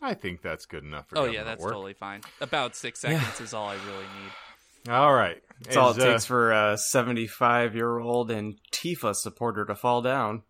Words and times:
I 0.00 0.14
think 0.14 0.42
that's 0.42 0.66
good 0.66 0.84
enough 0.84 1.08
for 1.08 1.16
that. 1.16 1.20
Oh 1.20 1.24
yeah, 1.24 1.44
that's 1.44 1.62
work. 1.62 1.72
totally 1.72 1.94
fine. 1.94 2.20
About 2.40 2.76
six 2.76 3.00
seconds 3.00 3.40
is 3.40 3.52
all 3.52 3.68
I 3.68 3.74
really 3.74 4.06
need. 4.22 4.92
All 4.92 5.12
right. 5.12 5.42
That's 5.62 5.76
all 5.76 5.90
it 5.90 6.00
uh, 6.00 6.12
takes 6.12 6.24
for 6.24 6.52
a 6.52 6.78
75 6.78 7.74
year 7.74 7.98
old 7.98 8.30
Antifa 8.30 9.14
supporter 9.14 9.64
to 9.64 9.74
fall 9.74 10.02
down. 10.02 10.42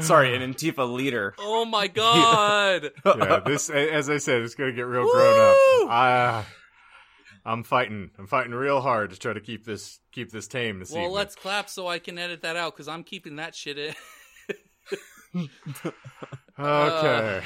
Sorry, 0.00 0.34
an 0.34 0.42
Antifa 0.42 0.92
leader. 0.92 1.34
Oh 1.38 1.64
my 1.64 1.86
god! 1.86 2.90
yeah, 3.06 3.40
this 3.46 3.70
as 3.70 4.10
I 4.10 4.18
said, 4.18 4.42
it's 4.42 4.54
gonna 4.54 4.72
get 4.72 4.82
real 4.82 5.10
grown 5.10 5.38
up. 5.38 5.56
I, 5.88 6.44
I'm 7.44 7.62
fighting. 7.62 8.10
I'm 8.18 8.26
fighting 8.26 8.52
real 8.52 8.80
hard 8.80 9.10
to 9.10 9.18
try 9.18 9.32
to 9.32 9.40
keep 9.40 9.64
this 9.64 10.00
keep 10.10 10.32
this 10.32 10.48
tame 10.48 10.80
this 10.80 10.90
well, 10.90 11.02
evening. 11.02 11.14
let's 11.14 11.36
clap 11.36 11.68
so 11.68 11.86
I 11.86 12.00
can 12.00 12.18
edit 12.18 12.42
that 12.42 12.56
out 12.56 12.74
because 12.74 12.88
I'm 12.88 13.04
keeping 13.04 13.36
that 13.36 13.54
shit 13.54 13.78
in. 13.78 13.94
Okay. 15.34 15.48
Uh, 16.58 17.40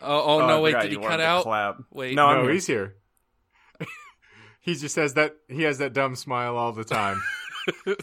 oh, 0.00 0.22
oh, 0.24 0.46
no! 0.46 0.58
Oh, 0.58 0.62
wait, 0.62 0.78
did 0.80 0.90
he 0.92 0.96
cut 0.96 1.20
out? 1.20 1.42
Clap. 1.42 1.76
Wait, 1.92 2.14
No, 2.14 2.26
I'm 2.26 2.36
no, 2.38 2.42
here. 2.44 2.52
he's 2.52 2.66
here. 2.66 2.96
he 4.60 4.74
just 4.74 4.96
has 4.96 5.14
that. 5.14 5.36
He 5.48 5.62
has 5.62 5.78
that 5.78 5.92
dumb 5.92 6.14
smile 6.16 6.56
all 6.56 6.72
the 6.72 6.84
time. 6.84 7.20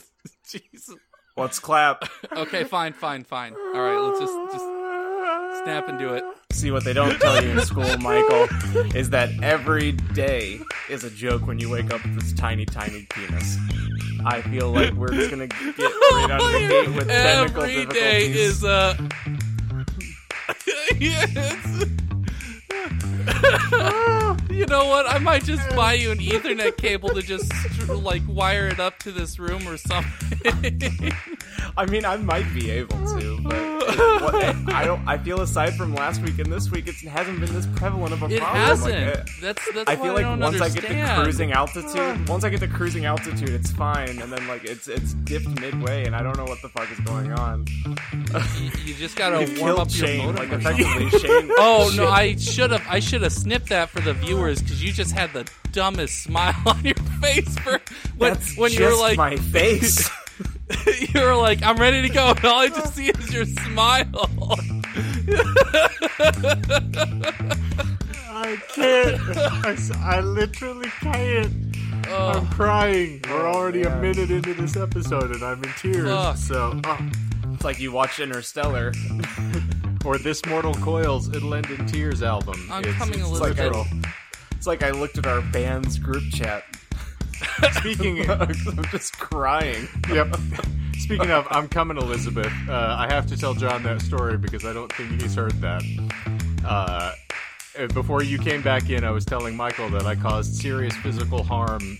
Jesus. 0.48 0.96
Let's 1.38 1.60
clap. 1.60 2.04
Okay, 2.34 2.66
fine, 2.66 2.92
fine, 2.94 3.24
fine. 3.24 3.54
All 3.54 3.82
right, 3.82 3.98
let's 3.98 4.20
just 4.20 4.34
just 4.52 4.66
snap 5.64 5.88
and 5.88 5.98
do 5.98 6.14
it. 6.14 6.24
See 6.52 6.72
what 6.72 6.84
they 6.84 6.92
don't 6.94 7.18
tell 7.20 7.42
you 7.42 7.52
in 7.52 7.62
school, 7.62 7.98
Michael, 8.00 8.48
is 8.96 9.10
that 9.12 9.30
every 9.42 9.94
day 9.94 10.60
is 10.90 11.04
a 11.06 11.10
joke 11.10 11.48
when 11.48 11.60
you 11.60 11.70
wake 11.70 11.94
up 11.94 12.04
with 12.04 12.16
this 12.20 12.34
tiny, 12.34 12.66
tiny 12.66 13.06
penis. 13.10 13.58
I 14.26 14.42
feel 14.42 14.72
like 14.72 14.94
we're 14.94 15.08
just 15.14 15.30
gonna 15.30 15.48
get 15.48 15.78
right 15.78 16.28
out 16.32 16.42
of 16.42 16.52
the 16.52 16.68
gate 16.68 16.96
with 16.96 17.08
technical 17.08 17.64
Every 17.64 17.86
difficulties. 17.86 18.02
day 18.02 18.32
is 18.32 18.64
uh 18.64 18.98
yes. 21.00 21.86
you 24.60 24.66
know 24.66 24.86
what? 24.88 25.10
I 25.10 25.20
might 25.20 25.46
just 25.46 25.68
buy 25.74 25.94
you 25.94 26.12
an 26.12 26.18
Ethernet 26.20 26.76
cable 26.76 27.10
to 27.10 27.22
just 27.22 27.50
like 27.88 28.22
wire 28.28 28.68
it 28.68 28.80
up 28.80 29.00
to 29.00 29.12
this 29.14 29.40
room 29.40 29.66
or 29.68 29.78
something. 29.78 31.12
I 31.78 31.86
mean, 31.86 32.04
I 32.04 32.18
might 32.18 32.54
be 32.54 32.70
able 32.72 32.98
to, 33.20 33.40
but 33.42 33.54
what, 34.22 34.36
I 34.74 34.84
don't. 34.84 35.08
I 35.08 35.18
feel 35.18 35.40
aside 35.42 35.76
from 35.76 35.96
last 35.96 36.22
week 36.22 36.40
and 36.40 36.52
this 36.52 36.70
week, 36.72 36.88
it 36.88 36.96
hasn't 36.96 37.40
been 37.40 37.54
this 37.54 37.68
prevalent 37.76 38.12
of 38.14 38.22
a 38.24 38.26
it 38.26 38.42
problem. 38.42 38.62
hasn't. 38.62 39.06
Like, 39.08 39.18
uh, 39.18 39.24
that's 39.42 39.74
that's 39.74 39.90
I 39.90 39.96
feel 39.96 40.14
like 40.14 40.24
don't 40.24 40.40
once 40.40 40.60
I 40.60 40.70
get 40.70 40.82
to 40.82 41.22
cruising 41.22 41.52
altitude, 41.54 42.28
once 42.28 42.44
I 42.44 42.50
get 42.50 42.60
to 42.62 42.68
cruising 42.68 43.06
altitude, 43.06 43.50
it's 43.50 43.72
fine, 43.72 44.20
and 44.22 44.32
then 44.32 44.46
like 44.48 44.66
it's 44.66 44.88
it's 44.90 45.14
dipped 45.14 45.48
midway, 45.62 46.06
and 46.06 46.16
I 46.16 46.22
don't 46.22 46.36
know 46.38 46.46
what 46.46 46.62
the 46.62 46.70
fuck 46.70 46.92
is 46.92 47.00
going 47.02 47.32
on. 47.32 47.66
you, 48.60 48.72
you 48.86 48.94
just 48.96 49.16
gotta 49.16 49.46
You 49.46 49.60
warm 49.62 49.76
killed 49.76 49.80
up 49.80 49.96
your 49.96 50.18
motor. 50.26 50.38
like 50.40 50.52
effectively 50.52 51.10
Shane. 51.20 51.52
Oh 51.60 51.94
no! 51.96 52.10
I 52.10 52.36
should 52.36 52.72
have. 52.72 52.86
I 52.90 53.00
should 53.00 53.22
have 53.22 53.34
snipped 53.34 53.70
that 53.70 53.90
for 53.90 54.02
the 54.02 54.14
viewers 54.14 54.49
because 54.56 54.84
you 54.84 54.92
just 54.92 55.14
had 55.14 55.32
the 55.34 55.50
dumbest 55.72 56.24
smile 56.24 56.56
on 56.66 56.84
your 56.84 56.96
face 57.22 57.58
for 57.60 57.80
when, 58.18 58.34
That's 58.34 58.58
when 58.58 58.72
you 58.72 58.86
were 58.86 58.96
like 58.96 59.18
my 59.18 59.36
face. 59.38 60.10
you 61.14 61.22
were 61.22 61.36
like 61.36 61.64
I'm 61.64 61.78
ready 61.78 62.02
to 62.08 62.14
go, 62.14 62.30
and 62.32 62.46
all 62.46 62.60
I 62.60 62.68
just 62.70 62.94
see 62.96 63.10
is 63.10 63.34
your 63.34 63.46
smile. 63.46 64.06
I 68.32 68.58
can't. 68.74 69.22
I 69.98 70.22
literally 70.22 70.90
can't. 71.02 71.54
Oh. 72.08 72.30
I'm 72.30 72.48
crying. 72.48 73.22
We're 73.30 73.48
oh, 73.48 73.54
already 73.54 73.84
a 73.84 73.96
minute 73.98 74.32
into 74.32 74.54
this 74.54 74.76
episode, 74.76 75.32
and 75.32 75.44
I'm 75.44 75.64
in 75.64 75.72
tears. 75.74 76.10
Fuck. 76.10 76.38
So, 76.38 76.82
oh. 76.84 77.10
it's 77.54 77.64
like 77.64 77.80
you 77.80 77.92
watched 77.92 78.20
Interstellar. 78.20 78.94
or 80.06 80.18
this 80.18 80.44
Mortal 80.46 80.74
Coil's 80.76 81.28
"It'll 81.36 81.54
End 81.54 81.70
in 81.70 81.86
Tears" 81.86 82.24
album. 82.24 82.68
I'm 82.72 82.84
It's- 82.84 82.98
coming, 82.98 83.20
it's 83.20 83.30
like 83.40 83.58
literal. 83.58 83.86
It's 84.60 84.68
like 84.68 84.84
I 84.84 84.92
looked 84.92 85.18
at 85.18 85.26
our 85.26 85.40
band's 85.40 85.98
group 85.98 86.22
chat. 86.34 86.66
Speaking. 87.76 88.30
I'm 88.30 88.54
just 88.92 89.18
crying. 89.18 89.88
Yep. 90.10 90.36
Speaking 90.98 91.32
of, 91.32 91.48
I'm 91.50 91.70
coming, 91.70 91.96
Elizabeth. 91.96 92.52
Uh, 92.68 92.94
I 93.00 93.08
have 93.08 93.26
to 93.28 93.38
tell 93.38 93.54
John 93.54 93.84
that 93.84 94.02
story 94.02 94.38
because 94.38 94.66
I 94.66 94.74
don't 94.74 94.92
think 94.92 95.22
he's 95.22 95.34
heard 95.34 95.54
that. 95.62 95.82
Uh, 96.66 97.14
before 97.94 98.22
you 98.22 98.38
came 98.38 98.62
back 98.62 98.90
in, 98.90 99.06
I 99.06 99.12
was 99.12 99.24
telling 99.24 99.56
Michael 99.56 99.88
that 99.92 100.06
I 100.06 100.16
caused 100.16 100.56
serious 100.56 100.94
physical 100.98 101.42
harm. 101.42 101.98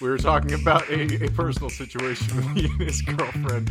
We 0.00 0.08
were 0.08 0.18
talking 0.18 0.52
about 0.52 0.88
a, 0.90 1.24
a 1.24 1.30
personal 1.30 1.70
situation 1.70 2.36
with 2.36 2.48
me 2.50 2.66
and 2.66 2.82
his 2.82 3.02
girlfriend. 3.02 3.68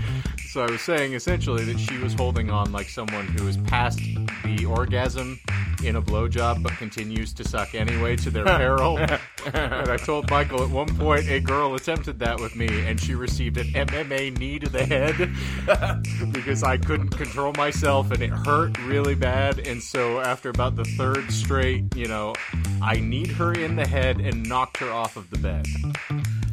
So 0.50 0.62
I 0.62 0.70
was 0.70 0.82
saying 0.82 1.14
essentially 1.14 1.64
that 1.64 1.80
she 1.80 1.98
was 2.00 2.14
holding 2.14 2.50
on 2.50 2.74
like 2.74 2.90
someone 2.90 3.28
who 3.28 3.48
is 3.48 3.56
past 3.56 4.00
the 4.44 4.66
orgasm 4.66 5.40
in 5.84 5.96
a 5.96 6.02
blowjob 6.02 6.64
but 6.64 6.74
continues 6.74 7.32
to 7.34 7.44
suck 7.44 7.76
anyway 7.76 8.16
to 8.18 8.30
their 8.30 8.44
peril. 8.44 8.98
and 9.54 9.90
I 9.90 9.96
told 9.96 10.30
Michael 10.30 10.64
at 10.64 10.70
one 10.70 10.94
point 10.98 11.30
a 11.30 11.40
girl 11.40 11.76
attempted 11.76 12.20
that 12.20 12.40
with 12.40 12.56
me 12.56 12.68
and 12.86 13.00
she 13.00 13.16
received 13.16 13.58
an 13.58 13.68
MMA 13.68 14.38
knee 14.38 14.60
to 14.60 14.70
the 14.70 14.86
head 14.86 16.32
because 16.34 16.64
I 16.64 16.78
couldn't 16.78 17.10
control 17.10 17.54
myself 17.54 18.12
and 18.12 18.22
it 18.22 18.32
hurt 18.32 18.78
really 18.80 19.16
bad. 19.16 19.60
And 19.60 19.82
so 19.82 20.20
after 20.20 20.50
about 20.50 20.76
the 20.76 20.86
third 20.86 21.32
straight, 21.32 21.96
you 21.96 22.08
know, 22.08 22.34
I 22.82 23.00
kneed 23.00 23.32
her 23.32 23.54
in 23.54 23.76
the 23.76 23.88
head 23.88 24.20
and 24.20 24.48
knocked 24.48 24.78
her 24.78 24.92
off 24.92 25.16
of 25.16 25.30
the 25.30 25.38
bed. 25.38 25.66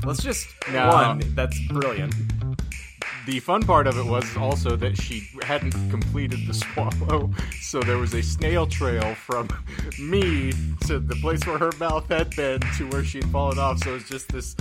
Let's 0.04 0.22
just 0.22 0.48
No. 0.72 0.88
one. 0.88 1.22
That's 1.34 1.58
brilliant. 1.68 2.14
The 3.26 3.40
fun 3.40 3.62
part 3.62 3.86
of 3.86 3.96
it 3.96 4.04
was 4.04 4.36
also 4.36 4.76
that 4.76 5.00
she 5.00 5.26
hadn't 5.42 5.72
completed 5.90 6.46
the 6.46 6.52
swallow, 6.62 7.30
so 7.58 7.80
there 7.80 7.96
was 7.96 8.12
a 8.12 8.22
snail 8.22 8.66
trail 8.66 9.14
from 9.14 9.48
me 9.98 10.52
to 10.86 10.98
the 10.98 11.16
place 11.22 11.46
where 11.46 11.56
her 11.56 11.72
mouth 11.80 12.06
had 12.08 12.36
been 12.36 12.60
to 12.76 12.86
where 12.90 13.02
she'd 13.02 13.24
fallen 13.30 13.58
off. 13.58 13.78
So 13.78 13.90
it 13.92 13.94
was 13.94 14.08
just 14.08 14.28
this 14.30 14.54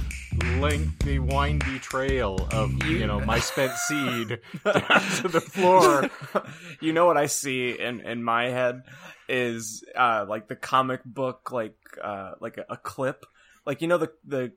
lengthy, 0.60 1.20
windy 1.20 1.78
trail 1.80 2.48
of 2.52 2.72
you 2.86 3.06
know 3.06 3.20
my 3.20 3.40
spent 3.40 3.74
seed 3.88 4.40
down 4.64 5.02
to 5.18 5.28
the 5.28 5.42
floor. 5.42 6.10
you 6.80 6.94
know 6.94 7.06
what 7.06 7.18
I 7.18 7.26
see 7.26 7.78
in 7.78 8.00
in 8.00 8.24
my 8.24 8.46
head 8.50 8.84
is 9.28 9.84
uh 9.94 10.26
like 10.28 10.48
the 10.48 10.56
comic 10.56 11.04
book 11.04 11.52
like 11.52 11.76
uh 12.02 12.32
like 12.40 12.58
a, 12.58 12.66
a 12.70 12.78
clip 12.78 13.26
like 13.66 13.82
you 13.82 13.88
know 13.88 13.98
the 13.98 14.12
the 14.26 14.52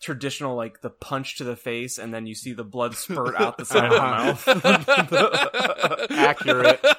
traditional 0.00 0.54
like 0.56 0.80
the 0.80 0.90
punch 0.90 1.36
to 1.38 1.44
the 1.44 1.56
face 1.56 1.98
and 1.98 2.14
then 2.14 2.26
you 2.26 2.34
see 2.34 2.52
the 2.52 2.64
blood 2.64 2.94
spurt 2.94 3.34
out 3.34 3.58
the 3.58 3.64
side 3.66 3.84
of 3.92 4.44
the 4.44 4.54
mouth 4.54 6.10
Accurate. 6.10 6.84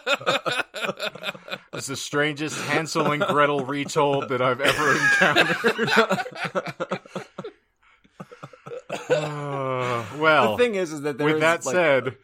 It's 1.71 1.87
the 1.87 1.95
strangest 1.95 2.59
Hansel 2.65 3.11
and 3.13 3.21
Gretel 3.23 3.63
retold 3.63 4.27
that 4.29 4.41
I've 4.41 4.59
ever 4.59 4.91
encountered. 4.91 5.89
Uh, 9.09 10.05
well, 10.17 10.57
the 10.57 10.63
thing 10.63 10.75
is 10.75 10.91
is 10.91 11.01
that 11.01 11.17
there 11.17 11.25
with 11.25 11.35
is, 11.35 11.41
that 11.41 11.65
like- 11.65 11.73
said, 11.75 12.17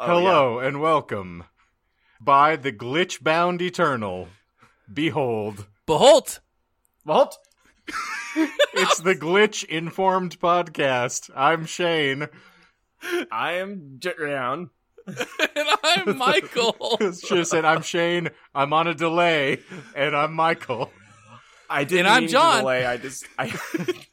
oh, 0.00 0.06
hello 0.06 0.58
and 0.58 0.80
welcome. 0.80 1.44
By 2.20 2.56
the 2.56 2.72
glitch 2.72 3.22
bound 3.22 3.60
eternal, 3.60 4.28
behold, 4.90 5.66
Behold, 5.86 6.40
yeah. 7.06 7.28
Walt 7.88 8.50
it's 8.74 9.00
the 9.00 9.14
glitch 9.14 9.64
informed 9.64 10.38
podcast. 10.40 11.30
I'm 11.36 11.66
Shane. 11.66 12.28
I 13.30 13.52
am 13.54 13.98
down 13.98 14.70
and 15.06 15.68
I'm 15.84 16.16
Michael. 16.16 16.96
Should 16.98 17.38
have 17.38 17.46
said 17.46 17.64
I'm 17.64 17.82
Shane. 17.82 18.30
I'm 18.54 18.72
on 18.72 18.86
a 18.88 18.94
delay, 18.94 19.60
and 19.94 20.16
I'm 20.16 20.32
Michael. 20.32 20.90
I 21.68 21.84
didn't 21.84 22.06
And 22.06 22.24
I'm 22.24 22.28
John. 22.28 22.60
delay. 22.60 22.86
I 22.86 22.96
just 22.96 23.26
I 23.38 23.52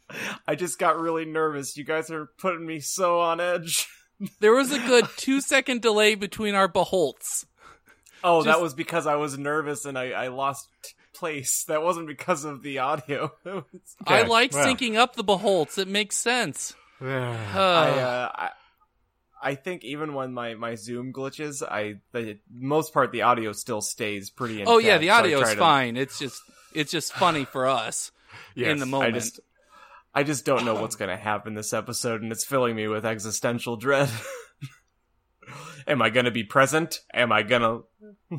I 0.47 0.55
just 0.55 0.77
got 0.79 0.99
really 0.99 1.25
nervous. 1.25 1.77
You 1.77 1.83
guys 1.85 2.11
are 2.11 2.29
putting 2.38 2.65
me 2.65 2.79
so 2.79 3.21
on 3.21 3.39
edge. 3.39 3.88
there 4.39 4.53
was 4.53 4.71
a 4.71 4.79
good 4.79 5.07
two 5.17 5.41
second 5.41 5.81
delay 5.81 6.15
between 6.15 6.55
our 6.55 6.67
beholds. 6.67 7.45
Oh, 8.23 8.43
that 8.43 8.61
was 8.61 8.73
because 8.73 9.07
I 9.07 9.15
was 9.15 9.38
nervous 9.38 9.85
and 9.85 9.97
I, 9.97 10.12
I 10.12 10.27
lost 10.27 10.67
place. 11.21 11.63
That 11.68 11.83
wasn't 11.83 12.07
because 12.07 12.44
of 12.45 12.63
the 12.63 12.79
audio. 12.79 13.31
It 13.45 13.53
was- 13.53 13.95
I 14.07 14.23
like 14.23 14.51
well. 14.53 14.65
syncing 14.65 14.95
up 14.95 15.15
the 15.15 15.23
beholds. 15.23 15.77
It 15.77 15.88
makes 15.88 16.18
sense. 16.18 16.73
Uh, 17.01 17.06
I, 17.07 17.89
Uh, 17.89 18.31
I 18.35 18.50
I 19.44 19.56
think 19.56 19.83
even 19.83 20.13
when 20.13 20.33
my, 20.33 20.53
my 20.56 20.75
Zoom 20.75 21.13
glitches, 21.13 21.63
I 21.63 21.95
the 22.12 22.39
most 22.51 22.94
part 22.94 23.12
the 23.12 23.21
audio 23.23 23.53
still 23.53 23.81
stays 23.81 24.29
pretty. 24.29 24.59
Intact, 24.62 24.69
oh 24.69 24.77
yeah, 24.79 24.97
the 24.97 25.12
audio 25.12 25.39
try 25.39 25.47
is 25.50 25.53
to- 25.53 25.59
fine. 25.59 25.97
It's 25.97 26.19
just 26.19 26.41
it's 26.73 26.91
just 26.91 27.13
funny 27.13 27.45
for 27.45 27.67
us 27.67 28.12
in 28.56 28.63
yes. 28.63 28.79
the 28.79 28.85
I 28.85 28.89
moment. 28.89 29.13
just 29.15 29.39
I 30.13 30.24
just 30.24 30.44
don't 30.45 30.65
know 30.65 30.75
what's 30.75 30.95
gonna 30.95 31.17
happen 31.17 31.53
this 31.53 31.71
episode, 31.74 32.21
and 32.21 32.31
it's 32.31 32.44
filling 32.45 32.75
me 32.75 32.88
with 32.88 33.06
existential 33.06 33.77
dread. 33.77 34.09
am 35.88 36.01
I 36.01 36.09
gonna 36.09 36.31
be 36.31 36.44
present? 36.44 37.00
Am 37.13 37.31
I 37.31 37.44
gonna 37.44 37.79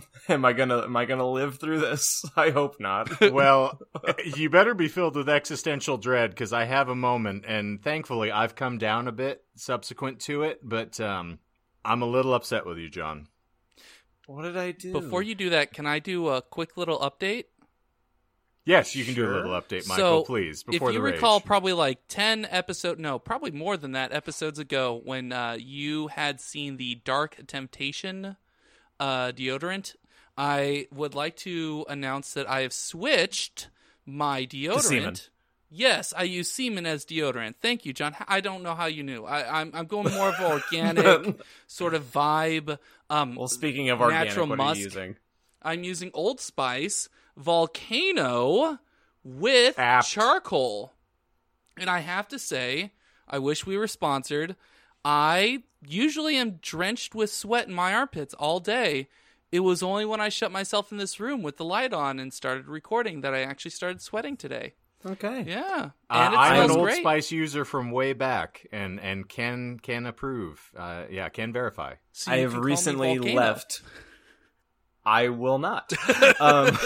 am 0.28 0.44
I 0.44 0.52
gonna 0.52 0.82
am 0.82 0.96
I 0.96 1.04
gonna 1.04 1.28
live 1.28 1.58
through 1.58 1.80
this? 1.80 2.24
I 2.36 2.50
hope 2.50 2.80
not. 2.80 3.08
well, 3.32 3.80
you 4.24 4.50
better 4.50 4.74
be 4.74 4.88
filled 4.88 5.16
with 5.16 5.28
existential 5.28 5.98
dread 5.98 6.30
because 6.30 6.52
I 6.52 6.64
have 6.64 6.88
a 6.88 6.94
moment, 6.94 7.44
and 7.46 7.82
thankfully 7.82 8.30
I've 8.30 8.54
come 8.54 8.78
down 8.78 9.08
a 9.08 9.12
bit 9.12 9.44
subsequent 9.56 10.20
to 10.20 10.42
it. 10.42 10.60
But 10.62 11.00
um, 11.00 11.38
I'm 11.84 12.02
a 12.02 12.06
little 12.06 12.34
upset 12.34 12.66
with 12.66 12.78
you, 12.78 12.88
John. 12.88 13.28
What 14.26 14.42
did 14.42 14.56
I 14.56 14.72
do? 14.72 14.92
Before 14.92 15.22
you 15.22 15.34
do 15.34 15.50
that, 15.50 15.72
can 15.72 15.86
I 15.86 15.98
do 15.98 16.28
a 16.28 16.42
quick 16.42 16.76
little 16.76 16.98
update? 16.98 17.44
Yes, 18.64 18.94
you 18.94 19.04
can 19.04 19.14
do 19.14 19.26
a 19.26 19.32
little 19.32 19.50
update, 19.50 19.88
Michael, 19.88 20.20
So, 20.20 20.22
please. 20.22 20.62
Before 20.62 20.90
if 20.90 20.94
you 20.94 21.00
the 21.00 21.04
rage. 21.04 21.14
recall, 21.14 21.40
probably 21.40 21.72
like 21.72 21.98
ten 22.06 22.46
episode, 22.48 23.00
no, 23.00 23.18
probably 23.18 23.50
more 23.50 23.76
than 23.76 23.92
that 23.92 24.12
episodes 24.12 24.60
ago, 24.60 25.00
when 25.04 25.32
uh, 25.32 25.56
you 25.58 26.06
had 26.06 26.40
seen 26.40 26.76
the 26.76 26.94
Dark 27.04 27.36
Temptation 27.48 28.36
uh, 29.00 29.32
deodorant, 29.32 29.96
I 30.36 30.86
would 30.92 31.14
like 31.14 31.36
to 31.38 31.84
announce 31.88 32.32
that 32.34 32.48
I 32.48 32.60
have 32.62 32.72
switched 32.72 33.68
my 34.06 34.46
deodorant. 34.46 35.28
Yes, 35.74 36.12
I 36.16 36.24
use 36.24 36.50
semen 36.50 36.84
as 36.84 37.06
deodorant. 37.06 37.54
Thank 37.62 37.86
you, 37.86 37.92
John. 37.94 38.14
I 38.28 38.40
don't 38.40 38.62
know 38.62 38.74
how 38.74 38.86
you 38.86 39.02
knew. 39.02 39.24
I, 39.24 39.60
I'm 39.60 39.70
I'm 39.74 39.86
going 39.86 40.12
more 40.12 40.28
of 40.28 40.34
an 40.38 40.44
organic 40.72 41.40
sort 41.66 41.94
of 41.94 42.04
vibe. 42.12 42.78
Um, 43.08 43.36
well, 43.36 43.48
speaking 43.48 43.88
of 43.88 44.00
organic, 44.00 44.28
Natural 44.28 44.46
what 44.48 44.60
are 44.60 44.64
musk. 44.64 44.78
you 44.78 44.84
using? 44.84 45.16
I'm 45.62 45.82
using 45.84 46.10
Old 46.12 46.40
Spice 46.40 47.08
Volcano 47.36 48.78
with 49.24 49.78
Apt. 49.78 50.08
charcoal. 50.08 50.92
And 51.78 51.88
I 51.88 52.00
have 52.00 52.28
to 52.28 52.38
say, 52.38 52.92
I 53.28 53.38
wish 53.38 53.64
we 53.64 53.76
were 53.78 53.86
sponsored. 53.88 54.56
I 55.04 55.62
usually 55.86 56.36
am 56.36 56.58
drenched 56.62 57.14
with 57.14 57.32
sweat 57.32 57.68
in 57.68 57.74
my 57.74 57.92
armpits 57.94 58.34
all 58.34 58.60
day. 58.60 59.08
It 59.50 59.60
was 59.60 59.82
only 59.82 60.04
when 60.04 60.20
I 60.20 60.28
shut 60.30 60.50
myself 60.50 60.92
in 60.92 60.98
this 60.98 61.20
room 61.20 61.42
with 61.42 61.56
the 61.58 61.64
light 61.64 61.92
on 61.92 62.18
and 62.18 62.32
started 62.32 62.68
recording 62.68 63.20
that 63.20 63.34
I 63.34 63.42
actually 63.42 63.72
started 63.72 64.00
sweating 64.00 64.36
today. 64.36 64.74
Okay. 65.04 65.44
Yeah. 65.46 65.90
Uh, 66.08 66.14
And 66.14 66.34
it 66.34 66.36
I'm 66.38 66.64
an 66.64 66.70
Old 66.70 66.84
great. 66.84 67.00
Spice 67.00 67.32
user 67.32 67.64
from 67.64 67.90
way 67.90 68.12
back, 68.12 68.66
and 68.70 69.00
and 69.00 69.28
can 69.28 69.78
can 69.80 70.06
approve. 70.06 70.70
Uh, 70.76 71.04
yeah, 71.10 71.28
can 71.28 71.52
verify. 71.52 71.94
So 72.12 72.30
I 72.32 72.38
have 72.38 72.50
can 72.52 72.60
call 72.60 72.64
me 72.64 72.70
recently 72.70 73.18
left. 73.18 73.82
I 75.04 75.30
will 75.30 75.58
not. 75.58 75.92
um, 76.40 76.78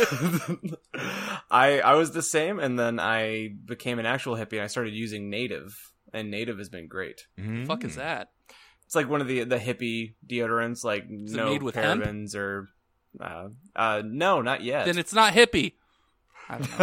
I 1.50 1.80
I 1.80 1.94
was 1.94 2.12
the 2.12 2.22
same, 2.22 2.58
and 2.58 2.78
then 2.78 2.98
I 2.98 3.48
became 3.48 3.98
an 3.98 4.06
actual 4.06 4.34
hippie. 4.34 4.52
and 4.54 4.62
I 4.62 4.68
started 4.68 4.94
using 4.94 5.28
Native, 5.28 5.92
and 6.16 6.30
Native 6.30 6.58
has 6.58 6.68
been 6.68 6.88
great. 6.88 7.26
Fuck 7.66 7.82
Hmm. 7.82 7.88
is 7.88 7.96
that? 7.96 8.30
It's 8.86 8.94
like 8.94 9.08
one 9.08 9.20
of 9.20 9.26
the 9.28 9.44
the 9.44 9.58
hippie 9.58 10.14
deodorants, 10.26 10.84
like 10.84 11.04
it 11.04 11.10
no 11.10 11.50
made 11.50 11.62
with 11.62 11.74
hemp? 11.74 12.02
parabens 12.02 12.34
or. 12.36 12.68
Uh, 13.20 13.48
uh, 13.74 14.02
no, 14.04 14.42
not 14.42 14.62
yet. 14.62 14.84
Then 14.86 14.98
it's 14.98 15.14
not 15.14 15.32
hippie. 15.32 15.72
I 16.48 16.58
don't 16.58 16.78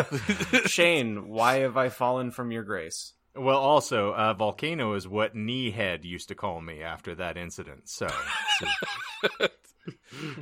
know. 0.54 0.60
Shane, 0.66 1.28
why 1.30 1.60
have 1.60 1.78
I 1.78 1.90
fallen 1.90 2.32
from 2.32 2.52
your 2.52 2.64
grace? 2.64 3.14
Well, 3.36 3.58
also, 3.60 4.14
uh, 4.14 4.34
Volcano 4.34 4.94
is 4.94 5.08
what 5.08 5.36
Kneehead 5.36 6.04
used 6.04 6.28
to 6.30 6.36
call 6.36 6.60
me 6.62 6.82
after 6.84 7.16
that 7.16 7.38
incident. 7.38 7.88
So, 7.90 8.08
so- 8.08 8.68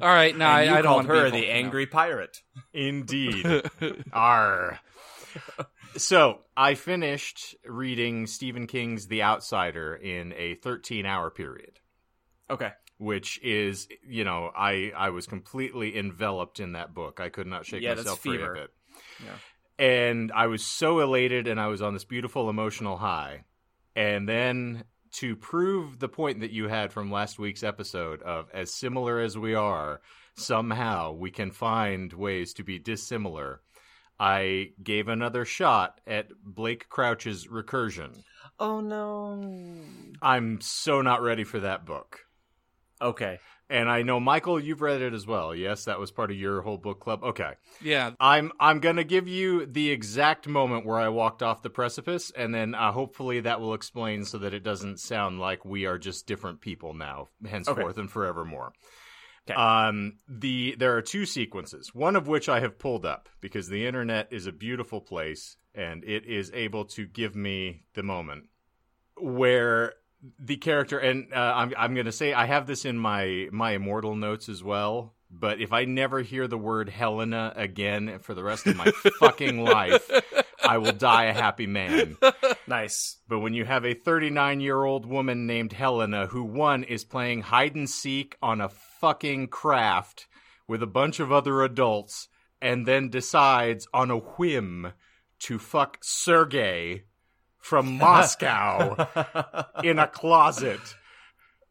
All 0.01 0.07
right, 0.09 0.35
now 0.37 0.55
And 0.57 0.69
I, 0.69 0.71
you 0.73 0.77
I 0.77 0.81
don't 0.81 1.05
called 1.05 1.05
her 1.07 1.25
be 1.31 1.41
the 1.41 1.49
angry 1.49 1.85
pirate. 1.87 2.41
indeed, 2.73 3.45
R. 4.13 4.79
So 5.97 6.39
I 6.55 6.75
finished 6.75 7.55
reading 7.65 8.27
Stephen 8.27 8.67
King's 8.67 9.07
The 9.07 9.23
Outsider 9.23 9.95
in 9.95 10.33
a 10.37 10.55
13-hour 10.55 11.31
period. 11.31 11.79
Okay. 12.49 12.71
which 12.97 13.39
is 13.41 13.87
you 14.05 14.25
know 14.25 14.51
i 14.53 14.91
i 14.95 15.09
was 15.09 15.25
completely 15.25 15.97
enveloped 15.97 16.59
in 16.59 16.73
that 16.73 16.93
book 16.93 17.21
i 17.21 17.29
could 17.29 17.47
not 17.47 17.65
shake 17.65 17.81
Yeah, 17.81 17.93
myself 17.95 18.19
free 18.19 18.33
fever. 18.37 18.55
of 18.55 18.57
it 18.65 18.69
Yeah. 19.23 19.85
and 19.85 20.31
i 20.35 20.47
was 20.47 20.61
so 20.65 20.99
elated 20.99 21.47
and 21.47 21.61
i 21.61 21.67
was 21.67 21.81
on 21.81 21.93
this 21.93 22.03
beautiful 22.03 22.49
emotional 22.49 22.97
high 22.97 23.45
and 23.95 24.27
then 24.27 24.83
to 25.13 25.37
prove 25.37 25.97
the 25.99 26.09
point 26.09 26.41
that 26.41 26.51
you 26.51 26.67
had 26.67 26.91
from 26.91 27.09
last 27.09 27.39
week's 27.39 27.63
episode 27.63 28.21
of 28.21 28.49
as 28.53 28.73
similar 28.73 29.19
as 29.21 29.37
we 29.37 29.55
are 29.55 30.01
somehow 30.35 31.13
we 31.13 31.31
can 31.31 31.51
find 31.51 32.11
ways 32.11 32.53
to 32.55 32.63
be 32.65 32.77
dissimilar 32.79 33.61
i 34.21 34.69
gave 34.83 35.07
another 35.07 35.43
shot 35.45 35.99
at 36.05 36.27
blake 36.43 36.87
crouch's 36.89 37.47
recursion 37.47 38.15
Oh 38.59 38.79
no. 38.79 39.41
i'm 40.21 40.61
so 40.61 41.01
not 41.01 41.21
ready 41.21 41.43
for 41.43 41.59
that 41.61 41.85
book 41.85 42.19
Okay. 43.01 43.39
and 43.67 43.89
I 43.89 44.03
know 44.03 44.19
Michael, 44.19 44.59
you've 44.59 44.81
read 44.81 45.01
it 45.01 45.11
as 45.13 45.25
well. 45.25 45.55
Yes, 45.55 45.85
that 45.85 45.99
was 45.99 46.11
part 46.11 46.29
of 46.29 46.37
your 46.37 46.61
whole 46.61 46.77
book 46.77 46.99
club. 46.99 47.23
Okay, 47.23 47.53
Yeah, 47.81 48.11
I'm 48.19 48.51
I'm 48.59 48.79
gonna 48.79 49.03
give 49.03 49.27
you 49.27 49.65
the 49.65 49.89
exact 49.89 50.47
moment 50.47 50.85
where 50.85 50.99
I 50.99 51.09
walked 51.09 51.41
off 51.41 51.63
the 51.63 51.71
precipice, 51.71 52.29
and 52.35 52.53
then 52.53 52.75
uh, 52.75 52.91
hopefully 52.91 53.39
that 53.39 53.59
will 53.59 53.73
explain 53.73 54.23
so 54.25 54.37
that 54.37 54.53
it 54.53 54.61
doesn't 54.63 54.99
sound 54.99 55.39
like 55.39 55.65
we 55.65 55.87
are 55.87 55.97
just 55.97 56.27
different 56.27 56.61
people 56.61 56.93
now, 56.93 57.29
henceforth 57.43 57.97
and 57.97 58.11
forevermore. 58.11 58.73
Okay. 59.49 59.59
Um, 59.59 60.17
the 60.27 60.75
there 60.77 60.95
are 60.95 61.01
two 61.01 61.25
sequences, 61.25 61.93
one 61.95 62.15
of 62.15 62.27
which 62.27 62.47
I 62.47 62.59
have 62.59 62.77
pulled 62.77 63.05
up 63.05 63.27
because 63.39 63.67
the 63.67 63.87
internet 63.87 64.27
is 64.31 64.45
a 64.45 64.51
beautiful 64.51 65.01
place 65.01 65.57
and 65.73 66.03
it 66.03 66.25
is 66.25 66.51
able 66.53 66.85
to 66.85 67.07
give 67.07 67.35
me 67.35 67.83
the 67.93 68.03
moment 68.03 68.45
where 69.17 69.93
the 70.39 70.57
character 70.57 70.99
and 70.99 71.33
uh, 71.33 71.53
I'm 71.55 71.73
I'm 71.77 71.95
gonna 71.95 72.11
say 72.11 72.33
I 72.33 72.45
have 72.45 72.67
this 72.67 72.85
in 72.85 72.97
my 72.97 73.47
my 73.51 73.71
immortal 73.71 74.15
notes 74.15 74.49
as 74.49 74.63
well. 74.63 75.15
But 75.33 75.61
if 75.61 75.71
I 75.71 75.85
never 75.85 76.19
hear 76.21 76.45
the 76.47 76.57
word 76.57 76.89
Helena 76.89 77.53
again 77.55 78.19
for 78.19 78.33
the 78.33 78.43
rest 78.43 78.67
of 78.67 78.75
my 78.75 78.91
fucking 79.19 79.63
life, 79.63 80.11
I 80.61 80.77
will 80.77 80.91
die 80.91 81.25
a 81.25 81.33
happy 81.33 81.67
man. 81.67 82.17
Nice. 82.67 83.17
But 83.29 83.39
when 83.39 83.53
you 83.53 83.63
have 83.63 83.85
a 83.85 83.93
39 83.93 84.59
year 84.59 84.83
old 84.83 85.05
woman 85.05 85.47
named 85.47 85.71
Helena 85.71 86.27
who 86.27 86.43
one 86.43 86.83
is 86.83 87.05
playing 87.05 87.43
hide 87.43 87.75
and 87.75 87.89
seek 87.89 88.35
on 88.41 88.59
a 88.59 88.69
fucking 89.01 89.47
craft 89.47 90.27
with 90.67 90.81
a 90.83 90.87
bunch 90.87 91.19
of 91.19 91.31
other 91.31 91.63
adults 91.63 92.29
and 92.61 92.85
then 92.87 93.09
decides 93.09 93.87
on 93.93 94.11
a 94.11 94.17
whim 94.17 94.93
to 95.39 95.57
fuck 95.59 95.97
Sergey 96.01 97.03
from 97.57 97.97
Moscow 97.97 99.07
in 99.83 99.99
a 99.99 100.07
closet. 100.07 100.79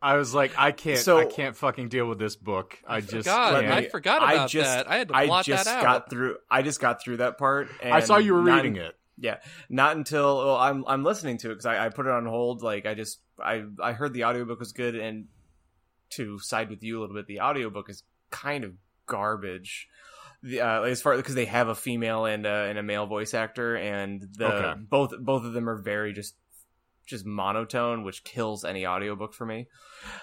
I 0.03 0.17
was 0.17 0.35
like, 0.35 0.53
I 0.59 0.73
can't, 0.73 0.99
So- 0.99 1.19
I 1.19 1.25
can't 1.27 1.55
fucking 1.57 1.89
deal 1.89 2.07
with 2.07 2.19
this 2.19 2.35
book. 2.35 2.79
I 2.87 3.01
just, 3.01 3.27
God, 3.27 3.61
can't. 3.63 3.73
I 3.73 3.81
me- 3.83 3.89
forgot 3.89 4.23
I 4.23 4.33
about 4.35 4.51
just- 4.51 4.69
that. 4.69 4.91
I 4.91 4.97
had 4.97 5.09
to 5.09 5.15
I 5.17 5.27
blot 5.27 5.45
just 5.45 5.67
that 5.67 5.77
out. 5.79 5.83
got 5.85 6.11
through. 6.11 6.37
I 6.51 6.63
just 6.63 6.81
got 6.81 7.03
through 7.03 7.19
that 7.19 7.39
part. 7.39 7.69
And 7.83 7.93
I 7.95 8.01
saw 8.01 8.17
you 8.17 8.35
were 8.35 8.43
not- 8.43 8.57
reading 8.57 8.77
it. 8.77 8.95
Yeah, 9.23 9.37
not 9.69 9.97
until 9.99 10.39
well, 10.39 10.57
I'm 10.57 10.83
I'm 10.87 11.05
listening 11.05 11.37
to 11.39 11.49
it 11.49 11.53
because 11.57 11.67
I, 11.67 11.85
I 11.85 11.89
put 11.91 12.07
it 12.07 12.13
on 12.13 12.25
hold. 12.25 12.63
Like 12.63 12.87
I 12.87 12.95
just 12.95 13.21
I 13.39 13.65
I 13.79 13.93
heard 13.93 14.15
the 14.15 14.25
audiobook 14.25 14.59
was 14.59 14.73
good, 14.73 14.95
and 14.95 15.27
to 16.11 16.39
side 16.39 16.71
with 16.71 16.83
you 16.83 16.99
a 16.99 17.01
little 17.01 17.15
bit, 17.17 17.27
the 17.27 17.41
audiobook 17.41 17.89
is 17.91 18.03
kind 18.31 18.65
of 18.65 18.75
garbage. 19.07 19.89
The, 20.43 20.61
uh, 20.63 20.83
as 20.83 21.03
far 21.03 21.17
because 21.17 21.35
they 21.35 21.45
have 21.45 21.69
a 21.69 21.75
female 21.75 22.25
and 22.25 22.47
a, 22.47 22.65
and 22.69 22.79
a 22.79 22.83
male 22.83 23.07
voice 23.07 23.35
actor, 23.35 23.77
and 23.77 24.23
the 24.39 24.47
Okay. 24.47 24.81
both 24.81 25.13
both 25.21 25.45
of 25.45 25.53
them 25.53 25.69
are 25.69 25.77
very 25.77 26.13
just 26.13 26.35
just 27.07 27.27
monotone, 27.27 28.05
which 28.05 28.23
kills 28.23 28.65
any 28.65 28.87
audiobook 28.87 29.35
for 29.35 29.45
me. 29.45 29.67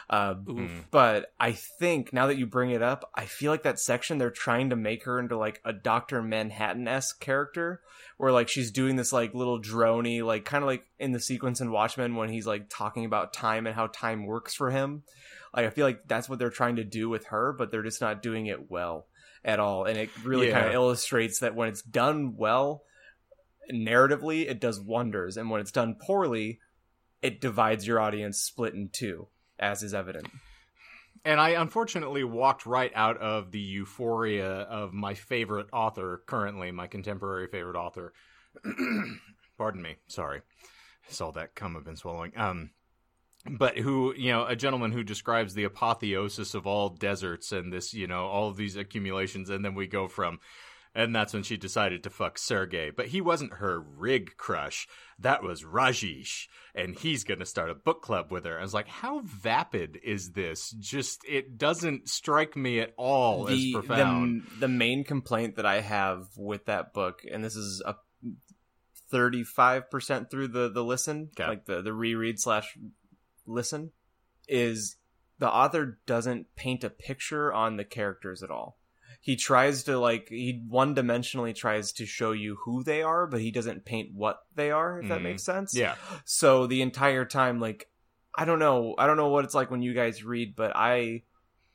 Uh, 0.09 0.35
Mm. 0.35 0.85
but 0.89 1.33
I 1.39 1.51
think 1.51 2.13
now 2.13 2.27
that 2.27 2.37
you 2.37 2.47
bring 2.47 2.71
it 2.71 2.81
up, 2.81 3.11
I 3.13 3.25
feel 3.25 3.51
like 3.51 3.63
that 3.63 3.77
section 3.79 4.17
they're 4.17 4.31
trying 4.31 4.69
to 4.69 4.75
make 4.77 5.03
her 5.03 5.19
into 5.19 5.37
like 5.37 5.61
a 5.65 5.73
Doctor 5.73 6.21
Manhattan 6.23 6.87
esque 6.87 7.19
character, 7.19 7.81
where 8.17 8.31
like 8.31 8.47
she's 8.47 8.71
doing 8.71 8.95
this 8.95 9.11
like 9.13 9.33
little 9.35 9.61
drony, 9.61 10.23
like 10.23 10.45
kind 10.45 10.63
of 10.63 10.67
like 10.67 10.85
in 10.97 11.11
the 11.11 11.19
sequence 11.19 11.59
in 11.61 11.71
Watchmen 11.71 12.15
when 12.15 12.29
he's 12.29 12.47
like 12.47 12.69
talking 12.69 13.05
about 13.05 13.33
time 13.33 13.67
and 13.67 13.75
how 13.75 13.87
time 13.87 14.25
works 14.25 14.55
for 14.55 14.71
him. 14.71 15.03
Like 15.55 15.65
I 15.65 15.69
feel 15.69 15.85
like 15.85 16.07
that's 16.07 16.29
what 16.29 16.39
they're 16.39 16.49
trying 16.49 16.77
to 16.77 16.83
do 16.83 17.09
with 17.09 17.25
her, 17.27 17.53
but 17.53 17.71
they're 17.71 17.83
just 17.83 18.01
not 18.01 18.21
doing 18.21 18.47
it 18.47 18.69
well 18.69 19.07
at 19.43 19.59
all, 19.59 19.85
and 19.85 19.97
it 19.97 20.09
really 20.23 20.51
kind 20.51 20.67
of 20.67 20.73
illustrates 20.73 21.39
that 21.39 21.55
when 21.55 21.69
it's 21.69 21.81
done 21.81 22.35
well, 22.35 22.83
narratively, 23.71 24.49
it 24.49 24.59
does 24.59 24.79
wonders, 24.79 25.37
and 25.37 25.49
when 25.49 25.61
it's 25.61 25.71
done 25.71 25.95
poorly, 25.95 26.59
it 27.21 27.41
divides 27.41 27.87
your 27.87 27.99
audience 27.99 28.39
split 28.39 28.73
in 28.73 28.89
two, 28.91 29.27
as 29.59 29.83
is 29.83 29.93
evident. 29.93 30.27
And 31.25 31.41
I 31.41 31.49
unfortunately 31.49 32.23
walked 32.23 32.65
right 32.65 32.91
out 32.95 33.17
of 33.17 33.51
the 33.51 33.59
euphoria 33.59 34.49
of 34.49 34.93
my 34.93 35.13
favorite 35.13 35.67
author 35.73 36.23
currently, 36.25 36.71
my 36.71 36.87
contemporary 36.87 37.47
favorite 37.47 37.75
author. 37.75 38.13
Pardon 39.57 39.81
me, 39.81 39.95
sorry. 40.07 40.41
Saw 41.09 41.31
that 41.31 41.55
cum 41.55 41.75
I've 41.75 41.85
been 41.85 41.95
swallowing. 41.95 42.31
Um, 42.37 42.69
but 43.49 43.77
who, 43.77 44.13
you 44.15 44.31
know, 44.31 44.45
a 44.45 44.55
gentleman 44.55 44.91
who 44.91 45.03
describes 45.03 45.53
the 45.53 45.63
apotheosis 45.65 46.53
of 46.53 46.67
all 46.67 46.89
deserts 46.89 47.51
and 47.51 47.71
this, 47.71 47.93
you 47.93 48.07
know, 48.07 48.25
all 48.25 48.49
of 48.49 48.57
these 48.57 48.75
accumulations, 48.75 49.49
and 49.49 49.63
then 49.63 49.75
we 49.75 49.87
go 49.87 50.07
from, 50.07 50.39
and 50.95 51.15
that's 51.15 51.33
when 51.33 51.43
she 51.43 51.57
decided 51.57 52.03
to 52.03 52.09
fuck 52.09 52.37
Sergey. 52.37 52.89
But 52.89 53.07
he 53.07 53.21
wasn't 53.21 53.53
her 53.53 53.79
rig 53.79 54.35
crush. 54.37 54.87
That 55.19 55.43
was 55.43 55.63
Rajesh, 55.63 56.47
and 56.73 56.95
he's 56.95 57.23
going 57.23 57.39
to 57.39 57.45
start 57.45 57.69
a 57.69 57.75
book 57.75 58.01
club 58.01 58.31
with 58.31 58.45
her. 58.45 58.57
I 58.57 58.61
was 58.61 58.73
like, 58.73 58.87
how 58.87 59.21
vapid 59.23 59.99
is 60.03 60.31
this? 60.31 60.71
Just, 60.79 61.21
it 61.27 61.57
doesn't 61.57 62.09
strike 62.09 62.55
me 62.55 62.79
at 62.79 62.93
all 62.97 63.47
as 63.47 63.63
profound. 63.73 64.43
The, 64.55 64.59
the 64.61 64.67
main 64.67 65.03
complaint 65.03 65.55
that 65.57 65.65
I 65.65 65.81
have 65.81 66.27
with 66.35 66.65
that 66.65 66.93
book, 66.93 67.21
and 67.31 67.43
this 67.43 67.55
is 67.55 67.81
a 67.85 67.95
thirty-five 69.09 69.89
percent 69.89 70.29
through 70.29 70.49
the 70.49 70.69
the 70.69 70.83
listen, 70.83 71.29
Okay. 71.39 71.47
like 71.47 71.65
the 71.65 71.81
the 71.81 71.93
reread 71.93 72.39
slash 72.39 72.77
listen, 73.47 73.91
is 74.47 74.97
the 75.39 75.49
author 75.49 75.99
doesn't 76.05 76.55
paint 76.55 76.83
a 76.83 76.89
picture 76.89 77.51
on 77.53 77.77
the 77.77 77.83
characters 77.83 78.43
at 78.43 78.51
all. 78.51 78.77
He 79.19 79.35
tries 79.35 79.83
to 79.83 79.97
like 79.99 80.29
he 80.29 80.63
one 80.67 80.95
dimensionally 80.95 81.53
tries 81.53 81.91
to 81.93 82.05
show 82.05 82.31
you 82.31 82.57
who 82.65 82.83
they 82.83 83.01
are, 83.01 83.27
but 83.27 83.41
he 83.41 83.51
doesn't 83.51 83.85
paint 83.85 84.13
what 84.13 84.43
they 84.55 84.71
are. 84.71 84.99
If 84.99 85.09
that 85.09 85.19
Mhm. 85.19 85.23
makes 85.23 85.43
sense. 85.43 85.75
Yeah. 85.75 85.95
So 86.23 86.67
the 86.67 86.81
entire 86.81 87.25
time, 87.25 87.59
like, 87.59 87.89
I 88.35 88.45
don't 88.45 88.59
know, 88.59 88.93
I 88.97 89.07
don't 89.07 89.17
know 89.17 89.29
what 89.29 89.43
it's 89.45 89.55
like 89.55 89.71
when 89.71 89.81
you 89.81 89.93
guys 89.93 90.23
read, 90.23 90.55
but 90.55 90.71
I, 90.75 91.23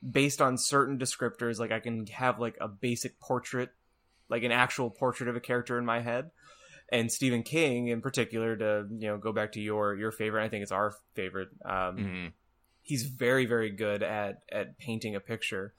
based 0.09 0.41
on 0.41 0.57
certain 0.57 0.99
descriptors, 0.99 1.59
like 1.59 1.73
I 1.73 1.81
can 1.81 2.07
have 2.07 2.39
like 2.39 2.57
a 2.61 2.69
basic 2.69 3.19
portrait, 3.21 3.71
like 4.29 4.45
an 4.45 4.53
actual 4.53 4.89
portrait 4.91 5.29
of 5.29 5.37
a 5.37 5.41
character 5.41 5.79
in 5.79 5.85
my 5.85 6.01
head. 6.01 6.31
And 6.93 7.11
Stephen 7.11 7.43
King, 7.43 7.89
in 7.89 8.01
particular, 8.03 8.55
to 8.57 8.87
you 8.91 9.09
know 9.09 9.17
go 9.19 9.33
back 9.33 9.53
to 9.53 9.61
your 9.61 9.97
your 9.97 10.13
favorite, 10.13 10.45
I 10.45 10.49
think 10.49 10.63
it's 10.63 10.71
our 10.73 10.95
favorite. 11.15 11.49
Um, 11.65 11.97
Mhm. 11.99 12.33
he's 12.83 13.05
very 13.05 13.47
very 13.47 13.71
good 13.71 14.03
at 14.03 14.43
at 14.53 14.77
painting 14.79 15.17
a 15.17 15.21
picture 15.21 15.73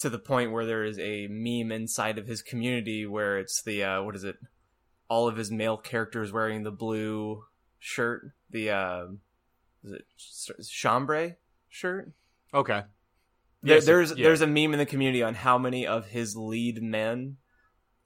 to 0.00 0.10
the 0.10 0.18
point 0.18 0.50
where 0.52 0.66
there 0.66 0.84
is 0.84 0.98
a 0.98 1.26
meme 1.28 1.70
inside 1.72 2.18
of 2.18 2.26
his 2.26 2.42
community 2.42 3.06
where 3.06 3.38
it's 3.38 3.62
the 3.62 3.82
uh 3.84 4.02
what 4.02 4.14
is 4.16 4.24
it 4.24 4.36
all 5.08 5.26
of 5.28 5.36
his 5.36 5.50
male 5.50 5.76
characters 5.76 6.32
wearing 6.32 6.62
the 6.62 6.70
blue 6.70 7.44
shirt 7.78 8.32
the 8.50 8.70
uh 8.70 9.06
is 9.84 9.92
it 9.92 10.06
chambray 10.66 11.36
shirt 11.68 12.12
Okay. 12.54 12.82
there, 13.62 13.74
Yes, 13.76 13.84
there's 13.86 14.10
yeah. 14.16 14.22
there's 14.24 14.40
a 14.40 14.46
meme 14.46 14.72
in 14.72 14.78
the 14.78 14.86
community 14.86 15.22
on 15.22 15.34
how 15.34 15.58
many 15.58 15.86
of 15.86 16.06
his 16.06 16.34
lead 16.36 16.82
men 16.82 17.36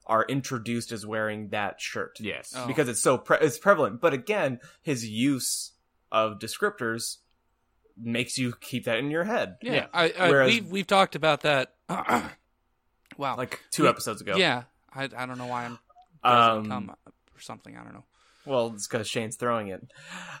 are 0.05 0.25
introduced 0.27 0.91
as 0.91 1.05
wearing 1.05 1.49
that 1.49 1.79
shirt 1.79 2.17
Yes. 2.19 2.53
Oh. 2.55 2.67
because 2.67 2.89
it's 2.89 3.01
so 3.01 3.17
pre- 3.17 3.37
it's 3.41 3.57
prevalent. 3.57 4.01
But 4.01 4.13
again, 4.13 4.59
his 4.81 5.07
use 5.07 5.71
of 6.11 6.39
descriptors 6.39 7.17
makes 7.97 8.37
you 8.37 8.53
keep 8.59 8.85
that 8.85 8.97
in 8.97 9.11
your 9.11 9.23
head. 9.23 9.55
Yeah, 9.61 9.73
Yeah. 9.73 9.85
I, 9.93 10.13
I, 10.19 10.29
Whereas- 10.29 10.47
we've 10.53 10.67
we've 10.71 10.87
talked 10.87 11.15
about 11.15 11.41
that. 11.41 11.73
wow. 11.89 13.37
Like 13.37 13.59
two 13.71 13.83
We- 13.83 13.89
episodes 13.89 14.21
ago. 14.21 14.35
Yeah, 14.35 14.63
I, 14.93 15.03
I 15.15 15.25
don't 15.25 15.37
know 15.37 15.47
why 15.47 15.65
I'm 15.65 15.79
Um, 16.23 16.67
come 16.67 16.89
or 16.89 17.39
something. 17.39 17.75
I 17.77 17.83
don't 17.83 17.93
know. 17.93 18.05
Well, 18.45 18.73
it's 18.75 18.87
because 18.87 19.07
Shane's 19.07 19.35
throwing 19.37 19.69
it. 19.69 19.85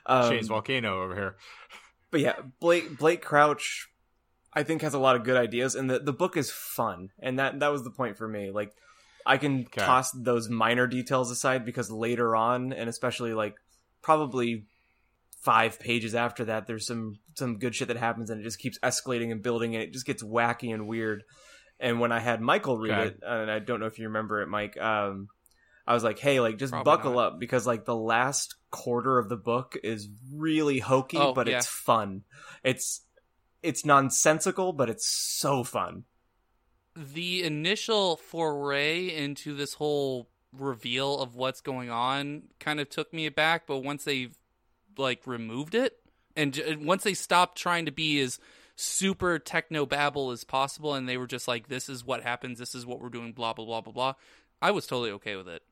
Um, 0.05 0.29
Shane's 0.29 0.47
volcano 0.47 1.03
over 1.03 1.15
here. 1.15 1.35
but 2.11 2.19
yeah, 2.21 2.35
Blake 2.59 2.97
Blake 2.97 3.21
Crouch, 3.21 3.87
I 4.53 4.63
think 4.63 4.81
has 4.81 4.93
a 4.93 4.99
lot 4.99 5.15
of 5.15 5.23
good 5.23 5.37
ideas, 5.37 5.75
and 5.75 5.89
the 5.89 5.99
the 5.99 6.13
book 6.13 6.35
is 6.35 6.51
fun, 6.51 7.09
and 7.19 7.39
that 7.39 7.59
that 7.61 7.71
was 7.71 7.83
the 7.83 7.91
point 7.91 8.17
for 8.17 8.27
me. 8.27 8.51
Like, 8.51 8.73
I 9.25 9.37
can 9.37 9.65
Okay. 9.65 9.83
toss 9.85 10.11
those 10.11 10.49
minor 10.49 10.87
details 10.87 11.31
aside 11.31 11.65
because 11.65 11.89
later 11.91 12.35
on, 12.35 12.73
and 12.73 12.89
especially 12.89 13.33
like 13.33 13.55
probably 14.01 14.65
five 15.41 15.79
pages 15.79 16.15
after 16.15 16.45
that, 16.45 16.67
there's 16.67 16.87
some 16.87 17.19
some 17.35 17.57
good 17.59 17.75
shit 17.75 17.87
that 17.89 17.97
happens, 17.97 18.29
and 18.29 18.39
it 18.41 18.43
just 18.43 18.59
keeps 18.59 18.79
escalating 18.79 19.31
and 19.31 19.41
building, 19.43 19.75
and 19.75 19.83
it 19.83 19.93
just 19.93 20.05
gets 20.05 20.23
wacky 20.23 20.73
and 20.73 20.87
weird. 20.87 21.23
And 21.79 21.99
when 21.99 22.11
I 22.11 22.19
had 22.19 22.39
Michael 22.41 22.77
read 22.77 22.91
Okay. 22.91 23.07
it, 23.15 23.19
and 23.23 23.51
I 23.51 23.59
don't 23.59 23.79
know 23.79 23.87
if 23.87 23.99
you 23.99 24.05
remember 24.07 24.41
it, 24.41 24.47
Mike, 24.47 24.79
um, 24.79 25.27
I 25.85 25.93
was 25.93 26.03
like, 26.03 26.19
"Hey, 26.19 26.39
like, 26.39 26.57
just 26.57 26.71
Probably 26.71 26.85
buckle 26.91 27.13
not. 27.15 27.19
up 27.33 27.39
because 27.39 27.67
like 27.67 27.83
the 27.85 27.95
last 27.95 28.55
quarter 28.71 29.17
of 29.19 29.27
the 29.27 29.35
book 29.35 29.75
is 29.83 30.07
really 30.33 30.79
hokey, 30.79 31.17
Oh, 31.17 31.33
but 31.33 31.47
yeah. 31.47 31.57
it's 31.57 31.67
fun. 31.67 32.23
It's 32.63 33.01
it's 33.61 33.85
nonsensical, 33.85 34.73
but 34.73 34.89
it's 34.89 35.07
so 35.07 35.63
fun. 35.63 36.03
The 36.95 37.43
initial 37.43 38.17
foray 38.17 39.07
into 39.07 39.55
this 39.55 39.73
whole 39.75 40.27
reveal 40.51 41.19
of 41.19 41.35
what's 41.35 41.61
going 41.61 41.89
on 41.89 42.43
kind 42.59 42.79
of 42.79 42.89
took 42.89 43.13
me 43.13 43.25
aback, 43.25 43.65
but 43.65 43.79
once 43.79 44.03
they 44.03 44.29
like 44.97 45.25
removed 45.25 45.73
it 45.73 45.97
and 46.35 46.53
j- 46.53 46.75
once 46.75 47.03
they 47.03 47.13
stopped 47.13 47.57
trying 47.57 47.85
to 47.85 47.91
be 47.91 48.19
as 48.19 48.39
super 48.75 49.39
techno 49.39 49.85
babble 49.85 50.31
as 50.31 50.43
possible 50.43 50.93
and 50.93 51.07
they 51.07 51.17
were 51.17 51.27
just 51.27 51.47
like 51.47 51.67
this 51.67 51.89
is 51.89 52.05
what 52.05 52.21
happens, 52.21 52.59
this 52.59 52.75
is 52.75 52.85
what 52.85 53.01
we're 53.01 53.09
doing 53.09 53.33
blah 53.33 53.53
blah 53.53 53.65
blah 53.65 53.81
blah 53.81 53.93
blah. 53.93 54.13
I 54.61 54.71
was 54.71 54.87
totally 54.87 55.11
okay 55.11 55.35
with 55.35 55.47
it. 55.47 55.63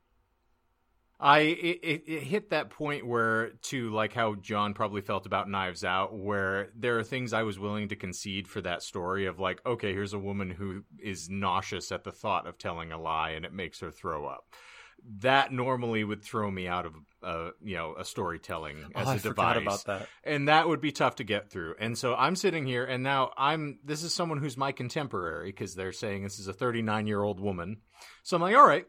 I 1.22 1.40
it, 1.40 1.80
it, 1.84 2.04
it 2.08 2.24
hit 2.24 2.50
that 2.50 2.72
point 2.72 3.06
where 3.06 3.52
to 3.64 3.92
like 3.92 4.12
how 4.12 4.34
John 4.36 4.74
probably 4.74 5.02
felt 5.02 5.28
about 5.28 5.48
Knives 5.48 5.84
Out, 5.84 6.18
where 6.18 6.70
there 6.76 6.98
are 6.98 7.04
things 7.04 7.32
I 7.32 7.44
was 7.44 7.60
willing 7.60 7.90
to 7.90 7.96
concede 7.96 8.48
for 8.48 8.60
that 8.62 8.82
story 8.82 9.28
of 9.28 9.40
like, 9.40 9.64
okay, 9.64 9.94
here's 9.94 10.14
a 10.14 10.20
woman 10.20 10.50
who 10.50 10.84
is 11.00 11.30
nauseous 11.30 11.92
at 11.92 12.04
the 12.04 12.12
thought 12.12 12.48
of 12.48 12.58
telling 12.58 12.92
a 12.92 13.00
lie 13.00 13.32
and 13.32 13.46
it 13.46 13.54
makes 13.54 13.82
her 13.82 13.92
throw 13.92 14.26
up. 14.26 14.46
That 15.20 15.52
normally 15.52 16.04
would 16.04 16.24
throw 16.24 16.50
me 16.50 16.68
out 16.68 16.88
of 16.88 16.96
uh, 17.22 17.52
you 17.64 17.76
know 17.76 17.94
a 17.98 18.04
storytelling 18.04 18.78
as 18.96 19.08
oh, 19.08 19.12
a 19.12 19.14
I 19.14 19.18
device 19.18 19.58
about 19.62 19.84
that. 19.86 20.08
and 20.24 20.48
that 20.48 20.68
would 20.68 20.82
be 20.82 20.92
tough 20.92 21.18
to 21.18 21.24
get 21.24 21.52
through. 21.52 21.76
And 21.80 21.96
so 21.96 22.16
I'm 22.16 22.36
sitting 22.36 22.66
here, 22.66 22.84
and 22.84 23.04
now 23.04 23.32
I'm. 23.38 23.78
This 23.84 24.02
is 24.02 24.14
someone 24.14 24.40
who's 24.40 24.58
my 24.58 24.72
contemporary 24.72 25.52
because 25.52 25.76
they're 25.76 25.92
saying 25.92 26.24
this 26.24 26.40
is 26.40 26.48
a 26.48 26.54
39 26.54 27.06
year 27.06 27.22
old 27.22 27.40
woman. 27.40 27.78
So 28.24 28.36
I'm 28.36 28.42
like, 28.42 28.56
all 28.56 28.68
right, 28.68 28.86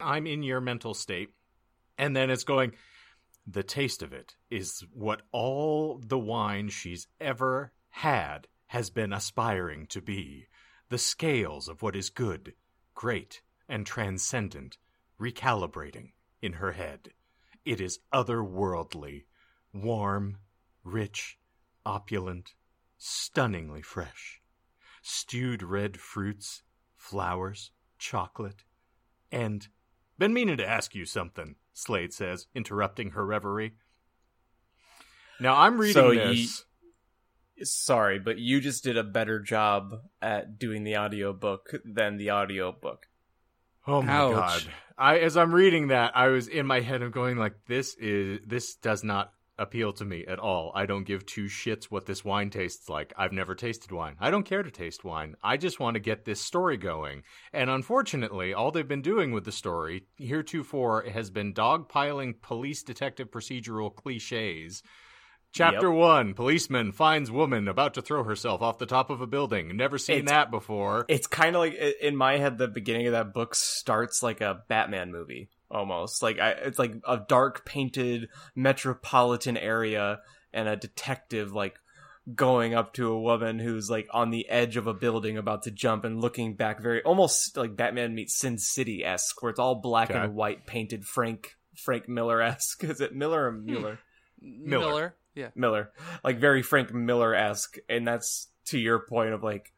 I'm 0.00 0.26
in 0.26 0.42
your 0.42 0.60
mental 0.60 0.94
state, 0.94 1.30
and 1.98 2.16
then 2.16 2.30
it's 2.30 2.44
going. 2.44 2.72
The 3.46 3.62
taste 3.62 4.02
of 4.02 4.12
it 4.12 4.36
is 4.50 4.84
what 4.92 5.22
all 5.30 5.98
the 5.98 6.18
wine 6.18 6.70
she's 6.70 7.06
ever 7.20 7.72
had 7.90 8.48
has 8.68 8.88
been 8.90 9.12
aspiring 9.12 9.86
to 9.88 10.00
be. 10.00 10.46
The 10.88 10.98
scales 10.98 11.68
of 11.68 11.82
what 11.82 11.94
is 11.94 12.08
good, 12.08 12.54
great, 12.94 13.42
and 13.68 13.86
transcendent 13.86 14.78
recalibrating 15.20 16.12
in 16.42 16.54
her 16.54 16.72
head. 16.72 17.10
It 17.64 17.80
is 17.80 18.00
otherworldly, 18.12 19.24
warm, 19.72 20.38
rich, 20.82 21.38
opulent, 21.84 22.54
stunningly 22.98 23.82
fresh. 23.82 24.40
Stewed 25.02 25.62
red 25.62 25.98
fruits, 25.98 26.62
flowers, 26.96 27.70
chocolate, 27.98 28.64
and. 29.30 29.68
Been 30.16 30.32
meaning 30.32 30.56
to 30.58 30.68
ask 30.68 30.94
you 30.94 31.06
something, 31.06 31.56
Slade 31.74 32.14
says, 32.14 32.46
interrupting 32.54 33.10
her 33.10 33.26
reverie. 33.26 33.74
Now 35.40 35.56
I'm 35.56 35.78
reading 35.78 35.94
So 35.94 36.14
this. 36.14 36.64
Sorry, 37.62 38.18
but 38.18 38.38
you 38.38 38.60
just 38.60 38.82
did 38.82 38.96
a 38.96 39.04
better 39.04 39.40
job 39.40 40.00
at 40.22 40.58
doing 40.58 40.84
the 40.84 40.96
audiobook 40.96 41.72
than 41.84 42.16
the 42.16 42.30
audiobook. 42.30 43.06
Oh 43.86 44.02
my 44.02 44.12
Ouch. 44.12 44.34
god. 44.34 44.62
I 44.96 45.18
as 45.18 45.36
I'm 45.36 45.54
reading 45.54 45.88
that, 45.88 46.16
I 46.16 46.28
was 46.28 46.48
in 46.48 46.66
my 46.66 46.80
head 46.80 47.02
I'm 47.02 47.10
going 47.10 47.36
like 47.36 47.54
this 47.66 47.94
is 47.96 48.40
this 48.46 48.76
does 48.76 49.04
not 49.04 49.32
appeal 49.58 49.92
to 49.94 50.04
me 50.04 50.24
at 50.26 50.38
all. 50.38 50.72
I 50.74 50.86
don't 50.86 51.04
give 51.06 51.24
two 51.26 51.44
shits 51.44 51.84
what 51.84 52.06
this 52.06 52.24
wine 52.24 52.50
tastes 52.50 52.88
like. 52.88 53.12
I've 53.16 53.32
never 53.32 53.54
tasted 53.54 53.92
wine. 53.92 54.16
I 54.20 54.30
don't 54.30 54.42
care 54.46 54.62
to 54.62 54.70
taste 54.70 55.04
wine. 55.04 55.36
I 55.42 55.56
just 55.56 55.78
want 55.80 55.94
to 55.94 56.00
get 56.00 56.24
this 56.24 56.40
story 56.40 56.76
going. 56.76 57.22
And 57.52 57.70
unfortunately, 57.70 58.52
all 58.54 58.70
they've 58.70 58.86
been 58.86 59.02
doing 59.02 59.32
with 59.32 59.44
the 59.44 59.52
story 59.52 60.04
heretofore 60.18 61.04
has 61.12 61.30
been 61.30 61.54
dogpiling 61.54 62.40
police 62.42 62.82
detective 62.82 63.30
procedural 63.30 63.94
cliches. 63.94 64.82
Chapter 65.52 65.86
Yep. 65.88 65.96
1 65.96 66.34
Policeman 66.34 66.90
finds 66.90 67.30
woman 67.30 67.68
about 67.68 67.94
to 67.94 68.02
throw 68.02 68.24
herself 68.24 68.60
off 68.60 68.78
the 68.78 68.86
top 68.86 69.08
of 69.08 69.20
a 69.20 69.26
building. 69.28 69.76
Never 69.76 69.98
seen 69.98 70.16
It's- 70.18 70.30
that 70.32 70.50
before. 70.50 71.06
It's 71.08 71.28
kind 71.28 71.54
of 71.54 71.60
like 71.60 71.74
in 71.74 72.16
my 72.16 72.38
head, 72.38 72.58
the 72.58 72.66
beginning 72.66 73.06
of 73.06 73.12
that 73.12 73.32
book 73.32 73.54
starts 73.54 74.20
like 74.20 74.40
a 74.40 74.64
Batman 74.68 75.12
movie 75.12 75.48
almost. 75.70 76.22
Like 76.22 76.38
I, 76.38 76.50
it's 76.50 76.78
like 76.78 76.94
a 77.06 77.18
dark 77.28 77.64
painted 77.64 78.28
metropolitan 78.54 79.56
area 79.56 80.20
and 80.52 80.68
a 80.68 80.76
detective 80.76 81.52
like 81.52 81.78
going 82.34 82.74
up 82.74 82.94
to 82.94 83.10
a 83.12 83.20
woman 83.20 83.58
who's 83.58 83.90
like 83.90 84.08
on 84.10 84.30
the 84.30 84.48
edge 84.48 84.76
of 84.76 84.86
a 84.86 84.94
building 84.94 85.36
about 85.36 85.62
to 85.64 85.70
jump 85.70 86.04
and 86.04 86.22
looking 86.22 86.54
back 86.54 86.80
very 86.80 87.02
almost 87.02 87.56
like 87.56 87.76
Batman 87.76 88.14
meets 88.14 88.38
Sin 88.38 88.58
City 88.58 89.04
esque, 89.04 89.42
where 89.42 89.50
it's 89.50 89.58
all 89.58 89.74
black 89.74 90.10
Okay. 90.10 90.18
and 90.18 90.34
white 90.34 90.66
painted 90.66 91.04
Frank 91.04 91.56
Frank 91.76 92.08
Miller 92.08 92.40
esque. 92.40 92.82
Is 92.84 93.00
it 93.00 93.14
Miller 93.14 93.48
or 93.48 93.52
hmm. 93.52 93.66
Mueller? 93.66 93.98
Miller. 94.40 95.16
Yeah. 95.34 95.48
Miller, 95.56 95.90
like 96.22 96.38
very 96.38 96.62
Frank 96.62 96.94
Miller 96.94 97.34
esque, 97.34 97.76
and 97.88 98.06
that's 98.06 98.48
to 98.66 98.78
your 98.78 99.00
point 99.00 99.34
of 99.34 99.42
like 99.42 99.72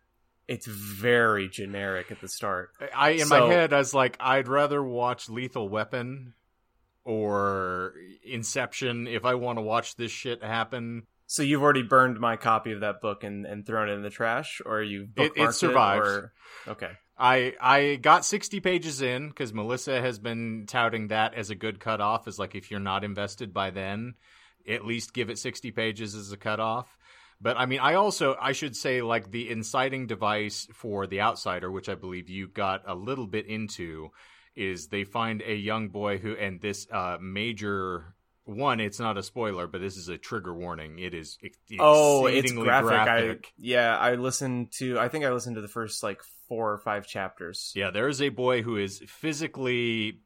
it's 0.48 0.66
very 0.66 1.48
generic 1.48 2.10
at 2.12 2.20
the 2.20 2.28
start. 2.28 2.70
I 2.94 3.10
in 3.10 3.26
So- 3.26 3.46
my 3.48 3.52
head 3.52 3.72
I 3.72 3.78
was 3.78 3.94
like, 3.94 4.16
I'd 4.20 4.48
rather 4.48 4.82
watch 4.82 5.28
Lethal 5.28 5.68
Weapon 5.68 6.34
or 7.04 7.94
Inception 8.24 9.06
if 9.06 9.24
I 9.24 9.34
want 9.34 9.58
to 9.58 9.62
watch 9.62 9.96
this 9.96 10.10
shit 10.10 10.42
happen. 10.42 11.04
So 11.28 11.42
you've 11.42 11.62
already 11.62 11.82
burned 11.82 12.20
my 12.20 12.36
copy 12.36 12.72
of 12.72 12.80
that 12.80 13.00
book 13.00 13.24
and, 13.24 13.46
and 13.46 13.66
thrown 13.66 13.88
it 13.88 13.92
in 13.94 14.02
the 14.02 14.10
trash, 14.10 14.60
or 14.64 14.82
you've 14.82 15.08
It- 15.16 15.32
it 15.36 15.52
survives. 15.54 16.06
or... 16.06 16.32
Okay, 16.68 16.90
I 17.18 17.54
I 17.60 17.96
got 17.96 18.24
sixty 18.24 18.60
pages 18.60 19.02
in 19.02 19.28
because 19.28 19.52
Melissa 19.52 20.00
has 20.00 20.18
been 20.18 20.66
touting 20.68 21.08
that 21.08 21.34
as 21.34 21.50
a 21.50 21.54
good 21.56 21.80
cutoff. 21.80 22.28
Is 22.28 22.38
like 22.38 22.54
if 22.54 22.70
you're 22.70 22.78
not 22.80 23.02
invested 23.04 23.52
by 23.52 23.70
then, 23.70 24.14
at 24.68 24.84
least 24.84 25.14
give 25.14 25.30
it 25.30 25.38
sixty 25.38 25.70
pages 25.72 26.14
as 26.14 26.30
a 26.30 26.36
cutoff. 26.36 26.96
But 27.40 27.56
I 27.58 27.66
mean, 27.66 27.80
I 27.80 27.94
also 27.94 28.36
I 28.40 28.52
should 28.52 28.74
say 28.76 29.02
like 29.02 29.30
the 29.30 29.50
inciting 29.50 30.06
device 30.06 30.66
for 30.72 31.06
the 31.06 31.20
outsider, 31.20 31.70
which 31.70 31.88
I 31.88 31.94
believe 31.94 32.30
you 32.30 32.48
got 32.48 32.82
a 32.86 32.94
little 32.94 33.26
bit 33.26 33.46
into, 33.46 34.10
is 34.54 34.88
they 34.88 35.04
find 35.04 35.42
a 35.42 35.54
young 35.54 35.88
boy 35.88 36.18
who 36.18 36.34
and 36.34 36.60
this 36.60 36.86
uh, 36.90 37.18
major 37.20 38.14
one, 38.46 38.78
it's 38.78 39.00
not 39.00 39.18
a 39.18 39.24
spoiler, 39.24 39.66
but 39.66 39.80
this 39.80 39.96
is 39.96 40.08
a 40.08 40.16
trigger 40.16 40.54
warning. 40.54 41.00
It 41.00 41.14
is 41.14 41.36
Oh, 41.80 42.26
it's 42.26 42.52
graphic. 42.52 42.88
graphic. 42.88 43.46
I 43.48 43.52
yeah, 43.58 43.98
I 43.98 44.14
listened 44.14 44.72
to. 44.78 44.98
I 44.98 45.08
think 45.08 45.24
I 45.24 45.32
listened 45.32 45.56
to 45.56 45.62
the 45.62 45.68
first 45.68 46.02
like 46.02 46.20
four 46.48 46.72
or 46.72 46.78
five 46.78 47.06
chapters. 47.06 47.72
Yeah, 47.74 47.90
there 47.90 48.08
is 48.08 48.22
a 48.22 48.28
boy 48.28 48.62
who 48.62 48.76
is 48.76 49.02
physically. 49.08 50.20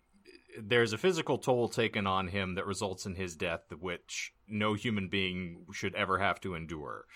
There's 0.58 0.92
a 0.92 0.98
physical 0.98 1.38
toll 1.38 1.68
taken 1.68 2.06
on 2.06 2.28
him 2.28 2.54
that 2.54 2.66
results 2.66 3.06
in 3.06 3.14
his 3.14 3.36
death, 3.36 3.62
which 3.78 4.32
no 4.48 4.74
human 4.74 5.08
being 5.08 5.66
should 5.72 5.94
ever 5.94 6.18
have 6.18 6.40
to 6.40 6.54
endure. 6.54 7.06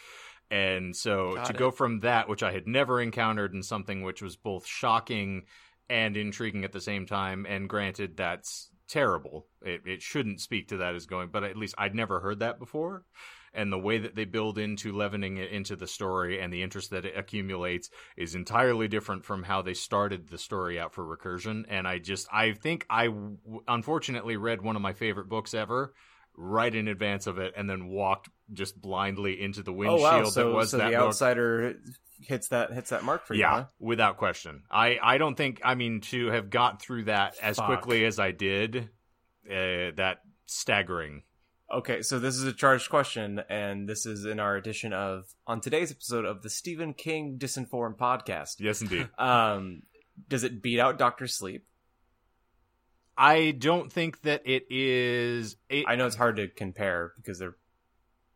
And 0.51 0.95
so 0.95 1.35
Got 1.37 1.47
to 1.47 1.53
it. 1.53 1.59
go 1.59 1.71
from 1.71 2.01
that, 2.01 2.29
which 2.29 2.43
I 2.43 2.53
had 2.53 2.67
never 2.67 3.01
encountered, 3.01 3.55
in 3.55 3.63
something 3.63 4.03
which 4.03 4.23
was 4.23 4.37
both 4.37 4.67
shocking 4.67 5.45
and 5.89 6.17
intriguing 6.17 6.65
at 6.65 6.73
the 6.73 6.81
same 6.81 7.07
time, 7.07 7.47
and 7.47 7.69
granted, 7.69 8.17
that's 8.17 8.71
terrible. 8.89 9.47
It, 9.63 9.83
it 9.87 10.03
shouldn't 10.03 10.41
speak 10.41 10.69
to 10.69 10.79
that 10.79 10.95
as 10.95 11.07
going, 11.07 11.29
but 11.31 11.45
at 11.45 11.57
least 11.57 11.75
I'd 11.79 11.95
never 11.95 12.21
heard 12.21 12.41
that 12.41 12.59
before. 12.59 13.05
And 13.55 13.73
the 13.73 13.79
way 13.79 13.99
that 13.99 14.15
they 14.15 14.25
build 14.25 14.59
into 14.59 14.93
leavening 14.93 15.37
it 15.37 15.51
into 15.51 15.77
the 15.77 15.87
story 15.87 16.41
and 16.41 16.53
the 16.53 16.63
interest 16.63 16.91
that 16.91 17.05
it 17.05 17.17
accumulates 17.17 17.89
is 18.17 18.35
entirely 18.35 18.89
different 18.89 19.25
from 19.25 19.43
how 19.45 19.63
they 19.63 19.75
started 19.75 20.29
the 20.29 20.39
story 20.39 20.79
out 20.81 20.93
for 20.93 21.05
recursion. 21.05 21.65
And 21.69 21.87
I 21.87 21.99
just, 21.99 22.27
I 22.33 22.53
think 22.53 22.85
I 22.91 23.07
w- 23.07 23.39
unfortunately 23.69 24.37
read 24.37 24.61
one 24.63 24.77
of 24.77 24.83
my 24.83 24.93
favorite 24.93 25.29
books 25.29 25.55
ever 25.55 25.95
right 26.37 26.75
in 26.75 26.89
advance 26.89 27.29
of 27.29 27.39
it 27.39 27.55
and 27.57 27.71
then 27.71 27.87
walked 27.87 28.29
just 28.53 28.81
blindly 28.81 29.41
into 29.41 29.63
the 29.63 29.73
windshield 29.73 30.01
Oh 30.01 30.03
wow! 30.03 30.25
So, 30.25 30.49
that 30.49 30.55
was 30.57 30.71
so 30.71 30.79
that 30.79 30.91
the 30.91 30.97
book. 30.97 31.07
outsider 31.07 31.77
hits 32.21 32.49
that 32.49 32.73
hits 32.73 32.91
that 32.91 33.05
mark 33.05 33.25
for 33.27 33.35
you. 33.35 33.41
Yeah, 33.41 33.51
huh? 33.51 33.65
without 33.79 34.17
question. 34.17 34.63
I, 34.71 34.99
I 35.03 35.19
don't 35.19 35.37
think 35.37 35.61
I 35.65 35.77
mean 35.77 36.01
to 36.11 36.27
have 36.29 36.51
got 36.51 36.83
through 36.83 37.05
that 37.05 37.37
as 37.41 37.57
Fuck. 37.57 37.67
quickly 37.67 38.05
as 38.05 38.19
I 38.19 38.33
did. 38.33 38.89
Uh, 39.49 39.93
that 39.97 40.19
staggering. 40.47 41.23
Okay, 41.73 42.03
so 42.03 42.19
this 42.19 42.37
is 42.37 42.45
a 42.45 42.53
charged 42.53 42.91
question, 42.91 43.43
and 43.49 43.89
this 43.89 44.07
is 44.07 44.27
in 44.27 44.39
our 44.39 44.57
edition 44.57 44.93
of 44.93 45.25
on 45.47 45.61
today's 45.61 45.91
episode 45.91 46.25
of 46.25 46.43
the 46.43 46.51
Stephen 46.51 46.93
King 46.93 47.37
Disinformed 47.39 47.97
podcast. 47.97 48.57
Yes, 48.59 48.83
indeed. 48.83 49.09
Um, 49.19 49.83
does 50.29 50.45
it 50.45 50.63
beat 50.63 50.79
out 50.79 50.99
Doctor 50.99 51.27
Sleep? 51.27 51.65
I 53.17 53.53
don't 53.53 53.93
think 53.93 54.23
that 54.23 54.43
it 54.45 54.65
is. 54.71 55.57
It, 55.69 55.85
I 55.89 55.97
know 55.97 56.07
it's 56.07 56.17
hard 56.17 56.37
to 56.37 56.49
compare 56.49 57.13
because 57.17 57.39
they're 57.39 57.57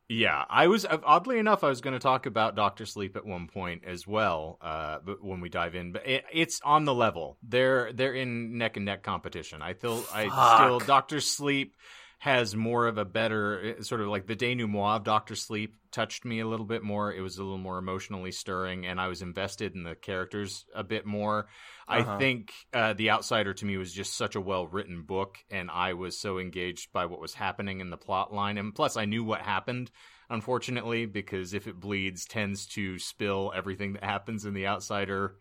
Yeah, 0.08 0.44
I 0.48 0.68
was 0.68 0.86
oddly 0.86 1.38
enough, 1.38 1.62
I 1.62 1.68
was 1.68 1.80
going 1.80 1.94
to 1.94 2.00
talk 2.00 2.26
about 2.26 2.56
Doctor 2.56 2.86
Sleep 2.86 3.16
at 3.16 3.26
one 3.26 3.48
point 3.48 3.84
as 3.84 4.06
well, 4.06 4.58
uh, 4.62 4.98
but 5.04 5.22
when 5.22 5.40
we 5.40 5.48
dive 5.48 5.74
in, 5.74 5.92
but 5.92 6.06
it, 6.06 6.24
it's 6.32 6.60
on 6.64 6.84
the 6.84 6.94
level. 6.94 7.38
They're 7.42 7.92
they're 7.92 8.14
in 8.14 8.56
neck 8.56 8.76
and 8.76 8.86
neck 8.86 9.02
competition. 9.02 9.62
I 9.62 9.74
feel 9.74 10.02
I 10.12 10.28
still 10.56 10.78
Doctor 10.80 11.20
Sleep 11.20 11.76
has 12.20 12.56
more 12.56 12.88
of 12.88 12.98
a 12.98 13.04
better 13.04 13.76
uh, 13.78 13.82
sort 13.82 14.00
of 14.00 14.08
like 14.08 14.26
the 14.26 14.34
denouement 14.34 14.96
of 14.96 15.04
Doctor 15.04 15.36
Sleep 15.36 15.76
touched 15.92 16.24
me 16.24 16.40
a 16.40 16.46
little 16.48 16.66
bit 16.66 16.82
more. 16.82 17.12
It 17.12 17.20
was 17.20 17.38
a 17.38 17.42
little 17.44 17.58
more 17.58 17.78
emotionally 17.78 18.32
stirring, 18.32 18.86
and 18.86 19.00
I 19.00 19.06
was 19.06 19.22
invested 19.22 19.74
in 19.76 19.84
the 19.84 19.94
characters 19.94 20.64
a 20.74 20.82
bit 20.82 21.06
more. 21.06 21.46
I 21.86 22.00
Uh-huh. 22.00 22.18
think 22.18 22.52
uh, 22.72 22.94
The 22.94 23.10
Outsider 23.10 23.54
to 23.54 23.64
me 23.64 23.76
was 23.76 23.92
just 23.92 24.16
such 24.16 24.34
a 24.34 24.40
well 24.40 24.66
written 24.66 25.02
book, 25.02 25.38
and 25.48 25.70
I 25.70 25.92
was 25.92 26.18
so 26.18 26.38
engaged 26.40 26.92
by 26.92 27.06
what 27.06 27.20
was 27.20 27.34
happening 27.34 27.80
in 27.80 27.90
the 27.90 27.96
plot 27.96 28.32
line. 28.34 28.58
And 28.58 28.74
plus, 28.74 28.96
I 28.96 29.04
knew 29.04 29.22
what 29.22 29.40
happened, 29.40 29.90
unfortunately, 30.28 31.06
because 31.06 31.54
if 31.54 31.68
it 31.68 31.78
bleeds, 31.78 32.24
tends 32.24 32.66
to 32.74 32.98
spill 32.98 33.52
everything 33.54 33.92
that 33.92 34.02
happens 34.04 34.44
in 34.44 34.54
The 34.54 34.66
Outsider. 34.66 35.36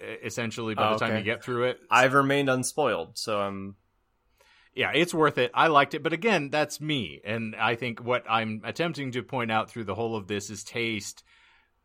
Essentially, 0.00 0.74
by 0.74 0.90
Oh, 0.90 0.92
the 0.94 0.98
time 1.00 1.16
you 1.16 1.24
get 1.24 1.42
through 1.42 1.64
it, 1.64 1.80
I've 1.90 2.14
remained 2.14 2.50
unspoiled, 2.50 3.16
so 3.18 3.40
I'm 3.40 3.76
yeah, 4.74 4.90
it's 4.92 5.14
worth 5.14 5.38
it. 5.38 5.50
I 5.54 5.68
liked 5.68 5.94
it, 5.94 6.02
but 6.02 6.12
again, 6.12 6.50
that's 6.50 6.80
me, 6.80 7.20
and 7.24 7.54
I 7.56 7.76
think 7.76 8.02
what 8.02 8.24
I'm 8.28 8.62
attempting 8.64 9.12
to 9.12 9.22
point 9.22 9.52
out 9.52 9.70
through 9.70 9.84
the 9.84 9.94
whole 9.94 10.16
of 10.16 10.26
this 10.26 10.50
is 10.50 10.64
taste 10.64 11.22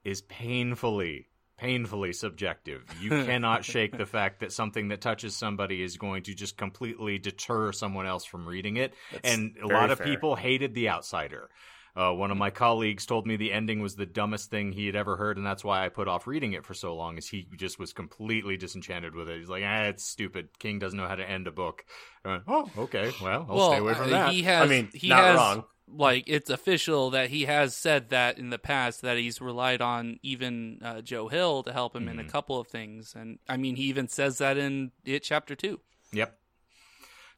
is 0.03 0.21
painfully, 0.21 1.27
painfully 1.57 2.13
subjective. 2.13 2.83
You 2.99 3.09
cannot 3.25 3.63
shake 3.63 3.97
the 3.97 4.05
fact 4.05 4.39
that 4.39 4.51
something 4.51 4.87
that 4.87 5.01
touches 5.01 5.35
somebody 5.35 5.83
is 5.83 5.97
going 5.97 6.23
to 6.23 6.33
just 6.33 6.57
completely 6.57 7.19
deter 7.19 7.71
someone 7.71 8.07
else 8.07 8.25
from 8.25 8.47
reading 8.47 8.77
it. 8.77 8.93
That's 9.11 9.29
and 9.29 9.55
a 9.61 9.67
lot 9.67 9.91
of 9.91 9.99
fair. 9.99 10.07
people 10.07 10.35
hated 10.35 10.73
The 10.73 10.89
Outsider. 10.89 11.49
Uh, 11.99 12.13
one 12.13 12.31
of 12.31 12.37
my 12.37 12.49
colleagues 12.49 13.05
told 13.05 13.27
me 13.27 13.35
the 13.35 13.51
ending 13.51 13.81
was 13.81 13.95
the 13.95 14.05
dumbest 14.05 14.49
thing 14.49 14.71
he 14.71 14.85
had 14.85 14.95
ever 14.95 15.17
heard, 15.17 15.35
and 15.35 15.45
that's 15.45 15.65
why 15.65 15.83
I 15.85 15.89
put 15.89 16.07
off 16.07 16.27
reading 16.27 16.53
it 16.53 16.65
for 16.65 16.73
so 16.73 16.95
long. 16.95 17.17
Is 17.17 17.27
he 17.27 17.45
just 17.57 17.77
was 17.77 17.91
completely 17.91 18.55
disenchanted 18.55 19.15
with 19.15 19.27
it? 19.27 19.39
He's 19.39 19.49
like, 19.49 19.63
"Ah, 19.65 19.83
it's 19.83 20.05
stupid. 20.05 20.47
King 20.59 20.79
doesn't 20.79 20.97
know 20.97 21.09
how 21.09 21.15
to 21.15 21.29
end 21.29 21.45
a 21.47 21.51
book." 21.51 21.83
I 22.23 22.29
went, 22.29 22.43
"Oh, 22.47 22.71
okay. 22.77 23.11
Well, 23.21 23.45
I'll 23.49 23.55
well, 23.57 23.71
stay 23.71 23.79
away 23.79 23.93
from 23.95 24.05
uh, 24.05 24.09
that." 24.11 24.33
he 24.33 24.43
has. 24.43 24.63
I 24.63 24.67
mean, 24.67 24.89
he 24.93 25.09
not 25.09 25.23
has, 25.23 25.35
wrong. 25.35 25.65
Like 25.91 26.23
it's 26.27 26.49
official 26.49 27.09
that 27.09 27.31
he 27.31 27.45
has 27.45 27.75
said 27.75 28.11
that 28.11 28.37
in 28.37 28.49
the 28.49 28.59
past 28.59 29.01
that 29.01 29.17
he's 29.17 29.41
relied 29.41 29.81
on 29.81 30.19
even 30.23 30.79
uh, 30.81 31.01
Joe 31.01 31.27
Hill 31.27 31.63
to 31.63 31.73
help 31.73 31.97
him 31.97 32.07
in 32.07 32.17
a 32.17 32.23
Mhm. 32.23 32.29
couple 32.29 32.57
of 32.57 32.67
things, 32.67 33.13
and 33.13 33.39
I 33.49 33.57
mean 33.57 33.75
he 33.75 33.83
even 33.83 34.07
says 34.07 34.37
that 34.37 34.57
in 34.57 34.93
it 35.03 35.23
chapter 35.23 35.53
two. 35.53 35.81
Yep. 36.13 36.38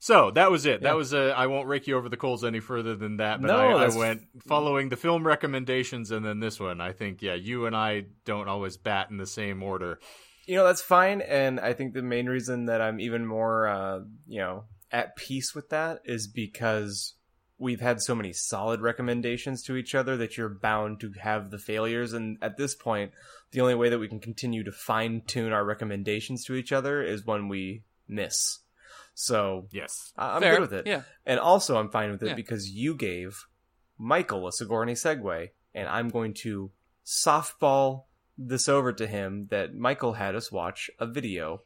So 0.03 0.31
that 0.31 0.49
was 0.49 0.65
it. 0.65 0.81
Yeah. 0.81 0.89
That 0.89 0.95
was 0.95 1.13
uh, 1.13 1.31
I 1.37 1.45
won't 1.45 1.67
rake 1.67 1.85
you 1.85 1.95
over 1.95 2.09
the 2.09 2.17
coals 2.17 2.43
any 2.43 2.59
further 2.59 2.95
than 2.95 3.17
that. 3.17 3.39
But 3.39 3.49
No, 3.49 3.77
I, 3.77 3.85
I 3.85 3.95
went 3.95 4.23
following 4.47 4.89
the 4.89 4.97
film 4.97 5.25
recommendations 5.25 6.09
and 6.09 6.25
then 6.25 6.39
this 6.39 6.59
one. 6.59 6.81
I 6.81 6.91
think 6.91 7.21
yeah, 7.21 7.35
you 7.35 7.67
and 7.67 7.75
I 7.75 8.05
don't 8.25 8.47
always 8.47 8.77
bat 8.77 9.11
in 9.11 9.17
the 9.17 9.27
same 9.27 9.61
order. 9.61 9.99
you 10.47 10.55
know 10.55 10.65
that's 10.65 10.81
fine 10.81 11.21
and 11.21 11.59
i 11.59 11.71
think 11.71 11.93
the 11.93 12.01
main 12.01 12.27
reason 12.27 12.65
that 12.65 12.81
i'm 12.81 12.99
even 12.99 13.25
more 13.25 13.67
uh 13.67 13.99
you 14.27 14.39
know 14.39 14.63
at 14.91 15.15
peace 15.15 15.53
with 15.53 15.69
that 15.69 15.99
is 16.03 16.27
because 16.27 17.13
we've 17.59 17.79
had 17.79 18.01
so 18.01 18.15
many 18.15 18.33
solid 18.33 18.81
recommendations 18.81 19.61
to 19.63 19.75
each 19.75 19.93
other 19.93 20.17
that 20.17 20.35
you're 20.37 20.49
bound 20.49 20.99
to 20.99 21.11
have 21.21 21.51
the 21.51 21.59
failures 21.59 22.11
and 22.11 22.37
at 22.41 22.57
this 22.57 22.73
point 22.75 23.11
the 23.51 23.61
only 23.61 23.75
way 23.75 23.87
that 23.87 23.99
we 23.99 24.07
can 24.07 24.19
continue 24.19 24.63
to 24.63 24.71
fine 24.71 25.21
tune 25.27 25.53
our 25.53 25.63
recommendations 25.63 26.43
to 26.43 26.55
each 26.55 26.71
other 26.71 27.03
is 27.03 27.25
when 27.25 27.47
we 27.47 27.83
miss 28.07 28.60
so 29.13 29.67
Yes. 29.71 30.13
I- 30.17 30.35
i'm 30.35 30.41
Fair. 30.41 30.53
good 30.53 30.61
with 30.61 30.73
it 30.73 30.87
Yeah. 30.87 31.01
and 31.25 31.39
also 31.39 31.77
i'm 31.77 31.89
fine 31.89 32.11
with 32.11 32.23
it 32.23 32.29
Yeah. 32.29 32.33
because 32.35 32.69
you 32.69 32.95
gave 32.95 33.45
michael 33.97 34.47
a 34.47 34.51
sigourney 34.51 34.93
segue 34.93 35.49
and 35.73 35.87
i'm 35.89 36.09
going 36.09 36.33
to 36.45 36.71
softball 37.05 38.05
this 38.37 38.67
over 38.69 38.91
to 38.93 39.05
him 39.07 39.47
that 39.51 39.75
michael 39.75 40.13
had 40.13 40.35
us 40.35 40.51
watch 40.51 40.89
a 40.99 41.05
video 41.05 41.61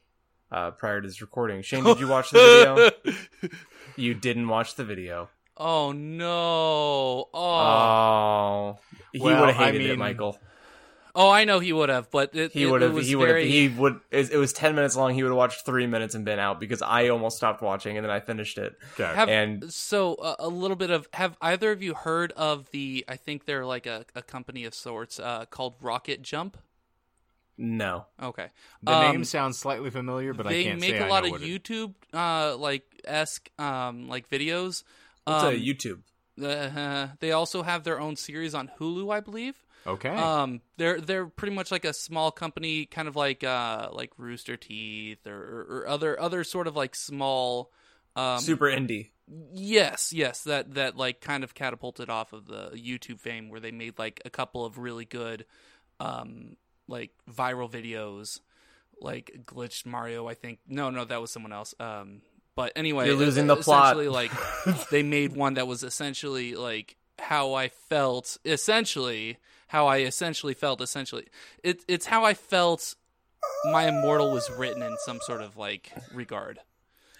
uh, 0.52 0.70
prior 0.72 1.00
to 1.00 1.08
this 1.08 1.20
recording 1.20 1.62
shane 1.62 1.82
did 1.84 1.98
you 2.00 2.08
watch 2.08 2.30
the 2.30 2.38
video 2.38 3.50
you 3.96 4.14
didn't 4.14 4.48
watch 4.48 4.74
the 4.76 4.84
video 4.84 5.28
oh 5.56 5.90
no! 5.92 7.28
Oh, 7.32 7.40
oh 7.42 8.78
he 9.12 9.20
Well, 9.20 9.40
would 9.40 9.54
have 9.54 9.60
I 9.60 9.64
hated 9.72 9.82
it 9.82 9.88
mean- 9.90 9.98
michael 9.98 10.38
oh, 11.16 11.30
I 11.30 11.44
know 11.44 11.58
he 11.58 11.72
would 11.72 11.88
have, 11.88 12.10
but 12.10 12.36
it, 12.36 12.52
he 12.52 12.66
would 12.66 12.82
have 12.82 12.96
he 12.98 13.16
would 13.16 13.28
have 13.28 13.36
very- 13.38 13.50
he 13.50 13.68
would 13.68 13.98
it, 14.10 14.30
it 14.30 14.36
was 14.36 14.52
10 14.52 14.74
minutes 14.76 14.94
long 14.94 15.14
he 15.14 15.22
would 15.22 15.30
have 15.30 15.36
watched 15.36 15.64
three 15.66 15.86
minutes 15.88 16.14
and 16.14 16.24
been 16.24 16.38
out 16.38 16.60
because 16.60 16.82
i 16.82 17.08
almost 17.08 17.36
stopped 17.38 17.62
watching 17.62 17.96
and 17.96 18.04
then 18.04 18.10
i 18.10 18.20
finished 18.20 18.58
it 18.58 18.76
Okay. 18.94 19.12
Have, 19.14 19.28
And- 19.28 19.72
so 19.72 20.14
uh, 20.16 20.36
a 20.38 20.48
little 20.48 20.76
bit 20.76 20.90
of 20.90 21.08
have 21.14 21.36
either 21.40 21.72
of 21.72 21.82
you 21.82 21.94
heard 21.94 22.30
of 22.32 22.70
the? 22.70 23.04
I 23.08 23.16
think 23.16 23.46
they're 23.46 23.66
like 23.66 23.86
a, 23.86 24.04
a 24.14 24.22
company 24.22 24.64
of 24.64 24.74
sorts 24.74 25.18
uh, 25.18 25.46
called 25.46 25.74
Rocket 25.80 26.22
Jump. 26.22 26.56
no 27.58 28.06
Okay, 28.22 28.48
the 28.82 28.92
um, 28.92 29.00
name 29.12 29.24
sounds 29.24 29.58
slightly 29.58 29.90
familiar, 29.90 30.34
but 30.34 30.46
they 30.46 30.60
I 30.60 30.64
can't 30.64 30.80
make 30.80 30.90
say 30.90 30.98
a 30.98 31.06
I 31.06 31.08
lot 31.08 31.24
of 31.26 31.40
YouTube 31.40 31.94
uh, 32.12 32.56
like 32.56 32.84
esque 33.04 33.50
um, 33.58 34.08
like 34.08 34.28
videos. 34.28 34.84
it's 35.26 35.42
Um, 35.42 35.54
a 35.54 35.58
youtube 35.58 36.00
uh, 36.42 37.08
they 37.20 37.32
also 37.32 37.62
have 37.62 37.84
their 37.84 37.98
own 37.98 38.14
series 38.16 38.54
on 38.54 38.70
Hulu, 38.78 39.10
I 39.12 39.20
believe. 39.20 39.64
Okay. 39.86 40.08
Um, 40.08 40.60
they're 40.76 41.00
they're 41.00 41.26
pretty 41.26 41.54
much 41.54 41.70
like 41.70 41.84
a 41.84 41.92
small 41.92 42.30
company, 42.30 42.86
kind 42.86 43.08
of 43.08 43.16
like 43.16 43.44
uh 43.44 43.88
like 43.92 44.12
Rooster 44.18 44.56
Teeth 44.56 45.26
or, 45.26 45.66
or 45.68 45.88
other 45.88 46.18
other 46.20 46.44
sort 46.44 46.66
of 46.66 46.76
like 46.76 46.94
small. 46.94 47.70
Um, 48.16 48.40
super 48.40 48.66
indie 48.66 49.10
Yes, 49.52 50.12
yes, 50.12 50.42
that 50.44 50.74
that 50.74 50.96
like 50.96 51.20
kind 51.20 51.42
of 51.42 51.54
catapulted 51.54 52.08
off 52.08 52.32
of 52.32 52.46
the 52.46 52.70
YouTube 52.74 53.20
fame 53.20 53.48
where 53.48 53.58
they 53.58 53.72
made 53.72 53.98
like 53.98 54.22
a 54.24 54.30
couple 54.30 54.64
of 54.64 54.78
really 54.78 55.04
good 55.04 55.44
um 55.98 56.56
like 56.86 57.10
viral 57.28 57.70
videos 57.70 58.40
like 59.00 59.40
glitched 59.44 59.84
Mario, 59.84 60.28
I 60.28 60.34
think. 60.34 60.60
No, 60.68 60.90
no, 60.90 61.04
that 61.04 61.20
was 61.20 61.32
someone 61.32 61.52
else. 61.52 61.74
Um 61.80 62.22
but 62.54 62.72
anyway, 62.76 63.06
You're 63.06 63.16
losing 63.16 63.48
the 63.48 63.56
plot. 63.56 63.96
like 63.96 64.30
they 64.90 65.02
made 65.02 65.34
one 65.34 65.54
that 65.54 65.66
was 65.66 65.82
essentially 65.82 66.54
like 66.54 66.96
how 67.18 67.54
I 67.54 67.68
felt 67.68 68.38
essentially 68.44 69.38
how 69.68 69.86
I 69.86 69.98
essentially 69.98 70.54
felt 70.54 70.80
essentially. 70.80 71.26
It 71.62 71.84
it's 71.88 72.06
how 72.06 72.24
I 72.24 72.34
felt 72.34 72.94
my 73.70 73.88
immortal 73.88 74.32
was 74.32 74.50
written 74.50 74.82
in 74.82 74.96
some 75.04 75.18
sort 75.22 75.40
of 75.42 75.56
like 75.56 75.92
regard 76.12 76.58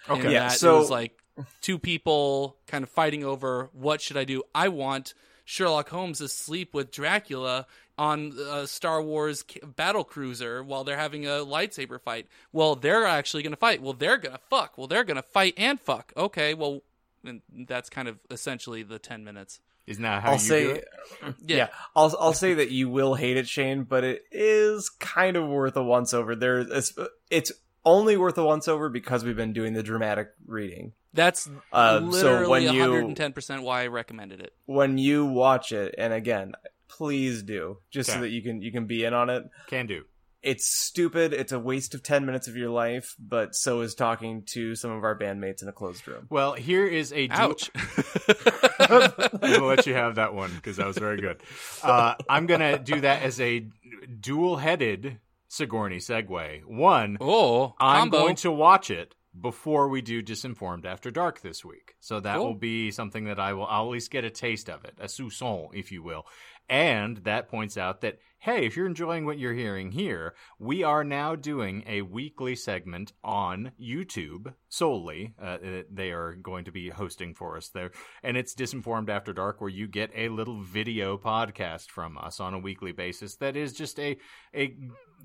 Okay. 0.09 0.33
Yeah, 0.33 0.49
so- 0.49 0.77
it 0.77 0.79
was 0.79 0.91
like 0.91 1.19
two 1.61 1.79
people 1.79 2.57
kind 2.67 2.85
of 2.85 2.91
fighting 2.91 3.25
over 3.25 3.69
what 3.73 4.01
should 4.01 4.17
I 4.17 4.25
do. 4.25 4.43
I 4.55 4.69
want 4.69 5.15
Sherlock 5.45 5.89
Holmes 5.91 6.21
asleep 6.21 6.73
with 6.75 6.91
Dracula 6.91 7.67
on 7.99 8.33
a 8.51 8.67
Star 8.67 9.01
Wars 9.03 9.45
battle 9.77 10.05
cruiser 10.05 10.63
while 10.63 10.85
they're 10.85 10.97
having 10.99 11.27
a 11.27 11.31
lightsaber 11.45 12.01
fight. 12.01 12.27
Well, 12.53 12.75
they're 12.77 13.07
actually 13.07 13.43
going 13.43 13.53
to 13.53 13.57
fight. 13.57 13.81
Well, 13.83 13.95
they're 13.95 14.19
going 14.19 14.35
to 14.35 14.41
fuck. 14.51 14.77
Well, 14.77 14.87
they're 14.87 15.05
going 15.05 15.17
to 15.17 15.23
fight 15.23 15.55
and 15.57 15.81
fuck. 15.81 16.13
Okay, 16.17 16.55
well, 16.55 16.83
and 17.25 17.43
that's 17.67 17.89
kind 17.91 18.07
of 18.09 18.19
essentially 18.31 18.83
the 18.83 18.99
ten 18.99 19.25
minutes. 19.25 19.61
Isn't 19.87 20.03
that 20.03 20.23
how 20.23 20.31
I'll 20.31 20.35
you 20.35 20.41
do 20.41 20.47
say, 20.47 20.65
it? 20.65 20.89
Yeah. 21.47 21.57
yeah. 21.57 21.69
I'll 21.95 22.15
I'll 22.19 22.33
say 22.33 22.55
that 22.55 22.71
you 22.71 22.89
will 22.89 23.15
hate 23.15 23.37
it, 23.37 23.47
Shane, 23.49 23.85
but 23.85 24.03
it 24.05 24.23
is 24.33 24.89
kind 24.89 25.37
of 25.37 25.47
worth 25.49 25.77
a 25.77 25.83
once 25.83 26.13
over. 26.13 26.35
There, 26.35 26.59
it's, 26.59 26.93
it's 27.31 27.53
only 27.85 28.17
worth 28.17 28.37
a 28.37 28.45
once 28.45 28.67
over 28.69 28.89
because 28.89 29.25
we've 29.25 29.37
been 29.37 29.53
doing 29.53 29.73
the 29.75 29.83
dramatic 29.83 30.31
reading. 30.47 30.93
That's 31.15 31.49
uh, 31.73 32.01
so 32.01 32.05
literally 32.07 32.49
when 32.49 32.63
you- 32.75 32.81
110 32.81 33.33
percent 33.33 33.63
why 33.63 33.85
I 33.85 33.87
recommended 33.87 34.41
it. 34.41 34.53
When 34.67 34.99
you 34.99 35.25
watch 35.25 35.73
it, 35.73 35.95
and 35.97 36.13
again, 36.13 36.53
please 36.89 37.43
do, 37.43 37.79
just 37.91 38.11
so 38.11 38.21
that 38.21 38.31
you 38.31 38.43
can 38.43 38.61
you 38.61 38.73
can 38.73 38.87
be 38.87 39.05
in 39.05 39.15
on 39.15 39.31
it. 39.31 39.45
Can 39.69 39.87
do. 39.87 40.05
It's 40.47 40.67
stupid. 40.69 41.33
It's 41.33 41.51
a 41.53 41.59
waste 41.59 41.95
of 41.95 42.03
ten 42.05 42.25
minutes 42.25 42.47
of 42.47 42.57
your 42.57 42.71
life, 42.71 43.15
but 43.19 43.55
so 43.55 43.81
is 43.81 43.95
talking 43.97 44.45
to 44.53 44.75
some 44.77 44.93
of 44.93 45.03
our 45.03 45.19
bandmates 45.19 45.61
in 45.61 45.69
a 45.69 45.73
closed 45.73 46.07
room. 46.07 46.27
Well, 46.31 46.53
here 46.55 46.87
is 46.87 47.13
a 47.13 47.27
du- 47.27 47.35
Ouch. 47.35 47.71
I'm 48.79 49.11
gonna 49.41 49.65
let 49.67 49.87
you 49.87 49.95
have 49.95 50.15
that 50.15 50.35
one 50.35 50.53
because 50.55 50.77
that 50.77 50.87
was 50.87 50.99
very 50.99 51.21
good. 51.21 51.43
Uh, 51.83 52.15
I'm 52.29 52.47
gonna 52.47 52.79
do 52.79 53.01
that 53.01 53.23
as 53.23 53.41
a 53.41 53.67
dual-headed 54.21 55.19
Sigourney 55.49 55.99
segue. 55.99 56.65
One, 56.65 57.17
oh, 57.21 57.75
I'm 57.79 58.03
combo. 58.11 58.19
going 58.19 58.37
to 58.37 58.51
watch 58.51 58.91
it 58.91 59.15
before 59.39 59.89
we 59.89 60.01
do 60.01 60.23
Disinformed 60.23 60.85
After 60.87 61.11
Dark 61.11 61.41
this 61.41 61.65
week. 61.65 61.95
So 62.01 62.21
that 62.21 62.37
Cool. 62.37 62.47
will 62.47 62.55
be 62.55 62.91
something 62.91 63.25
that 63.25 63.39
I 63.39 63.53
will 63.53 63.67
I'll 63.67 63.85
at 63.87 63.91
least 63.91 64.11
get 64.11 64.25
a 64.25 64.31
taste 64.31 64.69
of 64.71 64.85
it, 64.85 64.95
a 65.01 65.07
soupçon, 65.07 65.69
if 65.75 65.93
you 65.93 66.03
will. 66.03 66.25
And 66.69 67.19
that 67.19 67.49
points 67.49 67.77
out 67.77 68.01
that, 68.01 68.19
hey, 68.47 68.65
if 68.65 68.77
you're 68.77 68.87
enjoying 68.87 69.27
what 69.27 69.41
you're 69.41 69.53
hearing 69.53 69.91
here, 69.91 70.33
we 70.61 70.85
are 70.85 71.03
now 71.03 71.35
doing 71.35 71.83
a 71.85 72.01
weekly 72.03 72.55
segment 72.55 73.13
on 73.25 73.73
YouTube 73.83 74.55
solely. 74.69 75.35
Uh, 75.43 75.59
they 75.91 76.13
are 76.13 76.37
going 76.37 76.65
to 76.65 76.71
be 76.71 76.89
hosting 76.89 77.35
for 77.35 77.57
us 77.57 77.71
there. 77.71 77.91
And 78.23 78.37
it's 78.37 78.55
Disinformed 78.55 79.09
After 79.09 79.33
Dark, 79.33 79.61
where 79.61 79.69
you 79.69 79.89
get 79.89 80.13
a 80.15 80.29
little 80.29 80.63
video 80.63 81.19
podcast 81.19 81.91
from 81.91 82.17
us 82.19 82.39
on 82.39 82.55
a 82.55 82.61
weekly 82.61 82.93
basis 82.93 83.35
that 83.39 83.57
is 83.57 83.73
just 83.73 83.99
a, 83.99 84.17
a 84.55 84.77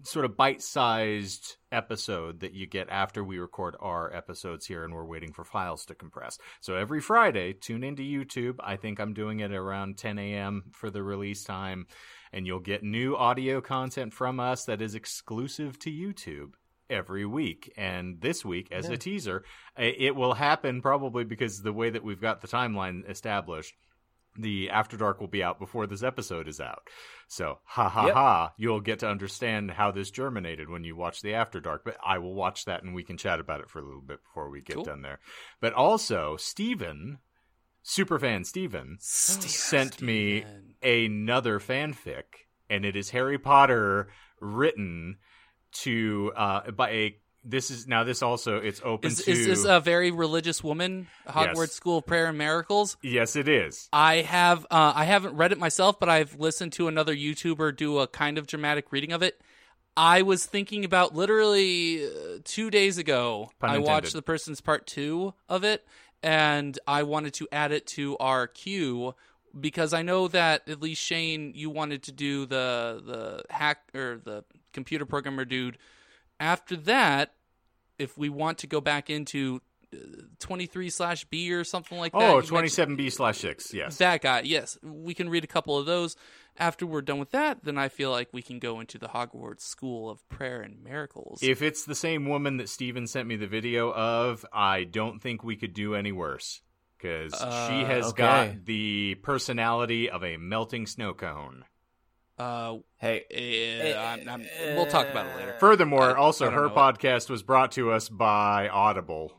sort 0.02 0.26
of 0.26 0.36
bite-sized 0.36 1.58
episode 1.72 2.40
that 2.40 2.54
you 2.54 2.66
get 2.66 2.90
after 2.90 3.24
we 3.24 3.38
record 3.38 3.76
our 3.80 4.12
episodes 4.12 4.66
here 4.66 4.84
and 4.84 4.96
we're 4.96 5.06
waiting 5.06 5.32
for 5.32 5.44
files 5.44 5.86
to 5.86 5.94
compress. 5.94 6.40
So 6.60 6.74
every 6.74 7.02
Friday, 7.02 7.54
tune 7.54 7.84
into 7.84 8.02
YouTube. 8.02 8.56
I 8.62 8.78
think 8.78 9.00
I'm 9.00 9.14
doing 9.14 9.42
it 9.42 9.52
around 9.52 10.00
10 10.00 10.18
a.m. 10.18 10.64
for 10.72 10.90
the 10.90 11.04
release 11.04 11.44
time 11.44 11.86
and 12.34 12.46
you'll 12.48 12.60
get 12.60 12.84
new 12.84 13.16
audio 13.16 13.62
content 13.62 14.14
from 14.14 14.40
us 14.40 14.66
that 14.66 14.82
is 14.82 14.96
exclusive 14.96 15.78
to 15.80 15.90
YouTube 15.92 16.54
every 16.90 17.26
week. 17.26 17.72
And 17.78 18.20
this 18.22 18.44
week, 18.44 18.72
as 18.72 18.88
Yeah. 18.88 18.94
a 18.94 18.98
teaser, 18.98 19.44
it 19.78 20.16
will 20.16 20.34
happen 20.34 20.82
probably 20.82 21.24
because 21.24 21.62
the 21.62 21.74
way 21.74 21.90
that 21.90 22.04
we've 22.04 22.20
got 22.22 22.42
the 22.42 22.48
timeline 22.48 23.10
established, 23.10 23.74
the 24.38 24.70
After 24.70 24.96
Dark 24.96 25.20
will 25.20 25.28
be 25.28 25.44
out 25.44 25.60
before 25.60 25.88
this 25.88 26.04
episode 26.04 26.48
is 26.48 26.62
out. 26.62 26.88
So, 27.28 27.60
ha 27.66 27.90
ha 27.90 28.06
Yep. 28.08 28.14
ha, 28.14 28.54
you'll 28.58 28.80
get 28.80 29.00
to 29.00 29.10
understand 29.10 29.72
how 29.72 29.92
this 29.92 30.10
germinated 30.10 30.70
when 30.70 30.86
you 30.86 30.96
watch 30.96 31.22
the 31.22 31.34
After 31.34 31.60
Dark. 31.60 31.84
But 31.84 31.98
I 32.06 32.18
will 32.18 32.34
watch 32.34 32.64
that 32.66 32.82
and 32.84 32.96
we 32.96 33.04
can 33.04 33.18
chat 33.18 33.42
about 33.42 33.60
it 33.60 33.70
for 33.70 33.80
a 33.80 33.84
little 33.86 34.02
bit 34.02 34.24
before 34.24 34.50
we 34.50 34.62
get 34.62 34.76
Cool. 34.76 34.86
done 34.86 35.02
there. 35.02 35.20
But 35.60 35.74
also, 35.74 36.38
Steven, 36.38 37.20
superfan 37.84 38.46
Steven, 38.46 38.98
sent 39.00 40.02
me 40.02 40.46
another 40.82 41.60
fanfic, 41.60 42.24
and 42.70 42.86
it 42.86 42.96
is 42.96 43.10
Harry 43.12 43.38
Potter 43.38 44.10
written 44.40 45.18
to 45.74 46.32
uh 46.36 46.72
by 46.72 46.90
a 46.90 47.16
this 47.44 47.72
is 47.72 47.88
now 47.88 48.04
this 48.04 48.22
also 48.22 48.58
it's 48.58 48.82
open 48.84 49.10
Is, 49.10 49.24
to 49.24 49.32
is 49.32 49.46
this 49.46 49.66
a 49.66 49.80
very 49.80 50.12
religious 50.12 50.64
woman? 50.64 51.08
Hogwarts 51.28 51.56
Yes. 51.56 51.72
School 51.72 51.98
of 52.00 52.06
Prayer 52.06 52.28
and 52.28 52.38
Miracles. 52.38 52.98
yes 53.02 53.36
it 53.36 53.48
is 53.48 53.88
I 53.94 54.18
have 54.18 54.66
uh, 54.70 54.94
I 54.96 55.06
haven't 55.06 55.36
read 55.36 55.52
it 55.52 55.58
myself, 55.60 56.00
but 56.00 56.10
I've 56.10 56.40
listened 56.40 56.74
to 56.74 56.88
another 56.88 57.16
YouTuber 57.16 57.76
do 57.76 58.00
a 58.00 58.08
kind 58.08 58.38
of 58.38 58.48
dramatic 58.48 58.92
reading 58.92 59.12
of 59.12 59.24
it. 59.24 59.42
I 59.98 60.22
was 60.22 60.46
thinking 60.46 60.86
about 60.86 61.16
literally 61.16 62.06
uh, 62.06 62.40
two 62.44 62.70
days 62.70 62.98
ago. 62.98 63.52
I 63.62 63.78
watched 63.80 64.14
the 64.14 64.22
person's 64.22 64.62
part 64.62 64.88
two 64.88 65.34
of 65.50 65.64
it, 65.64 65.86
and 66.24 66.78
I 66.88 67.04
wanted 67.04 67.34
to 67.36 67.48
add 67.52 67.72
it 67.72 67.88
to 67.88 68.18
our 68.18 68.48
queue 68.48 69.16
because 69.60 69.94
I 69.94 70.02
know 70.02 70.28
that 70.30 70.68
at 70.68 70.82
least 70.82 71.02
Shane, 71.02 71.54
you 71.56 71.70
wanted 71.70 72.04
to 72.04 72.12
do 72.12 72.46
the 72.46 73.02
the 73.06 73.44
hack 73.54 73.80
or 73.94 74.20
the 74.24 74.44
computer 74.74 75.06
programmer 75.06 75.46
dude. 75.46 75.78
After 76.40 76.76
that, 76.78 77.34
if 78.00 78.18
we 78.18 78.30
want 78.30 78.60
to 78.60 78.68
go 78.68 78.82
back 78.82 79.10
into 79.10 79.62
uh, 79.94 79.98
twenty 80.40 80.66
three 80.66 80.90
slash 80.90 81.26
B 81.26 81.52
or 81.54 81.64
something 81.64 81.98
like 81.98 82.14
that, 82.14 82.22
oh 82.22 82.42
27b 82.42 83.12
slash 83.12 83.40
6 83.40 83.74
yes 83.74 83.98
that 83.98 84.22
guy, 84.22 84.42
yes. 84.42 84.78
We 84.82 85.14
can 85.14 85.30
read 85.30 85.44
a 85.44 85.48
couple 85.48 85.78
of 85.78 85.86
those. 85.86 86.16
After 86.62 86.86
we're 86.86 87.02
done 87.02 87.18
with 87.20 87.32
that, 87.32 87.64
then 87.64 87.78
I 87.80 87.90
feel 87.90 88.12
like 88.12 88.30
we 88.32 88.42
can 88.44 88.60
go 88.60 88.80
into 88.80 88.98
the 89.00 89.08
Hogwarts 89.08 89.62
School 89.62 90.10
of 90.12 90.28
Prayer 90.30 90.62
and 90.62 90.82
Miracles. 90.84 91.40
if 91.42 91.62
it's 91.64 91.86
the 91.86 91.96
same 91.96 92.26
woman 92.28 92.58
that 92.58 92.70
Steven 92.70 93.08
sent 93.08 93.28
me 93.28 93.36
the 93.36 93.48
video 93.48 93.92
of 93.92 94.46
I 94.54 94.84
don't 94.84 95.20
think 95.20 95.44
we 95.44 95.56
could 95.56 95.74
do 95.74 95.96
any 95.96 96.12
worse 96.12 96.62
because 96.98 97.34
she 97.34 97.42
Uh, 97.44 97.86
has 97.86 98.06
okay. 98.10 98.18
got 98.22 98.66
the 98.66 99.16
personality 99.24 100.08
of 100.10 100.24
a 100.24 100.38
melting 100.38 100.86
snow 100.86 101.14
cone 101.16 101.66
uh, 102.38 102.78
Hey, 102.98 103.24
eh, 103.32 103.96
I'm, 104.00 104.30
I'm, 104.30 104.48
we'll 104.76 104.86
talk 104.86 105.08
about 105.10 105.26
it 105.26 105.36
later. 105.38 105.56
Furthermore, 105.60 106.12
I- 106.16 106.20
also 106.20 106.48
I 106.48 106.52
her 106.52 106.68
know. 106.68 106.76
podcast 106.76 107.28
was 107.30 107.42
brought 107.44 107.72
to 107.74 107.92
us 107.92 108.08
by 108.08 108.70
Audible. 108.70 109.32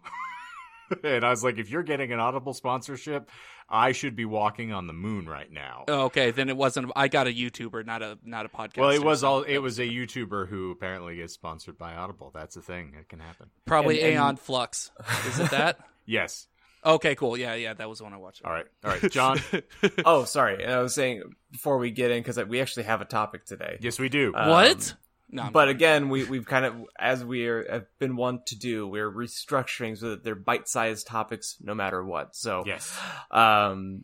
and 1.04 1.24
I 1.24 1.30
was 1.30 1.42
like, 1.44 1.58
if 1.58 1.70
you're 1.70 1.82
getting 1.84 2.12
an 2.12 2.18
Audible 2.20 2.52
sponsorship, 2.54 3.30
I 3.68 3.92
should 3.92 4.14
be 4.16 4.24
walking 4.24 4.72
on 4.72 4.86
the 4.86 4.92
moon 4.92 5.26
right 5.28 5.50
now. 5.50 5.84
Oh, 5.88 6.02
okay, 6.04 6.30
then 6.30 6.48
it 6.48 6.56
wasn't. 6.56 6.92
I 6.94 7.08
got 7.08 7.26
a 7.26 7.30
YouTuber, 7.30 7.86
not 7.86 8.02
a 8.02 8.18
not 8.24 8.44
a 8.46 8.48
podcast. 8.48 8.78
well, 8.78 8.90
it 8.90 9.02
was 9.02 9.24
all 9.24 9.42
it 9.42 9.58
was 9.58 9.78
a 9.78 9.84
YouTuber 9.86 10.48
who 10.48 10.70
apparently 10.70 11.16
gets 11.16 11.32
sponsored 11.34 11.78
by 11.78 11.94
Audible. 11.94 12.30
That's 12.34 12.56
a 12.56 12.62
thing. 12.62 12.94
It 12.98 13.08
can 13.08 13.20
happen. 13.20 13.48
probably 13.64 14.00
and- 14.00 14.14
and- 14.14 14.16
Aeon 14.26 14.36
Flux. 14.36 14.90
Is 15.28 15.38
it 15.40 15.50
that? 15.50 15.78
Yes. 16.04 16.48
okay, 16.84 17.14
cool. 17.14 17.36
Yeah, 17.36 17.54
yeah, 17.54 17.74
that 17.74 17.88
was 17.88 17.98
the 17.98 18.04
one 18.04 18.12
I 18.12 18.16
watched. 18.16 18.44
All 18.44 18.50
right. 18.52 18.66
All 18.84 18.90
right. 18.90 19.08
John. 19.12 19.38
oh, 20.04 20.24
sorry. 20.24 20.66
I 20.66 20.80
was 20.82 20.94
saying 20.96 21.22
before 21.52 21.78
we 21.78 21.92
get 21.92 22.10
in 22.10 22.18
because 22.24 22.44
we 22.46 22.60
actually 22.60 22.82
have 22.82 23.00
a 23.00 23.04
topic 23.04 23.44
today. 23.44 23.78
yes, 23.80 24.00
we 24.00 24.08
do. 24.08 24.34
Uh, 24.34 24.48
what? 24.48 24.94
No, 25.34 25.44
I'm- 25.44 25.52
But 25.52 25.68
again, 25.70 26.10
we 26.10 26.24
we've 26.24 26.44
kind 26.44 26.64
of 26.66 26.74
as 26.98 27.24
we 27.24 27.46
are, 27.46 27.66
have 27.70 27.86
been 27.98 28.16
wont 28.16 28.46
to 28.48 28.58
do, 28.58 28.86
we're 28.86 29.10
restructuring 29.10 29.96
so 29.98 30.10
that 30.10 30.22
they're 30.24 30.34
bite-sized 30.34 31.06
topics 31.06 31.56
no 31.60 31.74
matter 31.74 32.04
what. 32.04 32.36
So, 32.36 32.64
yes. 32.66 32.96
um, 33.30 34.02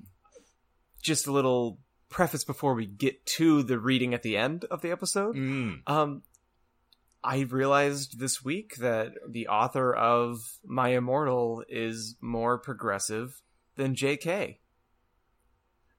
just 1.03 1.27
a 1.27 1.33
little 1.33 1.79
preface 2.09 2.45
before 2.45 2.75
we 2.75 2.87
get 2.87 3.27
to 3.27 3.63
the 3.63 3.79
reading 3.79 4.15
at 4.15 4.23
the 4.23 4.37
end 4.39 4.65
of 4.65 4.81
the 4.81 4.91
episode. 4.91 5.37
Mm. 5.37 5.81
Um, 5.87 6.23
I 7.23 7.41
realized 7.41 8.19
this 8.19 8.43
week 8.43 8.77
that 8.77 9.13
the 9.29 9.49
author 9.49 9.93
of 9.95 10.59
My 10.65 10.91
Immortal 10.91 11.65
is 11.69 12.17
more 12.23 12.57
progressive 12.57 13.43
than 13.77 13.95
J.K. 13.95 14.61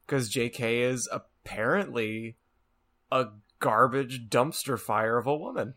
Because 0.06 0.30
J.K. 0.30 0.82
is 0.82 1.08
apparently 1.12 2.38
a 3.12 3.28
garbage 3.60 4.30
dumpster 4.30 4.80
fire 4.80 5.18
of 5.18 5.28
a 5.28 5.36
woman. 5.36 5.76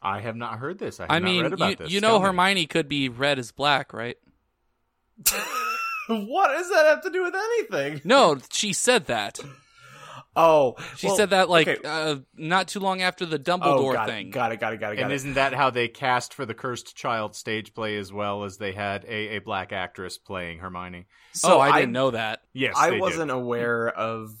I 0.00 0.20
have 0.20 0.36
not 0.36 0.58
heard 0.58 0.78
this. 0.78 1.00
I 1.00 1.04
have 1.04 1.10
I 1.10 1.18
not 1.18 1.24
mean, 1.24 1.42
read 1.42 1.52
about 1.52 1.70
you, 1.70 1.76
this. 1.76 1.90
you 1.90 2.00
Tell 2.00 2.12
know 2.12 2.18
me. 2.20 2.26
Hermione 2.26 2.66
could 2.66 2.88
be 2.88 3.08
read 3.08 3.38
as 3.38 3.50
black, 3.52 3.92
right? 3.92 4.16
what 6.08 6.48
does 6.48 6.70
that 6.70 6.86
have 6.86 7.02
to 7.02 7.10
do 7.10 7.22
with 7.24 7.34
anything? 7.34 8.00
No, 8.04 8.38
she 8.50 8.72
said 8.72 9.06
that. 9.06 9.38
Oh, 10.36 10.76
She 10.96 11.08
well, 11.08 11.16
said 11.16 11.30
that 11.30 11.48
like 11.48 11.66
okay. 11.66 11.80
uh, 11.84 12.18
not 12.36 12.68
too 12.68 12.78
long 12.78 13.02
after 13.02 13.26
the 13.26 13.38
oh, 13.38 13.38
Dumbledore 13.40 13.94
got 13.94 14.08
thing. 14.08 14.28
It, 14.28 14.30
got 14.30 14.52
it, 14.52 14.60
got 14.60 14.72
it, 14.72 14.76
got 14.76 14.92
it, 14.92 14.96
got 14.96 15.02
And 15.02 15.10
it. 15.10 15.16
isn't 15.16 15.34
that 15.34 15.52
how 15.52 15.70
they 15.70 15.88
cast 15.88 16.32
for 16.32 16.46
the 16.46 16.54
Cursed 16.54 16.94
Child 16.94 17.34
stage 17.34 17.74
play 17.74 17.96
as 17.96 18.12
well 18.12 18.44
as 18.44 18.56
they 18.56 18.70
had 18.70 19.04
a, 19.06 19.36
a 19.36 19.38
black 19.40 19.72
actress 19.72 20.16
playing 20.16 20.60
Hermione? 20.60 21.06
oh, 21.42 21.58
I 21.58 21.80
didn't 21.80 21.92
know 21.92 22.12
that. 22.12 22.42
Yes, 22.52 22.74
I 22.76 22.90
they 22.90 23.00
wasn't 23.00 23.32
aware 23.32 23.88
of 23.88 24.32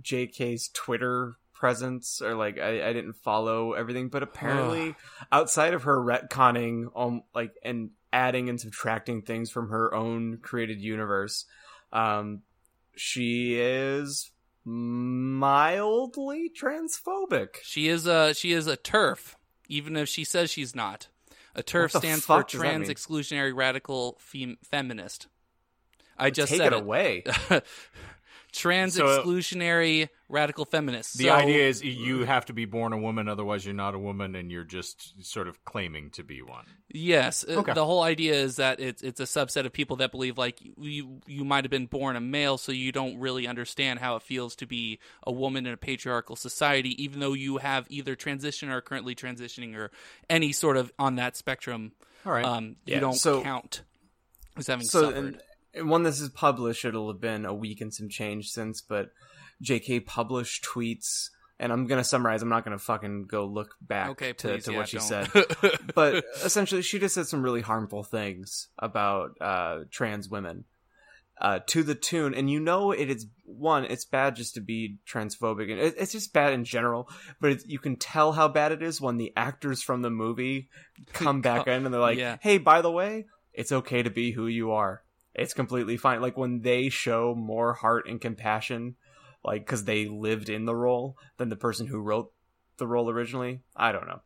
JK's 0.00 0.68
Twitter 0.68 1.36
presence 1.52 2.22
or 2.22 2.34
like 2.34 2.58
I, 2.58 2.88
I 2.88 2.92
didn't 2.92 3.14
follow 3.14 3.74
everything, 3.74 4.08
but 4.08 4.22
apparently 4.22 4.94
outside 5.30 5.74
of 5.74 5.82
her 5.82 5.98
retconning 5.98 6.86
um 6.96 7.22
like 7.34 7.52
and 7.62 7.90
adding 8.12 8.48
and 8.48 8.60
subtracting 8.60 9.22
things 9.22 9.50
from 9.50 9.68
her 9.68 9.94
own 9.94 10.38
created 10.38 10.80
universe, 10.80 11.44
um 11.92 12.40
she 12.96 13.58
is 13.58 14.30
mildly 14.64 16.50
transphobic. 16.50 17.56
She 17.62 17.88
is 17.88 18.06
a 18.06 18.34
she 18.34 18.52
is 18.52 18.66
a 18.66 18.76
TERF, 18.76 19.34
even 19.68 19.96
if 19.96 20.08
she 20.08 20.24
says 20.24 20.50
she's 20.50 20.74
not. 20.74 21.08
A 21.54 21.62
TERF 21.62 21.90
stands 21.90 22.24
for 22.24 22.38
fuck 22.38 22.48
does 22.48 22.60
that 22.60 22.66
trans 22.66 22.88
exclusionary 22.88 23.54
radical 23.54 24.16
fem- 24.20 24.58
feminist. 24.62 25.26
I 26.16 26.30
just 26.30 26.50
Take 26.50 26.58
said 26.58 26.72
it 26.72 26.80
away. 26.80 27.24
trans 28.52 28.94
So- 28.94 29.06
exclusionary 29.22 30.08
radical 30.28 30.64
feminists. 30.64 31.14
The 31.14 31.24
So- 31.24 31.32
idea 31.32 31.66
is 31.68 31.82
you 31.82 32.24
have 32.24 32.46
to 32.46 32.52
be 32.52 32.64
born 32.64 32.92
a 32.92 32.98
woman, 32.98 33.28
otherwise 33.28 33.64
you're 33.64 33.74
not 33.74 33.94
a 33.94 33.98
woman, 33.98 34.34
and 34.36 34.50
you're 34.50 34.64
just 34.64 35.24
sort 35.24 35.48
of 35.48 35.64
claiming 35.64 36.10
to 36.10 36.22
be 36.22 36.40
one. 36.42 36.66
Yes, 36.92 37.44
uh, 37.48 37.52
Okay. 37.54 37.72
the 37.74 37.84
whole 37.84 38.02
idea 38.02 38.34
is 38.34 38.56
that 38.56 38.78
it's 38.80 39.02
it's 39.02 39.20
a 39.20 39.24
subset 39.24 39.66
of 39.66 39.72
people 39.72 39.96
that 39.96 40.10
believe 40.12 40.38
like 40.38 40.58
you 40.78 41.20
you 41.26 41.44
might 41.44 41.64
have 41.64 41.70
been 41.70 41.86
born 41.86 42.16
a 42.16 42.20
male, 42.20 42.58
so 42.58 42.70
you 42.72 42.92
don't 42.92 43.18
really 43.18 43.46
understand 43.46 43.98
how 44.00 44.16
it 44.16 44.22
feels 44.22 44.54
to 44.56 44.66
be 44.66 44.98
a 45.24 45.32
woman 45.32 45.66
in 45.66 45.72
a 45.72 45.76
patriarchal 45.76 46.36
society, 46.36 47.00
even 47.02 47.20
though 47.20 47.32
you 47.32 47.58
have 47.58 47.86
either 47.90 48.14
transitioned 48.16 48.68
or 48.68 48.78
are 48.78 48.80
currently 48.80 49.14
transitioning 49.14 49.74
or 49.76 49.90
any 50.28 50.52
sort 50.52 50.76
of 50.76 50.92
on 50.98 51.16
that 51.16 51.36
spectrum. 51.36 51.92
All 52.26 52.32
right. 52.32 52.44
Um, 52.44 52.76
Yeah, 52.84 52.96
you 52.96 53.00
don't 53.00 53.14
so- 53.14 53.42
count 53.42 53.82
as 54.56 54.66
having 54.66 54.86
so 54.86 55.02
suffered. 55.02 55.16
and, 55.16 55.26
and 55.34 55.42
when 55.84 56.02
this 56.02 56.20
is 56.20 56.28
published 56.28 56.84
it'll 56.84 57.10
have 57.12 57.20
been 57.20 57.44
a 57.44 57.54
week 57.54 57.80
and 57.80 57.92
some 57.94 58.08
change 58.08 58.50
since 58.50 58.80
but 58.80 59.10
jk 59.62 60.04
published 60.04 60.64
tweets 60.64 61.30
and 61.58 61.72
i'm 61.72 61.86
gonna 61.86 62.04
summarize 62.04 62.42
i'm 62.42 62.48
not 62.48 62.64
gonna 62.64 62.78
fucking 62.78 63.24
go 63.26 63.44
look 63.44 63.74
back 63.80 64.10
okay, 64.10 64.32
to, 64.32 64.48
please. 64.48 64.64
to 64.64 64.72
yeah, 64.72 64.78
what 64.78 64.88
she 64.88 64.98
don't. 64.98 65.06
said 65.06 65.28
but 65.94 66.24
essentially 66.44 66.82
she 66.82 66.98
just 66.98 67.14
said 67.14 67.26
some 67.26 67.42
really 67.42 67.60
harmful 67.60 68.02
things 68.02 68.68
about 68.78 69.36
uh, 69.40 69.80
trans 69.90 70.28
women 70.28 70.64
uh, 71.40 71.58
to 71.66 71.82
the 71.82 71.94
tune 71.94 72.34
and 72.34 72.50
you 72.50 72.60
know 72.60 72.92
it 72.92 73.08
is 73.08 73.26
one 73.44 73.84
it's 73.86 74.04
bad 74.04 74.36
just 74.36 74.54
to 74.54 74.60
be 74.60 74.98
transphobic 75.08 75.70
and 75.70 75.80
it, 75.80 75.94
it's 75.96 76.12
just 76.12 76.34
bad 76.34 76.52
in 76.52 76.64
general 76.64 77.08
but 77.40 77.66
you 77.66 77.78
can 77.78 77.96
tell 77.96 78.32
how 78.32 78.46
bad 78.46 78.72
it 78.72 78.82
is 78.82 79.00
when 79.00 79.16
the 79.16 79.32
actors 79.36 79.82
from 79.82 80.02
the 80.02 80.10
movie 80.10 80.68
come 81.14 81.40
back 81.40 81.66
in 81.66 81.84
and 81.86 81.94
they're 81.94 82.00
like 82.00 82.18
Yeah. 82.18 82.36
hey 82.42 82.58
by 82.58 82.82
the 82.82 82.90
way 82.90 83.24
it's 83.54 83.72
okay 83.72 84.02
to 84.02 84.10
be 84.10 84.32
who 84.32 84.48
you 84.48 84.72
are 84.72 85.02
it's 85.40 85.54
completely 85.54 85.96
fine. 85.96 86.20
Like 86.20 86.36
when 86.36 86.60
they 86.60 86.88
show 86.88 87.34
more 87.34 87.72
heart 87.74 88.08
and 88.08 88.20
compassion 88.20 88.96
like 89.42 89.64
because 89.64 89.84
they 89.84 90.06
lived 90.06 90.48
in 90.50 90.66
the 90.66 90.74
role 90.76 91.16
than 91.38 91.48
the 91.48 91.56
person 91.56 91.86
who 91.86 91.98
wrote 92.00 92.30
the 92.76 92.86
role 92.86 93.08
originally 93.10 93.60
i 93.74 93.90
don't 93.92 94.06
know. 94.06 94.20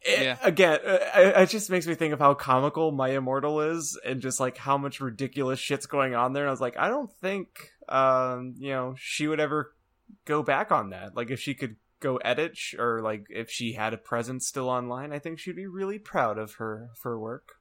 It- 0.00 0.22
Yeah. 0.24 0.38
again 0.42 0.80
it, 0.82 1.36
it 1.42 1.48
just 1.48 1.70
makes 1.70 1.86
me 1.86 1.94
think 1.94 2.12
of 2.12 2.18
how 2.18 2.34
comical 2.34 2.90
my 2.90 3.10
immortal 3.10 3.60
is 3.60 3.98
and 4.04 4.20
just 4.20 4.40
like 4.40 4.56
how 4.56 4.76
much 4.76 5.00
ridiculous 5.00 5.60
shit's 5.60 5.86
going 5.86 6.14
on 6.14 6.32
there. 6.32 6.42
And 6.44 6.48
i 6.48 6.52
was 6.52 6.60
like 6.60 6.76
i 6.76 6.88
don't 6.88 7.12
think 7.20 7.70
um 7.88 8.54
you 8.58 8.70
know 8.70 8.94
she 8.98 9.28
would 9.28 9.40
ever 9.40 9.74
go 10.24 10.42
back 10.42 10.72
on 10.72 10.90
that. 10.90 11.16
Like 11.16 11.30
if 11.30 11.38
she 11.40 11.54
could 11.54 11.76
go 12.00 12.16
edit 12.16 12.56
sh- 12.56 12.74
or 12.80 13.00
like 13.00 13.26
if 13.30 13.48
she 13.48 13.74
had 13.74 13.94
a 13.94 13.96
presence 13.96 14.44
still 14.48 14.68
online 14.68 15.12
i 15.12 15.20
think 15.20 15.38
she'd 15.38 15.54
be 15.54 15.68
really 15.68 16.00
proud 16.00 16.36
of 16.36 16.54
her 16.54 16.90
for 17.00 17.16
work 17.16 17.60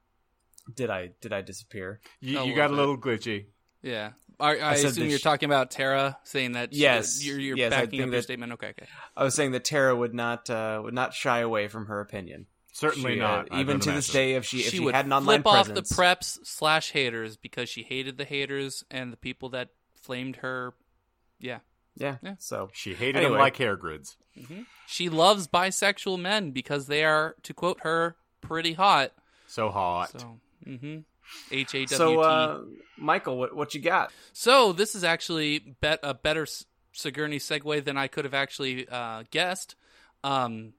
did 0.76 0.90
i 0.90 1.10
did 1.22 1.34
i 1.34 1.42
disappear 1.42 2.00
you 2.20 2.40
a 2.40 2.46
you 2.46 2.56
got 2.56 2.72
a 2.72 2.74
little 2.74 2.96
little 2.96 2.98
glitchy. 2.98 3.46
Yeah, 3.84 4.12
I, 4.40 4.58
I, 4.58 4.60
I 4.60 4.74
assume 4.76 5.10
you're 5.10 5.18
sh- 5.18 5.24
talking 5.24 5.48
about 5.50 5.72
Tara 5.72 6.18
saying 6.24 6.52
that. 6.52 6.72
she- 6.74 6.82
Yes, 6.82 7.26
you're, 7.26 7.40
you're 7.40 7.58
yes, 7.58 7.72
backing 7.72 7.90
think 8.00 8.04
up 8.04 8.12
your 8.14 8.22
statement. 8.22 8.54
Okay, 8.54 8.68
okay. 8.70 8.86
i 9.18 9.24
was 9.24 9.34
saying 9.34 9.52
that 9.54 9.64
tara 9.66 9.96
would 9.96 10.14
not 10.14 10.50
uh 10.50 10.80
would 10.84 10.94
not 10.94 11.14
shy 11.16 11.40
away 11.40 11.68
from 11.68 11.88
her 11.88 12.00
opinion 12.00 12.46
Certainly 12.74 13.16
She, 13.16 13.20
uh, 13.22 13.28
not. 13.28 13.48
I 13.52 13.60
even 13.60 13.80
don't 13.80 13.82
to 13.82 13.92
this 13.92 14.08
day 14.10 14.36
if 14.36 14.46
she 14.46 14.60
if 14.60 14.68
she, 14.68 14.80
would 14.80 14.96
had 14.96 15.06
an 15.06 15.12
online 15.14 15.42
flip 15.44 15.48
off 15.54 15.66
presence 15.68 15.90
the 15.90 15.96
preps 15.96 16.40
slash 16.46 16.92
haters 16.92 17.36
because 17.38 17.68
she 17.68 17.84
hated 17.84 18.18
the 18.18 18.24
haters 18.24 18.84
and 18.90 19.12
the 19.12 19.18
people 19.18 19.50
that 19.50 19.70
flamed 19.94 20.38
her. 20.38 20.74
Yeah, 21.38 21.60
yeah, 21.98 22.18
Yeah. 22.24 22.36
so 22.40 22.70
She 22.72 22.94
hated 22.94 23.18
Anyway. 23.18 23.34
him 23.34 23.40
like 23.40 23.58
hair 23.58 23.76
grids. 23.76 24.16
she 24.88 25.10
loves 25.10 25.48
bisexual 25.50 26.18
men 26.20 26.52
because 26.52 26.88
they 26.88 27.04
are, 27.04 27.36
to 27.44 27.54
quote 27.54 27.82
her, 27.82 28.16
pretty 28.40 28.74
hot. 28.74 29.12
So 29.48 29.70
hot. 29.70 30.12
So, 30.12 30.40
mm-hmm. 30.66 31.00
H 31.52 31.76
A 31.76 31.86
W 31.86 31.88
T. 31.88 31.96
so 31.96 32.20
uh 32.22 32.62
michael 32.98 33.38
what 33.38 33.56
what 33.56 33.74
you 33.74 33.82
got 33.82 34.12
So 34.34 34.74
this 34.74 34.96
is 34.96 35.04
actually 35.04 35.60
bet 35.60 36.00
a 36.04 36.14
better 36.14 36.46
Sigourney 36.94 37.40
segue 37.40 37.84
than 37.84 37.98
I 37.98 38.08
could 38.08 38.26
have 38.26 38.34
actually 38.34 38.88
uh, 38.88 39.24
guessed, 39.32 39.76
um, 40.24 40.74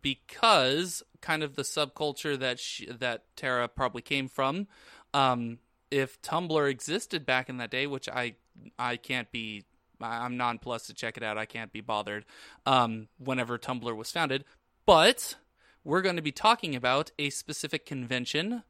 because 0.00 1.02
kind 1.20 1.42
of 1.42 1.56
the 1.56 1.62
subculture 1.62 2.38
that 2.38 2.60
she, 2.60 2.86
that 2.86 3.24
Tara 3.36 3.68
probably 3.68 4.02
came 4.02 4.28
from. 4.28 4.68
Um, 5.12 5.58
if 5.90 6.20
Tumblr 6.22 6.70
existed 6.70 7.26
back 7.26 7.48
in 7.48 7.56
that 7.58 7.70
day, 7.70 7.86
which 7.86 8.08
I 8.08 8.34
I 8.78 8.96
can't 8.96 9.30
be, 9.30 9.64
I'm 10.00 10.36
nonplussed 10.36 10.86
to 10.86 10.94
check 10.94 11.16
it 11.16 11.22
out. 11.22 11.38
I 11.38 11.46
can't 11.46 11.72
be 11.72 11.80
bothered. 11.80 12.24
Um, 12.64 13.08
whenever 13.18 13.58
Tumblr 13.58 13.96
was 13.96 14.10
founded, 14.12 14.44
but 14.84 15.36
we're 15.84 16.02
going 16.02 16.16
to 16.16 16.22
be 16.22 16.32
talking 16.32 16.74
about 16.74 17.10
a 17.18 17.30
specific 17.30 17.86
convention 17.86 18.62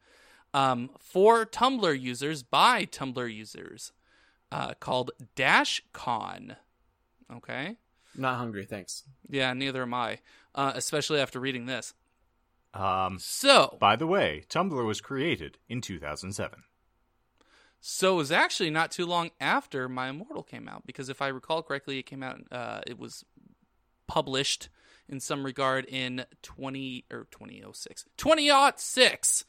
um, 0.56 0.90
for 0.98 1.44
Tumblr 1.44 2.00
users 2.00 2.42
by 2.42 2.84
Tumblr 2.86 3.32
users 3.34 3.92
uh, 4.50 4.74
called 4.80 5.10
DashCon. 5.36 6.56
Okay. 7.36 7.76
not 8.14 8.38
hungry 8.38 8.64
thanks 8.64 9.02
Yeah, 9.28 9.52
neither 9.52 9.82
am 9.82 9.92
I, 9.94 10.20
uh, 10.54 10.72
especially 10.74 11.20
after 11.20 11.38
reading 11.40 11.66
this. 11.66 11.92
Um, 12.72 13.18
So, 13.18 13.76
by 13.80 13.96
the 13.96 14.06
way, 14.06 14.44
Tumblr 14.48 14.84
was 14.86 15.00
created 15.00 15.58
in 15.68 15.80
2007. 15.80 16.62
so 17.80 18.14
it 18.14 18.16
was 18.16 18.32
actually 18.32 18.70
not 18.70 18.90
too 18.90 19.06
long 19.06 19.30
after 19.40 19.88
My 19.88 20.08
Immortal 20.08 20.42
came 20.42 20.68
out, 20.68 20.86
because 20.86 21.08
if 21.08 21.20
I 21.22 21.28
recall 21.28 21.62
correctly, 21.62 21.98
it 21.98 22.04
came 22.06 22.22
out. 22.22 22.40
Uh, 22.50 22.80
it 22.86 22.98
was 22.98 23.24
published 24.06 24.68
in 25.08 25.20
some 25.20 25.44
regard 25.44 25.84
in 25.86 26.24
twenty 26.42 27.04
or 27.12 27.26
twenty 27.30 27.62
oh 27.64 27.72
six, 27.72 28.04
twenty 28.16 28.50
six, 28.76 29.44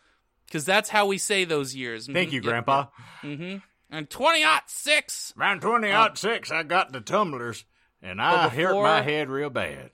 because 0.47 0.65
that's 0.65 0.89
how 0.89 1.05
we 1.05 1.17
say 1.17 1.43
those 1.43 1.75
years. 1.75 2.07
Thank 2.07 2.31
you, 2.31 2.41
Grandpa. 2.41 2.87
Mm-hmm. 3.21 3.57
And 3.89 4.09
twenty 4.09 4.43
six. 4.67 5.33
Around 5.37 5.61
twenty 5.61 5.89
out 5.89 6.17
six, 6.17 6.51
I 6.51 6.63
got 6.63 6.91
the 6.91 7.01
tumblers, 7.01 7.65
and 8.01 8.21
I 8.21 8.43
But 8.43 8.53
hurt 8.53 8.81
my 8.81 9.01
head 9.01 9.29
real 9.29 9.49
bad. 9.49 9.91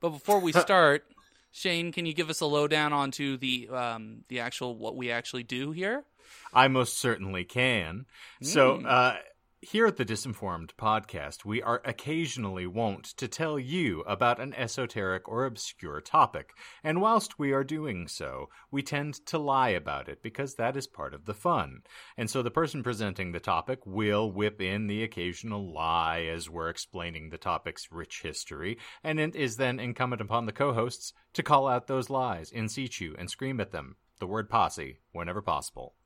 But 0.00 0.10
before 0.10 0.40
we 0.40 0.52
start, 0.52 1.04
Shane, 1.50 1.92
can 1.92 2.06
you 2.06 2.14
give 2.14 2.30
us 2.30 2.40
a 2.40 2.46
lowdown 2.46 2.92
onto 2.92 3.36
the 3.36 3.68
um, 3.68 4.24
the 4.28 4.40
actual 4.40 4.76
what 4.76 4.96
we 4.96 5.10
actually 5.10 5.44
do 5.44 5.72
here? 5.72 6.04
I 6.52 6.68
most 6.68 6.98
certainly 6.98 7.44
can. 7.44 8.06
So, 8.42 8.76
uh, 8.82 9.16
here 9.60 9.86
at 9.86 9.96
the 9.96 10.04
Disinformed 10.04 10.70
podcast, 10.76 11.44
we 11.44 11.60
are 11.60 11.82
occasionally 11.84 12.64
wont 12.64 13.04
to 13.16 13.26
tell 13.26 13.58
you 13.58 14.02
about 14.02 14.38
an 14.38 14.54
esoteric 14.54 15.28
or 15.28 15.44
obscure 15.44 16.00
topic, 16.00 16.52
and 16.84 17.00
whilst 17.00 17.40
we 17.40 17.50
are 17.52 17.64
doing 17.64 18.06
so, 18.06 18.48
we 18.70 18.82
tend 18.82 19.14
to 19.26 19.36
lie 19.36 19.70
about 19.70 20.08
it 20.08 20.22
because 20.22 20.54
that 20.54 20.76
is 20.76 20.86
part 20.86 21.12
of 21.12 21.24
the 21.24 21.34
fun. 21.34 21.80
And 22.16 22.30
so 22.30 22.40
the 22.40 22.52
person 22.52 22.84
presenting 22.84 23.32
the 23.32 23.40
topic 23.40 23.80
will 23.84 24.30
whip 24.30 24.60
in 24.62 24.86
the 24.86 25.02
occasional 25.02 25.72
lie 25.72 26.22
as 26.22 26.48
we're 26.48 26.68
explaining 26.68 27.30
the 27.30 27.38
topic's 27.38 27.90
rich 27.90 28.22
history, 28.22 28.78
and 29.02 29.18
it 29.18 29.34
is 29.34 29.56
then 29.56 29.80
incumbent 29.80 30.22
upon 30.22 30.46
the 30.46 30.52
co 30.52 30.72
hosts 30.72 31.12
to 31.32 31.42
call 31.42 31.66
out 31.66 31.88
those 31.88 32.08
lies 32.08 32.52
in 32.52 32.68
situ 32.68 33.16
and 33.18 33.28
scream 33.28 33.60
at 33.60 33.72
them, 33.72 33.96
the 34.20 34.26
word 34.28 34.48
posse, 34.48 35.00
whenever 35.10 35.42
possible. 35.42 35.96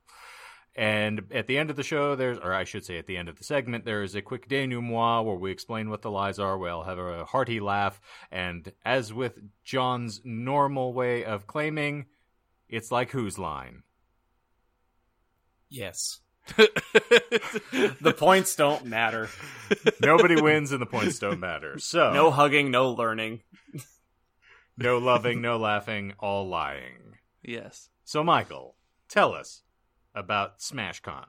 And 0.75 1.25
at 1.31 1.45
the 1.45 1.57
end 1.57 1.69
of 1.69 1.75
the 1.75 1.83
show, 1.83 2.15
there's, 2.15 2.39
or 2.39 2.51
I 2.51 2.63
should 2.63 2.83
say, 2.83 2.97
at 2.97 3.05
the 3.05 3.17
end 3.17 3.29
of 3.29 3.37
the 3.37 3.43
segment, 3.43 3.85
there 3.85 4.01
is 4.01 4.15
a 4.15 4.23
quick 4.23 4.47
denouement 4.47 5.25
where 5.25 5.35
we 5.35 5.51
explain 5.51 5.89
what 5.89 6.01
the 6.01 6.09
lies 6.09 6.39
are. 6.39 6.57
We'll 6.57 6.83
have 6.83 6.97
a 6.97 7.25
hearty 7.25 7.59
laugh, 7.59 8.01
and 8.31 8.71
as 8.83 9.13
with 9.13 9.39
John's 9.63 10.21
normal 10.23 10.93
way 10.93 11.25
of 11.25 11.45
claiming, 11.45 12.07
it's 12.69 12.91
like 12.91 13.11
whose 13.11 13.37
line? 13.37 13.83
yes 15.69 16.19
the 16.57 18.13
points 18.15 18.55
don't 18.55 18.85
matter 18.85 19.27
Nobody 20.01 20.39
wins, 20.39 20.71
and 20.71 20.81
the 20.81 20.85
points 20.85 21.17
don't 21.17 21.39
matter. 21.39 21.79
So 21.79 22.13
no 22.13 22.29
hugging 22.29 22.69
no 22.69 22.91
learning 22.91 23.41
no 24.77 24.97
loving, 24.97 25.41
no 25.41 25.57
laughing, 25.57 26.13
all 26.19 26.47
lying. 26.47 27.17
Yes. 27.41 27.89
So, 28.03 28.23
Michael, 28.23 28.75
tell 29.07 29.33
us 29.33 29.61
about 30.15 30.59
SmashCon. 30.59 31.25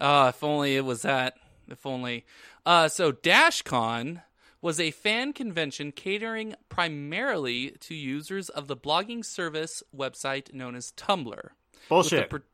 Uh, 0.00 0.32
if 0.34 0.42
only 0.42 0.76
it 0.76 0.84
was 0.84 1.02
that. 1.02 1.34
If 1.68 1.86
only. 1.86 2.24
Uh, 2.66 2.88
so 2.88 3.12
DashCon 3.12 4.22
was 4.60 4.78
a 4.78 4.90
fan 4.92 5.32
convention 5.32 5.92
catering 5.92 6.54
primarily 6.68 7.70
to 7.80 7.94
users 7.94 8.48
of 8.48 8.68
the 8.68 8.76
blogging 8.76 9.24
service 9.24 9.82
website 9.94 10.52
known 10.54 10.74
as 10.74 10.92
Tumblr. 10.92 11.26
With 11.26 12.30
the 12.30 12.30
Bullshit. 12.30 12.51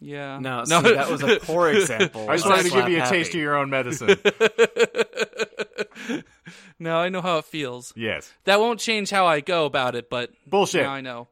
Yeah. 0.00 0.38
no, 0.38 0.64
see, 0.64 0.94
that 0.94 1.10
was 1.10 1.22
a 1.22 1.38
poor 1.40 1.70
example 1.74 2.28
I 2.28 2.36
just 2.36 2.46
of 2.46 2.50
wanted 2.50 2.64
to 2.64 2.70
give 2.70 2.88
you 2.88 2.96
a 2.98 3.00
happy. 3.00 3.16
taste 3.16 3.34
of 3.34 3.40
your 3.40 3.56
own 3.56 3.70
medicine. 3.70 4.16
now 6.78 6.98
I 6.98 7.08
know 7.08 7.22
how 7.22 7.38
it 7.38 7.44
feels. 7.44 7.92
yes. 7.96 8.32
That 8.44 8.60
won't 8.60 8.80
change 8.80 9.10
how 9.10 9.26
I 9.26 9.40
go 9.40 9.64
about 9.64 9.94
it, 9.94 10.10
but 10.10 10.30
Bullshit. 10.46 10.82
now 10.82 10.92
I 10.92 11.00
know. 11.00 11.28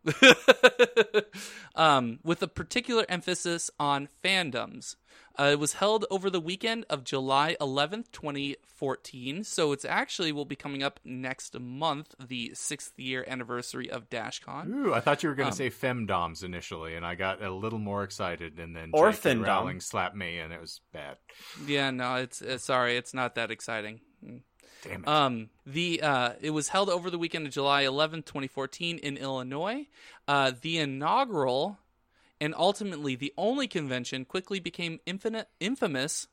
um, 1.75 2.18
with 2.25 2.42
a 2.42 2.48
particular 2.48 3.05
emphasis 3.09 3.70
on 3.79 4.09
fandoms. 4.25 4.96
Uh, 5.38 5.45
it 5.53 5.59
was 5.59 5.75
held 5.75 6.05
over 6.11 6.29
the 6.31 6.40
weekend 6.40 6.85
of 6.90 7.05
July 7.05 7.57
11th, 7.61 8.12
2014. 8.12 9.45
So 9.45 9.73
it's 9.73 9.85
actually 9.85 10.33
will 10.33 10.45
be 10.45 10.57
coming 10.57 10.83
up 10.83 11.01
next 11.05 11.59
month, 11.59 12.14
the 12.25 12.53
sixth 12.55 12.99
year 12.99 13.25
anniversary 13.27 13.90
of 13.90 14.11
DashCon. 14.11 14.68
Ooh, 14.75 14.95
I 14.95 15.01
thought 15.01 15.23
you 15.23 15.29
were 15.29 15.35
going 15.35 15.47
Um, 15.49 15.53
to 15.53 15.57
say 15.57 15.71
femdoms 15.71 16.45
initially, 16.45 16.95
and 16.95 17.05
I 17.07 17.14
got 17.14 17.42
a 17.42 17.51
little 17.51 17.79
more 17.79 18.05
excited, 18.05 18.59
and 18.59 18.75
then 18.77 18.90
Or 18.92 19.11
J.K. 19.11 19.35
Findom. 19.37 19.47
Rowling 19.47 19.81
slapped 19.81 20.16
me, 20.16 20.38
and 20.38 20.53
it 20.53 20.61
was 20.61 20.81
bad. 20.92 21.16
Yeah, 21.66 21.90
no, 21.90 22.16
it's 22.16 22.42
uh, 22.42 22.59
sorry, 22.59 22.97
it's 22.97 23.14
not 23.14 23.35
that 23.37 23.51
exciting. 23.51 24.01
Damn 24.83 25.03
it. 25.03 25.09
Um, 25.09 25.51
the 25.64 26.03
uh, 26.03 26.33
it 26.40 26.51
was 26.51 26.68
held 26.68 26.90
over 26.90 27.09
the 27.11 27.18
weekend 27.18 27.47
of 27.47 27.53
July 27.53 27.85
11th, 27.85 28.25
2014, 28.27 28.99
in 28.99 29.16
Illinois. 29.16 29.87
Uh, 30.27 30.53
the 30.61 30.79
inaugural 30.79 31.79
and 32.42 32.55
ultimately 32.59 33.14
the 33.16 33.33
only 33.38 33.66
convention 33.68 34.24
quickly 34.26 34.59
became 34.61 34.98
infinite, 35.07 35.48
infamous 35.61 36.28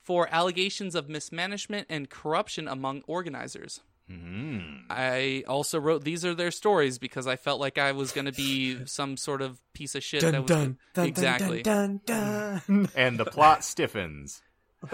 for 0.00 0.28
allegations 0.34 0.94
of 0.94 1.08
mismanagement 1.08 1.86
and 1.88 2.10
corruption 2.10 2.66
among 2.68 3.02
organizers. 3.06 3.80
Mhm. 4.10 4.86
I 4.90 5.44
also 5.46 5.78
wrote 5.78 6.02
these 6.04 6.24
are 6.24 6.34
their 6.34 6.50
stories 6.50 6.98
because 6.98 7.26
I 7.28 7.36
felt 7.36 7.60
like 7.60 7.78
I 7.78 7.92
was 7.92 8.10
going 8.12 8.24
to 8.24 8.32
be 8.32 8.84
some 8.84 9.16
sort 9.16 9.40
of 9.40 9.60
piece 9.72 9.94
of 9.94 10.02
shit. 10.02 10.22
that 10.22 10.42
was 10.42 11.06
exactly. 11.08 11.62
dun, 11.62 12.00
dun, 12.04 12.60
dun. 12.66 12.88
And 12.96 13.16
the 13.18 13.24
plot 13.24 13.64
stiffens. 13.64 14.42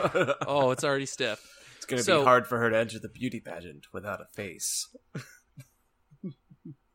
Oh, 0.46 0.70
it's 0.72 0.84
already 0.84 1.06
stiff. 1.06 1.40
It's 1.78 1.86
gonna 1.86 2.02
So- 2.02 2.20
be 2.20 2.24
hard 2.24 2.46
for 2.46 2.58
her 2.58 2.68
to 2.70 2.76
enter 2.76 2.98
the 2.98 3.08
beauty 3.08 3.40
pageant 3.40 3.86
without 3.92 4.20
a 4.20 4.26
face. 4.26 4.94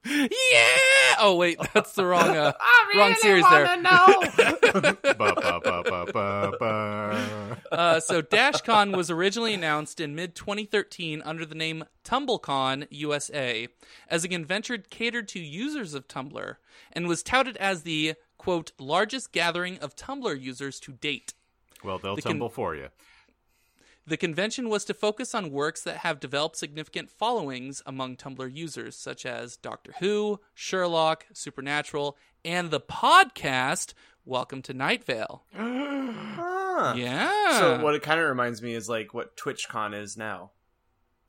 Yeah. 0.06 1.16
Oh 1.20 1.36
wait, 1.38 1.58
that's 1.74 1.94
the 1.94 2.06
wrong 2.06 2.36
uh, 2.36 2.52
wrong 2.96 3.16
series 3.16 3.44
there. 3.50 3.66
Uh, 7.72 8.00
so 8.00 8.22
DashCon 8.22 8.96
was 8.96 9.10
originally 9.10 9.54
announced 9.54 10.00
in 10.00 10.16
mid 10.16 10.36
2013 10.36 11.22
under 11.24 11.46
the 11.46 11.56
name 11.56 11.84
TumblrCon 12.04 12.88
USA 12.90 13.68
as 14.10 14.24
a 14.24 14.28
convention 14.28 14.84
catered 14.90 15.28
to 15.30 15.40
users 15.40 15.94
of 15.94 16.08
Tumblr 16.08 16.56
and 16.92 17.08
was 17.08 17.24
touted 17.24 17.58
as 17.58 17.84
the 17.84 18.16
quote 18.38 18.72
largest 18.80 19.32
gathering 19.32 19.80
of 19.80 19.96
Tumblr 19.96 20.40
users 20.42 20.80
to 20.82 20.92
date. 20.92 21.34
Well, 21.84 21.98
they'll 21.98 22.16
The 22.16 22.22
con- 22.22 22.34
tumble 22.34 22.50
for 22.50 22.76
you. 22.76 22.90
The 24.06 24.18
convention 24.18 24.68
was 24.68 24.84
to 24.86 24.94
focus 24.94 25.34
on 25.34 25.50
works 25.52 25.82
that 25.84 25.98
have 25.98 26.20
developed 26.20 26.58
significant 26.58 27.10
followings 27.10 27.82
among 27.86 28.18
Tumblr 28.18 28.54
users, 28.54 28.98
such 28.98 29.26
as 29.26 29.56
Doctor 29.56 29.94
Who, 30.00 30.42
Sherlock, 30.54 31.26
Supernatural, 31.32 32.18
and 32.44 32.70
the 32.70 32.82
podcast 32.82 33.94
Welcome 34.26 34.62
to 34.64 34.74
Night 34.74 35.04
Vale. 35.04 35.44
Huh. 36.76 36.96
Yeah. 36.98 37.60
So 37.60 37.84
what 37.84 37.94
it 37.94 38.02
kind 38.02 38.20
of 38.20 38.28
reminds 38.28 38.60
me 38.64 38.74
is 38.74 38.90
like 38.90 39.14
what 39.14 39.38
TwitchCon 39.38 39.94
is 39.94 40.18
now. 40.18 40.50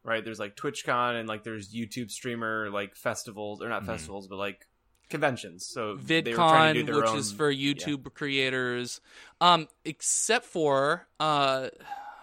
Right? 0.02 0.24
There's 0.24 0.38
like 0.38 0.56
TwitchCon 0.56 1.20
and 1.20 1.28
like 1.28 1.44
there's 1.44 1.72
YouTube 1.74 2.10
streamer 2.10 2.70
like 2.70 2.96
festivals 2.96 3.60
or 3.60 3.68
not 3.68 3.82
Mhm. 3.82 3.86
festivals 3.86 4.26
but 4.26 4.36
like 4.36 4.66
conventions. 5.10 5.66
So 5.66 5.96
they 5.96 6.22
were 6.22 6.32
trying 6.32 6.74
to 6.76 6.82
do 6.84 6.92
VidCon, 6.92 6.96
which 6.96 7.10
own- 7.10 7.18
is 7.18 7.30
for 7.32 7.52
YouTube 7.52 8.14
creators, 8.14 9.02
um, 9.42 9.68
except 9.84 10.46
for 10.46 11.06
uh, 11.20 11.68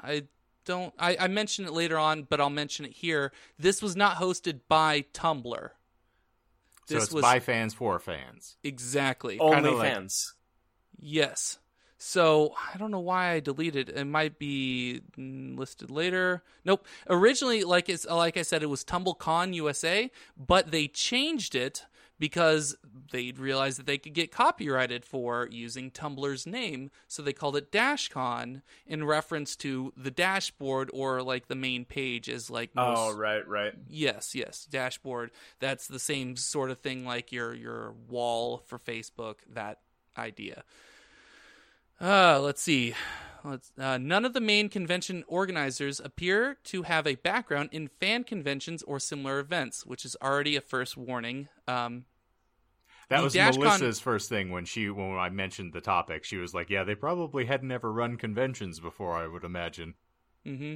I 0.02 0.24
don't. 0.72 0.94
I, 0.98 1.18
I 1.20 1.28
mentioned 1.28 1.68
it 1.68 1.74
later 1.74 1.98
on, 1.98 2.24
but 2.24 2.40
I'll 2.42 2.50
mention 2.50 2.86
it 2.86 2.94
here. 2.94 3.32
This 3.60 3.82
was 3.82 3.96
not 3.96 4.18
hosted 4.18 4.62
by 4.68 5.06
Tumblr. 5.14 5.70
So 6.88 6.96
This 6.96 7.04
it's 7.06 7.14
was 7.14 7.22
by 7.22 7.40
fans 7.40 7.74
for 7.74 8.00
fans. 8.00 8.58
exactly 8.64 9.40
only 9.40 9.70
like- 9.70 9.94
fans. 9.94 10.34
yes. 11.00 11.58
So 12.04 12.56
I 12.74 12.80
don't 12.80 12.90
know 12.90 13.00
why 13.00 13.30
I 13.34 13.40
deleted. 13.42 13.90
It 13.90 14.06
might 14.06 14.40
be 14.40 15.02
listed 15.16 15.92
later. 15.92 16.42
Nope. 16.66 16.88
Originally, 17.08 17.64
like 17.64 17.90
it's 17.90 18.08
like 18.08 18.38
I 18.38 18.42
said, 18.42 18.64
it 18.64 18.72
was 18.72 18.84
TumblrCon 18.84 19.54
USA, 19.54 20.10
but 20.36 20.72
they 20.72 20.88
changed 20.88 21.54
it 21.54 21.86
because 22.22 22.78
they 23.12 23.32
realized 23.32 23.80
that 23.80 23.88
they 23.88 23.98
could 23.98 24.14
get 24.14 24.32
copyrighted 24.32 25.04
for 25.04 25.48
using 25.50 25.90
Tumblr's 25.90 26.46
name, 26.46 26.92
so 27.08 27.24
they 27.24 27.34
called 27.34 27.56
it 27.56 27.72
DashCon 27.72 28.62
in 28.86 29.04
reference 29.06 29.56
to 29.56 29.92
the 29.98 30.12
dashboard 30.12 30.92
or 30.94 31.24
like 31.24 31.48
the 31.48 31.56
main 31.56 31.84
page 31.84 32.30
is 32.30 32.52
like 32.52 32.76
most 32.76 32.96
Oh 32.96 33.16
right, 33.16 33.46
right. 33.48 33.74
Yes, 33.90 34.36
yes, 34.36 34.66
dashboard. 34.70 35.32
That's 35.60 35.88
the 35.88 35.98
same 35.98 36.36
sort 36.36 36.70
of 36.70 36.78
thing 36.78 37.06
like 37.06 37.32
your 37.32 37.56
your 37.56 37.96
wall 38.08 38.62
for 38.68 38.78
Facebook. 38.78 39.38
That 39.52 39.80
idea. 40.16 40.64
Uh, 42.00 42.40
let's 42.40 42.62
see. 42.62 42.94
Let's, 43.44 43.72
uh, 43.80 43.98
none 43.98 44.26
of 44.26 44.34
the 44.34 44.42
main 44.42 44.70
convention 44.70 45.24
organizers 45.28 46.00
appear 46.00 46.58
to 46.66 46.84
have 46.84 47.08
a 47.08 47.16
background 47.16 47.70
in 47.72 47.88
fan 47.88 48.24
conventions 48.24 48.84
or 48.84 49.00
similar 49.00 49.40
events, 49.40 49.88
which 49.88 50.06
is 50.06 50.16
already 50.22 50.56
a 50.56 50.62
first 50.62 50.96
warning. 50.96 51.48
Um, 51.68 52.06
That 53.12 53.18
The 53.18 53.24
was 53.26 53.36
DashCon 53.36 53.60
Melissa's 53.60 54.00
first 54.00 54.30
thing 54.30 54.52
when 54.52 54.64
she 54.64 54.90
when 54.90 55.18
I 55.18 55.28
mentioned 55.30 55.74
the 55.74 55.82
topic. 55.82 56.24
She 56.24 56.38
was 56.38 56.54
like, 56.54 56.70
"Yeah, 56.70 56.86
they 56.86 56.96
probably 56.96 57.44
hadn't 57.46 57.70
ever 57.72 57.92
run 57.92 58.16
conventions 58.16 58.80
before, 58.80 59.14
I 59.18 59.28
would 59.28 59.44
imagine." 59.44 59.96
hmm 60.46 60.76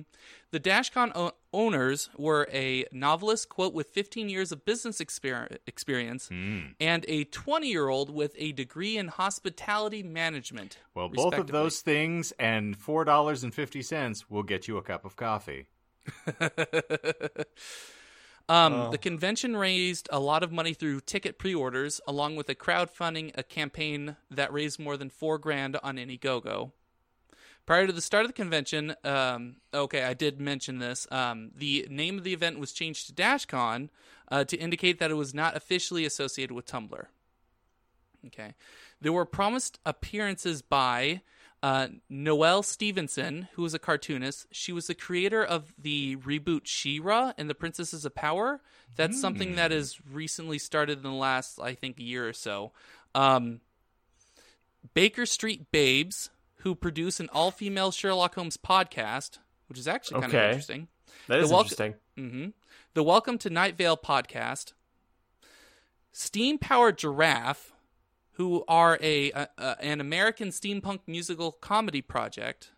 The 0.52 0.60
DashCon 0.60 1.14
o- 1.16 1.32
owners 1.54 2.10
were 2.18 2.46
a 2.52 2.86
novelist, 2.92 3.48
quote, 3.50 3.74
with 3.74 3.88
15 3.88 4.28
years 4.30 4.52
of 4.52 4.66
business 4.66 5.00
exper- 5.00 5.58
experience 5.66 6.28
Hmm. 6.28 6.74
and 6.80 7.06
a 7.08 7.24
20 7.24 7.70
year 7.70 7.88
old 7.88 8.10
with 8.10 8.36
a 8.38 8.52
degree 8.52 8.98
in 8.98 9.08
hospitality 9.08 10.04
management. 10.04 10.78
Well, 10.94 11.08
both 11.10 11.36
of 11.36 11.48
those 11.48 11.80
things 11.82 12.32
and 12.38 12.76
four 12.78 13.06
dollars 13.06 13.44
and 13.46 13.56
fifty 13.56 13.82
cents 13.82 14.30
will 14.30 14.44
get 14.44 14.68
you 14.68 14.76
a 14.78 14.82
cup 14.84 15.06
of 15.06 15.16
coffee. 15.16 15.68
um, 18.48 18.74
Oh. 18.74 18.92
The 18.92 18.98
convention 18.98 19.56
raised 19.56 20.08
a 20.12 20.20
lot 20.20 20.44
of 20.44 20.52
money 20.52 20.74
through 20.74 21.02
ticket 21.02 21.38
pre-orders, 21.40 22.00
along 22.08 22.36
with 22.36 22.50
a 22.50 22.56
crowdfunding 22.56 23.32
a 23.36 23.44
campaign 23.44 24.16
that 24.30 24.54
raised 24.54 24.80
more 24.80 24.98
than 24.98 25.10
four 25.10 25.38
grand 25.38 25.78
on 25.82 25.98
Indiegogo. 25.98 26.72
Prior 27.66 27.88
to 27.88 27.94
the 27.94 28.02
start 28.02 28.26
of 28.26 28.30
the 28.30 28.34
convention, 28.34 28.96
um, 29.04 29.56
okay, 29.74 30.04
I 30.04 30.14
did 30.14 30.40
mention 30.40 30.78
this. 30.78 31.08
Um, 31.10 31.50
the 31.56 31.88
name 31.90 32.20
of 32.20 32.24
the 32.24 32.34
event 32.34 32.60
was 32.60 32.72
changed 32.72 33.08
to 33.08 33.14
DashCon 33.14 33.90
uh, 34.30 34.44
to 34.44 34.58
indicate 34.58 35.00
that 35.00 35.10
it 35.10 35.16
was 35.16 35.34
not 35.34 35.56
officially 35.56 36.06
associated 36.06 36.54
with 36.54 36.68
Tumblr. 36.68 37.06
Okay, 38.28 38.54
there 39.02 39.14
were 39.14 39.26
promised 39.26 39.80
appearances 39.86 40.62
by 40.62 41.22
uh, 41.64 41.88
Noelle 42.10 42.62
Stevenson, 42.64 43.48
who 43.54 43.64
was 43.64 43.74
a 43.74 43.80
cartoonist. 43.80 44.46
She 44.52 44.72
was 44.72 44.88
the 44.88 44.94
creator 44.96 45.44
of 45.44 45.74
the 45.78 46.16
reboot 46.18 46.62
She-Ra 46.66 47.34
and 47.38 47.50
the 47.50 47.56
Princesses 47.56 48.06
of 48.06 48.14
Power. 48.14 48.62
That's 48.96 49.20
something 49.20 49.56
that 49.56 49.72
has 49.72 49.98
recently 50.12 50.60
started 50.60 50.98
in 51.00 51.04
the 51.04 51.12
last, 51.12 51.60
I 51.60 51.74
think, 51.74 52.00
year 52.00 52.28
or 52.28 52.34
so. 52.34 52.72
Um, 53.16 53.62
Baker 54.94 55.26
Street 55.26 55.72
Babes, 55.72 56.30
who 56.58 56.76
produce 56.76 57.20
an 57.20 57.30
all-female 57.34 57.92
Sherlock 57.92 58.36
Holmes 58.36 58.58
podcast, 58.58 59.40
which 59.68 59.80
is 59.80 59.88
actually 59.88 60.22
kind 60.22 60.34
of 60.34 60.40
interesting. 60.44 60.88
That 61.28 61.40
is 61.40 61.50
The 61.50 61.56
welc- 61.56 61.62
interesting. 61.64 61.96
hmm 62.18 62.46
The 62.94 63.04
Welcome 63.04 63.38
to 63.40 63.50
Night 63.50 63.78
Vale 63.78 63.98
podcast. 63.98 64.74
Steam 66.12 66.58
Powered 66.58 66.98
Giraffe, 66.98 67.74
who 68.36 68.64
are 68.68 68.98
a, 69.02 69.32
a, 69.32 69.48
a 69.58 69.76
an 69.82 70.02
American 70.02 70.50
steampunk 70.50 71.00
musical 71.08 71.52
comedy 71.52 72.02
project, 72.02 72.72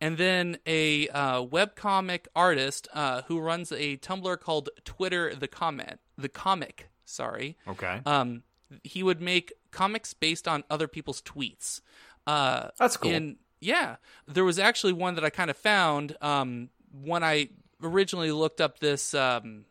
and 0.00 0.18
then 0.18 0.58
a 0.66 1.08
uh, 1.08 1.42
webcomic 1.42 2.26
artist 2.34 2.88
uh, 2.94 3.22
who 3.28 3.38
runs 3.38 3.72
a 3.72 3.96
Tumblr 3.98 4.38
called 4.40 4.68
Twitter 4.84 5.34
the 5.34 5.48
Comment 5.48 5.98
the 6.18 6.28
Comic. 6.28 6.88
Sorry, 7.04 7.56
Okay. 7.68 8.00
um, 8.04 8.42
he 8.82 9.02
would 9.02 9.20
make 9.20 9.52
comics 9.70 10.12
based 10.12 10.48
on 10.48 10.64
other 10.68 10.88
people's 10.88 11.22
tweets. 11.22 11.80
Uh, 12.26 12.68
That's 12.78 12.96
cool. 12.96 13.12
and 13.12 13.36
yeah, 13.60 13.96
there 14.26 14.44
was 14.44 14.58
actually 14.58 14.92
one 14.92 15.14
that 15.14 15.24
I 15.24 15.30
kind 15.30 15.50
of 15.50 15.56
found 15.56 16.16
um, 16.20 16.70
when 16.92 17.22
I 17.22 17.50
originally 17.82 18.32
looked 18.32 18.60
up 18.60 18.80
this 18.80 19.14
um, 19.14 19.66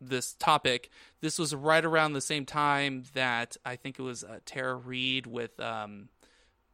this 0.00 0.34
topic. 0.34 0.90
This 1.20 1.38
was 1.38 1.54
right 1.54 1.84
around 1.84 2.12
the 2.12 2.20
same 2.20 2.46
time 2.46 3.04
that 3.14 3.56
I 3.64 3.76
think 3.76 3.98
it 3.98 4.02
was 4.02 4.24
uh, 4.24 4.38
Tara 4.44 4.74
Reade 4.74 5.26
with 5.26 5.58
um, 5.60 6.08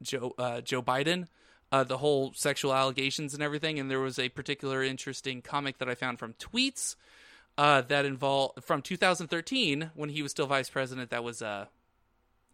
Joe 0.03 0.35
uh, 0.39 0.61
Joe 0.61 0.83
Biden. 0.83 1.27
Uh, 1.73 1.85
the 1.85 1.99
whole 1.99 2.33
sexual 2.35 2.75
allegations 2.75 3.33
and 3.33 3.43
everything, 3.43 3.79
and 3.79 3.89
there 3.89 4.01
was 4.01 4.19
a 4.19 4.29
particular 4.29 4.83
interesting 4.83 5.41
comic 5.41 5.79
that 5.79 5.89
I 5.89 5.95
found 5.95 6.19
from 6.19 6.33
tweets 6.33 6.97
uh, 7.57 7.83
that 7.83 8.05
involved 8.05 8.65
from 8.65 8.83
2013 8.83 9.93
when 9.95 10.09
he 10.09 10.23
was 10.23 10.33
still 10.33 10.47
vice 10.47 10.69
president. 10.69 11.11
That 11.11 11.23
was 11.23 11.43
uh, 11.43 11.67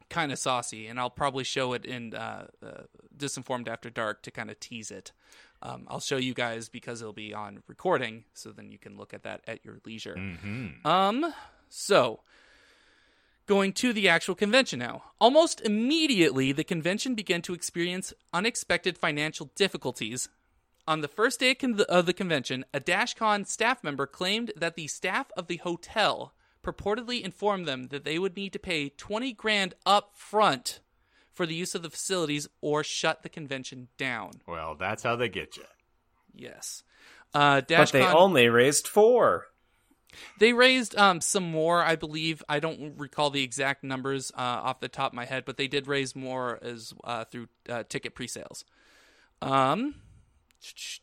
kind 0.09 0.33
of 0.33 0.39
saucy, 0.39 0.87
and 0.87 0.99
I'll 0.99 1.11
probably 1.11 1.45
show 1.45 1.73
it 1.73 1.85
in 1.85 2.15
uh, 2.15 2.49
uh, 2.63 2.83
Disinformed 3.17 3.69
After 3.69 3.91
Dark 3.91 4.23
to 4.23 4.31
kind 4.31 4.51
of 4.51 4.61
tease 4.61 4.91
it. 4.91 5.13
Um, 5.63 5.87
I'll 5.89 6.01
show 6.01 6.17
you 6.17 6.35
guys 6.35 6.69
because 6.69 7.01
it'll 7.01 7.13
be 7.13 7.33
on 7.35 7.63
recording, 7.67 8.25
so 8.35 8.51
then 8.51 8.71
you 8.71 8.79
can 8.79 8.97
look 8.97 9.15
at 9.15 9.23
that 9.25 9.43
at 9.47 9.65
your 9.65 9.79
leisure. 9.85 10.17
hmm 10.17 10.87
Um, 10.87 11.33
so 11.69 12.21
Going 13.47 13.75
to 13.75 13.93
the 13.93 14.09
actual 14.09 14.35
convention 14.35 14.81
now. 14.81 15.05
Almost 15.21 15.61
immediately, 15.61 16.51
the 16.51 16.65
convention 16.65 17.15
began 17.15 17.43
to 17.43 17.55
experience 17.55 18.13
unexpected 18.33 18.99
financial 18.99 19.53
difficulties. 19.55 20.29
On 20.89 21.01
the 21.01 21.07
first 21.07 21.39
day 21.39 21.57
of 21.89 22.07
the 22.07 22.13
convention, 22.13 22.65
a 22.75 22.81
DashCon 22.81 23.47
staff 23.47 23.85
member 23.85 24.05
claimed 24.05 24.51
that 24.57 24.75
the 24.75 24.89
staff 24.89 25.31
of 25.37 25.47
the 25.47 25.59
hotel 25.59 26.33
purportedly 26.65 27.23
informed 27.23 27.67
them 27.67 27.89
that 27.89 28.03
they 28.03 28.19
would 28.19 28.37
need 28.37 28.53
to 28.53 28.59
pay 28.59 28.89
20 28.89 29.33
grand 29.35 29.75
up 29.87 30.11
front 30.17 30.81
for 31.37 31.47
the 31.47 31.55
use 31.55 31.75
of 31.75 31.83
the 31.83 31.91
facilities 31.91 32.49
or 32.61 32.83
shut 32.83 33.23
the 33.23 33.29
convention 33.29 33.89
down. 33.99 34.33
Well, 34.49 34.75
that's 34.75 35.03
how 35.03 35.15
they 35.17 35.29
get 35.29 35.57
you. 35.57 35.65
Yes. 36.35 36.83
Uh, 37.35 37.61
But 37.61 37.69
they 37.93 38.01
DashCon- 38.01 38.15
only 38.15 38.49
raised 38.49 38.89
four. 38.89 39.47
They 40.39 40.55
raised 40.55 40.97
um, 40.97 41.21
some 41.21 41.45
more, 41.51 41.83
I 41.83 41.95
believe. 41.95 42.43
I 42.49 42.59
don't 42.59 42.99
recall 42.99 43.29
the 43.29 43.43
exact 43.43 43.85
numbers 43.85 44.33
uh, 44.35 44.41
off 44.41 44.81
the 44.81 44.89
top 44.89 45.13
of 45.13 45.15
my 45.17 45.27
head, 45.27 45.45
but 45.45 45.59
they 45.59 45.69
did 45.69 45.87
raise 45.87 46.17
more 46.17 46.59
as 46.63 46.95
uh, 47.05 47.25
through 47.27 47.49
uh, 47.69 47.83
ticket 47.87 48.15
pre-sales. 48.15 48.65
Um, 49.43 49.97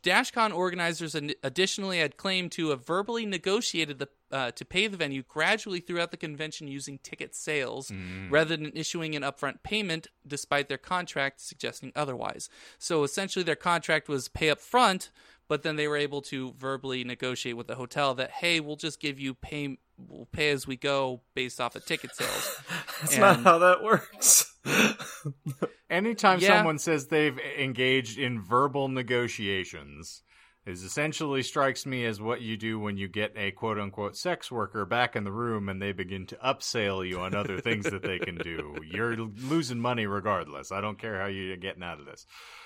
DashCon 0.03 0.53
organizers 0.53 1.15
additionally 1.15 1.99
had 1.99 2.17
claimed 2.17 2.51
to 2.53 2.69
have 2.69 2.85
verbally 2.85 3.25
negotiated 3.25 3.99
the 3.99 4.09
uh, 4.31 4.49
to 4.51 4.65
pay 4.65 4.87
the 4.87 4.97
venue 4.97 5.21
gradually 5.21 5.79
throughout 5.79 6.09
the 6.09 6.17
convention 6.17 6.67
using 6.67 6.97
ticket 6.97 7.35
sales 7.35 7.91
rather 8.31 8.57
than 8.57 8.71
issuing 8.73 9.15
an 9.15 9.21
upfront 9.21 9.61
payment, 9.61 10.07
despite 10.25 10.67
their 10.67 10.77
contract 10.77 11.39
suggesting 11.39 11.91
otherwise. 11.95 12.49
So 12.79 13.03
essentially, 13.03 13.43
their 13.43 13.55
contract 13.55 14.07
was 14.07 14.29
pay 14.29 14.49
up 14.49 14.59
front, 14.59 15.11
but 15.47 15.61
then 15.61 15.75
they 15.75 15.87
were 15.87 15.97
able 15.97 16.21
to 16.23 16.53
verbally 16.57 17.03
negotiate 17.03 17.57
with 17.57 17.67
the 17.67 17.75
hotel 17.75 18.15
that 18.15 18.31
hey, 18.31 18.59
we'll 18.59 18.75
just 18.75 18.99
give 18.99 19.19
you 19.19 19.35
pay 19.35 19.77
we'll 19.97 20.27
pay 20.31 20.49
as 20.51 20.65
we 20.67 20.75
go 20.77 21.21
based 21.35 21.59
off 21.61 21.75
of 21.75 21.85
ticket 21.85 22.15
sales. 22.15 22.61
That's 23.01 23.13
And- 23.13 23.21
not 23.21 23.39
how 23.43 23.57
that 23.59 23.83
works. 23.83 24.49
Anytime 25.89 26.39
Yeah. 26.39 26.57
someone 26.57 26.79
says 26.79 27.07
they've 27.07 27.37
engaged 27.59 28.17
in 28.17 28.41
verbal 28.41 28.87
negotiations, 28.87 30.23
it 30.65 30.71
essentially 30.71 31.43
strikes 31.43 31.85
me 31.85 32.05
as 32.05 32.21
what 32.21 32.41
you 32.41 32.55
do 32.57 32.79
when 32.79 32.97
you 32.97 33.07
get 33.07 33.33
a 33.35 33.51
quote 33.51 33.77
unquote 33.77 34.15
sex 34.15 34.51
worker 34.51 34.85
back 34.85 35.15
in 35.15 35.23
the 35.23 35.31
room 35.31 35.69
and 35.69 35.81
they 35.81 35.91
begin 35.91 36.25
to 36.27 36.35
upsell 36.37 37.07
you 37.07 37.19
on 37.19 37.35
other 37.35 37.59
things 37.59 37.85
that 37.85 38.01
they 38.01 38.17
can 38.19 38.35
do. 38.37 38.75
You're 38.85 39.15
losing 39.17 39.79
money 39.79 40.05
regardless. 40.07 40.71
I 40.71 40.81
don't 40.81 40.97
care 40.97 41.19
how 41.19 41.27
you're 41.27 41.57
getting 41.57 41.83
out 41.83 41.99
of 41.99 42.05
this. 42.05 42.25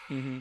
Mm-hmm. 0.10 0.40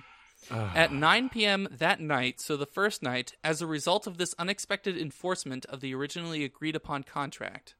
At 0.74 0.92
9 0.92 1.28
p.m. 1.28 1.68
that 1.70 2.00
night, 2.00 2.40
so 2.40 2.56
the 2.56 2.66
first 2.66 3.02
night, 3.02 3.34
as 3.42 3.60
a 3.60 3.66
result 3.66 4.06
of 4.06 4.18
this 4.18 4.34
unexpected 4.38 4.96
enforcement 4.96 5.66
of 5.66 5.80
the 5.80 5.94
originally 5.94 6.44
agreed 6.44 6.76
upon 6.76 7.02
contract, 7.02 7.74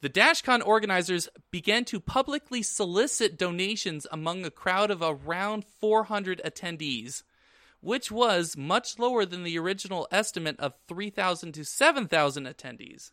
the 0.00 0.10
DashCon 0.10 0.64
organizers 0.66 1.28
began 1.50 1.84
to 1.86 1.98
publicly 1.98 2.62
solicit 2.62 3.38
donations 3.38 4.06
among 4.12 4.44
a 4.44 4.50
crowd 4.50 4.90
of 4.90 5.00
around 5.00 5.64
400 5.64 6.42
attendees, 6.44 7.22
which 7.80 8.10
was 8.10 8.56
much 8.56 8.98
lower 8.98 9.24
than 9.24 9.44
the 9.44 9.58
original 9.58 10.06
estimate 10.10 10.60
of 10.60 10.74
3,000 10.88 11.52
to 11.52 11.64
7,000 11.64 12.44
attendees. 12.46 13.12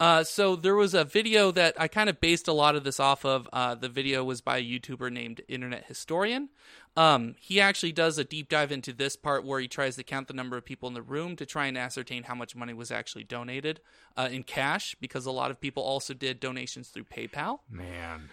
Uh, 0.00 0.22
so 0.22 0.54
there 0.54 0.76
was 0.76 0.94
a 0.94 1.04
video 1.04 1.50
that 1.50 1.74
I 1.80 1.88
kind 1.88 2.08
of 2.08 2.20
based 2.20 2.46
a 2.46 2.52
lot 2.52 2.76
of 2.76 2.84
this 2.84 3.00
off 3.00 3.24
of. 3.24 3.48
Uh, 3.52 3.74
the 3.74 3.88
video 3.88 4.22
was 4.22 4.40
by 4.40 4.58
a 4.58 4.62
YouTuber 4.62 5.10
named 5.10 5.40
Internet 5.48 5.86
Historian. 5.86 6.50
Um, 6.96 7.34
he 7.40 7.60
actually 7.60 7.92
does 7.92 8.16
a 8.16 8.24
deep 8.24 8.48
dive 8.48 8.70
into 8.70 8.92
this 8.92 9.16
part 9.16 9.44
where 9.44 9.58
he 9.58 9.66
tries 9.66 9.96
to 9.96 10.04
count 10.04 10.28
the 10.28 10.34
number 10.34 10.56
of 10.56 10.64
people 10.64 10.88
in 10.88 10.94
the 10.94 11.02
room 11.02 11.34
to 11.36 11.46
try 11.46 11.66
and 11.66 11.76
ascertain 11.76 12.24
how 12.24 12.34
much 12.34 12.54
money 12.54 12.74
was 12.74 12.92
actually 12.92 13.24
donated 13.24 13.80
uh, 14.16 14.28
in 14.30 14.44
cash, 14.44 14.94
because 15.00 15.26
a 15.26 15.32
lot 15.32 15.50
of 15.50 15.60
people 15.60 15.82
also 15.82 16.14
did 16.14 16.38
donations 16.38 16.88
through 16.88 17.04
PayPal. 17.04 17.60
Man. 17.68 18.30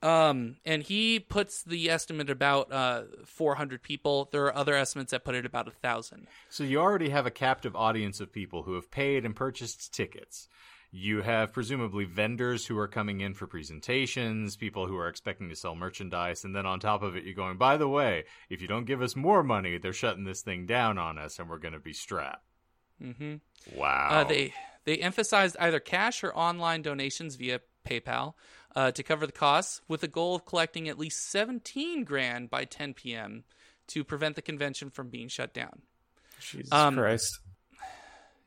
Um, 0.00 0.56
and 0.64 0.82
he 0.82 1.18
puts 1.18 1.62
the 1.62 1.90
estimate 1.90 2.30
about 2.30 2.72
uh, 2.72 3.02
400 3.24 3.82
people. 3.82 4.28
There 4.30 4.44
are 4.44 4.54
other 4.54 4.74
estimates 4.74 5.10
that 5.10 5.24
put 5.24 5.34
it 5.34 5.44
about 5.44 5.66
a 5.66 5.72
thousand. 5.72 6.28
So 6.48 6.62
you 6.62 6.78
already 6.78 7.08
have 7.08 7.26
a 7.26 7.32
captive 7.32 7.74
audience 7.74 8.20
of 8.20 8.32
people 8.32 8.62
who 8.62 8.74
have 8.74 8.90
paid 8.90 9.24
and 9.24 9.34
purchased 9.34 9.92
tickets. 9.92 10.48
You 10.90 11.20
have 11.20 11.52
presumably 11.52 12.06
vendors 12.06 12.66
who 12.66 12.78
are 12.78 12.88
coming 12.88 13.20
in 13.20 13.34
for 13.34 13.46
presentations, 13.46 14.56
people 14.56 14.86
who 14.86 14.96
are 14.96 15.08
expecting 15.08 15.50
to 15.50 15.56
sell 15.56 15.74
merchandise, 15.74 16.44
and 16.44 16.56
then 16.56 16.64
on 16.64 16.80
top 16.80 17.02
of 17.02 17.14
it, 17.14 17.24
you're 17.24 17.34
going, 17.34 17.58
by 17.58 17.76
the 17.76 17.88
way, 17.88 18.24
if 18.48 18.62
you 18.62 18.68
don't 18.68 18.86
give 18.86 19.02
us 19.02 19.14
more 19.14 19.42
money, 19.42 19.76
they're 19.76 19.92
shutting 19.92 20.24
this 20.24 20.40
thing 20.40 20.64
down 20.64 20.96
on 20.96 21.18
us 21.18 21.38
and 21.38 21.48
we're 21.50 21.58
going 21.58 21.74
to 21.74 21.78
be 21.80 21.92
strapped. 21.92 22.42
Mm-hmm. 23.02 23.36
Wow. 23.76 24.08
Uh, 24.10 24.24
they 24.24 24.54
they 24.84 24.96
emphasized 24.96 25.56
either 25.60 25.78
cash 25.78 26.24
or 26.24 26.34
online 26.34 26.80
donations 26.80 27.36
via 27.36 27.60
PayPal 27.86 28.32
uh, 28.74 28.90
to 28.92 29.02
cover 29.02 29.26
the 29.26 29.32
costs, 29.32 29.82
with 29.88 30.00
the 30.00 30.08
goal 30.08 30.34
of 30.36 30.46
collecting 30.46 30.88
at 30.88 30.98
least 30.98 31.30
17 31.30 32.04
grand 32.04 32.48
by 32.48 32.64
10 32.64 32.94
p.m. 32.94 33.44
to 33.88 34.04
prevent 34.04 34.36
the 34.36 34.42
convention 34.42 34.88
from 34.90 35.10
being 35.10 35.28
shut 35.28 35.52
down. 35.52 35.82
Jesus 36.40 36.72
Um, 36.72 36.94
Christ. 36.96 37.40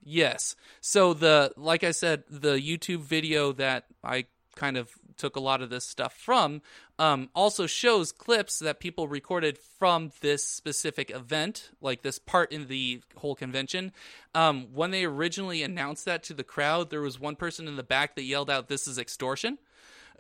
Yes. 0.04 0.56
So 0.80 1.14
the 1.14 1.54
like 1.58 1.84
I 1.84 1.92
said, 1.92 2.24
the 2.30 2.56
YouTube 2.56 3.02
video 3.02 3.52
that 3.54 3.86
I 4.04 4.26
kind 4.56 4.78
of 4.78 4.92
took 5.18 5.36
a 5.36 5.40
lot 5.40 5.62
of 5.62 5.70
this 5.70 5.86
stuff 5.86 6.14
from 6.14 6.62
um, 6.98 7.30
also 7.36 7.68
shows 7.68 8.12
clips 8.12 8.60
that 8.60 8.80
people 8.80 9.08
recorded 9.08 9.58
from 9.58 10.12
this 10.22 10.48
specific 10.48 11.12
event, 11.12 11.70
like 11.80 12.02
this 12.02 12.20
part 12.20 12.52
in 12.52 12.68
the 12.68 13.02
whole 13.18 13.36
convention. 13.36 13.92
Um, 14.34 14.68
when 14.74 14.92
they 14.92 15.06
originally 15.06 15.64
announced 15.64 16.06
that 16.06 16.24
to 16.24 16.34
the 16.34 16.44
crowd, 16.44 16.90
there 16.90 17.02
was 17.02 17.20
one 17.20 17.36
person 17.36 17.68
in 17.68 17.76
the 17.76 17.84
back 17.84 18.16
that 18.16 18.24
yelled 18.24 18.50
out, 18.50 18.68
"This 18.68 18.88
is 18.88 18.98
extortion." 18.98 19.58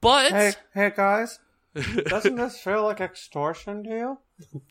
but 0.00 0.32
Hey, 0.32 0.52
hey 0.72 0.92
guys, 0.96 1.38
doesn't 1.74 2.36
this 2.36 2.58
feel 2.58 2.84
like 2.84 3.00
extortion 3.00 3.84
to 3.84 3.90
you? 3.90 4.18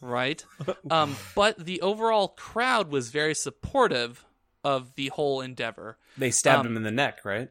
Right? 0.01 0.43
Um, 0.89 1.15
but 1.35 1.57
the 1.63 1.81
overall 1.81 2.29
crowd 2.29 2.91
was 2.91 3.09
very 3.09 3.35
supportive 3.35 4.25
of 4.63 4.95
the 4.95 5.09
whole 5.09 5.41
endeavor. 5.41 5.97
They 6.17 6.31
stabbed 6.31 6.61
um, 6.61 6.67
him 6.67 6.77
in 6.77 6.83
the 6.83 6.91
neck, 6.91 7.19
right? 7.25 7.49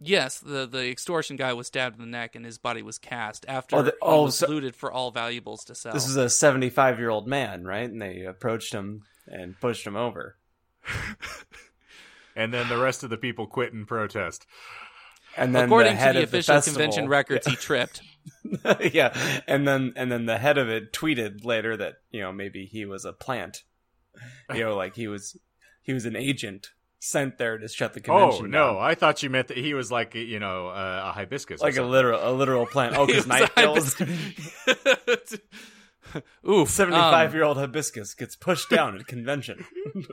Yes, 0.00 0.38
the 0.40 0.66
the 0.66 0.90
extortion 0.90 1.36
guy 1.36 1.52
was 1.52 1.68
stabbed 1.68 1.96
in 1.96 2.02
the 2.04 2.10
neck 2.10 2.34
and 2.34 2.44
his 2.44 2.58
body 2.58 2.82
was 2.82 2.98
cast 2.98 3.46
after 3.48 3.76
Oh, 3.76 3.82
the- 3.82 3.90
he 3.92 3.96
oh, 4.02 4.22
was 4.24 4.38
so- 4.38 4.48
looted 4.48 4.76
for 4.76 4.92
all 4.92 5.10
valuables 5.10 5.64
to 5.66 5.74
sell. 5.74 5.92
This 5.92 6.08
is 6.08 6.16
a 6.16 6.28
75 6.28 6.98
year 6.98 7.10
old 7.10 7.26
man, 7.26 7.64
right? 7.64 7.88
And 7.88 8.02
they 8.02 8.22
approached 8.22 8.72
him 8.72 9.02
and 9.26 9.58
pushed 9.60 9.86
him 9.86 9.96
over. 9.96 10.36
and 12.36 12.52
then 12.52 12.68
the 12.68 12.76
rest 12.76 13.02
of 13.04 13.10
the 13.10 13.16
people 13.16 13.46
quit 13.46 13.72
in 13.72 13.86
protest. 13.86 14.46
And 15.36 15.54
then 15.54 15.64
According 15.64 15.94
the 15.94 15.98
head 15.98 16.12
to 16.12 16.18
the 16.18 16.24
of 16.24 16.30
the 16.30 16.38
official 16.38 16.54
festival, 16.56 16.76
convention 16.80 17.08
records, 17.08 17.46
he 17.46 17.56
tripped. 17.56 18.02
yeah, 18.92 19.42
and 19.46 19.66
then 19.66 19.92
and 19.96 20.10
then 20.10 20.26
the 20.26 20.38
head 20.38 20.58
of 20.58 20.68
it 20.68 20.92
tweeted 20.92 21.44
later 21.44 21.76
that 21.76 21.94
you 22.10 22.20
know 22.20 22.32
maybe 22.32 22.66
he 22.66 22.84
was 22.84 23.04
a 23.04 23.12
plant, 23.12 23.62
you 24.52 24.60
know, 24.60 24.76
like 24.76 24.96
he 24.96 25.08
was 25.08 25.36
he 25.82 25.92
was 25.92 26.06
an 26.06 26.16
agent 26.16 26.70
sent 27.04 27.36
there 27.36 27.58
to 27.58 27.68
shut 27.68 27.92
the 27.92 28.00
convention. 28.00 28.26
Oh, 28.26 28.30
convention. 28.30 28.50
no. 28.50 28.74
down. 28.74 28.82
I 28.82 28.94
thought 28.94 29.22
you 29.22 29.28
meant 29.28 29.48
that 29.48 29.58
he 29.58 29.74
was 29.74 29.92
like, 29.92 30.14
you 30.14 30.40
know, 30.40 30.68
uh, 30.68 31.02
a 31.10 31.12
hibiscus. 31.12 31.60
or 31.60 31.66
like 31.66 31.76
a 31.76 31.82
literal 31.82 32.20
a 32.22 32.32
literal 32.32 32.66
plant. 32.66 32.96
Oh, 32.96 33.06
because 33.06 33.26
night 33.28 33.54
kills. 33.54 33.94
hibiscus. 36.12 36.22
Oof. 36.50 36.68
Seventy 36.70 36.96
five 36.98 37.30
um, 37.30 37.34
year 37.34 37.44
old 37.44 37.56
hibiscus 37.56 38.14
gets 38.14 38.36
pushed 38.36 38.70
down 38.70 38.98
at 38.98 39.06
convention. 39.06 39.64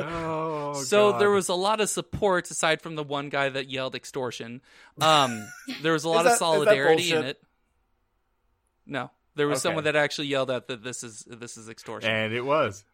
Oh, 0.00 0.74
so 0.74 1.10
God. 1.10 1.20
there 1.20 1.30
was 1.30 1.48
a 1.48 1.54
lot 1.54 1.80
of 1.80 1.88
support 1.88 2.48
aside 2.52 2.82
from 2.82 2.94
the 2.94 3.02
one 3.02 3.30
guy 3.30 3.48
that 3.48 3.68
yelled 3.68 3.96
extortion. 3.96 4.60
Um, 5.00 5.44
there 5.82 5.92
was 5.92 6.04
a 6.04 6.08
lot 6.10 6.22
that- 6.22 6.32
of 6.34 6.38
solidarity 6.38 7.10
in 7.12 7.24
it. 7.24 7.42
No, 8.86 9.10
there 9.34 9.48
was 9.48 9.56
Okay. 9.58 9.62
someone 9.70 9.84
that 9.84 9.96
actually 9.96 10.28
yelled 10.28 10.52
out 10.52 10.68
that 10.68 10.84
this 10.84 11.02
is 11.02 11.24
this 11.26 11.56
is 11.56 11.68
extortion. 11.68 12.08
And 12.10 12.32
it 12.32 12.42
was. 12.42 12.84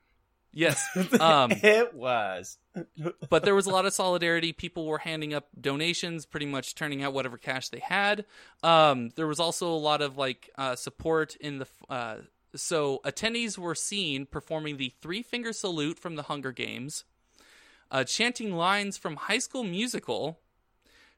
yes. 0.52 0.82
Um, 1.20 1.50
it 1.52 1.92
was. 1.94 2.56
but 3.30 3.44
there 3.44 3.54
was 3.54 3.66
a 3.66 3.70
lot 3.70 3.86
of 3.86 3.92
solidarity. 3.92 4.52
People 4.52 4.86
were 4.86 4.98
handing 4.98 5.34
up 5.34 5.48
donations, 5.60 6.26
pretty 6.26 6.46
much 6.46 6.74
turning 6.74 7.02
out 7.02 7.12
whatever 7.12 7.38
cash 7.38 7.68
they 7.68 7.78
had. 7.78 8.24
Um, 8.62 9.10
there 9.16 9.26
was 9.26 9.40
also 9.40 9.68
a 9.68 9.76
lot 9.76 10.02
of 10.02 10.16
like 10.16 10.50
uh, 10.56 10.76
support 10.76 11.36
in 11.36 11.58
the. 11.58 11.66
Uh, 11.88 12.16
so 12.54 13.00
attendees 13.04 13.58
were 13.58 13.74
seen 13.74 14.26
performing 14.26 14.76
the 14.76 14.92
three 15.00 15.22
finger 15.22 15.52
salute 15.52 15.98
from 15.98 16.16
the 16.16 16.24
Hunger 16.24 16.52
Games, 16.52 17.04
uh, 17.90 18.04
chanting 18.04 18.54
lines 18.54 18.96
from 18.96 19.16
High 19.16 19.38
School 19.38 19.64
Musical, 19.64 20.40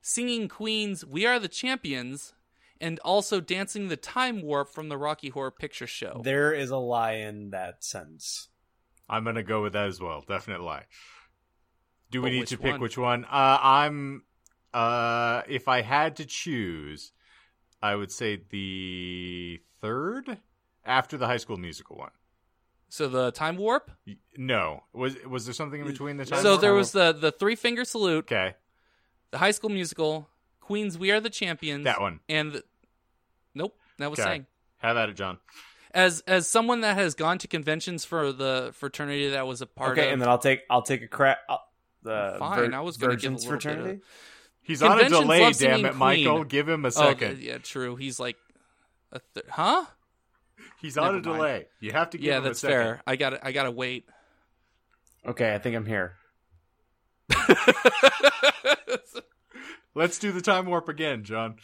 singing 0.00 0.48
Queen's 0.48 1.04
"We 1.04 1.26
Are 1.26 1.38
the 1.38 1.48
Champions," 1.48 2.34
and 2.80 2.98
also 3.00 3.40
dancing 3.40 3.88
the 3.88 3.96
time 3.96 4.42
warp 4.42 4.72
from 4.72 4.88
the 4.88 4.98
Rocky 4.98 5.30
Horror 5.30 5.50
Picture 5.50 5.86
Show. 5.86 6.20
There 6.24 6.52
is 6.52 6.70
a 6.70 6.78
lie 6.78 7.14
in 7.14 7.50
that 7.50 7.84
sentence. 7.84 8.48
I'm 9.08 9.24
gonna 9.24 9.42
go 9.42 9.62
with 9.62 9.74
that 9.74 9.86
as 9.86 10.00
well. 10.00 10.24
Definite 10.26 10.62
lie. 10.62 10.84
Do 12.10 12.22
we 12.22 12.30
But 12.30 12.34
need 12.34 12.46
to 12.48 12.58
pick 12.58 12.72
one? 12.72 12.80
which 12.80 12.96
one? 12.98 13.24
Uh, 13.24 13.58
I'm. 13.60 14.22
Uh, 14.72 15.42
if 15.48 15.68
I 15.68 15.80
had 15.82 16.16
to 16.16 16.24
choose, 16.26 17.12
I 17.82 17.94
would 17.94 18.12
say 18.12 18.42
the 18.50 19.60
third 19.80 20.38
after 20.84 21.16
the 21.16 21.26
High 21.26 21.38
School 21.38 21.56
Musical 21.56 21.96
one. 21.96 22.10
So 22.88 23.08
the 23.08 23.32
time 23.32 23.56
warp. 23.56 23.90
No, 24.36 24.84
was 24.92 25.16
was 25.28 25.46
there 25.46 25.54
something 25.54 25.80
in 25.80 25.86
between 25.86 26.16
the 26.18 26.24
time? 26.24 26.42
so 26.42 26.50
warp? 26.50 26.60
there 26.60 26.74
was 26.74 26.92
the 26.92 27.12
the 27.12 27.32
three 27.32 27.56
finger 27.56 27.84
salute, 27.84 28.24
okay 28.26 28.54
the 29.32 29.38
High 29.38 29.50
School 29.50 29.70
Musical, 29.70 30.28
Queen's 30.60 30.96
"We 30.96 31.10
Are 31.10 31.20
the 31.20 31.30
Champions," 31.30 31.84
that 31.84 32.00
one. 32.00 32.20
and 32.28 32.52
the, 32.52 32.62
nope, 33.54 33.76
that 33.98 34.08
was 34.10 34.20
Okay. 34.20 34.28
saying. 34.28 34.46
Have 34.78 34.96
at 34.96 35.08
it, 35.08 35.14
John. 35.16 35.38
As 35.92 36.20
as 36.28 36.46
someone 36.48 36.82
that 36.82 36.96
has 36.96 37.14
gone 37.14 37.38
to 37.38 37.48
conventions 37.48 38.04
for 38.04 38.30
the 38.30 38.70
fraternity 38.74 39.30
that 39.30 39.46
was 39.46 39.62
a 39.62 39.66
part 39.66 39.92
Okay, 39.92 40.02
of, 40.02 40.04
Okay, 40.04 40.12
and 40.12 40.22
then 40.22 40.28
I'll 40.28 40.38
take 40.38 40.60
I'll 40.70 40.82
take 40.82 41.02
a 41.02 41.08
crack. 41.08 41.38
uh, 41.48 41.56
The 42.06 42.36
Fine, 42.38 42.70
Vir- 42.70 42.76
I 42.76 42.80
was 42.80 42.96
gonna 42.96 43.16
give 43.16 43.32
a 43.32 43.34
Virgins 43.36 43.44
little 43.44 43.58
bit 43.58 43.66
of- 43.66 43.72
fraternity. 43.74 44.02
He's 44.62 44.82
on 44.82 45.00
a 45.00 45.08
delay. 45.08 45.38
Damn 45.40 45.52
singing 45.52 45.84
it, 45.86 45.94
Michael! 45.94 46.44
Give 46.44 46.68
him 46.68 46.84
a 46.84 46.88
oh 46.88 46.90
second. 46.90 47.38
yeah, 47.38 47.58
true. 47.58 47.94
He's 47.96 48.18
like, 48.18 48.36
a 49.12 49.20
th- 49.34 49.46
huh? 49.48 49.84
He's 50.80 50.98
on 50.98 51.08
a 51.08 51.12
mind. 51.12 51.24
delay. 51.24 51.66
You 51.80 51.92
have 51.92 52.10
to 52.10 52.18
give 52.18 52.26
Yeah, 52.26 52.38
him 52.38 52.44
that's 52.44 52.58
a 52.58 52.60
second. 52.62 52.76
fair. 52.76 53.02
I 53.06 53.16
got 53.16 53.30
to 53.30 53.46
I 53.46 53.52
got 53.52 53.62
to 53.64 53.70
wait. 53.70 54.06
Okay, 55.24 55.54
I 55.54 55.58
think 55.58 55.76
I'm 55.76 55.86
here. 55.86 56.14
Let's 59.94 60.18
do 60.18 60.32
the 60.32 60.42
time 60.42 60.66
warp 60.66 60.88
again, 60.88 61.24
John. 61.24 61.56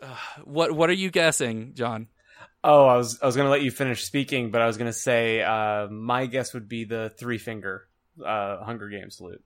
what 0.44 0.72
what 0.72 0.88
are 0.90 0.94
you 0.94 1.10
guessing, 1.10 1.72
John? 1.74 2.08
Oh, 2.64 2.86
I 2.86 2.96
was 2.96 3.18
I 3.22 3.26
was 3.26 3.36
gonna 3.36 3.50
let 3.50 3.62
you 3.62 3.70
finish 3.70 4.04
speaking, 4.04 4.50
but 4.50 4.60
I 4.62 4.66
was 4.66 4.76
gonna 4.76 4.92
say 4.92 5.42
uh, 5.42 5.88
my 5.88 6.26
guess 6.26 6.54
would 6.54 6.68
be 6.68 6.84
the 6.84 7.10
three 7.18 7.38
finger 7.38 7.88
uh, 8.24 8.62
Hunger 8.64 8.88
Games 8.88 9.16
salute. 9.16 9.42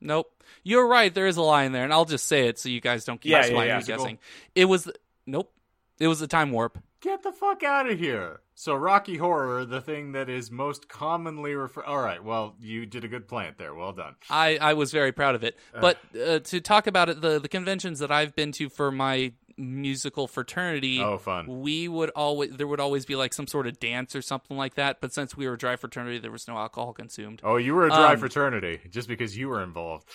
Nope. 0.00 0.32
You're 0.62 0.86
right. 0.86 1.12
There 1.12 1.26
is 1.26 1.36
a 1.36 1.42
line 1.42 1.72
there, 1.72 1.84
and 1.84 1.92
I'll 1.92 2.04
just 2.04 2.26
say 2.26 2.46
it 2.48 2.58
so 2.58 2.68
you 2.68 2.80
guys 2.80 3.04
don't 3.04 3.20
keep 3.20 3.32
Yeah, 3.32 3.46
yeah, 3.46 3.52
yeah, 3.52 3.58
yeah, 3.58 3.64
yeah. 3.78 3.80
guessing. 3.82 4.18
It 4.54 4.66
was 4.66 4.84
the, 4.84 4.94
nope. 5.26 5.52
It 5.98 6.08
was 6.08 6.20
the 6.20 6.26
time 6.26 6.52
warp. 6.52 6.78
Get 7.00 7.22
the 7.22 7.32
fuck 7.32 7.62
out 7.62 7.88
of 7.88 7.98
here. 7.98 8.40
So 8.54 8.74
Rocky 8.74 9.16
Horror, 9.16 9.64
the 9.64 9.80
thing 9.80 10.12
that 10.12 10.28
is 10.28 10.50
most 10.50 10.88
commonly 10.88 11.54
referred. 11.54 11.84
All 11.84 12.00
right, 12.00 12.22
well, 12.22 12.56
you 12.60 12.86
did 12.86 13.04
a 13.04 13.08
good 13.08 13.28
plant 13.28 13.56
there. 13.56 13.72
Well 13.72 13.92
done. 13.92 14.16
I, 14.28 14.58
I 14.60 14.74
was 14.74 14.90
very 14.90 15.12
proud 15.12 15.36
of 15.36 15.44
it. 15.44 15.56
But 15.72 15.98
uh, 16.20 16.40
to 16.40 16.60
talk 16.60 16.88
about 16.88 17.08
it, 17.08 17.20
the 17.20 17.38
the 17.38 17.48
conventions 17.48 18.00
that 18.00 18.10
I've 18.10 18.34
been 18.34 18.50
to 18.52 18.68
for 18.68 18.90
my 18.90 19.32
musical 19.58 20.26
fraternity, 20.28 21.00
Oh, 21.02 21.18
fun. 21.18 21.46
we 21.62 21.88
would 21.88 22.10
always 22.10 22.50
there 22.52 22.66
would 22.66 22.80
always 22.80 23.04
be 23.04 23.16
like 23.16 23.32
some 23.34 23.46
sort 23.46 23.66
of 23.66 23.78
dance 23.80 24.14
or 24.16 24.22
something 24.22 24.56
like 24.56 24.74
that. 24.74 25.00
But 25.00 25.12
since 25.12 25.36
we 25.36 25.46
were 25.46 25.54
a 25.54 25.58
dry 25.58 25.76
fraternity, 25.76 26.18
there 26.18 26.30
was 26.30 26.46
no 26.48 26.56
alcohol 26.56 26.92
consumed. 26.92 27.40
Oh, 27.44 27.56
you 27.56 27.74
were 27.74 27.86
a 27.86 27.90
dry 27.90 28.12
Um, 28.12 28.18
fraternity 28.18 28.80
just 28.90 29.08
because 29.08 29.36
you 29.36 29.48
were 29.48 29.62
involved. 29.62 30.08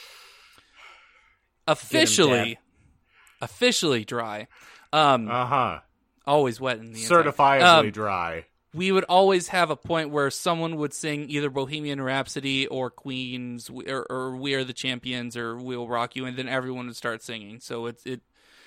Officially, 1.67 2.59
officially 3.41 4.03
dry. 4.03 4.47
Um, 4.91 5.29
Uh 5.29 5.45
huh. 5.45 5.79
always 6.27 6.59
wet 6.59 6.77
in 6.79 6.91
the 6.91 7.01
inside. 7.03 7.25
Certifiably 7.25 7.63
Um, 7.85 7.91
dry. 7.91 8.45
we 8.73 8.91
would 8.91 9.05
always 9.05 9.47
have 9.49 9.69
a 9.69 9.75
point 9.77 10.09
where 10.09 10.29
someone 10.29 10.75
would 10.75 10.93
sing 10.93 11.29
either 11.29 11.49
Bohemian 11.49 12.01
Rhapsody 12.01 12.67
or 12.67 12.89
Queen's 12.89 13.69
or, 13.69 14.05
or 14.09 14.35
We 14.35 14.55
Are 14.55 14.63
the 14.65 14.73
Champions 14.73 15.37
or 15.37 15.55
We'll 15.57 15.87
Rock 15.87 16.15
You, 16.17 16.25
and 16.25 16.35
then 16.37 16.49
everyone 16.49 16.87
would 16.87 16.97
start 16.97 17.21
singing. 17.23 17.59
So 17.61 17.85
it's 17.85 18.05
it. 18.05 18.21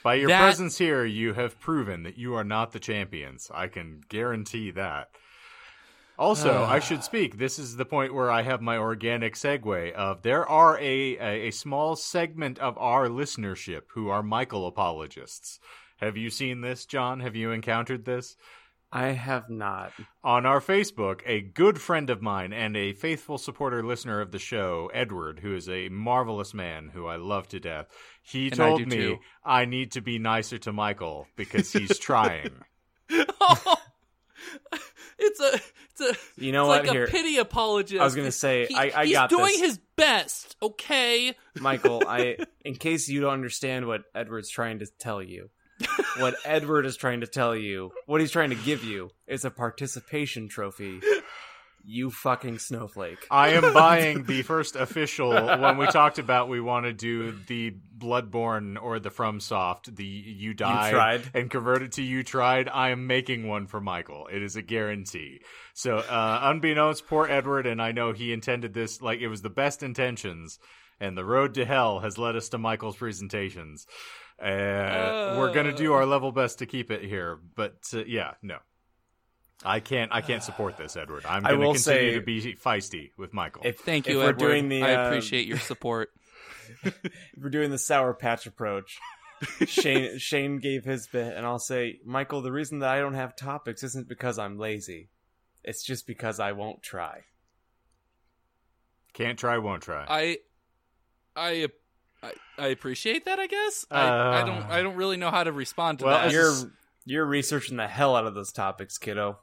By 0.07 0.15
your 0.15 0.29
that- 0.29 0.41
presence 0.41 0.79
here, 0.79 1.05
you 1.05 1.33
have 1.33 1.59
proven 1.59 2.05
that 2.05 2.17
you 2.17 2.35
are 2.35 2.45
not 2.45 2.71
the 2.71 2.79
champions. 2.79 3.51
I 3.53 3.67
can 3.67 4.05
guarantee 4.09 4.71
that. 4.71 5.09
Also, 6.17 6.63
I 6.69 6.79
should 6.79 7.03
speak. 7.03 7.39
This 7.39 7.59
is 7.59 7.75
the 7.75 7.85
point 7.85 8.15
where 8.15 8.31
I 8.31 8.43
have 8.43 8.61
my 8.61 8.79
organic 8.79 9.35
segue 9.35 9.93
of 9.95 10.23
there 10.23 10.49
are 10.49 10.79
a, 10.79 11.19
a, 11.19 11.49
a 11.49 11.51
small 11.51 11.97
segment 11.97 12.61
of 12.61 12.79
our 12.79 13.09
listenership 13.09 13.81
who 13.95 14.09
are 14.09 14.23
Michael 14.23 14.69
apologists. 14.69 15.59
Have 15.97 16.17
you 16.17 16.31
seen 16.31 16.61
this, 16.61 16.87
John? 16.87 17.19
Have 17.19 17.35
you 17.35 17.51
encountered 17.51 18.05
this? 18.05 18.37
I 18.93 19.09
have 19.09 19.51
not. 19.51 19.93
on 20.25 20.47
our 20.47 20.61
Facebook, 20.61 21.21
a 21.27 21.41
good 21.41 21.81
friend 21.81 22.09
of 22.09 22.23
mine 22.23 22.53
and 22.53 22.77
a 22.77 22.93
faithful 22.93 23.37
supporter 23.37 23.83
listener 23.83 24.21
of 24.21 24.31
the 24.33 24.39
show, 24.39 24.91
Edward, 24.95 25.41
who 25.41 25.55
is 25.55 25.69
a 25.69 25.89
marvelous 25.89 26.55
man 26.55 26.91
who 26.95 27.07
I 27.07 27.17
love 27.17 27.49
to 27.49 27.61
death, 27.61 27.89
he 28.23 28.47
And 28.47 28.57
told 28.57 28.79
do 28.81 28.87
me 28.87 28.97
too. 28.97 29.19
I 29.45 29.65
need 29.65 29.93
to 29.93 30.01
be 30.01 30.19
nicer 30.19 30.59
to 30.59 30.73
Michael 30.73 31.27
because 31.37 31.73
he's 31.73 31.99
trying. 32.01 32.51
it's 35.19 35.41
a 35.41 35.61
it's 35.91 36.01
a 36.01 36.15
You 36.43 36.53
know 36.53 36.65
it's 36.65 36.69
what? 36.79 36.85
like 36.87 36.91
Here, 36.93 37.05
a 37.05 37.09
pity 37.09 37.39
apologist. 37.39 38.01
I 38.01 38.05
was 38.05 38.15
gonna 38.15 38.33
say, 38.33 38.67
He- 38.67 38.75
I- 38.75 38.93
I 39.03 39.05
he's 39.07 39.15
got 39.15 39.31
doing 39.31 39.45
this. 39.47 39.61
his 39.61 39.81
best. 39.97 40.57
Okay. 40.63 41.35
Michael. 41.59 42.03
I, 42.07 42.37
in 42.65 42.77
case 42.77 43.09
you 43.09 43.21
don't 43.21 43.33
understand 43.33 43.87
what 43.87 44.03
Edward's 44.15 44.51
trying 44.51 44.81
to 44.81 44.87
tell 44.99 45.23
you, 45.23 45.51
what 46.19 46.35
Edward 46.45 46.87
is 46.87 46.97
trying 46.97 47.21
to 47.21 47.27
tell 47.27 47.55
you, 47.55 47.91
what 48.07 48.21
he's 48.21 48.31
trying 48.31 48.51
to 48.51 48.57
give 48.57 48.85
you, 48.85 49.11
is 49.27 49.45
a 49.45 49.51
participation 49.51 50.49
trophy. 50.49 51.01
You 51.89 52.11
fucking 52.11 52.59
snowflake. 52.59 53.27
I 53.31 53.51
am 53.51 53.73
buying 53.75 54.25
the 54.25 54.43
first 54.43 54.75
official. 54.75 55.31
When 55.31 55.79
we 55.79 55.87
talked 55.87 56.19
about 56.19 56.49
we 56.49 56.61
want 56.61 56.87
to 56.87 56.93
do 56.93 57.33
the 57.47 57.77
Bloodborne 57.97 58.77
or 58.83 58.99
the 58.99 59.11
FromSoft, 59.11 59.95
the 59.95 60.05
You 60.05 60.53
Died, 60.53 60.93
Tried. 60.93 61.31
and 61.33 61.49
convert 61.49 61.83
it 61.83 61.93
to 61.93 62.03
You 62.03 62.25
Tried, 62.25 62.69
I 62.69 62.91
am 62.91 63.07
making 63.07 63.47
one 63.47 63.69
for 63.69 63.81
Michael. 63.81 64.27
It 64.33 64.43
is 64.43 64.57
a 64.57 64.63
guarantee. 64.63 65.43
So, 65.75 65.99
uh, 65.99 66.41
unbeknownst, 66.43 67.07
poor 67.07 67.29
Edward, 67.29 67.67
and 67.69 67.81
I 67.81 67.93
know 67.93 68.13
he 68.13 68.33
intended 68.33 68.75
this 68.75 69.01
like 69.01 69.21
it 69.21 69.29
was 69.29 69.43
the 69.43 69.51
best 69.51 69.85
intentions, 69.85 70.59
and 70.99 71.17
the 71.17 71.25
road 71.25 71.55
to 71.55 71.65
hell 71.65 72.01
has 72.01 72.19
led 72.19 72.35
us 72.35 72.49
to 72.49 72.59
Michael's 72.59 72.97
presentations. 72.97 73.87
Uh, 74.41 75.37
we're 75.39 75.53
gonna 75.53 75.75
do 75.75 75.93
our 75.93 76.05
level 76.05 76.31
best 76.33 76.59
to 76.59 76.67
keep 76.67 76.91
it 76.91 77.03
here, 77.03 77.39
but 77.55 77.77
uh, 77.95 78.05
yeah, 78.07 78.35
no. 78.43 78.59
I 79.65 79.81
can't. 79.81 80.13
I 80.13 80.21
can't 80.21 80.43
support 80.43 80.77
this, 80.77 80.97
Edward. 80.97 81.25
I'm 81.25 81.43
going 81.43 81.55
to 81.55 81.67
will 81.67 81.73
continue 81.73 82.11
say- 82.11 82.15
to 82.15 82.21
be 82.21 82.55
feisty 82.57 83.13
with 83.17 83.33
Michael. 83.33 83.63
If, 83.65 83.79
Thank 83.79 84.07
if 84.07 84.13
you, 84.13 84.19
we're 84.19 84.35
doing 84.35 84.69
the, 84.69 84.83
I 84.83 84.95
uh, 84.95 85.07
appreciate 85.07 85.47
your 85.47 85.59
support. 85.59 86.11
if 86.85 86.95
we're 87.41 87.51
doing 87.51 87.71
the 87.71 87.79
sour 87.79 88.13
patch 88.15 88.47
approach. 88.47 88.99
Shane 89.67 90.19
Shane 90.19 90.59
gave 90.59 90.85
his 90.85 91.07
bit, 91.09 91.37
and 91.37 91.45
I'll 91.45 91.59
say, 91.59 92.01
Michael, 92.05 92.43
the 92.43 92.53
reason 92.53 92.79
that 92.81 92.89
I 92.89 93.01
don't 93.01 93.15
have 93.15 93.37
topics 93.37 93.83
isn't 93.83 94.09
because 94.09 94.39
I'm 94.39 94.59
lazy. 94.59 95.11
It's 95.63 95.85
just 95.85 96.07
because 96.07 96.41
I 96.41 96.53
won't 96.53 96.83
try. 96.83 97.25
Can't 99.13 99.39
try, 99.39 99.59
won't 99.59 99.83
try. 99.83 100.07
I, 100.09 100.39
I, 101.35 101.69
I, 102.23 102.33
I 102.59 102.67
appreciate 102.69 103.25
that. 103.27 103.39
I 103.39 103.47
guess 103.47 103.87
I, 103.91 104.09
I 104.41 104.45
don't. 104.45 104.63
Uh. 104.63 104.67
I 104.71 104.83
don't 104.83 104.97
really 104.97 105.17
know 105.17 105.31
how 105.31 105.45
to 105.45 105.53
respond 105.53 106.01
to 106.01 106.07
Well, 106.07 106.19
that. 106.19 106.33
You're 106.33 106.53
you're 107.05 107.27
researching 107.27 107.77
the 107.77 107.87
hell 107.87 108.17
out 108.17 108.27
of 108.27 108.35
those 108.35 108.53
topics, 108.53 108.99
kiddo. 108.99 109.39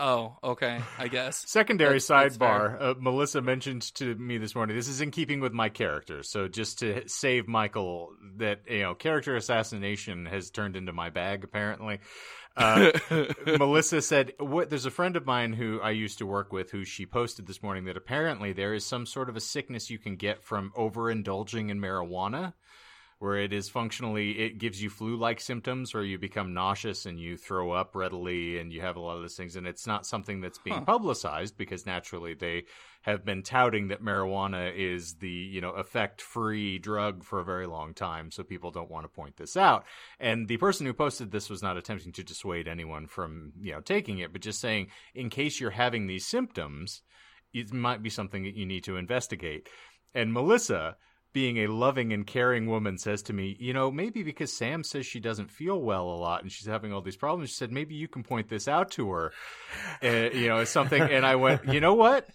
Oh, 0.00 0.36
okay. 0.44 0.80
I 0.96 1.08
guess. 1.08 1.38
Secondary 1.48 1.98
That's- 1.98 2.36
that's 2.36 2.38
sidebar. 2.38 2.80
Uh, 2.80 2.94
Melissa 3.00 3.40
mentioned 3.42 3.82
to 3.96 4.14
me 4.14 4.38
this 4.38 4.54
morning. 4.54 4.76
This 4.76 4.86
is 4.88 5.00
in 5.00 5.10
keeping 5.10 5.40
with 5.40 5.52
my 5.52 5.70
character. 5.70 6.22
So 6.22 6.46
just 6.46 6.78
to 6.80 7.08
save 7.08 7.48
Michael, 7.48 8.10
that 8.36 8.60
you 8.68 8.82
know, 8.82 8.94
character 8.94 9.34
assassination 9.34 10.26
has 10.26 10.50
turned 10.50 10.76
into 10.76 10.92
my 10.92 11.10
bag. 11.10 11.42
Apparently, 11.42 11.98
uh, 12.58 12.92
Melissa 13.46 14.02
said, 14.02 14.32
"What? 14.38 14.68
There's 14.68 14.86
a 14.86 14.90
friend 14.90 15.16
of 15.16 15.24
mine 15.26 15.52
who 15.52 15.80
I 15.80 15.90
used 15.90 16.18
to 16.18 16.26
work 16.26 16.52
with, 16.52 16.70
who 16.70 16.84
she 16.84 17.06
posted 17.06 17.46
this 17.46 17.62
morning 17.62 17.84
that 17.84 17.96
apparently 17.96 18.52
there 18.52 18.74
is 18.74 18.84
some 18.84 19.06
sort 19.06 19.28
of 19.28 19.36
a 19.36 19.40
sickness 19.40 19.90
you 19.90 19.98
can 19.98 20.16
get 20.16 20.42
from 20.42 20.72
overindulging 20.76 21.70
in 21.70 21.80
marijuana." 21.80 22.54
Where 23.20 23.36
it 23.38 23.52
is 23.52 23.68
functionally 23.68 24.38
it 24.38 24.58
gives 24.58 24.80
you 24.80 24.88
flu-like 24.88 25.40
symptoms 25.40 25.92
or 25.92 26.04
you 26.04 26.18
become 26.18 26.54
nauseous 26.54 27.04
and 27.04 27.18
you 27.18 27.36
throw 27.36 27.72
up 27.72 27.96
readily 27.96 28.58
and 28.58 28.72
you 28.72 28.80
have 28.80 28.94
a 28.96 29.00
lot 29.00 29.16
of 29.16 29.22
those 29.22 29.36
things. 29.36 29.56
And 29.56 29.66
it's 29.66 29.86
not 29.88 30.06
something 30.06 30.40
that's 30.40 30.58
being 30.58 30.76
Huh. 30.78 30.84
publicized 30.84 31.56
because 31.56 31.84
naturally 31.84 32.34
they 32.34 32.64
have 33.02 33.24
been 33.24 33.42
touting 33.42 33.88
that 33.88 34.02
marijuana 34.02 34.72
is 34.74 35.14
the 35.14 35.28
you 35.28 35.60
know 35.60 35.70
effect-free 35.70 36.78
drug 36.78 37.24
for 37.24 37.40
a 37.40 37.44
very 37.44 37.66
long 37.66 37.92
time. 37.92 38.30
So 38.30 38.44
people 38.44 38.70
don't 38.70 38.90
want 38.90 39.04
to 39.04 39.08
point 39.08 39.36
this 39.36 39.56
out. 39.56 39.84
And 40.20 40.46
the 40.46 40.56
person 40.58 40.86
who 40.86 40.92
posted 40.92 41.30
this 41.32 41.50
was 41.50 41.62
not 41.62 41.76
attempting 41.76 42.12
to 42.12 42.22
dissuade 42.24 42.68
anyone 42.68 43.06
from 43.08 43.52
you 43.60 43.72
know 43.72 43.80
taking 43.80 44.18
it 44.18 44.32
but 44.32 44.42
just 44.42 44.60
saying 44.60 44.88
in 45.14 45.28
case 45.28 45.58
you're 45.58 45.70
having 45.70 46.06
these 46.06 46.26
symptoms 46.26 47.02
it 47.52 47.72
might 47.72 48.02
be 48.02 48.10
something 48.10 48.44
that 48.44 48.54
you 48.54 48.66
need 48.66 48.84
to 48.84 48.96
investigate. 48.96 49.68
And 50.14 50.32
melissa 50.32 50.96
being 51.32 51.58
a 51.58 51.66
loving 51.66 52.12
and 52.12 52.26
caring 52.26 52.66
woman 52.66 52.98
says 52.98 53.22
to 53.22 53.32
me, 53.32 53.56
you 53.60 53.72
know, 53.72 53.90
maybe 53.90 54.22
because 54.22 54.52
Sam 54.52 54.82
says 54.82 55.06
she 55.06 55.20
doesn't 55.20 55.50
feel 55.50 55.80
well 55.80 56.08
a 56.08 56.16
lot 56.16 56.42
and 56.42 56.50
she's 56.50 56.66
having 56.66 56.92
all 56.92 57.02
these 57.02 57.16
problems, 57.16 57.50
she 57.50 57.56
said, 57.56 57.70
maybe 57.70 57.94
you 57.94 58.08
can 58.08 58.22
point 58.22 58.48
this 58.48 58.66
out 58.66 58.90
to 58.92 59.10
her, 59.10 59.32
uh, 60.02 60.30
you 60.32 60.48
know, 60.48 60.64
something. 60.64 61.00
And 61.00 61.26
I 61.26 61.36
went, 61.36 61.66
you 61.66 61.80
know 61.80 61.94
what? 61.94 62.26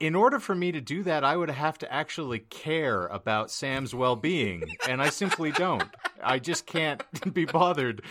In 0.00 0.14
order 0.14 0.38
for 0.38 0.54
me 0.54 0.72
to 0.72 0.80
do 0.80 1.02
that, 1.04 1.24
I 1.24 1.36
would 1.36 1.50
have 1.50 1.78
to 1.78 1.92
actually 1.92 2.40
care 2.40 3.06
about 3.06 3.50
Sam's 3.50 3.94
well 3.94 4.16
being. 4.16 4.64
And 4.88 5.00
I 5.00 5.10
simply 5.10 5.52
don't. 5.52 5.88
I 6.22 6.38
just 6.38 6.66
can't 6.66 7.02
be 7.32 7.44
bothered. 7.44 8.02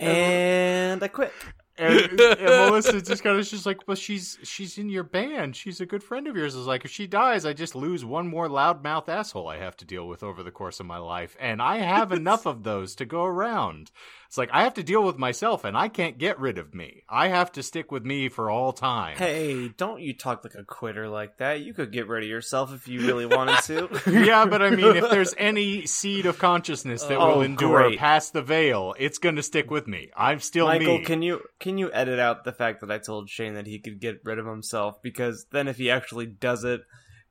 And 0.00 1.02
I 1.02 1.08
quit. 1.08 1.32
And, 1.78 2.20
and 2.20 2.40
Melissa 2.40 3.02
just 3.02 3.22
kind 3.22 3.38
of 3.38 3.46
just 3.46 3.66
like, 3.66 3.86
well, 3.86 3.96
she's 3.96 4.38
she's 4.42 4.78
in 4.78 4.88
your 4.88 5.02
band. 5.02 5.56
She's 5.56 5.80
a 5.80 5.86
good 5.86 6.02
friend 6.02 6.26
of 6.26 6.36
yours. 6.36 6.54
Is 6.54 6.66
like, 6.66 6.84
if 6.84 6.90
she 6.90 7.06
dies, 7.06 7.44
I 7.44 7.52
just 7.52 7.74
lose 7.74 8.04
one 8.04 8.26
more 8.28 8.48
loudmouth 8.48 9.08
asshole 9.08 9.48
I 9.48 9.58
have 9.58 9.76
to 9.78 9.84
deal 9.84 10.08
with 10.08 10.22
over 10.22 10.42
the 10.42 10.50
course 10.50 10.80
of 10.80 10.86
my 10.86 10.98
life, 10.98 11.36
and 11.38 11.60
I 11.60 11.78
have 11.78 12.12
enough 12.12 12.46
of 12.46 12.62
those 12.62 12.94
to 12.96 13.04
go 13.04 13.24
around. 13.24 13.90
It's 14.26 14.38
like 14.38 14.50
I 14.52 14.64
have 14.64 14.74
to 14.74 14.82
deal 14.82 15.02
with 15.02 15.18
myself, 15.18 15.64
and 15.64 15.76
I 15.76 15.88
can't 15.88 16.18
get 16.18 16.38
rid 16.40 16.58
of 16.58 16.74
me. 16.74 17.02
I 17.08 17.28
have 17.28 17.52
to 17.52 17.62
stick 17.62 17.90
with 17.92 18.04
me 18.04 18.28
for 18.28 18.50
all 18.50 18.72
time. 18.72 19.16
Hey, 19.16 19.68
don't 19.68 20.00
you 20.00 20.12
talk 20.14 20.44
like 20.44 20.54
a 20.54 20.64
quitter 20.64 21.08
like 21.08 21.38
that. 21.38 21.60
You 21.60 21.74
could 21.74 21.92
get 21.92 22.08
rid 22.08 22.24
of 22.24 22.28
yourself 22.28 22.74
if 22.74 22.88
you 22.88 23.00
really 23.00 23.26
wanted 23.26 23.58
to. 23.64 23.88
yeah, 24.10 24.44
but 24.46 24.62
I 24.62 24.70
mean, 24.70 24.96
if 24.96 25.10
there's 25.10 25.34
any 25.38 25.86
seed 25.86 26.26
of 26.26 26.38
consciousness 26.38 27.02
that 27.04 27.18
Oh, 27.18 27.36
will 27.36 27.42
endure 27.42 27.82
great. 27.88 27.98
past 27.98 28.32
the 28.32 28.42
veil, 28.42 28.94
it's 28.98 29.18
going 29.18 29.36
to 29.36 29.42
stick 29.42 29.70
with 29.70 29.86
me. 29.86 30.10
I'm 30.16 30.40
still 30.40 30.66
Michael, 30.66 30.98
me. 30.98 31.04
can 31.04 31.22
you 31.22 31.42
can 31.60 31.78
you 31.78 31.90
edit 31.92 32.18
out 32.18 32.44
the 32.44 32.52
fact 32.52 32.80
that 32.80 32.90
I 32.90 32.98
told 32.98 33.28
Shane 33.30 33.54
that 33.54 33.66
he 33.66 33.78
could 33.78 34.00
get 34.00 34.20
rid 34.24 34.38
of 34.38 34.46
himself 34.46 35.00
because 35.02 35.46
then 35.52 35.68
if 35.68 35.76
he 35.78 35.90
actually 35.90 36.26
does 36.26 36.64
it, 36.64 36.82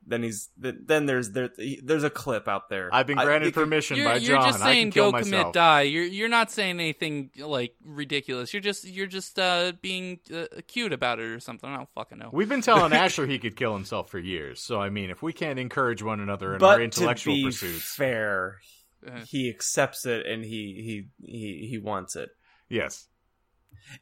then 0.08 0.22
he's 0.22 0.48
then 0.56 0.84
then 0.86 1.06
there's 1.06 1.30
there 1.32 1.50
there's 1.82 2.04
a 2.04 2.10
clip 2.10 2.46
out 2.48 2.68
there. 2.68 2.88
I've 2.92 3.06
been 3.06 3.18
I- 3.18 3.24
granted 3.24 3.48
it 3.48 3.54
could- 3.54 3.64
permission 3.64 3.96
You're, 3.96 4.06
by 4.08 4.16
you're 4.16 4.36
John. 4.36 4.46
just 4.52 4.62
I 4.62 4.66
saying 4.72 4.84
can 4.86 4.92
kill 4.92 5.04
go 5.06 5.18
myself. 5.18 5.30
commit 5.42 5.52
die. 5.52 5.82
You're 5.82 6.04
you're 6.04 6.28
not 6.28 6.50
saying 6.50 6.78
anything 6.80 7.30
like 7.38 7.74
ridiculous. 7.84 8.52
You're 8.54 8.60
just 8.62 8.84
you're 8.86 9.06
just 9.06 9.38
uh, 9.38 9.72
being 9.82 10.20
uh, 10.32 10.46
cute 10.68 10.92
about 10.92 11.18
it 11.18 11.24
or 11.26 11.40
something. 11.40 11.68
I 11.68 11.76
don't 11.76 11.88
fucking 11.94 12.18
know. 12.18 12.30
We've 12.32 12.48
been 12.48 12.62
telling 12.62 12.92
Asher 13.04 13.26
he 13.26 13.38
could 13.38 13.56
kill 13.56 13.74
himself 13.74 14.10
for 14.10 14.18
years. 14.18 14.62
So 14.62 14.80
I 14.80 14.90
mean, 14.90 15.10
if 15.10 15.22
we 15.22 15.32
can't 15.32 15.58
encourage 15.58 16.02
one 16.02 16.20
another 16.20 16.52
in 16.54 16.58
But 16.60 16.78
our 16.78 16.82
intellectual 16.82 17.34
to 17.34 17.38
be 17.38 17.44
pursuits, 17.44 17.94
fair, 17.94 18.58
Uh, 19.06 19.20
he 19.28 19.48
accepts 19.50 20.06
it 20.06 20.24
and 20.26 20.44
he 20.44 21.08
he 21.20 21.26
he 21.26 21.68
he 21.70 21.78
wants 21.78 22.16
it. 22.16 22.30
yes. 22.68 23.08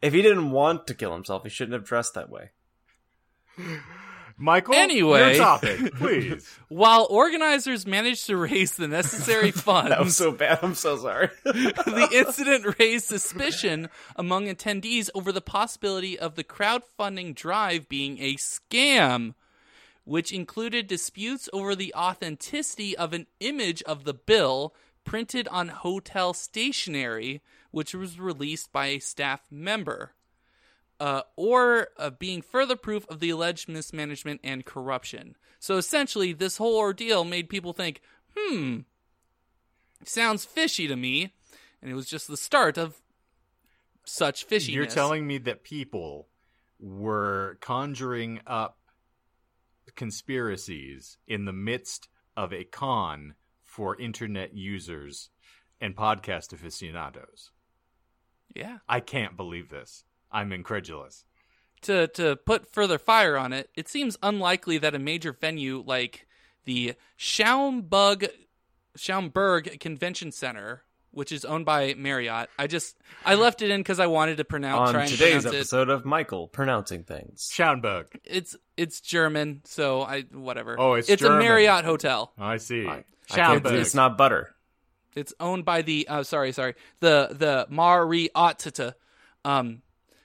If 0.01 0.15
he 0.15 0.23
didn't 0.23 0.51
want 0.51 0.87
to 0.87 0.95
kill 0.95 1.13
himself, 1.13 1.43
he 1.43 1.51
shouldn't 1.51 1.75
have 1.75 1.85
dressed 1.85 2.15
that 2.15 2.31
way. 2.31 2.53
Michael, 4.37 4.75
Anyway. 4.75 5.37
your 5.37 5.45
topic, 5.45 5.95
please. 5.99 6.49
While 6.69 7.07
organizers 7.09 7.87
managed 7.87 8.27
to 8.27 8.37
raise 8.37 8.75
the 8.77 8.89
necessary 8.89 9.51
funds, 9.53 9.91
That 9.91 10.01
was 10.01 10.17
so 10.17 10.33
bad. 10.33 10.59
I'm 10.63 10.75
so 10.75 10.97
sorry. 10.97 11.29
the 11.45 12.09
incident 12.13 12.77
raised 12.79 13.07
suspicion 13.07 13.89
among 14.17 14.47
attendees 14.47 15.09
over 15.15 15.31
the 15.31 15.41
possibility 15.41 16.19
of 16.19 16.35
the 16.35 16.43
crowdfunding 16.45 17.35
drive 17.37 17.89
being 17.89 18.19
a 18.21 18.35
scam, 18.35 19.35
which 20.05 20.33
included 20.33 20.87
disputes 20.89 21.49
over 21.53 21.77
the 21.77 21.95
authenticity 21.95 22.97
of 22.97 23.13
an 23.13 23.27
image 23.39 23.83
of 23.83 24.03
the 24.05 24.15
bill 24.15 24.75
printed 25.05 25.47
on 25.49 25.69
hotel 25.69 26.35
stationery, 26.35 27.41
which 27.71 27.95
was 27.95 28.19
released 28.19 28.73
by 28.73 28.87
a 28.87 28.99
staff 28.99 29.43
member. 29.51 30.14
Uh, 31.05 31.21
or 31.37 31.89
uh, 31.99 32.09
being 32.09 32.41
further 32.41 32.77
proof 32.77 33.07
of 33.11 33.21
the 33.21 33.29
alleged 33.29 33.69
mismanagement 33.69 34.41
and 34.43 34.65
corruption. 34.65 35.37
So 35.61 35.77
essentially, 35.77 36.33
this 36.33 36.57
whole 36.57 36.79
ordeal 36.79 37.25
made 37.25 37.51
people 37.51 37.75
think, 37.75 38.01
hmm, 38.35 38.79
sounds 40.03 40.47
fishy 40.47 40.89
to 40.89 40.97
me, 40.97 41.35
and 41.83 41.91
it 41.91 41.95
was 41.95 42.07
just 42.07 42.27
the 42.27 42.39
start 42.39 42.79
of 42.79 43.03
such 44.07 44.49
fishiness. 44.49 44.73
You're 44.73 44.87
telling 44.87 45.27
me 45.27 45.37
that 45.37 45.63
people 45.63 46.29
were 46.81 47.59
conjuring 47.61 48.41
up 48.47 48.79
conspiracies 49.97 51.19
in 51.27 51.45
the 51.45 51.53
midst 51.53 52.09
of 52.35 52.51
a 52.51 52.65
con 52.65 53.35
for 53.63 54.01
internet 54.01 54.55
users 54.55 55.29
and 55.83 55.95
podcast 55.95 56.55
aficionados. 56.55 57.51
yeah. 58.55 58.79
I 58.89 59.01
can't 59.01 59.37
believe 59.37 59.69
this. 59.69 60.05
I'm 60.35 60.53
incredulous. 60.53 61.25
To 61.83 62.09
to 62.09 62.37
put 62.37 62.67
further 62.73 62.99
fire 62.99 63.37
on 63.37 63.53
it, 63.53 63.71
it 63.75 63.89
seems 63.89 64.17
unlikely 64.23 64.79
that 64.79 64.95
a 64.95 64.99
major 64.99 65.33
venue 65.33 65.83
like 65.87 66.27
the 66.65 66.95
Schaumburg 67.17 68.29
Schaumburg 68.97 69.79
Convention 69.81 70.33
Center, 70.33 70.83
which 71.11 71.31
is 71.33 71.45
owned 71.45 71.67
by 71.67 71.95
Marriott, 71.95 72.49
I 72.59 72.67
just 72.67 72.97
I 73.25 73.35
left 73.35 73.61
it 73.63 73.71
in 73.71 73.81
because 73.81 74.01
I 74.01 74.07
wanted 74.07 74.39
to 74.39 74.45
pronounce 74.45 74.91
try 74.93 75.01
On 75.01 75.07
and 75.07 75.11
today's 75.13 75.43
pronounce 75.43 75.55
it. 75.55 75.59
episode 75.59 75.89
of 75.91 76.05
Michael 76.05 76.49
pronouncing 76.49 77.05
things. 77.05 77.49
Schaumburg. 77.53 78.07
It's 78.25 78.57
it's 78.77 79.01
German, 79.01 79.61
so 79.65 80.03
I 80.03 80.23
whatever. 80.23 80.77
Oh, 80.79 80.95
it's 80.95 81.09
it's 81.09 81.23
German. 81.23 81.39
a 81.39 81.43
Marriott 81.43 81.85
hotel. 81.85 82.33
I 82.39 82.57
see. 82.59 82.83
I 82.87 82.87
can't- 82.93 83.05
Schaumburg. 83.31 83.75
it's 83.75 83.95
not 83.95 84.17
butter. 84.17 84.55
It's 85.15 85.33
owned 85.39 85.65
by 85.65 85.83
the 85.83 86.09
uh, 86.09 86.23
sorry, 86.23 86.53
sorry, 86.53 86.75
the 87.01 87.29
the 87.31 87.67
Marriott. 87.69 88.95
Um, 89.45 89.83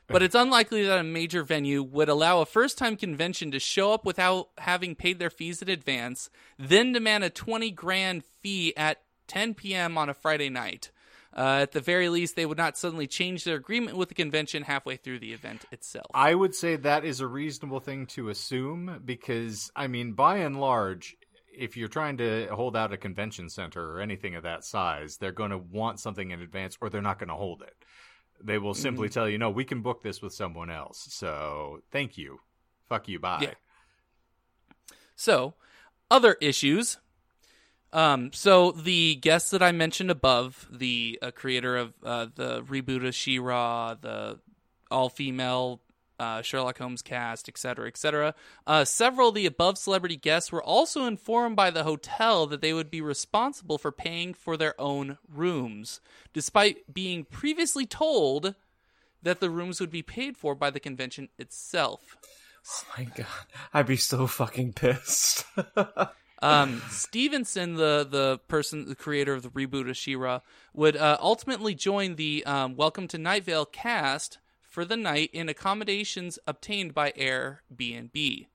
but 0.10 0.22
it's 0.22 0.36
unlikely 0.36 0.86
that 0.86 1.00
a 1.00 1.04
major 1.04 1.44
venue 1.44 1.82
would 1.84 2.10
allow 2.10 2.42
a 2.42 2.46
first-time 2.46 2.98
convention 2.98 3.52
to 3.52 3.60
show 3.60 3.94
up 3.94 4.06
without 4.06 4.50
having 4.58 4.96
paid 4.96 5.20
their 5.20 5.30
fees 5.30 5.62
in 5.62 5.70
advance, 5.70 6.30
then 6.58 6.92
demand 6.92 7.24
a 7.24 7.30
twenty 7.30 7.72
grand 7.72 8.24
fee 8.42 8.74
at 8.76 9.02
10 9.28 9.54
p.m. 9.54 9.98
on 9.98 10.10
a 10.10 10.14
Friday 10.14 10.50
night. 10.50 10.92
Uh, 11.36 11.60
at 11.62 11.72
the 11.74 11.80
very 11.80 12.10
least, 12.10 12.36
they 12.36 12.46
would 12.46 12.58
not 12.58 12.78
suddenly 12.78 13.06
change 13.06 13.44
their 13.44 13.56
agreement 13.56 13.96
with 13.96 14.10
the 14.10 14.16
convention 14.16 14.64
halfway 14.64 14.98
through 14.98 15.20
the 15.20 15.32
event 15.32 15.64
itself. 15.72 16.08
I 16.14 16.34
would 16.34 16.56
say 16.56 16.76
that 16.76 17.06
is 17.06 17.22
a 17.22 17.28
reasonable 17.28 17.80
thing 17.80 18.08
to 18.08 18.30
assume 18.30 19.02
because, 19.06 19.72
I 19.76 19.88
mean, 19.88 20.14
by 20.14 20.38
and 20.38 20.60
large, 20.60 21.16
if 21.56 21.78
you're 21.78 21.88
trying 21.88 22.18
to 22.18 22.48
hold 22.48 22.76
out 22.76 22.94
a 22.94 22.98
convention 22.98 23.50
center 23.50 23.92
or 23.92 24.00
anything 24.00 24.36
of 24.36 24.44
that 24.44 24.64
size, 24.64 25.18
they're 25.18 25.32
going 25.32 25.52
to 25.52 25.58
want 25.58 26.00
something 26.00 26.32
in 26.32 26.42
advance 26.42 26.78
or 26.82 26.90
they're 26.90 27.02
not 27.02 27.20
going 27.20 27.30
to 27.30 27.36
hold 27.36 27.62
it. 27.62 27.76
They 28.42 28.58
will 28.58 28.74
simply 28.74 29.10
tell 29.10 29.28
you, 29.28 29.38
no, 29.38 29.50
we 29.50 29.66
can 29.66 29.82
book 29.82 30.02
this 30.02 30.22
with 30.22 30.34
someone 30.34 30.70
else. 30.70 31.08
So 31.12 31.82
thank 31.92 32.18
you. 32.18 32.40
Fuck 32.88 33.08
you. 33.08 33.20
Bye. 33.20 33.40
Yeah. 33.42 33.54
So, 35.16 35.56
other 36.10 36.38
issues. 36.40 36.98
Um, 37.92 38.32
so 38.34 38.72
the 38.72 39.16
guests 39.16 39.50
that 39.52 39.62
I 39.62 39.72
mentioned 39.72 40.12
above, 40.12 40.68
the 40.72 41.20
uh, 41.22 41.32
creator 41.32 41.76
of 41.76 41.94
uh, 42.04 42.28
the 42.34 42.62
reboot 42.64 43.06
of 43.06 43.16
She-Ra, 43.16 43.96
the 43.96 44.40
all-female 44.90 45.82
uh, 46.20 46.42
Sherlock 46.42 46.78
Holmes 46.78 47.02
cast, 47.02 47.48
etc., 47.48 47.88
etc. 47.88 48.36
Uh, 48.68 48.84
several 48.84 49.30
of 49.30 49.36
the 49.36 49.46
above 49.46 49.78
celebrity 49.78 50.18
guests 50.18 50.52
were 50.52 50.64
also 50.64 51.06
informed 51.06 51.56
by 51.56 51.72
the 51.72 51.84
hotel 51.84 52.46
that 52.48 52.62
they 52.62 52.74
would 52.74 52.92
be 52.92 53.02
responsible 53.02 53.78
for 53.78 53.92
paying 53.92 54.34
for 54.34 54.58
their 54.58 54.80
own 54.80 55.18
rooms, 55.28 56.02
despite 56.34 56.94
being 56.94 57.24
previously 57.24 57.86
told 57.86 58.56
that 59.24 59.40
the 59.40 59.50
rooms 59.50 59.80
would 59.80 59.92
be 59.92 60.02
paid 60.02 60.38
for 60.38 60.56
by 60.56 60.70
the 60.70 60.80
convention 60.80 61.30
itself. 61.38 62.18
Oh 62.68 62.84
my 62.98 63.04
god, 63.06 63.28
I'd 63.74 63.88
be 63.88 63.98
so 63.98 64.28
fucking 64.28 64.74
pissed. 64.74 65.46
um, 66.42 66.82
Stevenson, 66.90 67.76
the 67.76 68.06
the 68.10 68.40
person, 68.48 68.88
the 68.88 68.96
creator 68.96 69.34
of 69.34 69.44
the 69.44 69.50
reboot 69.50 69.90
of 69.90 69.98
She-Ra, 69.98 70.42
would 70.74 70.98
uh, 70.98 71.18
ultimately 71.22 71.74
join 71.74 72.16
the 72.16 72.44
um, 72.46 72.76
Welcome 72.76 73.08
to 73.10 73.18
Night 73.18 73.46
Vale 73.46 73.66
cast 73.66 74.40
for 74.70 74.86
the 74.86 74.96
night 74.96 75.30
in 75.34 75.50
accommodations 75.50 76.40
obtained 76.48 76.94
by 76.94 77.12
Airbnb. 77.12 78.48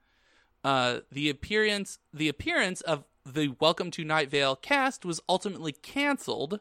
Uh, 0.63 1.01
the 1.13 1.29
appearance 1.29 1.99
the 2.13 2.29
appearance 2.29 2.81
of 2.83 3.05
the 3.27 3.49
Welcome 3.61 3.91
to 3.91 4.05
Night 4.05 4.31
Vale 4.31 4.57
cast 4.57 5.05
was 5.05 5.21
ultimately 5.29 5.73
canceled. 5.73 6.61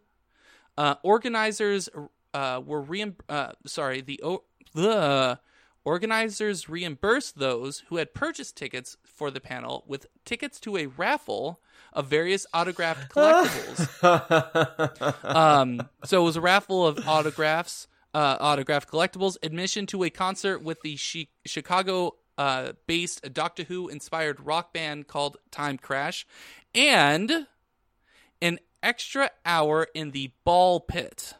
Uh, 0.77 0.95
organizers 1.03 1.87
uh, 2.33 2.59
were 2.65 2.83
reimb- 2.83 3.21
uh, 3.29 3.51
sorry 3.65 4.01
the 4.01 4.19
o- 4.23 4.43
the 4.73 5.39
organizers 5.85 6.67
reimbursed 6.67 7.37
those 7.37 7.83
who 7.89 7.97
had 7.97 8.13
purchased 8.13 8.55
tickets 8.57 8.97
for 9.03 9.29
the 9.29 9.41
panel 9.41 9.83
with 9.87 10.07
tickets 10.25 10.59
to 10.61 10.77
a 10.77 10.87
raffle 10.87 11.59
of 11.91 12.07
various 12.07 12.45
autographed 12.53 13.09
collectibles. 13.13 15.23
um, 15.23 15.87
so 16.05 16.21
it 16.21 16.25
was 16.25 16.37
a 16.37 16.41
raffle 16.41 16.87
of 16.87 17.05
autographs, 17.07 17.87
uh, 18.13 18.37
autographed 18.39 18.89
collectibles, 18.89 19.37
admission 19.43 19.85
to 19.87 20.03
a 20.03 20.09
concert 20.09 20.61
with 20.61 20.81
the 20.81 20.97
Chi- 20.97 21.27
Chicago 21.45 22.15
uh, 22.37 22.73
based 22.87 23.31
Doctor 23.33 23.63
Who 23.63 23.89
inspired 23.89 24.39
rock 24.39 24.73
band 24.73 25.07
called 25.07 25.37
Time 25.51 25.77
Crash, 25.77 26.25
and 26.73 27.47
an 28.41 28.59
extra 28.81 29.29
hour 29.45 29.87
in 29.93 30.11
the 30.11 30.31
ball 30.43 30.79
pit, 30.79 31.33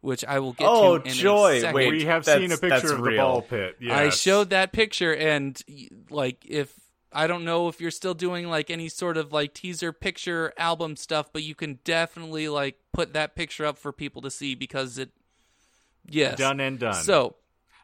which 0.00 0.24
I 0.24 0.38
will 0.38 0.52
get 0.52 0.66
Oh, 0.68 0.98
to 0.98 1.08
in 1.08 1.14
joy. 1.14 1.56
a 1.56 1.60
second. 1.60 1.74
Wait, 1.74 1.92
we 1.92 2.04
have 2.04 2.24
that's- 2.24 2.42
seen 2.42 2.52
a 2.52 2.58
picture 2.58 2.94
of 2.94 3.02
the 3.04 3.16
ball 3.16 3.42
pit. 3.42 3.76
Yes. 3.80 3.92
I 3.98 4.08
showed 4.10 4.50
that 4.50 4.72
picture, 4.72 5.14
and 5.14 5.60
like 6.10 6.44
if 6.46 6.72
I 7.12 7.26
don't 7.26 7.44
know 7.44 7.68
if 7.68 7.80
you're 7.80 7.90
still 7.90 8.14
doing 8.14 8.46
like 8.48 8.70
any 8.70 8.88
sort 8.88 9.16
of 9.16 9.32
like 9.32 9.54
teaser 9.54 9.92
picture 9.92 10.52
album 10.58 10.96
stuff, 10.96 11.30
but 11.32 11.42
you 11.42 11.54
can 11.54 11.78
definitely 11.84 12.48
like 12.48 12.78
put 12.92 13.12
that 13.14 13.34
picture 13.36 13.64
up 13.64 13.78
for 13.78 13.92
people 13.92 14.22
to 14.22 14.30
see 14.30 14.54
because 14.54 14.98
it. 14.98 15.10
Yes. 16.08 16.38
Done 16.38 16.60
and 16.60 16.78
done. 16.78 16.94
So 16.94 17.36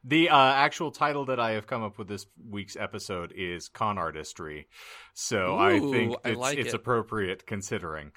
The 0.05 0.31
uh, 0.31 0.37
actual 0.37 0.91
title 0.91 1.27
that 1.27 1.39
I 1.39 1.53
have 1.53 1.67
come 1.67 1.83
up 1.83 1.99
with 1.99 2.09
this 2.09 2.27
week's 2.51 2.77
episode 2.77 3.33
is 3.37 3.69
Con 3.69 3.99
Artistry. 3.99 4.67
So 5.15 5.57
I 5.57 5.75
Ooh, 5.75 5.93
think 5.93 6.17
I 6.25 6.31
it's, 6.31 6.39
like 6.39 6.59
it's 6.59 6.69
it. 6.71 6.75
appropriate 6.75 7.47
considering. 7.47 8.13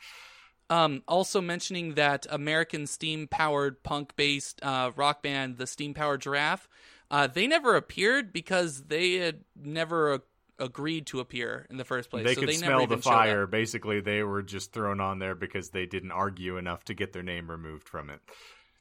Um, 0.70 1.04
also 1.08 1.42
mentioning 1.42 1.94
that 1.94 2.26
American 2.30 2.88
steam 2.88 3.28
powered 3.28 3.84
punk 3.84 4.16
based 4.16 4.60
uh, 4.64 4.92
rock 4.96 5.22
band, 5.22 5.58
the 5.58 5.68
Steam 5.68 5.94
Powered 5.94 6.22
Giraffe, 6.22 6.68
Uh, 7.12 7.28
they 7.28 7.46
never 7.46 7.76
appeared 7.76 8.34
because 8.34 8.86
they 8.86 9.14
had 9.14 9.42
never 9.56 10.24
agreed 10.58 11.06
to 11.06 11.20
appear 11.20 11.68
in 11.70 11.78
the 11.78 11.86
first 11.86 12.10
place. 12.10 12.26
They 12.26 12.34
so 12.34 12.42
could 12.42 12.50
they 12.50 12.54
smell 12.54 12.88
the 12.88 12.98
fire. 12.98 13.46
Basically, 13.46 14.00
they 14.02 14.24
were 14.24 14.42
just 14.42 14.72
thrown 14.74 15.00
on 15.00 15.20
there 15.20 15.36
because 15.36 15.70
they 15.70 15.86
didn't 15.86 16.12
argue 16.12 16.58
enough 16.58 16.84
to 16.86 16.96
get 16.96 17.14
their 17.14 17.22
name 17.24 17.52
removed 17.52 17.88
from 17.88 18.10
it. 18.10 18.22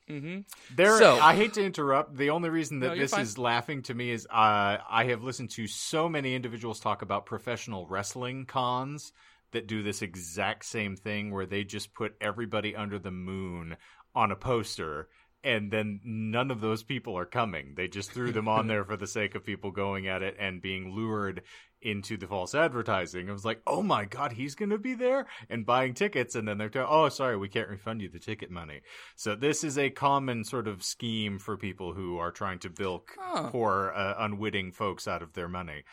Hmm 0.08 0.40
There, 0.74 0.98
So- 0.98 1.18
I 1.18 1.34
hate 1.34 1.54
to 1.54 1.64
interrupt. 1.64 2.16
The 2.16 2.30
only 2.30 2.50
reason 2.50 2.80
that 2.80 2.88
No, 2.88 2.96
this 2.96 3.12
fine. 3.12 3.20
is 3.22 3.38
laughing 3.38 3.82
to 3.82 3.94
me 3.94 4.10
is 4.10 4.26
uh, 4.26 4.78
I 4.88 5.04
have 5.08 5.22
listened 5.22 5.50
to 5.52 5.66
so 5.66 6.08
many 6.08 6.34
individuals 6.34 6.80
talk 6.80 7.02
about 7.02 7.26
professional 7.26 7.86
wrestling 7.86 8.46
cons 8.46 9.12
that 9.52 9.66
do 9.66 9.82
this 9.82 10.02
exact 10.02 10.64
same 10.64 10.96
thing 10.96 11.30
where 11.30 11.46
they 11.46 11.64
just 11.64 11.94
put 11.94 12.14
everybody 12.20 12.74
under 12.74 12.98
the 12.98 13.10
moon 13.12 13.76
on 14.14 14.30
a 14.30 14.36
poster 14.36 15.08
and 15.44 15.70
then 15.70 16.00
none 16.02 16.50
of 16.50 16.60
those 16.60 16.82
people 16.82 17.16
are 17.16 17.26
coming. 17.26 17.74
They 17.76 17.86
just 17.86 18.10
threw 18.10 18.32
them 18.32 18.48
on 18.48 18.66
there 18.66 18.84
for 18.84 18.96
the 18.96 19.06
sake 19.06 19.34
of 19.34 19.44
people 19.44 19.70
going 19.70 20.08
at 20.08 20.22
it 20.22 20.36
and 20.40 20.62
being 20.62 20.92
lured 20.94 21.42
into 21.82 22.16
the 22.16 22.26
false 22.26 22.54
advertising. 22.54 23.28
It 23.28 23.32
was 23.32 23.44
like, 23.44 23.60
oh 23.66 23.82
my 23.82 24.06
god, 24.06 24.32
he's 24.32 24.54
going 24.54 24.70
to 24.70 24.78
be 24.78 24.94
there 24.94 25.26
and 25.50 25.66
buying 25.66 25.92
tickets, 25.92 26.34
and 26.34 26.48
then 26.48 26.56
they're 26.56 26.70
telling, 26.70 26.88
oh, 26.90 27.10
sorry, 27.10 27.36
we 27.36 27.50
can't 27.50 27.68
refund 27.68 28.00
you 28.00 28.08
the 28.08 28.18
ticket 28.18 28.50
money. 28.50 28.80
So 29.16 29.36
this 29.36 29.62
is 29.62 29.76
a 29.76 29.90
common 29.90 30.44
sort 30.44 30.66
of 30.66 30.82
scheme 30.82 31.38
for 31.38 31.58
people 31.58 31.92
who 31.92 32.16
are 32.16 32.30
trying 32.30 32.60
to 32.60 32.70
bilk 32.70 33.10
Huh. 33.18 33.50
poor, 33.50 33.92
uh, 33.94 34.14
unwitting 34.18 34.72
folks 34.72 35.06
out 35.06 35.22
of 35.22 35.34
their 35.34 35.48
money. 35.48 35.84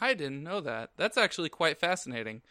I 0.00 0.14
didn't 0.14 0.44
know 0.44 0.60
that. 0.60 0.90
That's 0.96 1.18
actually 1.18 1.48
quite 1.48 1.78
fascinating. 1.80 2.42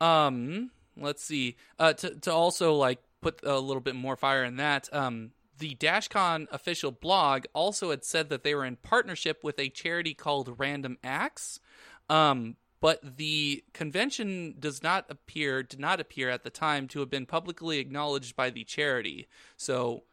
Um, 0.00 0.70
let's 0.96 1.24
see. 1.24 1.56
Uh, 1.78 1.94
to 1.94 2.14
to 2.20 2.32
also 2.32 2.74
like 2.74 2.98
put 3.22 3.40
a 3.42 3.58
little 3.58 3.80
bit 3.80 3.96
more 3.96 4.16
fire 4.16 4.44
in 4.44 4.56
that. 4.56 4.88
Um, 4.92 5.32
the 5.58 5.74
DashCon 5.76 6.46
official 6.50 6.90
blog 6.90 7.44
also 7.52 7.90
had 7.90 8.04
said 8.04 8.28
that 8.28 8.42
they 8.42 8.54
were 8.54 8.64
in 8.64 8.76
partnership 8.76 9.42
with 9.42 9.58
a 9.58 9.68
charity 9.68 10.14
called 10.14 10.54
Random 10.58 10.98
Acts. 11.02 11.60
Um, 12.08 12.56
but 12.80 13.16
the 13.16 13.64
convention 13.72 14.54
does 14.58 14.82
not 14.82 15.06
appear 15.08 15.62
did 15.62 15.80
not 15.80 15.98
appear 15.98 16.30
at 16.30 16.44
the 16.44 16.50
time 16.50 16.88
to 16.88 17.00
have 17.00 17.10
been 17.10 17.26
publicly 17.26 17.78
acknowledged 17.78 18.36
by 18.36 18.50
the 18.50 18.64
charity. 18.64 19.26
So 19.56 20.04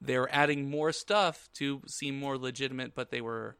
they 0.00 0.18
were 0.18 0.28
adding 0.32 0.68
more 0.68 0.92
stuff 0.92 1.48
to 1.54 1.82
seem 1.86 2.18
more 2.18 2.36
legitimate, 2.36 2.94
but 2.94 3.10
they 3.10 3.20
were 3.20 3.56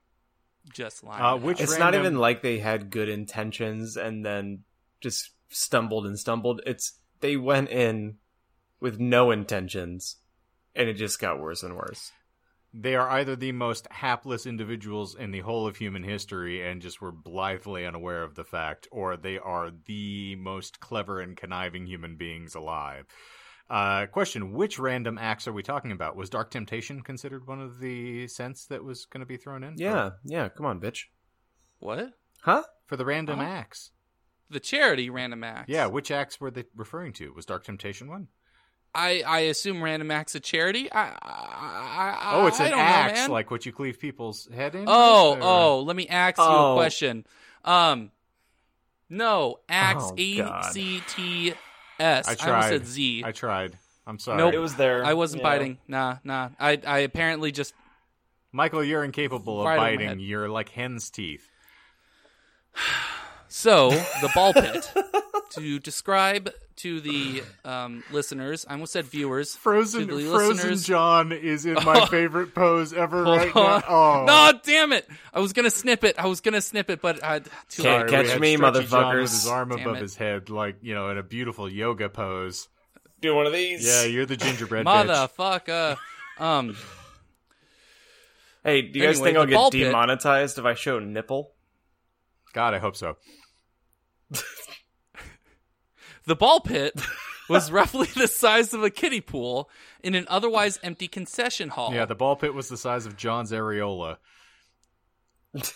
just 0.73 1.05
lying. 1.05 1.23
Uh, 1.23 1.37
which 1.37 1.59
out. 1.59 1.65
It's 1.65 1.79
not 1.79 1.95
even 1.95 2.17
like 2.17 2.43
they 2.43 2.59
had 2.59 2.91
good 2.91 3.09
intentions 3.09 3.97
and 3.97 4.25
then 4.25 4.65
just 5.01 5.31
stumbled 5.49 6.07
and 6.07 6.19
stumbled. 6.19 6.61
It's 6.67 6.99
they 7.21 7.37
went 7.37 7.71
in 7.71 8.17
with 8.81 8.99
no 8.99 9.31
intentions 9.31 10.17
and 10.79 10.89
it 10.89 10.95
just 10.95 11.21
got 11.21 11.39
worse 11.41 11.63
and 11.63 11.77
worse. 11.77 12.11
They 12.73 12.95
are 12.97 13.09
either 13.11 13.35
the 13.37 13.53
most 13.53 13.87
hapless 13.91 14.47
individuals 14.47 15.15
in 15.15 15.31
the 15.31 15.41
whole 15.41 15.67
of 15.67 15.77
human 15.77 16.03
history 16.03 16.67
and 16.67 16.81
just 16.83 17.01
were 17.01 17.13
blithely 17.13 17.85
unaware 17.87 18.23
of 18.23 18.35
the 18.35 18.45
fact, 18.45 18.89
or 18.93 19.17
they 19.17 19.39
are 19.39 19.71
the 19.87 20.37
most 20.37 20.79
clever 20.79 21.21
and 21.21 21.37
conniving 21.37 21.87
human 21.87 22.17
beings 22.17 22.55
alive. 22.55 23.07
Uh, 23.71 24.07
question: 24.07 24.53
Which 24.53 24.79
random 24.79 25.19
acts 25.19 25.47
are 25.49 25.53
we 25.53 25.63
talking 25.63 25.93
about? 25.93 26.17
Was 26.17 26.31
Dark 26.31 26.51
Temptation 26.51 27.03
considered 27.03 27.47
one 27.47 27.61
of 27.61 27.81
the 27.81 28.27
scents 28.29 28.67
that 28.67 28.83
was 28.85 29.05
going 29.07 29.21
to 29.21 29.27
be 29.27 29.37
thrown 29.37 29.63
in? 29.65 29.77
for- 29.77 29.83
Yeah, 29.83 30.11
yeah, 30.25 30.49
come 30.49 30.65
on, 30.67 30.81
bitch. 30.81 31.05
what? 31.79 32.11
Huh? 32.43 32.63
for 32.87 32.97
the 32.97 33.05
random 33.05 33.39
Huh? 33.41 33.45
acts. 33.45 33.91
The 34.51 34.61
charity 34.61 35.11
Random 35.11 35.45
Acts. 35.45 35.69
Yeah, 35.69 35.87
which 35.87 36.11
acts 36.11 36.41
were 36.41 36.51
they 36.51 36.65
referring 36.75 37.13
to? 37.15 37.33
Was 37.35 37.45
Dark 37.45 37.65
Temptation 37.65 38.09
one? 38.09 38.29
I, 38.95 39.23
I 39.27 39.39
assume 39.41 39.83
Random 39.83 40.11
Acts 40.11 40.35
a 40.35 40.41
charity. 40.41 40.91
I, 40.91 41.09
I, 41.23 42.17
I 42.21 42.31
Oh, 42.33 42.47
it's 42.47 42.59
I 42.61 42.65
an 42.67 42.71
don't 42.73 42.81
axe, 42.81 43.27
know, 43.29 43.33
like 43.35 43.51
what 43.51 43.65
you 43.67 43.73
cleave 43.73 44.01
people's 44.01 44.49
head 44.53 44.75
in. 44.75 44.85
Oh, 44.87 45.35
or- 45.35 45.39
oh, 45.43 45.81
let 45.83 45.95
me 45.95 46.09
ask 46.09 46.39
you 46.39 46.45
a 46.45 46.73
Oh. 46.73 46.75
question. 46.75 47.25
Um, 47.65 48.11
no, 49.11 49.61
axe 49.69 50.05
Oh, 50.07 50.15
A 50.17 50.37
God. 50.39 50.65
C 50.73 51.01
T 51.09 51.55
S. 52.01 52.27
I 52.27 52.31
almost 52.31 52.41
tried. 52.43 52.69
said 52.71 52.87
Z. 52.87 53.23
I 53.25 53.33
tried. 53.33 53.79
I'm 54.07 54.19
sorry. 54.19 54.39
Nope. 54.39 54.55
It 54.55 54.59
was 54.59 54.75
there. 54.77 55.05
I 55.05 55.15
wasn't 55.15 55.43
Yeah. 55.43 55.49
biting. 55.49 55.79
Nah, 55.87 56.17
nah. 56.25 56.49
I, 56.59 56.81
I 56.87 56.99
apparently 57.01 57.53
just 57.53 57.75
Michael, 58.53 58.83
you're 58.83 59.05
incapable 59.05 59.61
of 59.61 59.67
Right 59.67 59.79
on 59.79 59.85
my 59.97 59.97
biting. 60.07 60.21
You're 60.21 60.49
like 60.49 60.71
hen's 60.71 61.11
teeth. 61.11 61.47
So 63.51 63.89
the 63.91 64.31
ball 64.35 64.53
pit. 64.53 64.93
to 65.53 65.79
describe 65.79 66.51
to 66.79 67.01
the 67.01 67.43
um, 67.65 68.03
listeners, 68.11 68.67
I 68.69 68.73
almost 68.73 68.93
said 68.93 69.05
viewers. 69.07 69.55
Frozen, 69.57 70.09
to 70.09 70.17
the 70.17 70.25
Frozen 70.31 70.57
listeners. 70.57 70.85
John 70.87 71.33
is 71.33 71.67
in 71.67 71.75
my 71.75 72.07
favorite 72.11 72.55
pose 72.55 72.93
ever 72.93 73.23
right 73.23 73.55
now. 73.55 73.83
Oh, 73.89 74.25
No, 74.27 74.59
damn 74.65 74.93
it! 74.93 75.09
I 75.33 75.41
was 75.41 75.53
gonna 75.53 75.71
snip 75.71 76.05
it. 76.05 76.19
I 76.19 76.27
was 76.27 76.41
gonna 76.41 76.61
snip 76.61 76.91
it, 76.91 77.01
but 77.01 77.23
I, 77.25 77.41
too 77.69 77.83
Can't 77.83 78.11
late. 78.11 78.27
catch 78.29 78.39
me, 78.41 78.57
Stretchy 78.57 78.87
John 78.87 79.05
motherfuckers. 79.05 79.21
with 79.23 79.31
his 79.31 79.47
arm 79.47 79.69
Damn 79.71 79.81
above 79.81 79.97
it. 79.97 80.03
his 80.03 80.17
head, 80.17 80.51
like 80.51 80.77
you 80.83 80.95
know, 80.95 81.11
in 81.11 81.19
a 81.19 81.23
beautiful 81.23 81.71
yoga 81.71 82.09
pose. 82.09 82.69
Do 83.21 83.35
one 83.35 83.47
of 83.47 83.53
these. 83.53 83.87
Yeah, 83.87 84.05
you're 84.05 84.27
the 84.27 84.37
gingerbread 84.37 84.87
bitch. 84.87 85.07
Motherfucker. 85.37 85.97
Um, 86.39 86.77
Hey, 88.65 88.83
do 88.83 88.99
you 88.99 89.05
guys 89.07 89.17
Anyway, 89.17 89.29
think 89.31 89.39
I'll 89.39 89.47
the 89.47 89.53
ball 89.55 89.71
get 89.71 89.79
pit- 89.79 89.87
demonetized 89.93 90.59
if 90.59 90.65
I 90.65 90.75
show 90.75 90.99
nipple? 90.99 91.53
God, 92.53 92.75
I 92.75 92.79
hope 92.79 92.97
so. 92.97 93.17
the 96.29 96.37
ball 96.37 96.61
pit 96.61 96.95
was 97.49 97.73
roughly 97.73 98.07
the 98.15 98.29
size 98.29 98.75
of 98.75 98.85
a 98.85 98.91
kiddie 98.91 99.21
pool 99.21 99.69
in 100.03 100.15
an 100.15 100.27
otherwise 100.29 100.79
empty 100.83 101.09
concession 101.09 101.71
hall. 101.71 101.93
Yeah, 101.93 102.05
the 102.05 102.15
ball 102.15 102.37
pit 102.37 102.55
was 102.55 102.69
the 102.69 102.77
size 102.77 103.07
of 103.07 103.17
John's 103.17 103.51
areola. 103.51 104.19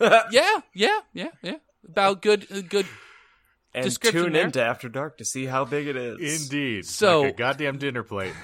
yeah, 0.00 0.60
yeah, 0.74 1.00
yeah, 1.12 1.28
yeah. 1.42 1.56
About 1.86 2.22
good, 2.22 2.46
uh, 2.50 2.62
good. 2.62 2.86
And 3.74 3.84
Description 3.84 4.24
tune 4.24 4.32
there. 4.32 4.46
into 4.46 4.62
After 4.62 4.88
Dark 4.88 5.18
to 5.18 5.24
see 5.24 5.44
how 5.44 5.64
big 5.64 5.86
it 5.86 5.96
is. 5.96 6.42
Indeed. 6.44 6.86
So- 6.86 7.22
like 7.22 7.34
a 7.34 7.36
goddamn 7.36 7.78
dinner 7.78 8.02
plate. 8.02 8.34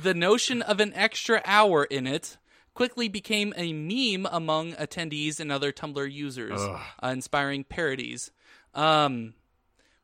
The 0.00 0.14
notion 0.14 0.62
of 0.62 0.78
an 0.78 0.92
extra 0.94 1.42
hour 1.44 1.84
in 1.84 2.06
it 2.06 2.38
quickly 2.72 3.08
became 3.08 3.52
a 3.56 3.72
meme 3.72 4.28
among 4.30 4.74
attendees 4.74 5.40
and 5.40 5.50
other 5.50 5.72
Tumblr 5.72 6.12
users, 6.12 6.60
uh, 6.60 7.08
inspiring 7.08 7.64
parodies. 7.64 8.30
Um, 8.74 9.34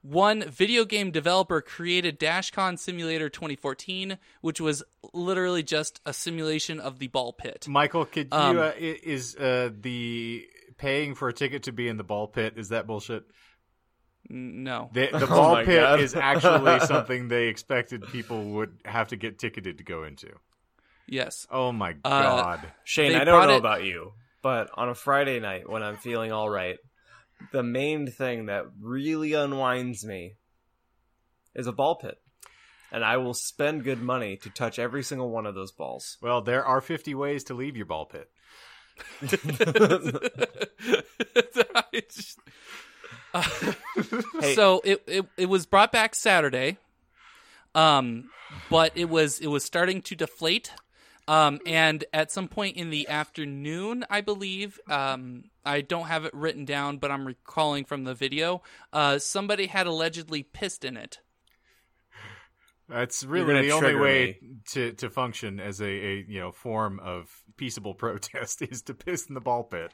one 0.07 0.43
video 0.51 0.85
game 0.85 1.11
developer 1.11 1.63
created 1.63 2.21
DashCon 2.21 2.79
Simulator 2.79 3.31
2014, 3.31 4.19
which 4.43 4.61
was 4.61 4.83
literally 5.15 5.63
just 5.63 5.99
a 6.05 6.13
simulation 6.13 6.79
of 6.79 6.99
the 6.99 7.07
ball 7.09 7.33
pit. 7.33 7.67
Michael, 7.67 8.05
could 8.05 8.29
you 8.31 8.39
Um, 8.39 8.59
uh, 8.59 8.73
is 8.79 9.35
uh, 9.37 9.71
the 9.81 10.47
paying 10.77 11.15
for 11.15 11.29
a 11.29 11.33
ticket 11.33 11.63
to 11.63 11.73
be 11.73 11.89
in 11.89 11.97
the 11.97 12.05
ball 12.05 12.27
pit 12.29 12.55
is 12.59 12.69
that 12.69 12.87
bullshit? 12.87 13.25
No. 14.29 14.91
The, 14.93 15.09
the 15.13 15.17
Oh 15.25 15.27
ball 15.27 15.53
my 15.55 15.65
pit 15.65 15.81
God. 15.81 16.01
is 16.01 16.15
actually 16.15 16.81
something 16.87 17.29
they 17.29 17.49
expected 17.49 18.03
people 18.09 18.43
would 18.53 18.77
have 18.85 19.09
to 19.09 19.17
get 19.17 19.39
ticketed 19.39 19.79
to 19.79 19.85
go 19.85 20.05
into. 20.05 20.29
Yes. 21.07 21.47
Oh 21.51 21.73
my 21.73 21.91
Uh, 22.05 22.23
god! 22.23 22.73
Shane, 22.85 23.15
I 23.15 23.25
don't 23.25 23.47
know 23.49 23.55
it- 23.57 23.59
about 23.59 23.85
you, 23.85 24.13
but 24.43 24.71
on 24.75 24.89
a 24.89 24.95
Friday 24.95 25.39
night 25.41 25.69
when 25.69 25.83
I'm 25.83 25.97
feeling 25.97 26.33
all 26.33 26.49
right, 26.49 26.77
the 27.53 27.63
main 27.63 28.07
thing 28.11 28.47
that 28.47 28.65
really 28.81 29.33
unwinds 29.33 30.05
me 30.05 30.35
is 31.55 31.67
a 31.67 31.73
ball 31.73 31.97
pit. 31.97 32.19
And 32.93 33.05
I 33.05 33.17
will 33.17 33.35
spend 33.35 33.83
good 33.85 34.01
money 34.01 34.37
to 34.39 34.51
touch 34.51 34.79
every 34.79 35.03
single 35.03 35.31
one 35.31 35.47
of 35.47 35.55
those 35.55 35.73
balls. 35.73 36.17
Well, 36.23 36.43
there 36.43 36.65
are 36.65 36.81
50 36.81 37.15
ways 37.15 37.43
to 37.45 37.55
leave 37.55 37.77
your 37.77 37.87
ball 37.87 38.07
pit. 38.07 38.29
I 41.75 42.03
just- 42.11 42.39
So 44.55 44.81
it, 44.85 45.03
it 45.09 45.27
it 45.37 45.47
was 45.47 45.67
brought 45.67 45.91
back 45.91 46.15
Saturday, 46.15 46.79
um, 47.75 48.31
but 48.71 48.93
it 48.95 49.09
was 49.09 49.41
it 49.41 49.49
was 49.49 49.65
starting 49.65 50.01
to 50.03 50.15
deflate, 50.15 50.71
um, 51.27 51.59
and 51.67 52.05
at 52.13 52.31
some 52.31 52.47
point 52.47 52.77
in 52.77 52.91
the 52.91 53.09
afternoon, 53.09 54.05
I 54.09 54.21
believe, 54.21 54.79
um, 54.89 55.45
I 55.65 55.81
don't 55.81 56.07
have 56.07 56.25
it 56.25 56.35
written 56.35 56.65
down, 56.65 56.99
but 56.99 57.11
I'm 57.11 57.27
recalling 57.27 57.85
from 57.85 58.05
the 58.05 58.15
video, 58.15 58.63
uh, 58.93 59.19
somebody 59.19 59.67
had 59.67 59.87
allegedly 59.87 60.43
pissed 60.43 60.85
in 60.85 60.97
it. 60.97 61.21
That's 62.89 63.25
really 63.25 63.63
the 63.63 63.73
only 63.73 63.89
trigger 63.89 64.03
way 64.03 64.39
to, 64.73 64.93
to 64.93 65.09
function 65.09 65.59
as 65.59 65.81
a, 65.81 65.87
a 65.87 66.25
you 66.29 66.39
know 66.41 66.53
form 66.53 67.01
of 67.01 67.31
peaceable 67.57 67.95
protest 68.05 68.61
is 68.61 68.83
to 68.83 68.95
piss 68.95 69.27
in 69.27 69.35
the 69.35 69.41
ball 69.41 69.65
pit. 69.65 69.91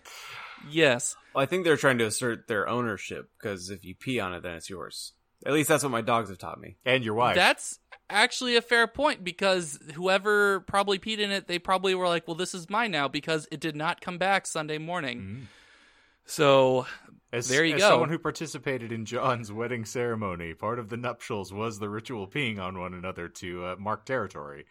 Yes, 0.68 1.14
Well, 1.34 1.42
I 1.42 1.46
think 1.46 1.64
they're 1.64 1.76
trying 1.76 1.98
to 1.98 2.06
assert 2.06 2.48
their 2.48 2.68
ownership 2.68 3.30
because 3.38 3.70
if 3.70 3.84
you 3.84 3.94
pee 3.94 4.18
on 4.18 4.34
it, 4.34 4.42
then 4.42 4.54
it's 4.54 4.68
yours. 4.68 5.12
At 5.46 5.52
least 5.52 5.68
that's 5.68 5.82
what 5.82 5.92
my 5.92 6.02
dogs 6.02 6.28
have 6.28 6.38
taught 6.38 6.60
me. 6.60 6.76
And 6.84 7.02
your 7.04 7.14
wife. 7.14 7.34
that's 7.34 7.78
actually 8.10 8.56
a 8.56 8.60
fair 8.60 8.86
point 8.86 9.22
because 9.24 9.78
whoever 9.94 10.60
probably 10.60 10.98
peed 10.98 11.18
in 11.18 11.30
it, 11.30 11.46
they 11.46 11.58
probably 11.60 11.94
were 11.94 12.08
like, 12.08 12.26
"Well, 12.26 12.34
this 12.34 12.54
is 12.54 12.68
mine 12.68 12.90
now," 12.90 13.06
because 13.06 13.46
it 13.52 13.60
did 13.60 13.76
not 13.76 14.00
come 14.00 14.18
back 14.18 14.46
Sunday 14.46 14.78
morning. 14.78 15.20
Mhm. 15.20 15.46
So 16.30 16.86
As, 17.32 17.48
There 17.48 17.64
you 17.64 17.74
as 17.76 17.80
go. 17.82 17.90
someone 17.90 18.08
who 18.08 18.18
participated 18.18 18.90
in 18.92 19.04
John's 19.04 19.52
wedding 19.52 19.84
ceremony, 19.84 20.52
part 20.54 20.78
of 20.80 20.88
the 20.88 20.96
nuptials 20.96 21.52
was 21.52 21.78
the 21.78 21.88
ritual 21.88 22.26
peeing 22.26 22.58
on 22.58 22.78
one 22.78 22.92
another 22.94 23.28
to 23.28 23.64
uh, 23.66 23.76
mark 23.78 24.04
territory. 24.04 24.66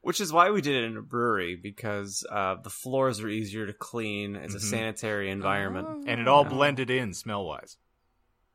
Which 0.00 0.20
is 0.20 0.32
why 0.32 0.50
we 0.50 0.60
did 0.62 0.74
it 0.82 0.84
in 0.86 0.96
a 0.96 1.02
brewery 1.02 1.54
because 1.54 2.26
uh, 2.28 2.56
the 2.60 2.70
floors 2.70 3.20
are 3.20 3.28
easier 3.28 3.66
to 3.66 3.72
clean. 3.72 4.34
It's 4.34 4.54
a 4.56 4.58
Mhm. 4.58 4.62
sanitary 4.70 5.30
environment. 5.30 6.04
and 6.08 6.20
it 6.20 6.26
all 6.26 6.42
Yeah. 6.42 6.48
blended 6.50 6.90
in 6.90 7.14
smell 7.14 7.44
wise. 7.44 7.76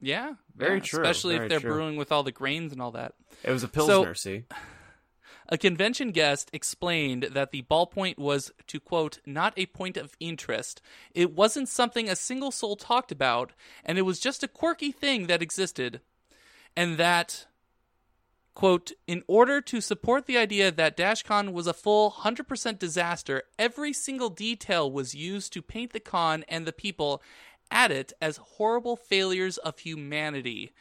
Yeah, 0.02 0.34
Very 0.56 0.76
yeah, 0.80 0.84
true, 0.84 1.02
Especially 1.04 1.36
very 1.36 1.46
if 1.46 1.50
they're 1.50 1.60
true. 1.62 1.72
brewing 1.72 1.96
with 1.96 2.12
all 2.12 2.24
the 2.24 2.32
grains 2.34 2.72
and 2.74 2.82
all 2.82 2.92
that. 2.92 3.14
It 3.44 3.52
was 3.52 3.64
a 3.64 3.68
pilsner. 3.70 4.14
see, 4.14 4.44
A 5.50 5.58
convention 5.58 6.12
guest 6.12 6.50
explained 6.52 7.30
that 7.32 7.52
the 7.52 7.62
ballpoint 7.64 8.18
was, 8.18 8.52
to 8.68 8.80
quote, 8.80 9.20
not 9.26 9.54
a 9.56 9.68
point 9.68 9.96
of 9.96 10.16
interest. 10.20 10.82
It 11.14 11.34
wasn't 11.34 11.70
something 11.70 12.10
a 12.10 12.18
single 12.18 12.52
soul 12.52 12.76
talked 12.76 13.12
about, 13.12 13.54
and 13.86 13.98
it 13.98 14.02
was 14.02 14.20
just 14.20 14.44
a 14.44 14.48
quirky 14.48 14.92
thing 14.92 15.28
that 15.28 15.42
existed. 15.42 16.02
And 16.76 16.98
that, 16.98 17.48
quote, 18.56 18.92
in 19.08 19.24
order 19.26 19.62
to 19.62 19.80
support 19.80 20.26
the 20.26 20.38
idea 20.38 20.70
that 20.70 20.98
DashCon 20.98 21.54
was 21.54 21.66
a 21.66 21.74
full 21.74 22.12
100% 22.12 22.78
disaster, 22.78 23.44
every 23.58 23.94
single 23.94 24.30
detail 24.30 24.92
was 24.92 25.16
used 25.16 25.54
to 25.54 25.62
paint 25.62 25.94
the 25.94 26.02
con 26.02 26.44
and 26.50 26.68
the 26.68 26.74
people 26.74 27.22
at 27.72 27.92
it 27.92 28.12
as 28.22 28.38
horrible 28.38 28.98
failures 28.98 29.58
of 29.58 29.80
humanity 29.80 30.74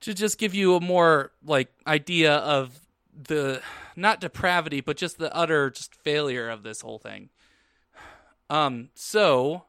to 0.00 0.14
just 0.14 0.38
give 0.38 0.54
you 0.54 0.74
a 0.74 0.80
more 0.80 1.32
like 1.44 1.72
idea 1.86 2.34
of 2.34 2.81
the 3.12 3.60
not 3.94 4.20
depravity 4.20 4.80
but 4.80 4.96
just 4.96 5.18
the 5.18 5.34
utter 5.34 5.70
just 5.70 5.94
failure 5.94 6.48
of 6.48 6.62
this 6.62 6.80
whole 6.80 6.98
thing. 6.98 7.28
Um 8.50 8.90
so 8.94 9.64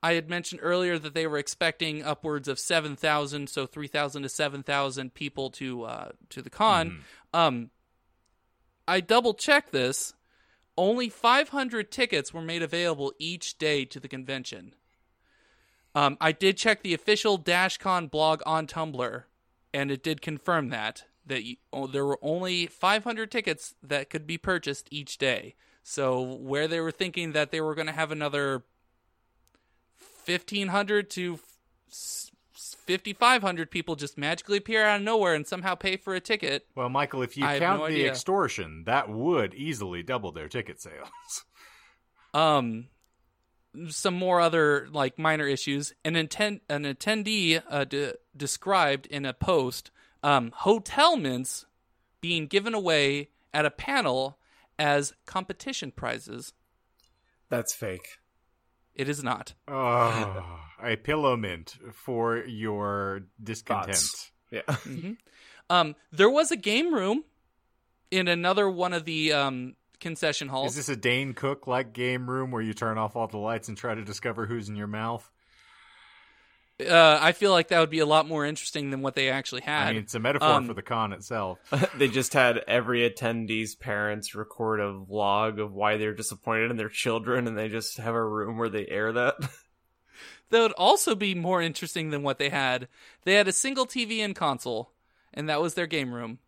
i 0.00 0.12
had 0.12 0.30
mentioned 0.30 0.60
earlier 0.62 0.96
that 0.98 1.14
they 1.14 1.26
were 1.26 1.38
expecting 1.38 2.04
upwards 2.04 2.46
of 2.46 2.58
7000 2.58 3.48
so 3.48 3.66
3000 3.66 4.22
to 4.22 4.28
7000 4.28 5.12
people 5.14 5.50
to 5.50 5.84
uh 5.84 6.08
to 6.30 6.42
the 6.42 6.50
con. 6.50 7.04
Um 7.34 7.70
i 8.86 9.00
double 9.00 9.34
checked 9.34 9.72
this. 9.72 10.14
Only 10.76 11.08
500 11.08 11.90
tickets 11.90 12.32
were 12.32 12.40
made 12.40 12.62
available 12.62 13.12
each 13.18 13.58
day 13.58 13.84
to 13.86 13.98
the 13.98 14.06
convention. 14.06 14.74
Um, 15.94 16.16
I 16.20 16.30
did 16.30 16.56
check 16.56 16.82
the 16.82 16.94
official 16.94 17.36
DashCon 17.36 18.08
blog 18.08 18.42
on 18.46 18.68
Tumblr, 18.68 19.24
and 19.74 19.90
it 19.90 20.04
did 20.04 20.22
confirm 20.22 20.68
that 20.68 21.04
that 21.28 21.44
you, 21.44 21.56
oh, 21.72 21.86
there 21.86 22.04
were 22.04 22.18
only 22.22 22.66
500 22.66 23.30
tickets 23.30 23.74
that 23.82 24.10
could 24.10 24.26
be 24.26 24.36
purchased 24.36 24.88
each 24.90 25.18
day. 25.18 25.54
So 25.82 26.20
where 26.22 26.68
they 26.68 26.80
were 26.80 26.90
thinking 26.90 27.32
that 27.32 27.50
they 27.50 27.60
were 27.60 27.74
going 27.74 27.86
to 27.86 27.92
have 27.92 28.10
another 28.12 28.64
1500 30.26 31.08
to 31.10 31.38
5500 32.88 33.70
people 33.70 33.96
just 33.96 34.18
magically 34.18 34.58
appear 34.58 34.84
out 34.84 34.96
of 34.96 35.02
nowhere 35.02 35.34
and 35.34 35.46
somehow 35.46 35.74
pay 35.74 35.96
for 35.96 36.14
a 36.14 36.20
ticket. 36.20 36.66
Well, 36.74 36.88
Michael, 36.88 37.22
if 37.22 37.36
you 37.36 37.46
I 37.46 37.58
count 37.58 37.80
no 37.80 37.86
the 37.86 37.94
idea. 37.94 38.10
extortion, 38.10 38.84
that 38.86 39.08
would 39.08 39.54
easily 39.54 40.02
double 40.02 40.32
their 40.32 40.48
ticket 40.48 40.80
sales. 40.80 41.44
um 42.34 42.88
some 43.88 44.14
more 44.14 44.40
other 44.40 44.88
like 44.90 45.18
minor 45.18 45.46
issues 45.46 45.94
an 46.04 46.16
intent 46.16 46.62
an 46.68 46.84
attendee 46.84 47.62
uh, 47.68 47.84
de- 47.84 48.14
described 48.36 49.06
in 49.06 49.24
a 49.24 49.32
post 49.32 49.90
um 50.22 50.52
hotel 50.54 51.16
mints 51.16 51.66
being 52.20 52.46
given 52.46 52.74
away 52.74 53.28
at 53.52 53.64
a 53.64 53.70
panel 53.70 54.38
as 54.78 55.12
competition 55.26 55.90
prizes 55.90 56.52
that's 57.48 57.74
fake. 57.74 58.18
it 58.94 59.08
is 59.08 59.22
not 59.22 59.54
oh, 59.66 60.60
a 60.82 60.96
pillow 60.96 61.36
mint 61.36 61.76
for 61.92 62.38
your 62.38 63.22
discontent. 63.42 63.96
Thoughts? 63.96 64.32
Yeah, 64.50 64.62
um 65.70 65.94
there 66.12 66.30
was 66.30 66.50
a 66.50 66.56
game 66.56 66.94
room 66.94 67.24
in 68.10 68.28
another 68.28 68.68
one 68.68 68.92
of 68.92 69.04
the 69.04 69.32
um 69.32 69.76
concession 70.00 70.48
halls 70.48 70.70
Is 70.70 70.86
this 70.86 70.88
a 70.88 70.96
Dane 70.96 71.32
Cook 71.34 71.66
like 71.66 71.92
game 71.92 72.28
room 72.30 72.50
where 72.50 72.62
you 72.62 72.72
turn 72.72 72.98
off 72.98 73.16
all 73.16 73.26
the 73.26 73.38
lights 73.38 73.68
and 73.68 73.76
try 73.76 73.94
to 73.94 74.04
discover 74.04 74.46
who's 74.46 74.68
in 74.68 74.76
your 74.76 74.86
mouth? 74.86 75.28
Uh 76.80 77.18
i 77.20 77.32
feel 77.32 77.50
like 77.50 77.68
that 77.68 77.80
would 77.80 77.90
be 77.90 77.98
a 77.98 78.06
lot 78.06 78.28
more 78.28 78.44
interesting 78.44 78.90
than 78.90 79.02
what 79.02 79.14
they 79.14 79.30
actually 79.30 79.62
had 79.62 79.88
I 79.88 79.92
mean, 79.92 80.02
it's 80.02 80.14
a 80.14 80.20
metaphor 80.20 80.48
Um, 80.48 80.66
for 80.66 80.74
the 80.74 80.82
con 80.82 81.12
itself. 81.12 81.58
they 81.96 82.08
just 82.08 82.32
had 82.34 82.58
every 82.68 83.08
attendee's 83.08 83.74
parents 83.74 84.34
record 84.34 84.80
a 84.80 84.92
vlog 84.92 85.60
of 85.60 85.72
why 85.72 85.96
they're 85.96 86.14
disappointed 86.14 86.70
in 86.70 86.76
their 86.76 86.88
children, 86.88 87.46
and 87.48 87.58
they 87.58 87.68
just 87.68 87.96
have 87.98 88.14
a 88.14 88.24
room 88.24 88.58
where 88.58 88.68
they 88.68 88.86
air 88.86 89.12
that. 89.12 89.34
that 90.50 90.60
would 90.60 90.72
also 90.72 91.14
be 91.14 91.34
more 91.34 91.60
interesting 91.60 92.10
than 92.10 92.22
what 92.22 92.38
they 92.38 92.48
had. 92.50 92.88
They 93.24 93.34
had 93.34 93.48
a 93.48 93.52
single 93.52 93.86
TV 93.86 94.18
and 94.20 94.36
console, 94.36 94.92
and 95.34 95.48
that 95.48 95.60
was 95.60 95.74
their 95.74 95.86
game 95.86 96.12
room. 96.14 96.38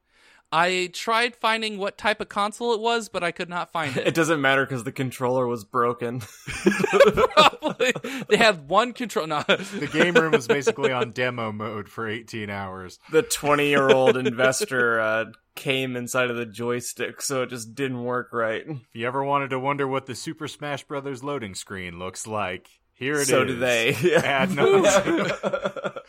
I 0.52 0.90
tried 0.92 1.36
finding 1.36 1.78
what 1.78 1.96
type 1.96 2.20
of 2.20 2.28
console 2.28 2.74
it 2.74 2.80
was, 2.80 3.08
but 3.08 3.22
I 3.22 3.30
could 3.30 3.48
not 3.48 3.70
find 3.70 3.96
it 3.96 4.06
it. 4.08 4.14
doesn't 4.14 4.40
matter 4.40 4.64
because 4.66 4.82
the 4.84 4.90
controller 4.92 5.46
was 5.46 5.64
broken. 5.64 6.20
Probably. 7.34 7.92
they 8.28 8.36
had 8.36 8.68
one 8.68 8.92
control. 8.92 9.26
No. 9.28 9.42
The 9.46 9.88
game 9.92 10.14
room 10.14 10.32
was 10.32 10.46
basically 10.48 10.90
on 10.92 11.12
demo 11.12 11.52
mode 11.52 11.88
for 11.88 12.08
18 12.08 12.50
hours. 12.50 12.98
the 13.12 13.22
20 13.22 13.68
year 13.68 13.88
old 13.90 14.16
investor 14.26 15.00
uh, 15.00 15.24
came 15.54 15.94
inside 15.96 16.30
of 16.30 16.36
the 16.36 16.46
joystick, 16.46 17.22
so 17.22 17.42
it 17.42 17.50
just 17.50 17.74
didn't 17.74 18.02
work 18.02 18.32
right. 18.32 18.64
If 18.66 18.78
you 18.94 19.06
ever 19.06 19.22
wanted 19.24 19.50
to 19.50 19.58
wonder 19.60 19.86
what 19.86 20.06
the 20.06 20.14
Super 20.14 20.48
Smash 20.48 20.84
Brothers 20.84 21.22
loading 21.22 21.54
screen 21.54 21.98
looks 21.98 22.26
like, 22.26 22.68
here 22.92 23.14
it 23.14 23.20
is. 23.22 23.28
so 23.28 23.44
do 23.44 23.56
they. 23.56 23.94
Add 24.16 24.50
notes. 24.54 24.94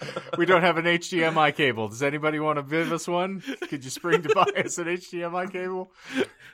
we 0.37 0.45
don't 0.45 0.61
have 0.61 0.77
an 0.77 0.85
HDMI 0.85 1.55
cable. 1.55 1.87
Does 1.87 2.01
anybody 2.03 2.39
want 2.39 2.57
to 2.57 2.63
give 2.63 2.91
us 2.91 3.07
one? 3.07 3.41
Could 3.69 3.83
you 3.83 3.89
spring 3.89 4.21
to 4.23 4.29
buy 4.33 4.61
us 4.63 4.77
an 4.77 4.85
HDMI 4.85 5.51
cable? 5.51 5.91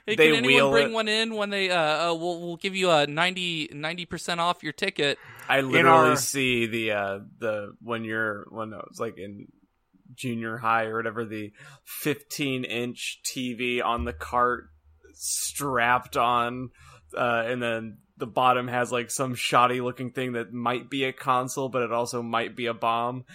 Hey, 0.06 0.16
They 0.16 0.16
can 0.16 0.36
anyone 0.36 0.42
wheel 0.46 0.70
bring 0.70 0.90
it. 0.90 0.94
one 0.94 1.08
in 1.08 1.34
when 1.34 1.50
they? 1.50 1.70
Uh, 1.70 2.10
uh 2.10 2.14
we'll 2.14 2.40
we'll 2.40 2.56
give 2.56 2.74
you 2.76 2.90
a 2.90 3.06
90 3.06 4.06
percent 4.06 4.40
off 4.40 4.62
your 4.62 4.72
ticket. 4.72 5.18
I 5.48 5.60
literally 5.60 6.10
our- 6.10 6.16
see 6.16 6.66
the 6.66 6.92
uh 6.92 7.18
the 7.38 7.72
when 7.80 8.04
you're 8.04 8.46
when 8.50 8.72
I 8.74 8.78
was 8.88 8.98
like 8.98 9.18
in 9.18 9.46
junior 10.14 10.56
high 10.56 10.84
or 10.84 10.96
whatever 10.96 11.24
the 11.24 11.52
15 11.84 12.64
inch 12.64 13.20
TV 13.24 13.84
on 13.84 14.04
the 14.04 14.12
cart 14.12 14.64
strapped 15.12 16.16
on 16.16 16.70
uh 17.16 17.42
and 17.46 17.62
then 17.62 17.98
the 18.18 18.26
bottom 18.26 18.68
has 18.68 18.92
like 18.92 19.10
some 19.10 19.34
shoddy 19.34 19.80
looking 19.80 20.10
thing 20.10 20.32
that 20.32 20.52
might 20.52 20.90
be 20.90 21.04
a 21.04 21.12
console 21.12 21.68
but 21.68 21.82
it 21.82 21.92
also 21.92 22.22
might 22.22 22.56
be 22.56 22.66
a 22.66 22.74
bomb. 22.74 23.24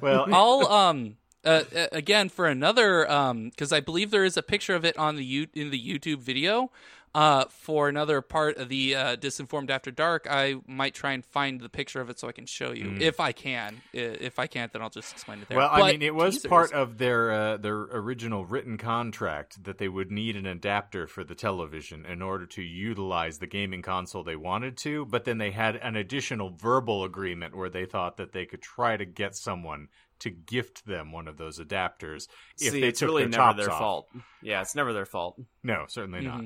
Well, 0.00 0.26
I'll 0.30 0.66
um 0.66 1.16
uh, 1.44 1.62
uh, 1.76 1.86
again 1.92 2.28
for 2.28 2.46
another 2.46 3.10
um 3.10 3.50
because 3.50 3.72
I 3.72 3.80
believe 3.80 4.10
there 4.10 4.24
is 4.24 4.36
a 4.36 4.42
picture 4.42 4.74
of 4.74 4.84
it 4.84 4.96
on 4.96 5.16
the 5.16 5.24
U- 5.24 5.48
in 5.54 5.70
the 5.70 5.80
YouTube 5.80 6.20
video. 6.20 6.70
Uh, 7.14 7.44
for 7.48 7.88
another 7.88 8.20
part 8.20 8.56
of 8.56 8.68
the 8.68 8.96
uh, 8.96 9.14
disinformed 9.14 9.70
after 9.70 9.92
dark, 9.92 10.26
I 10.28 10.56
might 10.66 10.94
try 10.94 11.12
and 11.12 11.24
find 11.24 11.60
the 11.60 11.68
picture 11.68 12.00
of 12.00 12.10
it 12.10 12.18
so 12.18 12.26
I 12.26 12.32
can 12.32 12.44
show 12.44 12.72
you 12.72 12.96
if 12.98 13.20
I 13.20 13.30
can. 13.30 13.80
If 13.92 14.40
I 14.40 14.48
can't, 14.48 14.72
then 14.72 14.82
I'll 14.82 14.90
just 14.90 15.12
explain 15.12 15.40
it 15.40 15.48
there. 15.48 15.58
Well, 15.58 15.70
I 15.70 15.92
mean, 15.92 16.02
it 16.02 16.12
was 16.14 16.34
teasers- 16.34 16.48
part 16.48 16.72
of 16.72 16.98
their 16.98 17.30
uh, 17.30 17.56
their 17.58 17.76
original 17.76 18.44
written 18.44 18.78
contract 18.78 19.62
that 19.62 19.78
they 19.78 19.88
would 19.88 20.10
need 20.10 20.34
an 20.34 20.46
adapter 20.46 21.06
for 21.06 21.22
the 21.22 21.36
television 21.36 22.04
in 22.04 22.20
order 22.20 22.46
to 22.46 22.62
utilize 22.62 23.38
the 23.38 23.46
gaming 23.46 23.82
console 23.82 24.24
they 24.24 24.34
wanted 24.34 24.76
to. 24.78 25.06
But 25.06 25.24
then 25.24 25.38
they 25.38 25.52
had 25.52 25.76
an 25.76 25.94
additional 25.94 26.50
verbal 26.50 27.04
agreement 27.04 27.56
where 27.56 27.70
they 27.70 27.86
thought 27.86 28.16
that 28.16 28.32
they 28.32 28.44
could 28.44 28.60
try 28.62 28.96
to 28.96 29.04
get 29.04 29.36
someone 29.36 29.86
to 30.18 30.30
gift 30.30 30.84
them 30.86 31.12
one 31.12 31.28
of 31.28 31.36
those 31.36 31.60
adapters 31.60 32.26
if 32.60 32.72
See, 32.72 32.80
they 32.80 32.88
it's 32.88 32.98
took 32.98 33.08
really 33.10 33.22
their 33.22 33.30
never 33.30 33.42
tops 33.42 33.58
their 33.58 33.70
off. 33.70 33.78
fault. 33.78 34.08
Yeah, 34.42 34.62
it's 34.62 34.74
never 34.74 34.92
their 34.92 35.06
fault. 35.06 35.40
No, 35.62 35.84
certainly 35.86 36.20
not. 36.22 36.44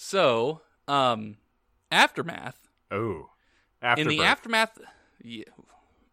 So, 0.00 0.60
um, 0.86 1.38
aftermath. 1.90 2.68
Oh, 2.88 3.30
in 3.96 4.06
the 4.06 4.22
aftermath 4.22 4.78
yeah, 5.20 5.42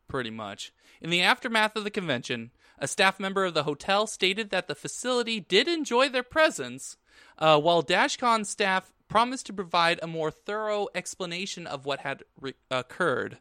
pretty 0.07 0.31
much. 0.31 0.73
In 1.01 1.11
the 1.11 1.21
aftermath 1.21 1.75
of 1.75 1.83
the 1.83 1.91
convention 1.91 2.49
a 2.79 2.87
staff 2.87 3.19
member 3.19 3.45
of 3.45 3.53
the 3.53 3.63
hotel 3.63 4.07
stated 4.07 4.49
that 4.49 4.67
the 4.67 4.73
facility 4.73 5.39
did 5.39 5.67
enjoy 5.67 6.09
their 6.09 6.23
presence 6.23 6.97
uh, 7.37 7.59
while 7.59 7.83
dashcon 7.83 8.43
staff 8.43 8.91
promised 9.07 9.45
to 9.45 9.53
provide 9.53 9.99
a 10.01 10.07
more 10.07 10.31
thorough 10.31 10.87
explanation 10.95 11.67
of 11.67 11.85
what 11.85 11.99
had 11.99 12.23
re- 12.41 12.55
occurred. 12.71 13.37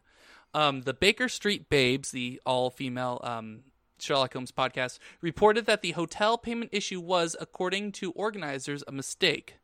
Um, 0.53 0.83
the 0.83 0.93
baker 0.93 1.27
street 1.27 1.71
babes 1.71 2.11
the 2.11 2.39
all-female 2.45 3.19
um, 3.23 3.63
sherlock 3.99 4.33
holmes 4.33 4.51
podcast 4.51 4.99
reported 5.21 5.65
that 5.65 5.81
the 5.81 5.93
hotel 5.93 6.37
payment 6.37 6.69
issue 6.71 7.01
was 7.01 7.35
according 7.41 7.93
to 7.93 8.11
organizers 8.11 8.83
a 8.87 8.91
mistake 8.91 9.55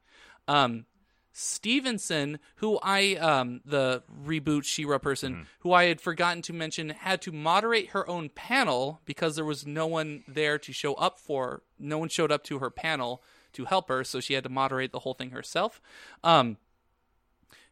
um, 0.48 0.86
Stevenson, 1.34 2.39
who 2.58 2.78
I 2.84 3.16
um 3.16 3.62
the 3.66 4.04
reboot 4.26 4.66
She-Ra 4.66 4.98
person, 4.98 5.48
who 5.60 5.72
I 5.72 5.86
had 5.86 6.02
forgotten 6.02 6.42
to 6.44 6.54
mention, 6.54 6.89
had 6.89 7.22
to 7.24 7.32
moderate 7.32 7.89
her 7.89 8.08
own 8.08 8.30
panel 8.30 9.00
because 9.06 9.36
there 9.36 9.46
was 9.46 9.66
no 9.66 9.88
one 9.88 10.24
there 10.28 10.58
to 10.60 10.74
show 10.74 10.94
up 10.96 11.20
for. 11.20 11.62
No 11.80 11.98
one 11.98 12.10
showed 12.10 12.32
up 12.32 12.44
to 12.46 12.60
her 12.60 12.70
panel 12.70 13.24
to 13.54 13.66
help 13.66 13.89
her, 13.89 14.04
so 14.04 14.20
she 14.20 14.34
had 14.34 14.44
to 14.44 14.50
moderate 14.50 14.92
the 14.92 15.00
whole 15.00 15.14
thing 15.14 15.32
herself. 15.32 15.82
Um, 16.24 16.58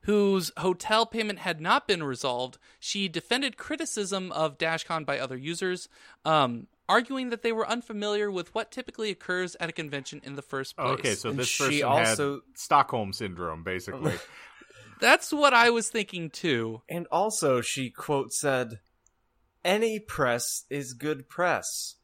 whose 0.02 0.52
hotel 0.58 1.06
payment 1.06 1.40
had 1.40 1.60
not 1.60 1.88
been 1.88 2.04
resolved, 2.04 2.58
she 2.80 3.10
defended 3.10 3.58
criticism 3.58 4.32
of 4.32 4.58
Dashcon 4.58 5.06
by 5.06 5.20
other 5.20 5.38
users. 5.38 5.90
Um, 6.24 6.68
arguing 6.90 7.30
that 7.30 7.44
they 7.44 7.54
were 7.54 7.66
unfamiliar 7.68 8.30
with 8.30 8.54
what 8.54 8.72
typically 8.72 9.12
occurs 9.12 9.56
at 9.60 9.70
a 9.70 9.72
convention 9.72 10.20
in 10.26 10.36
the 10.36 10.42
first 10.42 10.76
place. 10.76 10.90
Okay, 11.00 11.16
so 11.16 11.30
And 11.30 11.40
this 11.40 11.48
she 11.48 11.64
person 11.82 11.84
also- 11.84 12.34
had 12.34 12.42
Stockholm 12.56 13.14
syndrome, 13.14 13.64
basically. 13.64 14.16
that's 15.00 15.32
what 15.32 15.54
I 15.54 15.70
was 15.70 15.90
thinking 15.90 16.30
too. 16.30 16.82
And 16.90 17.08
also, 17.12 17.62
she 17.62 17.90
quote 17.90 18.34
said, 18.34 18.80
"Any 19.64 20.00
press 20.00 20.66
is 20.70 20.94
good 20.94 21.30
press." 21.30 21.96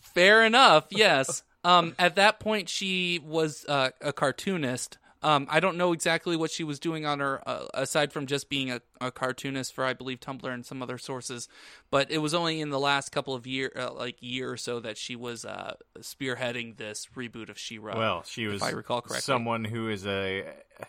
Fair 0.00 0.44
enough. 0.44 0.86
Yes. 0.90 1.42
um, 1.64 1.94
at 1.98 2.16
that 2.16 2.40
point, 2.40 2.68
she 2.68 3.20
was 3.24 3.64
uh, 3.68 3.90
a 4.00 4.12
cartoonist. 4.12 4.98
Um, 5.22 5.46
I 5.50 5.60
don't 5.60 5.76
know 5.76 5.92
exactly 5.92 6.34
what 6.34 6.50
she 6.50 6.64
was 6.64 6.78
doing 6.78 7.04
on 7.04 7.20
her, 7.20 7.46
uh, 7.46 7.66
aside 7.74 8.10
from 8.12 8.26
just 8.26 8.48
being 8.48 8.70
a, 8.70 8.80
a 9.02 9.10
cartoonist 9.10 9.74
for, 9.74 9.84
I 9.84 9.92
believe, 9.92 10.18
Tumblr 10.20 10.50
and 10.50 10.64
some 10.64 10.82
other 10.82 10.96
sources. 10.96 11.46
But 11.90 12.10
it 12.10 12.18
was 12.18 12.32
only 12.32 12.60
in 12.60 12.70
the 12.70 12.78
last 12.78 13.12
couple 13.12 13.34
of 13.34 13.46
year, 13.46 13.70
uh, 13.76 13.92
like 13.92 14.16
year 14.20 14.50
or 14.50 14.56
so, 14.56 14.80
that 14.80 14.96
she 14.96 15.16
was 15.16 15.44
uh, 15.44 15.74
spearheading 15.98 16.78
this 16.78 17.06
reboot 17.14 17.50
of 17.50 17.58
She-Ra. 17.58 17.98
well, 17.98 18.22
she 18.26 18.46
was 18.46 18.62
I 18.62 18.70
recall 18.70 19.02
correctly. 19.02 19.20
someone 19.20 19.64
who 19.64 19.90
is 19.90 20.06
a 20.06 20.44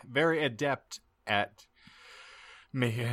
very 0.10 0.44
adept 0.46 1.02
at 1.28 1.66
me. 2.72 3.06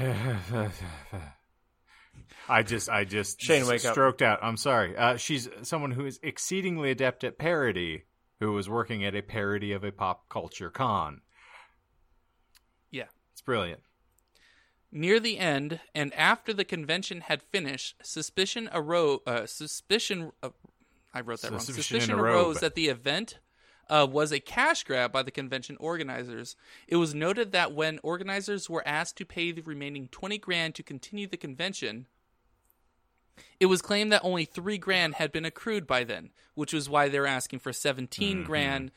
I 2.48 2.62
just, 2.62 2.88
I 2.88 3.04
just 3.04 3.40
Shane, 3.42 3.66
wake 3.66 3.84
up. 3.84 3.92
stroked 3.92 4.22
out. 4.22 4.38
I'm 4.42 4.56
sorry. 4.56 4.96
Uh, 4.96 5.16
she's 5.16 5.48
someone 5.62 5.90
who 5.90 6.06
is 6.06 6.18
exceedingly 6.22 6.90
adept 6.90 7.24
at 7.24 7.38
parody, 7.38 8.04
who 8.40 8.52
was 8.52 8.68
working 8.68 9.04
at 9.04 9.14
a 9.14 9.22
parody 9.22 9.72
of 9.72 9.84
a 9.84 9.92
pop 9.92 10.28
culture 10.28 10.70
con. 10.70 11.20
Yeah. 12.90 13.06
It's 13.32 13.42
brilliant. 13.42 13.80
Near 14.90 15.20
the 15.20 15.38
end, 15.38 15.80
and 15.94 16.14
after 16.14 16.54
the 16.54 16.64
convention 16.64 17.20
had 17.22 17.42
finished, 17.42 17.96
suspicion 18.02 18.70
arose. 18.72 19.20
Uh, 19.26 19.44
suspicion. 19.44 20.32
Uh, 20.42 20.50
I 21.12 21.20
wrote 21.20 21.42
that 21.42 21.50
wrong. 21.50 21.60
Suspicion 21.60 22.00
Suspicion 22.00 22.18
a 22.18 22.22
robe. 22.22 22.34
arose 22.34 22.60
that 22.60 22.74
the 22.74 22.88
event 22.88 23.38
uh, 23.90 24.06
was 24.10 24.32
a 24.32 24.40
cash 24.40 24.84
grab 24.84 25.12
by 25.12 25.22
the 25.22 25.30
convention 25.30 25.76
organizers. 25.78 26.56
It 26.86 26.96
was 26.96 27.14
noted 27.14 27.52
that 27.52 27.74
when 27.74 28.00
organizers 28.02 28.70
were 28.70 28.86
asked 28.88 29.16
to 29.18 29.26
pay 29.26 29.52
the 29.52 29.60
remaining 29.60 30.08
twenty 30.08 30.38
grand 30.38 30.74
to 30.76 30.82
continue 30.82 31.26
the 31.26 31.36
convention, 31.36 32.06
it 33.60 33.66
was 33.66 33.82
claimed 33.82 34.12
that 34.12 34.24
only 34.24 34.44
three 34.44 34.78
grand 34.78 35.14
had 35.14 35.32
been 35.32 35.44
accrued 35.44 35.86
by 35.86 36.04
then, 36.04 36.30
which 36.54 36.72
was 36.72 36.88
why 36.88 37.08
they're 37.08 37.26
asking 37.26 37.60
for 37.60 37.72
17 37.72 38.44
grand 38.44 38.90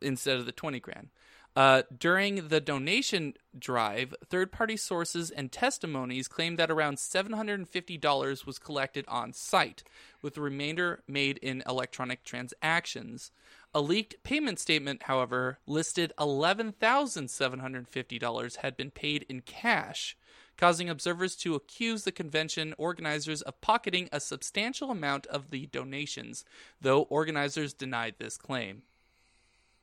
instead 0.00 0.38
of 0.38 0.46
the 0.46 0.52
20 0.52 0.80
grand. 0.80 1.08
Uh, 1.56 1.82
during 1.98 2.46
the 2.48 2.60
donation 2.60 3.34
drive, 3.58 4.14
third 4.28 4.52
party 4.52 4.76
sources 4.76 5.30
and 5.30 5.50
testimonies 5.50 6.28
claimed 6.28 6.58
that 6.58 6.70
around 6.70 6.96
$750 6.96 8.46
was 8.46 8.60
collected 8.60 9.04
on 9.08 9.32
site, 9.32 9.82
with 10.22 10.34
the 10.34 10.40
remainder 10.40 11.02
made 11.08 11.38
in 11.38 11.64
electronic 11.66 12.22
transactions. 12.22 13.32
A 13.74 13.80
leaked 13.80 14.22
payment 14.22 14.60
statement, 14.60 15.02
however, 15.04 15.58
listed 15.66 16.12
$11,750 16.18 18.56
had 18.56 18.76
been 18.76 18.90
paid 18.92 19.26
in 19.28 19.40
cash, 19.40 20.16
causing 20.60 20.90
observers 20.90 21.34
to 21.36 21.54
accuse 21.54 22.04
the 22.04 22.12
convention 22.12 22.74
organizers 22.76 23.40
of 23.42 23.58
pocketing 23.62 24.10
a 24.12 24.20
substantial 24.20 24.90
amount 24.90 25.26
of 25.28 25.50
the 25.50 25.66
donations, 25.66 26.44
though 26.78 27.02
organizers 27.04 27.72
denied 27.72 28.14
this 28.18 28.36
claim. 28.36 28.82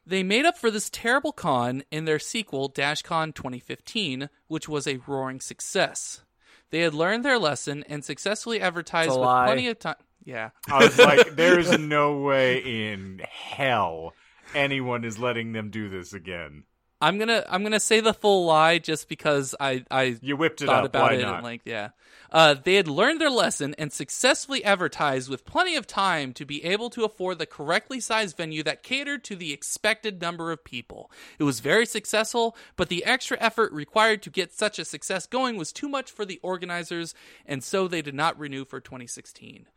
They 0.06 0.22
made 0.22 0.46
up 0.46 0.56
for 0.56 0.70
this 0.70 0.92
terrible 0.92 1.32
con 1.32 1.84
in 1.92 2.06
their 2.06 2.20
sequel, 2.20 2.70
DashCon 2.70 3.34
2015, 3.34 4.30
which 4.48 4.70
was 4.70 4.88
a 4.88 5.02
roaring 5.08 5.42
success. 5.42 6.22
They 6.70 6.82
had 6.82 6.94
learned 6.94 7.26
their 7.26 7.40
lesson 7.40 7.84
and 7.90 8.06
successfully 8.06 8.62
advertised 8.62 9.10
with 9.10 9.20
lie. 9.20 9.48
plenty 9.48 9.68
of 9.70 9.80
time. 9.80 9.96
Yeah. 10.24 10.52
I 10.72 10.84
was 10.84 10.98
like, 11.00 11.36
there's 11.36 11.78
no 11.80 12.20
way 12.20 12.60
in 12.92 13.22
hell 13.28 14.14
anyone 14.54 15.04
is 15.04 15.18
letting 15.18 15.54
them 15.54 15.72
do 15.72 15.90
this 15.90 16.14
again. 16.14 16.64
I'm 17.00 17.20
gonna 17.20 17.46
I'm 17.48 17.62
gonna 17.64 17.80
say 17.80 18.00
the 18.00 18.14
full 18.14 18.46
lie 18.46 18.80
just 18.80 19.08
because 19.08 19.54
I 19.60 19.86
I 19.92 20.18
You 20.22 20.36
whipped 20.36 20.62
it 20.62 20.66
thought 20.66 20.84
up. 20.84 20.90
about 20.90 21.12
Why 21.12 21.18
it 21.18 21.22
not? 21.22 21.38
at 21.40 21.44
length. 21.44 21.68
Yeah, 21.68 21.90
uh, 22.32 22.56
they 22.64 22.74
had 22.76 22.88
learned 22.88 23.22
their 23.22 23.30
lesson 23.30 23.76
and 23.78 23.94
successfully 23.94 24.64
advertised 24.64 25.30
with 25.30 25.46
plenty 25.46 25.76
of 25.76 25.86
time 25.86 26.34
to 26.34 26.44
be 26.46 26.64
able 26.66 26.90
to 26.92 27.04
afford 27.06 27.38
the 27.38 27.46
correctly 27.46 28.00
sized 28.00 28.36
venue 28.36 28.64
that 28.64 28.82
catered 28.82 29.24
to 29.26 29.36
the 29.36 29.54
expected 29.54 30.20
number 30.22 30.52
of 30.52 30.64
people. 30.64 31.12
It 31.38 31.44
was 31.44 31.60
very 31.60 31.86
successful, 31.86 32.58
but 32.76 32.90
the 32.90 33.06
extra 33.06 33.38
effort 33.40 33.72
required 33.74 34.24
to 34.24 34.32
get 34.32 34.52
such 34.52 34.80
a 34.80 34.86
success 34.86 35.28
going 35.28 35.56
was 35.56 35.72
too 35.72 35.88
much 35.90 36.10
for 36.10 36.26
the 36.26 36.40
organizers, 36.42 37.14
and 37.46 37.64
so 37.64 37.88
they 37.88 38.02
did 38.02 38.16
not 38.16 38.40
renew 38.40 38.66
for 38.66 38.80
2016. 38.80 39.68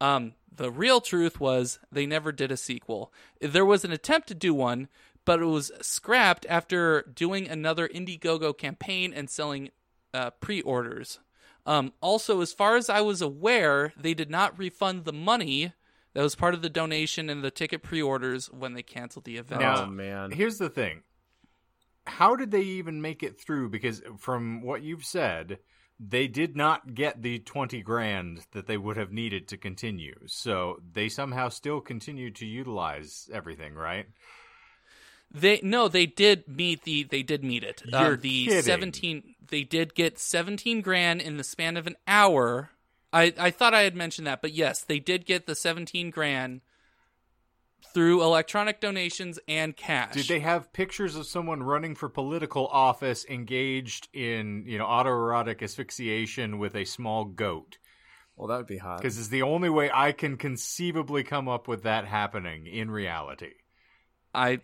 Um, 0.00 0.32
the 0.50 0.70
real 0.70 1.00
truth 1.00 1.38
was 1.38 1.78
they 1.92 2.06
never 2.06 2.32
did 2.32 2.50
a 2.50 2.56
sequel. 2.56 3.12
There 3.40 3.64
was 3.64 3.84
an 3.84 3.92
attempt 3.92 4.26
to 4.28 4.34
do 4.34 4.52
one, 4.52 4.88
but 5.24 5.40
it 5.40 5.46
was 5.46 5.70
scrapped 5.80 6.46
after 6.48 7.02
doing 7.02 7.48
another 7.48 7.88
Indiegogo 7.88 8.56
campaign 8.56 9.12
and 9.14 9.30
selling 9.30 9.70
uh, 10.14 10.30
pre-orders. 10.30 11.20
Um, 11.64 11.92
also, 12.00 12.40
as 12.40 12.52
far 12.52 12.76
as 12.76 12.90
I 12.90 13.00
was 13.02 13.22
aware, 13.22 13.92
they 13.96 14.14
did 14.14 14.30
not 14.30 14.58
refund 14.58 15.04
the 15.04 15.12
money 15.12 15.72
that 16.14 16.22
was 16.22 16.34
part 16.34 16.54
of 16.54 16.62
the 16.62 16.68
donation 16.68 17.30
and 17.30 17.42
the 17.42 17.50
ticket 17.50 17.82
pre-orders 17.82 18.46
when 18.50 18.74
they 18.74 18.82
canceled 18.82 19.24
the 19.24 19.36
event. 19.36 19.60
Now- 19.60 19.84
oh 19.84 19.86
man, 19.86 20.32
Here's 20.32 20.58
the 20.58 20.68
thing. 20.68 21.02
How 22.04 22.34
did 22.34 22.50
they 22.50 22.62
even 22.62 23.00
make 23.00 23.22
it 23.22 23.40
through? 23.40 23.68
Because 23.68 24.02
from 24.18 24.60
what 24.62 24.82
you've 24.82 25.04
said, 25.04 25.60
they 26.00 26.26
did 26.26 26.56
not 26.56 26.94
get 26.94 27.22
the 27.22 27.38
20 27.38 27.80
grand 27.82 28.40
that 28.52 28.66
they 28.66 28.76
would 28.76 28.96
have 28.96 29.12
needed 29.12 29.46
to 29.48 29.56
continue. 29.56 30.16
So 30.26 30.80
they 30.92 31.08
somehow 31.08 31.48
still 31.48 31.80
continued 31.80 32.34
to 32.36 32.46
utilize 32.46 33.30
everything, 33.32 33.74
right? 33.74 34.06
They 35.34 35.60
no, 35.62 35.88
they 35.88 36.06
did 36.06 36.46
meet 36.46 36.82
the 36.82 37.04
they 37.04 37.22
did 37.22 37.42
meet 37.42 37.64
it. 37.64 37.82
Uh, 37.92 38.00
You're 38.00 38.16
the 38.16 38.46
kidding. 38.46 38.62
seventeen 38.62 39.34
they 39.48 39.62
did 39.64 39.94
get 39.94 40.18
seventeen 40.18 40.82
grand 40.82 41.20
in 41.22 41.38
the 41.38 41.44
span 41.44 41.76
of 41.76 41.86
an 41.86 41.96
hour. 42.06 42.70
I 43.12 43.32
I 43.38 43.50
thought 43.50 43.74
I 43.74 43.82
had 43.82 43.96
mentioned 43.96 44.26
that, 44.26 44.42
but 44.42 44.52
yes, 44.52 44.82
they 44.82 44.98
did 44.98 45.24
get 45.24 45.46
the 45.46 45.54
seventeen 45.54 46.10
grand 46.10 46.60
through 47.94 48.22
electronic 48.22 48.80
donations 48.80 49.38
and 49.48 49.76
cash. 49.76 50.14
Did 50.14 50.28
they 50.28 50.40
have 50.40 50.72
pictures 50.72 51.16
of 51.16 51.26
someone 51.26 51.62
running 51.62 51.94
for 51.94 52.08
political 52.08 52.66
office 52.68 53.26
engaged 53.28 54.08
in, 54.14 54.64
you 54.66 54.78
know, 54.78 54.86
autoerotic 54.86 55.62
asphyxiation 55.62 56.58
with 56.58 56.74
a 56.74 56.84
small 56.84 57.24
goat? 57.24 57.78
well 58.36 58.48
that 58.48 58.56
would 58.56 58.66
be 58.66 58.78
hot. 58.78 58.98
Because 58.98 59.18
it's 59.18 59.28
the 59.28 59.42
only 59.42 59.68
way 59.68 59.90
I 59.92 60.12
can 60.12 60.36
conceivably 60.36 61.22
come 61.22 61.48
up 61.48 61.68
with 61.68 61.82
that 61.82 62.06
happening 62.06 62.66
in 62.66 62.90
reality. 62.90 63.52
I 64.34 64.60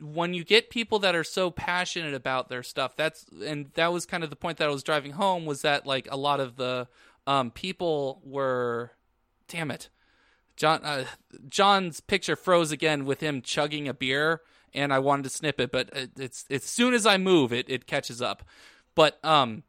when 0.00 0.34
you 0.34 0.44
get 0.44 0.70
people 0.70 0.98
that 1.00 1.14
are 1.14 1.24
so 1.24 1.50
passionate 1.50 2.14
about 2.14 2.48
their 2.48 2.62
stuff, 2.62 2.96
that's 2.96 3.26
and 3.44 3.70
that 3.74 3.92
was 3.92 4.06
kind 4.06 4.24
of 4.24 4.30
the 4.30 4.36
point 4.36 4.58
that 4.58 4.68
I 4.68 4.72
was 4.72 4.82
driving 4.82 5.12
home 5.12 5.46
was 5.46 5.62
that 5.62 5.86
like 5.86 6.08
a 6.10 6.16
lot 6.16 6.40
of 6.40 6.56
the 6.56 6.88
um, 7.26 7.50
people 7.50 8.20
were, 8.24 8.92
damn 9.48 9.70
it, 9.70 9.88
John 10.56 10.84
uh, 10.84 11.04
John's 11.48 12.00
picture 12.00 12.36
froze 12.36 12.70
again 12.70 13.04
with 13.04 13.20
him 13.20 13.42
chugging 13.42 13.88
a 13.88 13.94
beer, 13.94 14.42
and 14.72 14.92
I 14.92 14.98
wanted 14.98 15.24
to 15.24 15.30
snip 15.30 15.60
it, 15.60 15.72
but 15.72 15.90
it, 15.92 16.10
it's 16.18 16.44
as 16.50 16.64
soon 16.64 16.94
as 16.94 17.06
I 17.06 17.16
move, 17.16 17.52
it 17.52 17.68
it 17.68 17.86
catches 17.86 18.22
up. 18.22 18.44
But 18.94 19.24
um, 19.24 19.62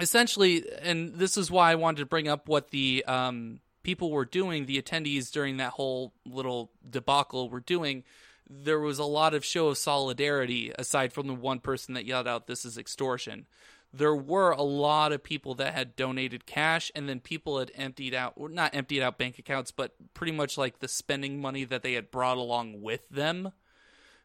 essentially, 0.00 0.64
and 0.82 1.14
this 1.14 1.36
is 1.36 1.50
why 1.50 1.72
I 1.72 1.76
wanted 1.76 2.00
to 2.00 2.06
bring 2.06 2.28
up 2.28 2.48
what 2.48 2.70
the 2.70 3.04
um 3.06 3.60
people 3.82 4.10
were 4.10 4.24
doing, 4.24 4.66
the 4.66 4.80
attendees 4.80 5.30
during 5.30 5.58
that 5.58 5.72
whole 5.72 6.12
little 6.26 6.70
debacle 6.88 7.48
were 7.48 7.60
doing 7.60 8.04
there 8.48 8.80
was 8.80 8.98
a 8.98 9.04
lot 9.04 9.34
of 9.34 9.44
show 9.44 9.68
of 9.68 9.78
solidarity 9.78 10.72
aside 10.78 11.12
from 11.12 11.26
the 11.26 11.34
one 11.34 11.60
person 11.60 11.94
that 11.94 12.06
yelled 12.06 12.26
out 12.26 12.46
this 12.46 12.64
is 12.64 12.78
extortion. 12.78 13.46
There 13.92 14.14
were 14.14 14.50
a 14.50 14.62
lot 14.62 15.12
of 15.12 15.22
people 15.22 15.54
that 15.56 15.74
had 15.74 15.96
donated 15.96 16.46
cash 16.46 16.92
and 16.94 17.08
then 17.08 17.20
people 17.20 17.58
had 17.58 17.72
emptied 17.74 18.14
out 18.14 18.34
or 18.36 18.48
not 18.48 18.74
emptied 18.74 19.02
out 19.02 19.18
bank 19.18 19.38
accounts 19.38 19.70
but 19.70 19.94
pretty 20.14 20.32
much 20.32 20.58
like 20.58 20.78
the 20.78 20.88
spending 20.88 21.40
money 21.40 21.64
that 21.64 21.82
they 21.82 21.94
had 21.94 22.10
brought 22.10 22.36
along 22.36 22.80
with 22.82 23.08
them. 23.08 23.52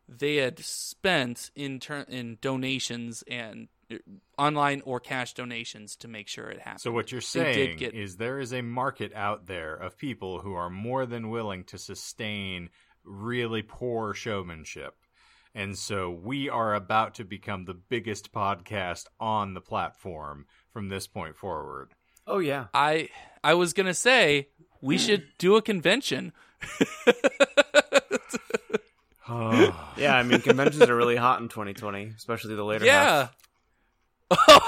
They 0.07 0.35
had 0.37 0.59
spent 0.59 1.49
in 1.55 1.79
turn 1.79 2.05
in 2.09 2.37
donations 2.41 3.23
and 3.27 3.69
uh, 3.89 3.95
online 4.37 4.81
or 4.85 4.99
cash 4.99 5.33
donations 5.33 5.95
to 5.97 6.09
make 6.09 6.27
sure 6.27 6.49
it 6.49 6.59
happened. 6.59 6.81
So 6.81 6.91
what 6.91 7.11
you're 7.11 7.21
saying 7.21 7.77
get- 7.77 7.93
is 7.93 8.17
there 8.17 8.39
is 8.39 8.53
a 8.53 8.61
market 8.61 9.13
out 9.13 9.47
there 9.47 9.73
of 9.75 9.97
people 9.97 10.39
who 10.39 10.53
are 10.53 10.69
more 10.69 11.05
than 11.05 11.29
willing 11.29 11.63
to 11.65 11.77
sustain 11.77 12.69
really 13.03 13.61
poor 13.61 14.13
showmanship. 14.13 14.95
And 15.55 15.77
so 15.77 16.09
we 16.09 16.49
are 16.49 16.73
about 16.73 17.15
to 17.15 17.23
become 17.23 17.65
the 17.65 17.75
biggest 17.75 18.33
podcast 18.33 19.05
on 19.19 19.53
the 19.53 19.61
platform 19.61 20.47
from 20.71 20.89
this 20.89 21.07
point 21.07 21.35
forward. 21.35 21.93
Oh 22.25 22.39
yeah, 22.39 22.67
I 22.73 23.09
I 23.43 23.53
was 23.53 23.73
gonna 23.73 23.93
say 23.93 24.47
we 24.81 24.97
should 24.97 25.25
do 25.37 25.55
a 25.55 25.61
convention. 25.61 26.33
yeah. 29.29 30.15
I 30.15 30.23
mean, 30.23 30.41
conventions 30.41 30.83
are 30.83 30.95
really 30.95 31.15
hot 31.15 31.41
in 31.41 31.49
2020, 31.49 32.13
especially 32.15 32.55
the 32.55 32.63
later 32.63 32.85
yeah. 32.85 33.29
half. 34.31 34.31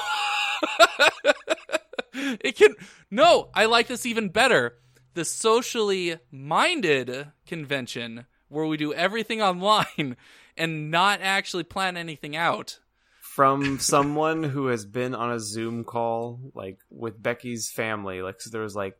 it 2.14 2.56
can 2.56 2.76
no. 3.10 3.50
I 3.54 3.66
like 3.66 3.88
this 3.88 4.06
even 4.06 4.30
better. 4.30 4.78
The 5.16 5.26
socially 5.26 6.18
minded 6.32 7.32
convention 7.48 8.26
where 8.50 8.66
we 8.66 8.78
do 8.78 8.94
everything 8.94 9.42
online 9.42 10.16
and 10.56 10.92
not 10.92 11.20
actually 11.22 11.64
plan 11.64 11.98
anything 11.98 12.36
out. 12.36 12.80
From 13.20 13.80
someone 13.80 14.44
who 14.44 14.68
has 14.68 14.86
been 14.86 15.14
on 15.14 15.32
a 15.32 15.40
Zoom 15.40 15.84
call, 15.84 16.40
like 16.54 16.80
with 16.90 17.22
Becky's 17.22 17.70
family, 17.70 18.22
like 18.22 18.40
so 18.40 18.50
there 18.50 18.62
was 18.62 18.76
like 18.76 18.98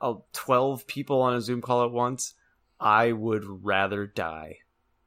uh, 0.00 0.14
twelve 0.34 0.86
people 0.86 1.22
on 1.22 1.34
a 1.34 1.40
Zoom 1.40 1.62
call 1.62 1.84
at 1.84 1.90
once. 1.90 2.34
I 2.78 3.12
would 3.12 3.44
rather 3.64 4.06
die. 4.06 4.58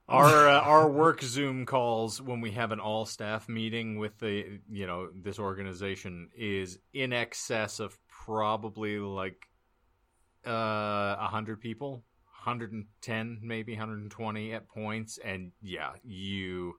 our 0.08 0.50
uh, 0.50 0.62
our 0.62 0.90
work 0.90 1.22
Zoom 1.22 1.68
calls 1.68 2.20
when 2.20 2.42
we 2.42 2.52
have 2.52 2.72
an 2.72 2.80
all 2.80 3.06
staff 3.06 3.48
meeting 3.48 4.00
with 4.00 4.18
the 4.18 4.60
you 4.68 4.88
know 4.88 5.10
this 5.14 5.38
organization 5.38 6.30
is 6.36 6.80
in 6.92 7.14
excess 7.14 7.80
of 7.80 7.96
probably 8.26 8.98
like 8.98 9.48
uh 10.46 11.16
a 11.20 11.28
hundred 11.30 11.62
people, 11.62 12.04
hundred 12.26 12.72
and 12.72 12.86
ten 13.02 13.40
maybe 13.42 13.76
hundred 13.76 14.02
and 14.02 14.12
twenty 14.12 14.54
at 14.54 14.68
points, 14.68 15.20
and 15.24 15.52
yeah, 15.62 15.92
you. 16.04 16.76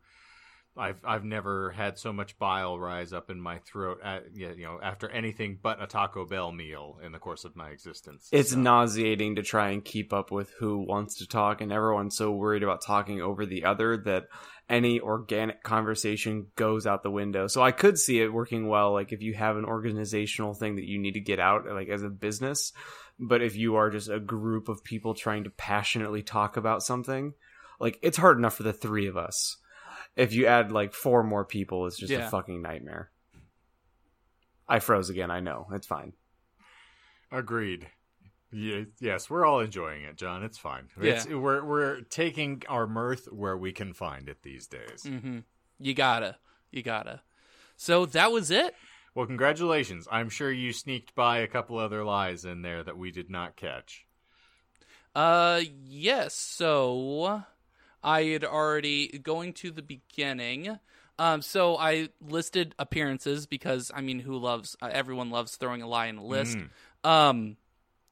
I've 0.75 1.03
I've 1.05 1.23
never 1.25 1.71
had 1.73 1.99
so 1.99 2.15
much 2.15 2.39
bile 2.39 2.79
rise 2.79 3.13
up 3.13 3.29
in 3.29 3.39
my 3.39 3.59
throat 3.59 3.99
at 4.03 4.35
yeah, 4.35 4.53
you 4.57 4.65
know 4.65 4.81
after 4.83 5.07
anything 5.11 5.59
but 5.63 5.83
a 5.83 5.87
Taco 5.87 6.25
Bell 6.25 6.51
meal 6.51 6.99
in 7.05 7.13
the 7.13 7.19
course 7.19 7.45
of 7.45 7.55
my 7.55 7.69
existence. 7.69 8.31
It's 8.33 8.53
So- 8.53 8.59
nauseating 8.59 9.37
to 9.37 9.43
try 9.43 9.69
and 9.69 9.85
keep 9.85 10.15
up 10.15 10.31
with 10.31 10.51
who 10.59 10.79
wants 10.79 11.17
to 11.19 11.27
talk, 11.27 11.61
and 11.61 11.71
everyone's 11.71 12.17
so 12.17 12.31
worried 12.33 12.63
about 12.63 12.83
talking 12.83 13.21
over 13.21 13.45
the 13.45 13.67
other 13.67 13.99
that 13.99 14.29
any 14.67 14.99
organic 14.99 15.63
conversation 15.63 16.47
goes 16.57 16.87
out 16.87 17.03
the 17.03 17.11
window. 17.11 17.49
So 17.49 17.61
I 17.63 17.73
could 17.73 17.99
see 17.99 18.23
it 18.23 18.33
working 18.33 18.67
well, 18.67 18.95
like 18.95 19.13
if 19.13 19.21
you 19.21 19.35
have 19.35 19.59
an 19.59 19.67
organizational 19.67 20.55
thing 20.55 20.77
that 20.77 20.87
you 20.87 20.99
need 20.99 21.13
to 21.13 21.21
get 21.21 21.39
out, 21.39 21.67
like 21.67 21.91
as 21.91 22.03
a 22.03 22.09
business. 22.09 22.73
But 23.25 23.41
if 23.41 23.55
you 23.55 23.77
are 23.77 23.89
just 23.89 24.09
a 24.09 24.19
group 24.19 24.69
of 24.69 24.83
people 24.83 25.15
trying 25.15 25.45
to 25.45 25.51
passionately 25.51 26.23
talk 26.25 26.57
about 26.57 26.83
something, 26.83 27.35
like 27.79 27.99
it's 28.03 28.19
hard 28.19 28.37
enough 28.37 28.57
for 28.57 28.65
the 28.65 28.73
three 28.73 29.07
of 29.07 29.17
us. 29.17 29.59
If 30.17 30.33
you 30.35 30.47
add 30.47 30.73
like 30.73 30.93
four 30.93 31.23
more 31.23 31.45
people, 31.45 31.87
it's 31.87 31.97
just 31.97 32.11
Yeah. 32.13 32.27
a 32.27 32.31
fucking 32.31 32.61
nightmare. 32.61 33.11
I 34.69 34.81
froze 34.81 35.09
again. 35.09 35.31
I 35.31 35.39
know 35.41 35.69
it's 35.73 35.87
fine. 35.87 36.15
Agreed. 37.31 37.89
Ye- 38.51 38.87
yes, 39.01 39.31
we're 39.31 39.47
all 39.47 39.61
enjoying 39.61 40.03
it, 40.05 40.17
John. 40.17 40.43
It's 40.43 40.59
fine. 40.59 40.89
It's, 41.01 41.27
we're 41.27 41.65
we're 41.65 42.01
taking 42.03 42.63
our 42.69 42.87
mirth 42.87 43.27
where 43.33 43.57
we 43.57 43.73
can 43.73 43.95
find 43.95 44.29
it 44.29 44.43
these 44.43 44.67
days. 44.67 45.05
hmm 45.07 45.39
You 45.79 45.95
gotta, 45.95 46.37
you 46.71 46.83
gotta. 46.83 47.23
So 47.77 48.05
that 48.07 48.31
was 48.33 48.51
it. 48.51 48.75
Well, 49.15 49.27
congratulations. 49.27 50.09
I'm 50.11 50.31
sure 50.31 50.51
you 50.51 50.73
sneaked 50.73 51.15
by 51.15 51.39
a 51.39 51.47
couple 51.47 51.79
other 51.79 52.03
lies 52.03 52.45
in 52.45 52.63
there 52.63 52.83
that 52.83 52.97
we 52.97 53.11
did 53.11 53.31
not 53.31 53.57
catch. 53.57 54.07
Uh, 55.15 55.61
yes. 55.85 56.35
So 56.35 57.43
I 58.03 58.23
had 58.25 58.45
already 58.45 59.19
going 59.19 59.53
to 59.55 59.71
the 59.71 59.83
beginning. 59.83 60.79
Um, 61.19 61.43
so 61.43 61.77
I 61.77 62.09
listed 62.27 62.75
appearances 62.79 63.47
because 63.47 63.91
I 63.95 64.01
mean, 64.01 64.19
who 64.19 64.39
loves? 64.39 64.77
Uh, 64.81 64.89
everyone 64.91 65.31
loves 65.31 65.57
throwing 65.57 65.83
a 65.83 65.87
lie 65.87 66.07
in 66.07 66.17
a 66.17 66.25
list. 66.25 66.57
Mm. 66.57 67.09
Um, 67.09 67.57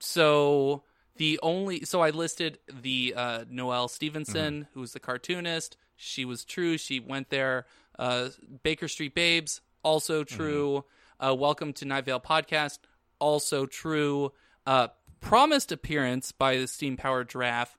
so 0.01 0.83
the 1.17 1.41
only 1.43 1.85
so 1.85 2.03
I 2.03 2.11
listed 2.11 2.59
the 2.69 3.15
uh, 3.17 3.45
Noelle 3.49 3.89
Stevenson, 3.89 4.69
who's 4.75 4.93
the 4.93 5.01
cartoonist. 5.01 5.77
She 5.97 6.25
was 6.25 6.45
true. 6.45 6.79
She 6.79 7.01
went 7.01 7.31
there. 7.31 7.67
Uh, 7.99 8.29
Baker 8.63 8.89
Street 8.89 9.15
Babes, 9.15 9.61
also 9.83 10.25
true. 10.25 10.85
Uh, 11.19 11.35
Welcome 11.39 11.73
to 11.75 11.85
Night 11.85 12.05
Vale 12.07 12.21
Podcast, 12.21 12.79
also 13.19 13.67
true. 13.67 14.33
Uh, 14.67 14.89
promised 15.21 15.73
appearance 15.73 16.33
by 16.33 16.57
the 16.57 16.67
Steam 16.67 16.97
Powered 16.97 17.29
Giraffe, 17.29 17.77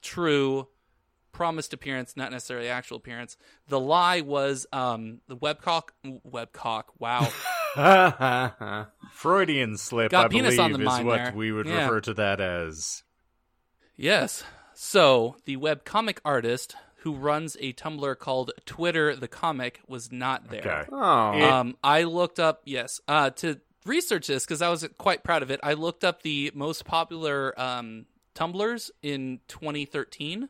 true. 0.00 0.68
Promised 1.32 1.72
appearance, 1.72 2.14
not 2.14 2.30
necessarily 2.30 2.68
actual 2.68 2.98
appearance. 2.98 3.38
The 3.68 3.80
lie 3.80 4.20
was 4.20 4.66
um, 4.70 5.20
the 5.28 5.36
webcock. 5.36 5.84
Webcock. 6.04 6.84
Wow. 6.98 7.26
Freudian 9.12 9.78
slip, 9.78 10.10
Got 10.10 10.26
I 10.26 10.28
penis 10.28 10.56
believe, 10.56 10.60
on 10.60 10.72
the 10.82 10.90
is 10.90 11.00
what 11.04 11.16
there. 11.16 11.32
we 11.34 11.50
would 11.50 11.66
Yeah. 11.66 11.84
refer 11.84 12.00
to 12.02 12.14
that 12.14 12.40
as. 12.42 13.02
Yes. 13.96 14.44
So 14.74 15.36
the 15.46 15.56
webcomic 15.56 16.18
artist 16.22 16.74
who 17.02 17.14
runs 17.14 17.56
a 17.60 17.72
Tumblr 17.72 18.18
called 18.18 18.52
Twitter 18.64 19.14
the 19.16 19.28
Comic 19.28 19.80
was 19.86 20.12
not 20.12 20.48
there. 20.48 20.60
Okay. 20.60 20.84
Oh, 20.90 21.32
Um, 21.42 21.76
I 21.82 22.04
looked 22.04 22.38
up 22.40 22.62
yes 22.64 23.00
uh, 23.08 23.30
to 23.30 23.60
research 23.84 24.28
this 24.28 24.44
because 24.44 24.62
I 24.62 24.68
was 24.68 24.86
quite 24.98 25.24
proud 25.24 25.42
of 25.42 25.50
it. 25.50 25.60
I 25.62 25.72
looked 25.74 26.04
up 26.04 26.22
the 26.22 26.52
most 26.54 26.84
popular 26.84 27.58
um, 27.60 28.06
Tumblrs 28.34 28.90
in 29.02 29.40
2013, 29.48 30.48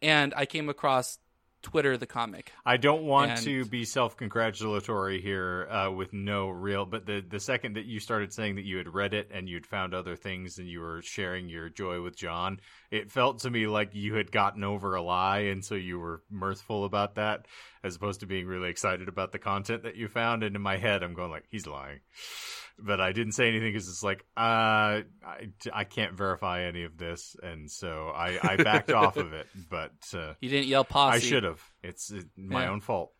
and 0.00 0.32
I 0.36 0.46
came 0.46 0.68
across 0.68 1.18
Twitter 1.62 1.96
the 1.96 2.06
Comic. 2.06 2.52
I 2.64 2.76
don't 2.76 3.02
want 3.02 3.32
And- 3.32 3.40
to 3.42 3.64
be 3.64 3.84
self-congratulatory 3.84 5.20
here 5.20 5.66
uh, 5.68 5.90
with 5.90 6.12
no 6.12 6.48
real, 6.48 6.84
but 6.84 7.06
the 7.06 7.20
the 7.20 7.40
second 7.40 7.76
that 7.76 7.84
you 7.86 8.00
started 8.00 8.32
saying 8.32 8.56
that 8.56 8.64
you 8.64 8.76
had 8.78 8.92
read 8.92 9.14
it 9.14 9.30
and 9.32 9.48
you'd 9.48 9.66
found 9.66 9.94
other 9.94 10.16
things 10.16 10.58
and 10.58 10.68
you 10.68 10.80
were 10.80 11.02
sharing 11.02 11.48
your 11.48 11.68
joy 11.68 12.00
with 12.02 12.16
John, 12.16 12.60
it 12.90 13.10
felt 13.10 13.40
to 13.40 13.50
me 13.50 13.66
like 13.66 13.94
you 13.94 14.14
had 14.14 14.30
gotten 14.30 14.64
over 14.64 14.94
a 14.94 15.02
lie, 15.02 15.40
and 15.40 15.64
so 15.64 15.74
you 15.74 15.98
were 15.98 16.22
mirthful 16.30 16.84
about 16.84 17.16
that, 17.16 17.46
as 17.82 17.96
opposed 17.96 18.20
to 18.20 18.26
being 18.26 18.46
really 18.46 18.70
excited 18.70 19.08
about 19.08 19.32
the 19.32 19.38
content 19.38 19.82
that 19.84 19.96
you 19.96 20.08
found. 20.08 20.42
And 20.42 20.56
in 20.56 20.62
my 20.62 20.76
head, 20.76 21.02
I'm 21.02 21.14
going 21.14 21.30
like, 21.30 21.44
he's 21.50 21.66
lying. 21.66 22.00
But 22.78 23.00
I 23.00 23.12
didn't 23.12 23.32
say 23.32 23.48
anything 23.48 23.72
because 23.72 23.88
it's 23.88 24.02
like, 24.04 24.24
uh, 24.36 24.40
I, 25.22 25.48
I 25.72 25.84
can't 25.84 26.14
verify 26.14 26.62
any 26.62 26.84
of 26.84 26.96
this, 26.96 27.34
and 27.42 27.68
so 27.68 28.08
I, 28.14 28.38
I 28.52 28.56
backed 28.56 28.92
off 28.92 29.16
of 29.16 29.32
it. 29.32 29.46
But 29.68 29.92
uh, 30.14 30.34
You 30.40 30.48
didn't 30.48 30.68
yell 30.68 30.84
posse. 30.84 31.16
I 31.16 31.18
should 31.20 31.42
have. 31.42 31.60
It's 31.82 32.12
uh, 32.12 32.20
my 32.36 32.64
Yeah. 32.64 32.70
own 32.70 32.80
fault. 32.80 33.12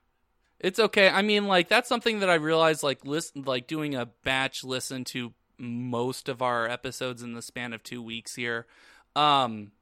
It's 0.60 0.78
okay. 0.78 1.08
I 1.08 1.22
mean, 1.22 1.46
like 1.46 1.68
that's 1.68 1.88
something 1.88 2.20
that 2.20 2.30
I 2.30 2.34
realized, 2.34 2.82
like 2.82 3.04
listen, 3.04 3.42
like 3.42 3.66
doing 3.66 3.94
a 3.94 4.06
batch 4.24 4.62
listen 4.64 5.04
to 5.06 5.32
most 5.58 6.28
of 6.28 6.40
our 6.42 6.68
episodes 6.68 7.22
in 7.22 7.34
the 7.34 7.42
span 7.42 7.72
of 7.72 7.82
two 7.82 8.00
weeks 8.02 8.34
here. 8.36 8.66
Um, 9.16 9.72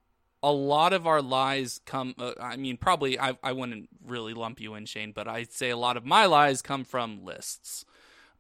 a 0.43 0.53
lot 0.53 0.93
of 0.93 1.07
our 1.07 1.23
lies 1.23 1.81
come. 1.87 2.15
Uh, 2.19 2.33
I 2.41 2.57
mean, 2.57 2.77
probably 2.77 3.19
I 3.19 3.37
I 3.43 3.53
wouldn't 3.53 3.89
really 4.05 4.35
lump 4.35 4.61
you 4.61 4.75
in, 4.75 4.87
Shane, 4.87 5.13
but 5.13 5.27
I'd 5.29 5.53
say 5.53 5.71
a 5.71 5.77
lot 5.77 5.97
of 5.97 6.05
my 6.05 6.27
lies 6.27 6.63
come 6.63 6.85
from 6.85 7.25
lists. 7.25 7.85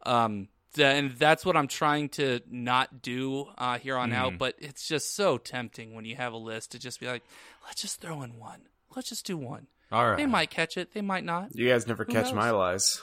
Um, 0.04 0.48
and 0.78 1.12
that's 1.12 1.44
what 1.44 1.56
I'm 1.56 1.68
trying 1.68 2.10
to 2.10 2.40
not 2.50 3.00
do 3.02 3.46
uh, 3.56 3.78
here 3.78 3.96
on 3.96 4.12
out. 4.12 4.38
But 4.38 4.56
it's 4.58 4.86
just 4.86 5.14
so 5.14 5.38
tempting 5.38 5.94
when 5.94 6.04
you 6.04 6.16
have 6.16 6.32
a 6.32 6.36
list 6.38 6.72
to 6.72 6.78
just 6.78 7.00
be 7.00 7.06
like, 7.06 7.22
let's 7.66 7.80
just 7.80 8.00
throw 8.00 8.22
in 8.22 8.38
one. 8.38 8.60
Let's 8.94 9.08
just 9.08 9.26
do 9.26 9.36
one. 9.36 9.66
All 9.90 10.06
right. 10.06 10.16
They 10.16 10.26
might 10.26 10.50
catch 10.50 10.76
it. 10.76 10.92
They 10.92 11.00
might 11.00 11.24
not. 11.24 11.54
you 11.54 11.68
guys 11.68 11.86
never 11.86 12.04
Who 12.04 12.12
catch 12.12 12.26
knows? 12.26 12.34
my 12.34 12.50
lies. 12.50 13.00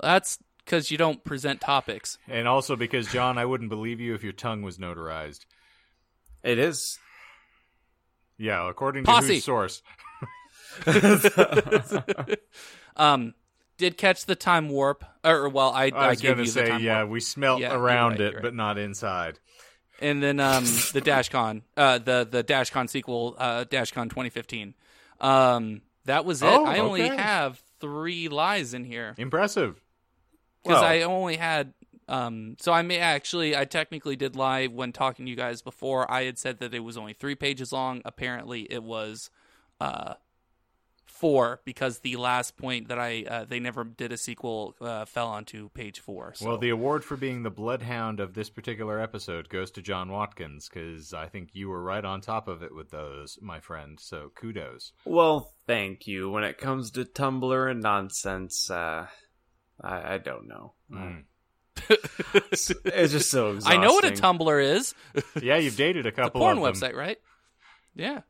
That's 0.00 0.38
because 0.64 0.90
you 0.90 0.98
don't 0.98 1.24
present 1.24 1.60
topics. 1.60 2.18
And 2.28 2.46
also 2.46 2.76
because 2.76 3.10
John, 3.10 3.38
I 3.38 3.44
wouldn't 3.46 3.70
believe 3.70 4.00
you 4.00 4.14
if 4.14 4.22
your 4.22 4.32
tongue 4.32 4.62
was 4.62 4.78
notarized. 4.78 5.46
It 6.44 6.58
is. 6.58 6.98
Yeah, 8.38 8.68
according 8.70 9.04
to 9.04 9.10
Posse. 9.10 9.34
whose 9.34 9.44
source? 9.44 9.82
Um, 12.96 13.34
did 13.76 13.96
catch 13.96 14.26
the 14.26 14.34
time 14.34 14.68
warp, 14.70 15.04
or 15.24 15.48
well, 15.48 15.70
I, 15.70 15.84
I 15.84 15.88
I, 15.90 16.08
was 16.10 16.20
gave 16.20 16.30
going 16.36 16.38
you 16.40 16.44
to 16.46 16.50
the 16.52 16.66
say, 16.66 16.68
time 16.68 16.82
yeah, 16.82 16.98
warp, 17.02 17.10
we 17.10 17.20
smelt 17.20 17.60
Yeah, 17.60 17.70
you're 17.72 17.78
around 17.80 18.12
right, 18.12 18.20
it, 18.22 18.32
you're 18.32 18.40
but 18.42 18.48
right. 18.48 18.54
not 18.56 18.76
inside. 18.78 19.38
and 20.00 20.20
then 20.22 20.40
um 20.40 20.64
the 20.64 21.00
DashCon, 21.00 21.62
uh, 21.76 21.98
the 21.98 22.26
the 22.28 22.42
DashCon 22.42 22.88
sequel, 22.88 23.36
uh, 23.38 23.64
DashCon 23.66 24.04
2015. 24.10 24.74
Um, 25.20 25.82
that 26.06 26.24
was 26.24 26.42
it. 26.42 26.46
Oh, 26.46 26.64
I 26.64 26.78
only 26.78 27.04
okay. 27.04 27.16
have 27.16 27.62
three 27.80 28.28
lies 28.28 28.74
in 28.74 28.84
here 28.84 29.14
Impressive. 29.16 29.80
because 30.64 30.80
Well- 30.82 30.84
I 30.90 31.02
only 31.02 31.36
had. 31.36 31.72
Um, 32.08 32.56
so 32.58 32.72
I 32.72 32.82
may 32.82 32.98
actually, 32.98 33.56
I 33.56 33.64
technically 33.64 34.16
did 34.16 34.34
lie 34.34 34.66
when 34.66 34.92
talking 34.92 35.26
to 35.26 35.30
you 35.30 35.36
guys 35.36 35.62
before. 35.62 36.10
I 36.10 36.24
had 36.24 36.38
said 36.38 36.58
that 36.60 36.74
it 36.74 36.80
was 36.80 36.96
only 36.96 37.12
three 37.12 37.34
pages 37.34 37.72
long. 37.72 38.02
Apparently, 38.04 38.62
it 38.62 38.82
was, 38.82 39.30
uh, 39.80 40.14
four 41.18 41.60
because 41.64 41.98
the 41.98 42.16
last 42.16 42.56
point 42.56 42.88
that 42.88 42.98
I 42.98 43.24
uh, 43.28 43.44
they 43.44 43.58
never 43.58 43.82
did 43.84 44.12
a 44.12 44.16
sequel 44.16 44.76
uh, 44.80 45.04
fell 45.04 45.28
onto 45.28 45.68
page 45.70 46.00
four. 46.00 46.32
So. 46.34 46.46
Well, 46.46 46.58
the 46.58 46.70
award 46.70 47.04
for 47.04 47.16
being 47.16 47.42
the 47.42 47.50
bloodhound 47.50 48.20
of 48.20 48.34
this 48.34 48.50
particular 48.50 49.00
episode 49.00 49.48
goes 49.48 49.72
to 49.72 49.82
John 49.82 50.10
Watkins 50.10 50.68
because 50.68 51.12
I 51.12 51.26
think 51.26 51.50
you 51.52 51.68
were 51.68 51.82
right 51.82 52.04
on 52.04 52.20
top 52.20 52.46
of 52.46 52.62
it 52.62 52.74
with 52.74 52.90
those, 52.90 53.38
my 53.42 53.60
friend. 53.60 53.98
So 54.00 54.30
kudos. 54.36 54.92
Well, 55.04 55.52
thank 55.66 56.06
you. 56.06 56.30
When 56.30 56.44
it 56.44 56.58
comes 56.58 56.92
to 56.92 57.04
Tumblr 57.04 57.70
and 57.70 57.82
nonsense, 57.82 58.70
uh, 58.70 59.06
I, 59.82 60.14
I 60.14 60.18
don't 60.18 60.46
know. 60.46 60.74
Mm. 60.90 61.24
It's, 62.52 62.70
it's 62.84 63.12
just 63.12 63.30
so 63.30 63.58
I 63.64 63.76
know 63.76 63.92
what 63.92 64.04
a 64.04 64.10
Tumblr 64.10 64.64
is. 64.64 64.94
Yeah, 65.40 65.56
you've 65.56 65.76
dated 65.76 66.06
a 66.06 66.08
It's 66.10 66.18
a 66.18 66.22
couple 66.22 66.40
porn 66.40 66.58
of 66.58 66.62
them. 66.64 66.72
website, 66.74 66.94
right? 66.96 67.18
Yeah. 67.94 68.20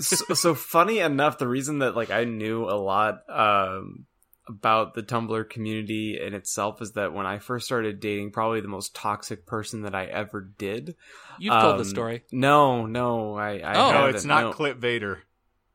so, 0.00 0.34
so 0.34 0.54
funny 0.54 0.98
enough, 1.00 1.38
the 1.38 1.48
reason 1.48 1.80
that 1.80 1.94
like 1.96 2.10
I 2.10 2.24
knew 2.24 2.64
a 2.64 2.76
lot 2.76 3.22
um, 3.28 4.06
about 4.48 4.94
the 4.94 5.02
Tumblr 5.02 5.50
community 5.50 6.18
in 6.20 6.34
itself 6.34 6.80
is 6.80 6.92
that 6.92 7.12
when 7.12 7.26
I 7.26 7.38
first 7.38 7.66
started 7.66 8.00
dating, 8.00 8.30
probably 8.32 8.60
the 8.60 8.68
most 8.68 8.94
toxic 8.94 9.44
person 9.46 9.82
that 9.82 9.94
I 9.94 10.06
ever 10.06 10.40
did. 10.40 10.94
You've 11.38 11.52
told 11.60 11.76
the 11.76 11.82
Um, 11.84 11.88
story. 11.88 12.22
No, 12.32 12.86
no, 12.86 13.34
I. 13.36 13.58
I 13.58 13.74
Oh. 13.74 13.92
No, 13.92 14.06
it's 14.06 14.24
not 14.24 14.40
no. 14.44 14.52
Clip 14.52 14.78
Vader. 14.78 15.20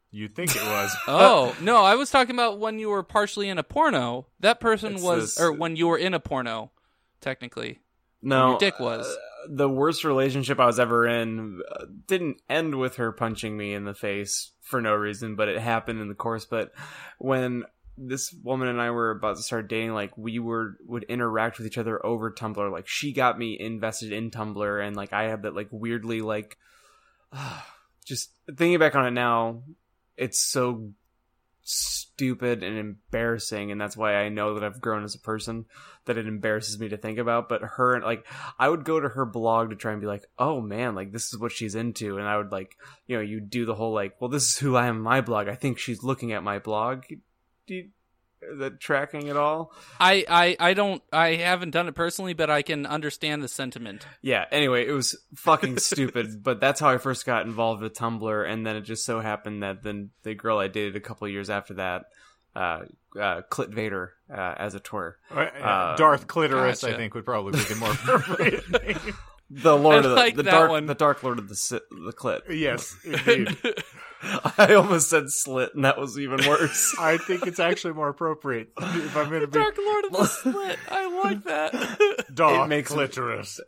You'd 0.10 0.36
think 0.36 0.56
it 0.56 0.64
was. 0.64 0.96
Oh 1.08 1.56
no, 1.62 1.84
I 1.84 1.96
was 1.96 2.10
talking 2.10 2.34
about 2.36 2.60
when 2.60 2.80
you 2.80 2.90
were 2.90 3.04
partially 3.04 3.50
in 3.50 3.58
a 3.58 3.64
porno. 3.64 4.28
That 4.40 4.60
person 4.60 4.94
It's 4.96 5.04
was, 5.04 5.36
this- 5.36 5.44
or 5.44 5.52
when 5.52 5.76
you 5.76 5.88
were 5.88 5.98
in 5.98 6.14
a 6.14 6.20
porno, 6.20 6.72
technically. 7.22 7.80
No, 8.22 8.52
your 8.52 8.60
dick 8.60 8.80
was. 8.80 9.06
uh, 9.08 9.48
the 9.50 9.70
worst 9.70 10.04
relationship 10.04 10.60
I 10.60 10.66
was 10.66 10.80
ever 10.80 11.08
in. 11.08 11.62
uh, 11.72 11.86
Didn't 12.08 12.42
end 12.50 12.76
with 12.76 12.96
her 12.96 13.12
punching 13.12 13.56
me 13.56 13.74
in 13.74 13.86
the 13.86 13.94
face 13.94 14.52
for 14.62 14.82
no 14.82 14.94
reason, 14.94 15.36
but 15.36 15.48
it 15.48 15.60
happened 15.60 16.02
in 16.02 16.08
the 16.10 16.16
course. 16.16 16.46
But 16.46 16.72
when 17.20 17.64
this 17.98 18.34
woman 18.44 18.68
and 18.68 18.82
I 18.82 18.92
were 18.92 19.12
about 19.12 19.38
to 19.38 19.44
start 19.44 19.70
dating, 19.70 19.94
like 19.94 20.18
we 20.18 20.40
were 20.40 20.78
would 20.86 21.04
interact 21.04 21.58
with 21.58 21.68
each 21.68 21.78
other 21.78 22.04
over 22.06 22.32
Tumblr. 22.32 22.72
Like 22.72 22.88
she 22.88 23.14
got 23.14 23.38
me 23.40 23.58
invested 23.60 24.12
in 24.12 24.32
Tumblr, 24.32 24.86
and 24.86 24.96
like 24.96 25.14
I 25.14 25.24
had 25.24 25.44
that 25.44 25.56
like 25.56 25.70
weirdly 25.72 26.22
like, 26.22 26.58
just 28.06 28.32
thinking 28.48 28.80
back 28.80 28.96
on 28.96 29.06
it 29.08 29.12
now, 29.12 29.64
it's 30.18 30.40
so 30.40 30.90
stupid 32.18 32.64
and 32.64 32.78
embarrassing 32.78 33.72
and 33.72 33.80
that's 33.80 33.96
why 33.96 34.16
I 34.16 34.30
know 34.30 34.56
that 34.56 34.64
I've 34.64 34.82
grown 34.82 35.04
as 35.04 35.14
a 35.14 35.20
person 35.20 35.66
that 36.06 36.18
it 36.18 36.28
embarrasses 36.28 36.80
me 36.80 36.90
to 36.90 36.98
think 36.98 37.20
about 37.20 37.48
but 37.48 37.62
her 37.62 38.02
like 38.02 38.26
I 38.58 38.70
would 38.70 38.84
go 38.84 39.00
to 39.00 39.08
her 39.08 39.26
blog 39.26 39.70
to 39.70 39.76
try 39.76 39.92
and 39.92 40.02
be 40.02 40.08
like 40.08 40.26
oh 40.40 40.60
man 40.60 40.96
like 40.96 41.12
this 41.12 41.32
is 41.32 41.40
what 41.40 41.52
she's 41.52 41.76
into 41.76 42.18
and 42.18 42.28
I 42.28 42.38
would 42.38 42.52
like 42.52 42.76
you 43.06 43.16
know 43.16 43.22
you 43.22 43.40
do 43.40 43.66
the 43.66 43.76
whole 43.76 43.94
like 43.94 44.20
well 44.20 44.30
this 44.30 44.48
is 44.48 44.58
who 44.58 44.76
I 44.76 44.88
am 44.88 45.00
my 45.00 45.22
blog. 45.22 45.48
I 45.48 45.56
think 45.56 45.78
she's 45.78 46.04
looking 46.04 46.32
at 46.34 46.44
my 46.44 46.60
blog. 46.60 47.04
Do 47.68 47.76
you, 47.76 47.90
that 48.60 48.80
tracking 48.80 49.30
at 49.30 49.38
all 49.38 49.74
I, 50.00 50.26
I, 50.30 50.56
I 50.60 50.74
don't, 50.74 51.02
I 51.12 51.36
haven't 51.36 51.72
done 51.72 51.88
it 51.88 51.96
personally, 51.96 52.34
but 52.34 52.50
I 52.50 52.62
can 52.62 52.86
understand 52.86 53.44
the 53.44 53.48
sentiment. 53.48 54.06
yeah 54.22 54.46
anyway 54.52 54.88
it 54.88 54.92
was 54.92 55.18
fucking 55.36 55.80
stupid 55.80 56.44
but 56.44 56.60
that's 56.60 56.80
how 56.80 56.90
I 56.90 56.98
first 56.98 57.26
got 57.26 57.46
involved 57.46 57.82
with 57.82 57.94
Tumblr 57.94 58.50
and 58.52 58.66
then 58.66 58.76
it 58.76 58.82
just 58.82 59.06
so 59.06 59.20
happened 59.20 59.64
that 59.64 59.84
then 59.84 60.12
the 60.24 60.36
girl 60.36 60.60
I 60.60 60.68
dated 60.68 60.96
a 60.96 61.00
couple 61.00 61.26
of 61.26 61.32
years 61.34 61.50
after 61.50 61.76
that 61.76 62.06
uh, 62.56 62.86
uh 63.20 63.42
Clit 63.52 63.74
Vader 63.74 64.14
uh, 64.32 64.56
as 64.58 64.76
a 64.76 64.80
tour 64.80 65.18
Uh, 65.32 65.96
Darth 65.96 66.28
Clitoris, 66.28 66.84
I 66.84 66.94
think, 66.94 67.14
would 67.16 67.26
probably 67.26 67.52
be 67.54 67.66
the 67.66 67.76
more 67.76 67.92
appropriate 67.94 68.70
name. 68.84 69.16
The 69.50 69.78
Lord 69.78 69.96
I 69.96 69.98
of 70.00 70.04
the, 70.04 70.16
like 70.16 70.36
the 70.36 70.44
that 70.44 70.52
dark 70.52 70.70
one. 70.72 70.86
the 70.88 70.96
Dark 70.96 71.24
Lord 71.24 71.40
of 71.40 71.48
the 71.48 71.56
si- 71.56 71.80
the 71.90 72.12
clit. 72.14 72.42
Yes, 72.50 72.96
indeed. 73.06 73.56
I 74.58 74.74
almost 74.76 75.10
said 75.10 75.30
slit, 75.30 75.76
and 75.76 75.86
that 75.86 75.98
was 75.98 76.18
even 76.20 76.40
worse. 76.48 76.96
I 77.00 77.18
think 77.18 77.46
it's 77.46 77.60
actually 77.60 77.94
more 77.94 78.10
appropriate 78.10 78.72
if 78.78 79.16
I'm 79.16 79.30
going 79.30 79.42
to 79.42 79.48
be 79.48 79.60
Dark 79.60 79.78
Lord 79.78 80.06
of 80.06 80.12
the 80.12 80.26
Slit. 80.28 80.80
I 80.90 81.22
like 81.24 81.44
that. 81.46 82.26
Darth 82.34 82.66
It 82.66 82.70
makes- 82.70 82.92
Clitoris. 82.92 83.60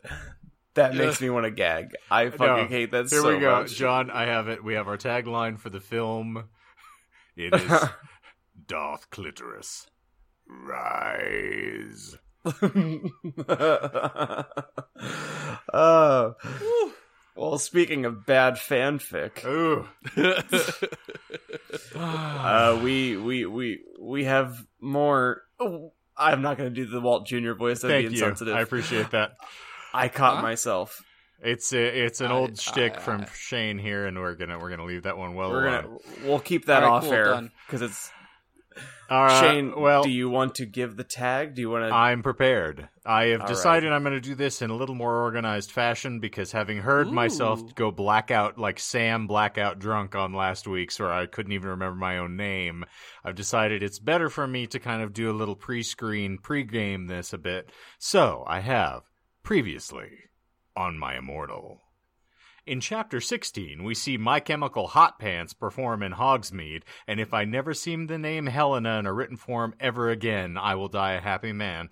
that 0.74 0.94
makes 0.94 1.20
me 1.20 1.30
want 1.30 1.44
to 1.44 1.50
gag. 1.50 1.90
I 2.10 2.30
fucking 2.30 2.46
No. 2.46 2.64
hate 2.66 2.90
that 2.92 3.08
Here 3.10 3.20
so 3.20 3.34
we 3.34 3.40
go, 3.40 3.60
much. 3.60 3.74
John. 3.74 4.10
I 4.10 4.26
have 4.26 4.48
it. 4.48 4.64
We 4.64 4.74
have 4.74 4.88
our 4.88 4.96
tagline 4.98 5.58
for 5.58 5.70
the 5.70 5.80
film. 5.80 6.44
It 7.36 7.54
is 7.54 7.72
Darth 8.66 9.10
Clitoris. 9.10 9.86
Rise. 10.46 12.16
uh, 15.72 16.32
well, 17.36 17.58
speaking 17.58 18.04
of 18.04 18.26
bad 18.26 18.54
fanfic, 18.54 19.44
Ooh. 19.44 19.86
uh, 21.94 22.80
we 22.82 23.16
we 23.16 23.46
we 23.46 23.80
we 24.00 24.24
have 24.24 24.64
more. 24.80 25.42
Oh, 25.58 25.92
I'm 26.16 26.42
not 26.42 26.58
going 26.58 26.68
to 26.72 26.74
do 26.74 26.86
the 26.90 27.00
Walt 27.00 27.26
Jr. 27.26 27.52
voice. 27.52 27.80
That'd 27.80 27.96
Thank 28.04 28.10
be 28.12 28.44
you. 28.44 28.54
I 28.54 28.60
appreciate 28.60 29.10
that. 29.12 29.36
I 29.94 30.08
caught 30.08 30.36
Huh? 30.36 30.42
myself. 30.42 31.02
It's 31.42 31.72
a, 31.72 32.04
it's 32.04 32.20
an 32.20 32.30
I- 32.30 32.34
old 32.34 32.58
shtick 32.60 32.96
I- 32.96 33.00
from 33.00 33.22
I- 33.22 33.28
Shane 33.34 33.78
here, 33.78 34.06
and 34.06 34.18
we're 34.18 34.34
gonna 34.34 34.58
we're 34.58 34.70
gonna 34.70 34.84
leave 34.84 35.04
that 35.04 35.16
one 35.16 35.34
well 35.34 35.50
We're 35.50 35.66
alone. 35.68 35.82
gonna 35.82 36.28
we'll 36.28 36.40
keep 36.40 36.66
that 36.66 36.82
All 36.82 36.90
right, 36.90 36.96
off 36.96 37.04
cool, 37.04 37.12
air 37.14 37.50
because 37.66 37.80
it's 37.82 38.10
Uh, 39.08 39.40
Shane. 39.40 39.74
well, 39.76 40.04
do 40.04 40.10
you 40.10 40.30
want 40.30 40.54
to 40.54 40.66
give 40.66 40.96
the 40.96 41.02
tag? 41.02 41.56
Do 41.56 41.62
you 41.62 41.68
want 41.68 41.88
to? 41.88 41.94
I'm 41.94 42.22
prepared. 42.22 42.88
I 43.04 43.24
have 43.26 43.40
All 43.40 43.48
decided 43.48 43.90
I'm 43.90 44.04
going 44.04 44.14
to 44.14 44.20
do 44.20 44.36
this 44.36 44.62
in 44.62 44.70
a 44.70 44.76
little 44.76 44.94
more 44.94 45.22
organized 45.22 45.72
fashion 45.72 46.20
because 46.20 46.52
having 46.52 46.78
heard 46.78 47.10
myself 47.10 47.74
go 47.74 47.90
blackout 47.90 48.56
like 48.56 48.78
Sam 48.78 49.26
blackout 49.26 49.80
drunk 49.80 50.14
on 50.14 50.32
last 50.32 50.68
week's 50.68 51.00
where 51.00 51.12
I 51.12 51.26
couldn't 51.26 51.52
even 51.52 51.70
remember 51.70 51.96
my 51.96 52.18
own 52.18 52.36
name, 52.36 52.84
I've 53.24 53.34
decided 53.34 53.82
it's 53.82 53.98
better 53.98 54.30
for 54.30 54.46
me 54.46 54.68
to 54.68 54.78
kind 54.78 55.02
of 55.02 55.12
do 55.12 55.28
a 55.28 55.34
little 55.34 55.56
pre-screen, 55.56 56.38
pre-game 56.38 57.08
this 57.08 57.32
a 57.32 57.38
bit. 57.38 57.70
So 57.98 58.44
I 58.46 58.60
have 58.60 59.02
previously 59.42 60.10
on 60.76 60.98
my 60.98 61.18
immortal. 61.18 61.80
In 62.66 62.80
chapter 62.80 63.20
16, 63.20 63.82
we 63.82 63.94
see 63.94 64.18
My 64.18 64.38
Chemical 64.38 64.88
Hot 64.88 65.18
Pants 65.18 65.54
perform 65.54 66.02
in 66.02 66.12
Hogsmeade, 66.12 66.82
and 67.06 67.18
if 67.18 67.32
I 67.32 67.44
never 67.44 67.72
see 67.72 67.96
the 68.04 68.18
name 68.18 68.46
Helena 68.46 68.98
in 68.98 69.06
a 69.06 69.12
written 69.14 69.38
form 69.38 69.74
ever 69.80 70.10
again, 70.10 70.58
I 70.58 70.74
will 70.74 70.88
die 70.88 71.12
a 71.12 71.20
happy 71.20 71.52
man. 71.52 71.88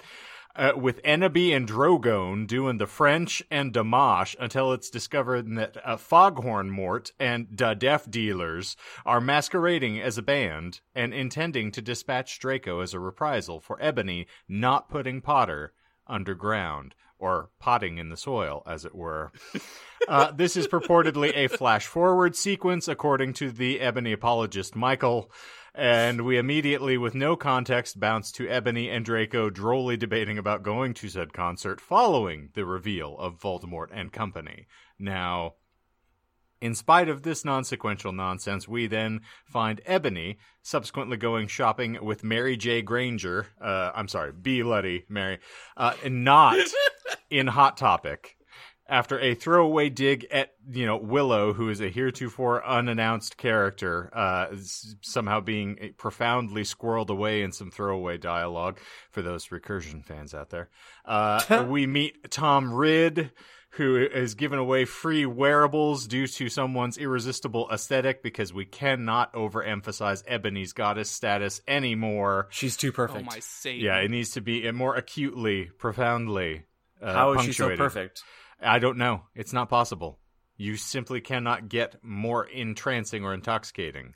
Uh, 0.55 0.73
with 0.77 1.01
Ennaby 1.05 1.53
and 1.53 1.67
Drogon 1.67 2.47
doing 2.47 2.77
the 2.77 2.87
French 2.87 3.43
and 3.51 3.73
Damash 3.73 4.37
until 4.39 4.73
it's 4.73 4.91
discovered 4.91 5.55
that 5.57 5.77
uh, 5.85 5.97
Foghorn 5.97 6.69
Mort 6.69 7.13
and 7.19 7.55
Da 7.57 7.75
Deaf 7.75 8.11
Dealers 8.11 8.77
are 9.07 9.21
masquerading 9.21 10.01
as 10.01 10.19
a 10.19 10.23
band 10.23 10.81
and 10.95 11.15
intending 11.15 11.71
to 11.73 11.81
dispatch 11.81 12.41
Draco 12.41 12.81
as 12.81 12.93
a 12.93 13.01
reprisal 13.01 13.61
for 13.61 13.81
Ebony 13.81 14.27
not 14.49 14.91
putting 14.91 15.21
Potter 15.21 15.73
underground, 16.09 16.95
or 17.19 17.51
potting 17.59 17.99
in 17.99 18.09
the 18.09 18.17
soil, 18.17 18.63
as 18.67 18.85
it 18.85 18.95
were. 18.95 19.33
Uh, 20.07 20.31
this 20.33 20.57
is 20.57 20.69
purportedly 20.69 21.33
a 21.35 21.49
flash 21.49 21.87
forward 21.87 22.37
sequence, 22.37 22.89
according 22.89 23.33
to 23.35 23.51
the 23.51 23.81
Ebony 23.81 24.13
apologist 24.13 24.77
Michael. 24.77 25.31
And 25.75 26.23
we 26.23 26.39
immediately, 26.39 26.97
with 26.99 27.15
no 27.15 27.37
context, 27.37 28.01
bounce 28.01 28.33
to 28.33 28.49
Ebony 28.49 28.89
and 28.89 29.05
Draco 29.05 29.51
drolly 29.51 29.97
debating 29.97 30.39
about 30.39 30.63
going 30.63 30.95
to 30.95 31.09
said 31.09 31.33
concert 31.33 31.81
following 31.81 32.51
the 32.55 32.65
reveal 32.65 33.17
of 33.19 33.39
Voldemort 33.39 33.89
and 33.93 34.13
company. 34.13 34.67
Now, 34.99 35.55
in 36.61 36.75
spite 36.75 37.09
of 37.09 37.23
this 37.23 37.45
non 37.45 37.65
sequential 37.65 38.13
nonsense, 38.13 38.67
we 38.67 38.87
then 38.87 39.21
find 39.47 39.81
Ebony 39.87 40.39
subsequently 40.63 41.17
going 41.17 41.47
shopping 41.47 41.99
with 42.03 42.25
Mary 42.25 42.57
J. 42.57 42.83
Granger. 42.83 43.47
Uh, 43.61 43.93
I'm 43.95 44.09
sorry, 44.09 44.33
B. 44.33 44.63
Letty, 44.63 45.05
Mary, 45.09 45.39
uh, 45.77 45.95
and 46.05 46.25
not 46.25 46.57
in 47.31 47.47
Hot 47.47 47.77
Topic. 47.77 48.37
After 48.91 49.21
a 49.21 49.35
throwaway 49.35 49.91
dig 49.91 50.27
at, 50.31 50.53
you 50.71 50.87
know, 50.87 50.97
Willow, 50.97 51.53
who 51.53 51.69
is 51.69 51.83
a 51.83 51.91
heretofore 51.91 52.67
unannounced 52.67 53.37
character, 53.37 54.09
uh, 54.15 54.47
somehow 55.03 55.41
being 55.41 55.93
profoundly 55.99 56.63
squirreled 56.63 57.11
away 57.11 57.43
in 57.43 57.53
some 57.53 57.71
throwaway 57.71 58.17
dialogue 58.17 58.79
for 59.11 59.21
those 59.21 59.49
recursion 59.49 60.03
fans 60.03 60.33
out 60.33 60.49
there. 60.49 60.71
Uh, 61.05 61.67
we 61.69 61.87
meet 61.87 62.31
Tom 62.31 62.73
Ridd, 62.73 63.31
who 63.73 63.97
is 63.99 64.35
giving 64.35 64.59
away 64.59 64.87
free 64.87 65.27
wearables 65.27 66.07
due 66.07 66.27
to 66.27 66.49
someone's 66.49 66.97
irresistible 66.97 67.69
aesthetic 67.71 68.23
because 68.23 68.55
we 68.55 68.65
cannot 68.65 69.35
overemphasize 69.35 70.23
Ebony's 70.27 70.73
goddess 70.73 71.11
status 71.11 71.61
anymore. 71.69 72.49
She's 72.49 72.79
too 72.79 72.89
Oh 72.89 72.93
perfect. 72.93 73.27
my 73.27 73.39
Satan. 73.41 73.85
Yeah, 73.85 73.99
it 73.99 74.11
needs 74.11 74.31
to 74.31 74.41
be 74.41 74.71
more 74.73 74.97
acutely, 74.97 75.67
profoundly. 75.79 76.63
Uh, 77.01 77.13
How 77.13 77.33
is 77.35 77.45
she 77.45 77.53
so 77.53 77.77
perfect? 77.77 78.23
I 78.61 78.79
don't 78.79 78.99
know. 78.99 79.23
It's 79.35 79.53
not 79.53 79.69
possible. 79.69 80.19
You 80.57 80.77
simply 80.77 81.21
cannot 81.21 81.69
get 81.69 82.03
more 82.03 82.45
entrancing 82.45 83.25
or 83.25 83.33
intoxicating 83.33 84.15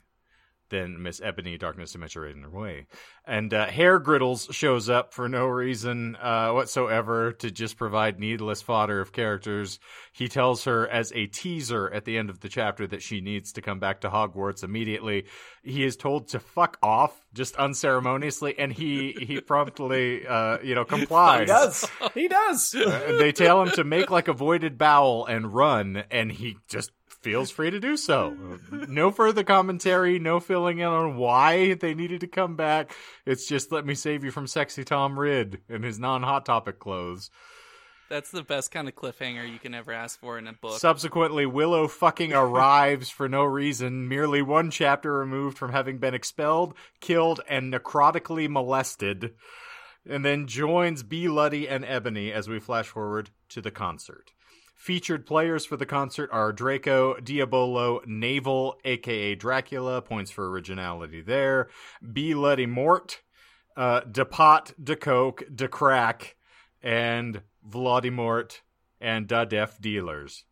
than 0.73 1.03
Miss 1.03 1.21
Ebony 1.23 1.55
Darkness 1.55 1.91
Dementia 1.91 2.23
in 2.23 2.41
her 2.41 2.49
way. 2.49 2.87
And 3.25 3.53
uh, 3.53 3.67
Hair 3.67 3.99
Griddles 3.99 4.47
shows 4.51 4.89
up 4.89 5.13
for 5.13 5.29
no 5.29 5.45
reason 5.45 6.15
uh, 6.15 6.49
whatsoever 6.49 7.31
to 7.33 7.51
just 7.51 7.77
provide 7.77 8.19
needless 8.19 8.63
fodder 8.63 8.99
of 8.99 9.13
characters. 9.13 9.79
He 10.13 10.27
tells 10.27 10.63
her 10.63 10.87
as 10.87 11.11
a 11.13 11.27
teaser 11.27 11.93
at 11.93 12.05
the 12.05 12.17
end 12.17 12.31
of 12.31 12.39
the 12.39 12.49
chapter 12.49 12.87
that 12.87 13.03
she 13.03 13.21
needs 13.21 13.53
to 13.53 13.61
come 13.61 13.79
back 13.79 14.01
to 14.01 14.09
Hogwarts 14.09 14.63
immediately. 14.63 15.25
He 15.63 15.83
is 15.83 15.95
told 15.95 16.29
to 16.29 16.39
fuck 16.39 16.79
off 16.81 17.23
just 17.35 17.55
unceremoniously, 17.55 18.57
and 18.57 18.73
he 18.73 19.11
he 19.11 19.41
promptly 19.45 20.25
uh, 20.25 20.57
you 20.63 20.73
know 20.73 20.85
complies. 20.85 21.41
He 21.41 21.45
does. 21.45 21.89
He 22.15 22.27
does. 22.27 22.75
Uh, 22.75 23.17
they 23.19 23.31
tell 23.31 23.61
him 23.61 23.69
to 23.71 23.83
make 23.83 24.09
like 24.09 24.27
a 24.27 24.33
voided 24.33 24.77
bowel 24.79 25.25
and 25.27 25.53
run, 25.53 26.03
and 26.09 26.31
he 26.31 26.57
just 26.67 26.91
feels 27.23 27.49
free 27.49 27.71
to 27.71 27.79
do 27.79 27.97
so. 27.97 28.35
No 28.71 29.11
further 29.11 29.43
commentary, 29.43 30.19
no 30.19 30.39
filling 30.39 30.79
in 30.79 30.87
on 30.87 31.17
why 31.17 31.73
they 31.73 31.93
needed 31.93 32.21
to 32.21 32.27
come 32.27 32.55
back. 32.55 32.93
It's 33.25 33.47
just 33.47 33.71
let 33.71 33.85
me 33.85 33.95
save 33.95 34.23
you 34.23 34.31
from 34.31 34.45
sexy 34.45 34.83
Tom 34.83 35.17
Ridd 35.17 35.61
and 35.69 35.83
his 35.83 35.97
non 35.99 36.23
hot 36.23 36.45
topic 36.45 36.79
clothes. 36.79 37.31
That's 38.09 38.29
the 38.29 38.43
best 38.43 38.69
kind 38.69 38.87
of 38.87 38.95
cliffhanger 38.95 39.51
you 39.51 39.57
can 39.57 39.73
ever 39.73 39.91
ask 39.91 40.19
for 40.19 40.37
in 40.37 40.47
a 40.47 40.53
book. 40.53 40.79
Subsequently, 40.79 41.45
Willow 41.45 41.87
fucking 41.87 42.33
arrives 42.33 43.09
for 43.09 43.27
no 43.27 43.43
reason, 43.43 44.07
merely 44.07 44.41
one 44.41 44.69
chapter 44.69 45.13
removed 45.13 45.57
from 45.57 45.71
having 45.71 45.97
been 45.97 46.13
expelled, 46.13 46.75
killed, 46.99 47.41
and 47.49 47.73
necrotically 47.73 48.47
molested, 48.47 49.33
and 50.07 50.23
then 50.23 50.45
joins 50.45 51.01
B. 51.01 51.27
Luddy 51.27 51.67
and 51.67 51.83
Ebony 51.85 52.31
as 52.31 52.47
we 52.47 52.59
flash 52.59 52.87
forward 52.87 53.31
to 53.49 53.61
the 53.61 53.71
concert. 53.71 54.31
Featured 54.83 55.25
players 55.25 55.65
for 55.65 55.77
the 55.77 55.85
concert 55.85 56.29
are 56.33 56.51
Draco, 56.51 57.15
Diabolo, 57.15 58.01
Navel, 58.05 58.75
aka 58.83 59.33
Dracula, 59.33 60.01
points 60.01 60.29
for 60.29 60.49
originality 60.49 61.21
there, 61.21 61.69
B. 62.11 62.33
Luddy 62.33 62.65
Mort, 62.65 63.21
uh, 63.77 64.01
Depot, 64.01 64.73
Decoke, 64.83 65.43
Decrack, 65.55 66.35
and 66.81 67.43
Vladimort 67.65 68.61
and 68.99 69.25
Da 69.25 69.45
Def 69.45 69.79
dealers. 69.79 70.43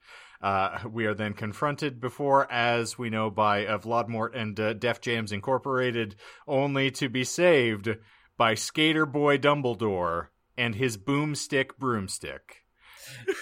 Uh, 0.41 0.79
we 0.89 1.05
are 1.05 1.13
then 1.13 1.33
confronted 1.33 1.99
before, 1.99 2.49
as 2.49 2.97
we 2.97 3.09
know, 3.09 3.29
by 3.29 3.65
uh, 3.65 3.79
Vladimort 3.79 4.33
and 4.33 4.57
uh, 4.57 4.71
Def 4.71 5.01
Jams 5.01 5.33
Incorporated, 5.33 6.15
only 6.47 6.89
to 6.91 7.09
be 7.09 7.25
saved 7.25 7.97
by 8.37 8.53
Skater 8.53 9.05
Boy 9.05 9.37
Dumbledore 9.37 10.27
and 10.57 10.75
his 10.75 10.97
boomstick 10.97 11.71
broomstick. 11.77 12.60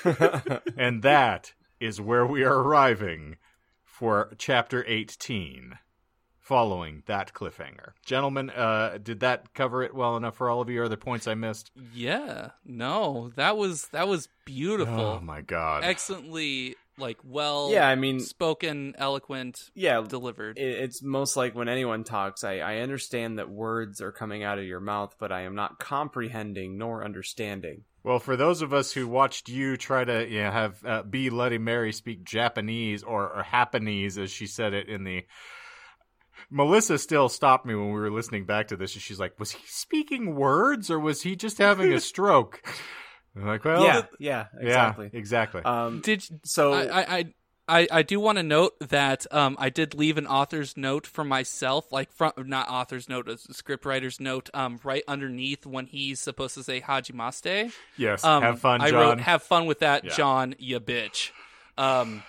and 0.78 1.02
that 1.04 1.54
is 1.80 2.02
where 2.02 2.26
we 2.26 2.44
are 2.44 2.58
arriving 2.62 3.38
for 3.84 4.34
chapter 4.38 4.84
18 4.88 5.78
following 6.38 7.04
that 7.06 7.34
cliffhanger. 7.34 7.92
Gentlemen, 8.06 8.50
uh, 8.50 8.98
did 9.02 9.20
that 9.20 9.54
cover 9.54 9.84
it 9.84 9.94
well 9.94 10.18
enough 10.18 10.36
for 10.36 10.50
all 10.50 10.62
of 10.62 10.70
you? 10.70 10.82
Are 10.82 10.88
there 10.88 10.98
points 10.98 11.28
I 11.28 11.36
missed? 11.36 11.72
yeah, 11.94 12.50
no, 12.66 13.32
that 13.36 13.56
was 13.58 13.88
that 13.90 14.08
was 14.08 14.28
beautiful. 14.46 15.00
Oh 15.00 15.20
my 15.22 15.42
god. 15.42 15.84
Excellently, 15.84 16.76
like 16.98 17.20
well, 17.24 17.70
Yeah, 17.72 17.88
I 17.88 17.94
mean- 17.96 18.20
spoken, 18.20 18.96
eloquent, 18.98 19.60
Yeah, 19.76 20.02
delivered. 20.02 20.58
it, 20.58 20.80
it's 20.80 21.04
most 21.04 21.38
like 21.38 21.54
when 21.56 21.70
anyone 21.70 22.04
talks, 22.04 22.44
I, 22.44 22.60
I 22.60 22.78
understand 22.78 23.38
that 23.38 23.50
words 23.50 24.02
are 24.02 24.12
coming 24.12 24.44
out 24.44 24.58
of 24.58 24.66
your 24.66 24.80
mouth, 24.82 25.16
but 25.20 25.32
I 25.32 25.42
am 25.42 25.54
not 25.56 25.78
comprehending 25.80 26.78
nor 26.80 27.06
understanding. 27.06 27.84
Well, 28.04 28.20
for 28.20 28.36
those 28.36 28.62
of 28.62 28.74
us 28.74 28.92
who 28.92 29.08
watched 29.08 29.50
you 29.50 29.76
try 29.78 30.04
to 30.04 30.28
you 30.28 30.44
know, 30.44 30.52
have 30.52 30.86
uh, 30.86 31.04
B. 31.04 31.30
Bloody 31.30 31.58
Mary 31.58 31.92
speak 31.92 32.24
Japanese 32.24 33.04
or, 33.04 33.24
or 33.24 33.46
Japanese, 33.50 34.18
as 34.18 34.32
she 34.32 34.48
said 34.48 34.74
it 34.74 34.88
in 34.88 35.04
the. 35.04 35.26
Melissa 36.50 36.98
still 36.98 37.30
stopped 37.30 37.66
me 37.66 37.76
when 37.76 37.88
we 37.88 38.00
were 38.00 38.10
listening 38.10 38.46
back 38.46 38.70
to 38.70 38.78
this, 38.78 38.94
and 38.94 39.02
she's 39.02 39.20
like, 39.20 39.38
"Was 39.40 39.52
he 39.52 39.62
speaking 39.68 40.36
words, 40.36 40.90
or 40.90 40.98
was 41.00 41.22
he 41.22 41.36
just 41.36 41.58
having 41.58 41.92
a 41.92 42.00
stroke?" 42.00 42.62
I'm 43.36 43.46
like, 43.46 43.64
well, 43.64 43.84
yeah, 43.84 44.02
yeah, 44.20 44.46
exactly. 44.60 45.10
yeah, 45.14 45.20
exactly. 45.20 45.62
Um, 45.64 46.02
Did 46.02 46.24
so 46.44 46.74
I, 46.74 47.18
I, 47.18 47.34
I 47.70 47.80
I, 47.82 47.88
I 47.92 48.02
do 48.04 48.20
want 48.20 48.38
to 48.38 48.44
note 48.44 48.74
that 48.90 49.26
um, 49.32 49.56
I 49.60 49.70
did 49.70 49.94
leave 49.94 50.18
an 50.18 50.28
author's 50.28 50.76
note 50.76 51.08
for 51.08 51.24
myself, 51.24 51.92
like 51.92 52.12
from 52.12 52.34
not 52.38 52.68
author's 52.68 53.08
note, 53.08 53.28
a 53.30 53.34
scriptwriter's 53.36 54.20
note, 54.20 54.50
um, 54.54 54.80
right 54.84 55.04
underneath 55.08 55.66
when 55.66 55.86
he's 55.86 56.20
supposed 56.20 56.56
to 56.56 56.64
say 56.64 56.82
Hajimaste. 56.82 57.72
yes, 57.98 58.24
Um, 58.24 58.44
have 58.44 58.60
fun, 58.60 58.82
John. 58.82 58.94
I 58.96 59.00
wrote, 59.00 59.20
"Have 59.22 59.44
fun 59.44 59.66
with 59.66 59.80
that, 59.80 60.04
Yeah. 60.04 60.16
John, 60.16 60.56
you 60.60 60.80
bitch," 60.80 61.32
um, 61.78 62.24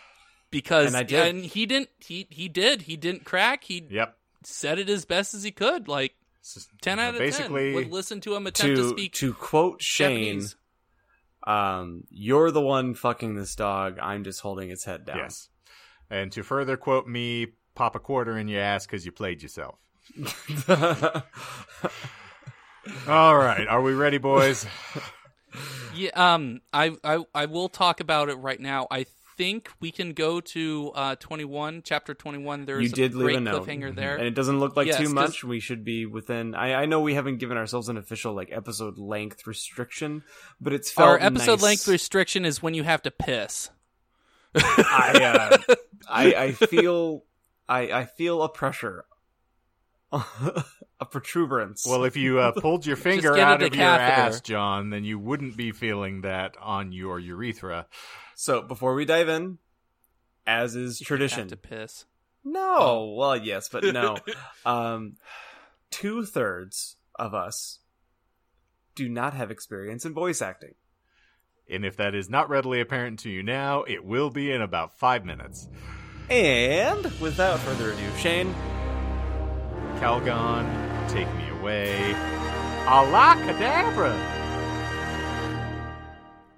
because 0.51 0.89
And 0.89 0.97
I 0.97 1.03
did. 1.03 1.27
and 1.27 1.45
he 1.45 1.67
didn't. 1.67 1.91
He 1.99 2.27
he 2.31 2.49
did. 2.49 2.83
He 2.83 2.97
didn't 2.97 3.25
crack. 3.25 3.65
He 3.65 3.85
yep. 3.91 4.17
said 4.45 4.79
it 4.79 4.89
as 4.89 5.05
best 5.05 5.35
as 5.35 5.43
he 5.43 5.51
could. 5.51 5.89
Like 5.89 6.15
just- 6.43 6.71
ten 6.81 6.99
out 6.99 7.15
of 7.15 7.19
basically, 7.19 7.67
ten. 7.67 7.75
Would 7.75 7.91
listen 7.93 8.21
to 8.23 8.35
him 8.35 8.47
attempt 8.47 8.77
to, 8.77 8.83
to 8.83 8.89
speak 8.91 9.13
to 9.15 9.35
quote 9.35 9.83
Shane, 9.83 10.19
Japanese. 10.25 10.57
Um, 11.47 12.05
"You're 12.11 12.51
the 12.51 12.61
one 12.61 12.95
fucking 12.95 13.35
this 13.35 13.55
dog. 13.55 13.99
I'm 14.01 14.25
just 14.25 14.41
holding 14.41 14.71
its 14.71 14.85
head 14.85 15.05
down." 15.05 15.19
yes. 15.19 15.49
And 16.11 16.33
to 16.33 16.43
further 16.43 16.77
quote 16.77 17.07
me, 17.07 17.49
pop 17.75 17.95
a 17.95 18.01
quarter 18.01 18.37
in 18.37 18.49
your 18.49 18.61
ass 18.61 18.87
because 18.87 19.07
you 19.07 19.13
played 19.13 19.43
yourself. 19.43 19.79
All 23.09 23.37
right, 23.37 23.67
are 23.69 23.83
we 23.83 23.95
ready, 23.95 24.19
boys? 24.19 24.67
Yeah, 25.95 26.11
um, 26.15 26.61
I, 26.73 26.97
I 27.05 27.25
I 27.35 27.47
will 27.47 27.69
talk 27.69 28.01
about 28.01 28.29
it 28.29 28.37
right 28.37 28.61
now. 28.61 28.87
I 28.91 29.07
think 29.41 29.71
we 29.81 29.91
can 29.91 30.13
go 30.13 30.39
to 30.43 30.93
uh, 30.95 31.15
twenty 31.19 31.47
one, 31.47 31.81
chapter 31.83 32.13
twenty 32.13 32.37
one. 32.39 32.67
There's 32.67 32.83
you 32.83 32.89
did 32.91 33.15
a 33.15 33.17
leave 33.17 33.25
great 33.25 33.37
a 33.39 33.41
note, 33.41 33.67
cliffhanger 33.67 33.95
there. 33.95 34.17
and 34.17 34.27
it 34.27 34.35
doesn't 34.35 34.61
look 34.61 34.77
like 34.77 34.87
Yes, 34.89 34.99
too 34.99 35.05
'cause- 35.05 35.13
much. 35.15 35.45
We 35.45 35.61
should 35.61 35.83
be 35.83 36.05
within. 36.05 36.55
I, 36.55 36.75
I 36.83 36.85
know 36.87 37.01
we 37.01 37.15
haven't 37.15 37.39
given 37.39 37.57
ourselves 37.57 37.89
an 37.89 37.97
official 37.97 38.35
like 38.35 38.51
episode 38.53 38.99
length 38.99 39.47
restriction, 39.47 40.25
but 40.61 40.75
it's 40.75 40.93
felt 40.93 41.09
Our 41.09 41.19
episode 41.19 41.53
nice. 41.53 41.63
length 41.63 41.89
restriction 41.89 42.45
is 42.45 42.63
when 42.63 42.75
you 42.75 42.83
have 42.83 43.01
to 43.03 43.11
piss. 43.11 43.71
I, 44.55 45.59
uh, 45.69 45.75
I 46.09 46.35
I 46.35 46.53
feel 46.53 47.25
I 47.69 47.81
I 47.93 48.05
feel 48.05 48.43
a 48.43 48.49
pressure, 48.51 49.07
a 50.13 51.07
protuberance. 51.11 51.87
Well, 51.89 52.05
if 52.05 52.17
you 52.17 52.39
uh, 52.41 52.53
pulled 52.61 52.85
your 52.85 52.97
finger 52.97 53.39
out 53.39 53.63
of 53.63 53.75
your 53.75 53.85
catheter. 53.85 54.21
ass, 54.37 54.41
John, 54.41 54.91
then 54.91 55.05
you 55.05 55.19
wouldn't 55.19 55.57
be 55.57 55.73
feeling 55.73 56.23
that 56.23 56.57
on 56.61 56.93
your 56.93 57.19
urethra. 57.19 57.87
So 58.41 58.63
before 58.63 58.95
we 58.95 59.05
dive 59.05 59.29
in, 59.29 59.59
as 60.47 60.75
is 60.75 60.99
You 60.99 61.05
tradition, 61.05 61.41
have 61.41 61.49
to 61.49 61.57
piss. 61.59 62.07
No, 62.43 63.15
well, 63.15 63.37
yes, 63.37 63.69
but 63.69 63.85
no. 63.85 64.17
um, 64.65 65.17
two 65.91 66.25
thirds 66.25 66.97
of 67.17 67.35
us 67.35 67.81
do 68.95 69.11
not 69.11 69.35
have 69.35 69.51
experience 69.51 70.07
in 70.07 70.15
voice 70.15 70.41
acting. 70.41 70.73
And 71.69 71.85
if 71.85 71.99
that 71.99 72.15
is 72.15 72.31
not 72.31 72.49
readily 72.49 72.81
apparent 72.81 73.19
to 73.21 73.31
you 73.31 73.43
now, 73.43 73.83
it 73.83 74.07
will 74.07 74.31
be 74.31 74.51
in 74.51 74.63
about 74.63 74.99
five 74.99 75.23
minutes. 75.23 75.69
And 76.31 77.05
without 77.21 77.61
further 77.61 77.93
ado, 77.93 78.17
Shane, 78.17 78.55
Calgon, 79.99 80.67
take 81.11 81.29
me 81.35 81.47
away. 81.61 82.15
Allah 82.87 83.37
Cadabra! 83.37 84.19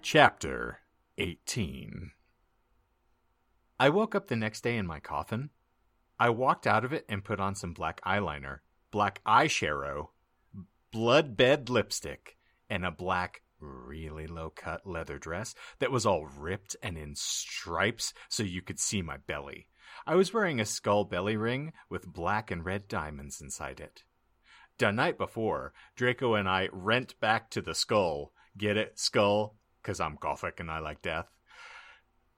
Chapter 0.01 0.79
18 1.19 2.13
I 3.79 3.91
woke 3.91 4.15
up 4.15 4.29
the 4.29 4.37
next 4.37 4.63
day 4.63 4.79
in 4.79 4.87
my 4.87 4.99
coffin. 4.99 5.51
I 6.19 6.31
walked 6.31 6.67
out 6.67 6.87
of 6.87 6.95
it 6.95 7.05
and 7.07 7.23
put 7.23 7.39
on 7.39 7.55
some 7.55 7.75
black 7.75 8.01
eyeliner, 8.03 8.61
black 8.91 9.21
eyeshadow, 9.27 10.09
blood 10.91 11.37
bed 11.37 11.69
lipstick, 11.69 12.39
and 12.71 12.87
a 12.87 12.91
black, 12.91 13.43
really 13.61 14.27
low 14.27 14.49
cut 14.49 14.87
leather 14.87 15.19
dress 15.19 15.55
that 15.81 15.91
was 15.91 16.07
all 16.07 16.25
ripped 16.27 16.77
and 16.83 16.97
in 16.97 17.15
stripes 17.15 18.15
so 18.31 18.43
you 18.43 18.63
could 18.63 18.81
see 18.81 19.03
my 19.03 19.19
belly. 19.19 19.67
I 20.07 20.15
was 20.15 20.33
wearing 20.33 20.61
a 20.61 20.65
skull 20.65 21.05
belly 21.05 21.37
ring 21.37 21.75
with 21.91 22.11
black 22.11 22.51
and 22.51 22.65
red 22.65 22.89
diamonds 22.89 23.43
inside 23.43 23.81
it. 23.81 24.03
The 24.79 24.91
night 24.91 25.19
before, 25.19 25.75
Draco 25.95 26.35
and 26.35 26.49
I 26.49 26.71
rent 26.73 27.21
back 27.21 27.51
to 27.51 27.61
the 27.61 27.75
skull. 27.75 28.33
Get 28.57 28.79
it? 28.79 28.99
Skull? 28.99 29.57
Because 29.83 30.01
I'm 30.01 30.17
gothic 30.21 30.61
and 30.61 30.71
I 30.71 30.79
like 30.79 31.03
death. 31.03 31.27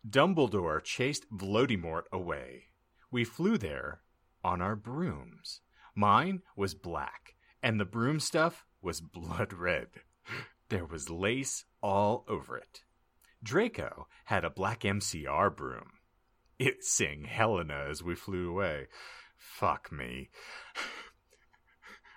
Dumbledore 0.08 0.82
chased 0.82 1.30
Vlodimort 1.30 2.04
away. 2.12 2.64
We 3.10 3.24
flew 3.24 3.58
there 3.58 4.00
on 4.42 4.60
our 4.60 4.76
brooms. 4.76 5.60
Mine 5.94 6.42
was 6.56 6.74
black, 6.74 7.34
and 7.62 7.78
the 7.78 7.84
broom 7.84 8.20
stuff 8.20 8.64
was 8.82 9.00
blood 9.00 9.52
red. 9.52 9.88
There 10.68 10.84
was 10.84 11.10
lace 11.10 11.64
all 11.82 12.24
over 12.28 12.56
it. 12.56 12.82
Draco 13.42 14.08
had 14.24 14.44
a 14.44 14.50
black 14.50 14.80
MCR 14.80 15.54
broom. 15.54 15.92
It 16.58 16.84
sang 16.84 17.24
Helena 17.24 17.86
as 17.90 18.02
we 18.02 18.14
flew 18.14 18.50
away. 18.50 18.88
Fuck 19.36 19.92
me. 19.92 20.30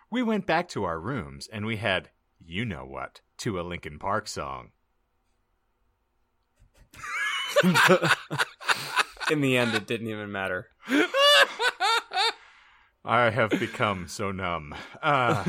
We 0.10 0.24
went 0.24 0.46
back 0.46 0.70
to 0.70 0.86
our 0.86 1.00
rooms 1.00 1.48
and 1.52 1.66
we 1.66 1.78
had, 1.78 2.10
you 2.40 2.64
know 2.64 2.86
what, 2.86 3.22
to 3.40 3.60
a 3.60 3.62
Linkin 3.62 4.00
Park 4.00 4.28
song. 4.28 4.72
in 9.32 9.42
the 9.42 9.58
end, 9.58 9.74
it 9.76 9.88
didn't 9.88 10.08
even 10.08 10.32
matter. 10.32 10.68
I 13.06 13.30
have 13.30 13.52
become 13.52 14.08
so 14.08 14.32
numb. 14.32 14.76
Uh, 15.02 15.44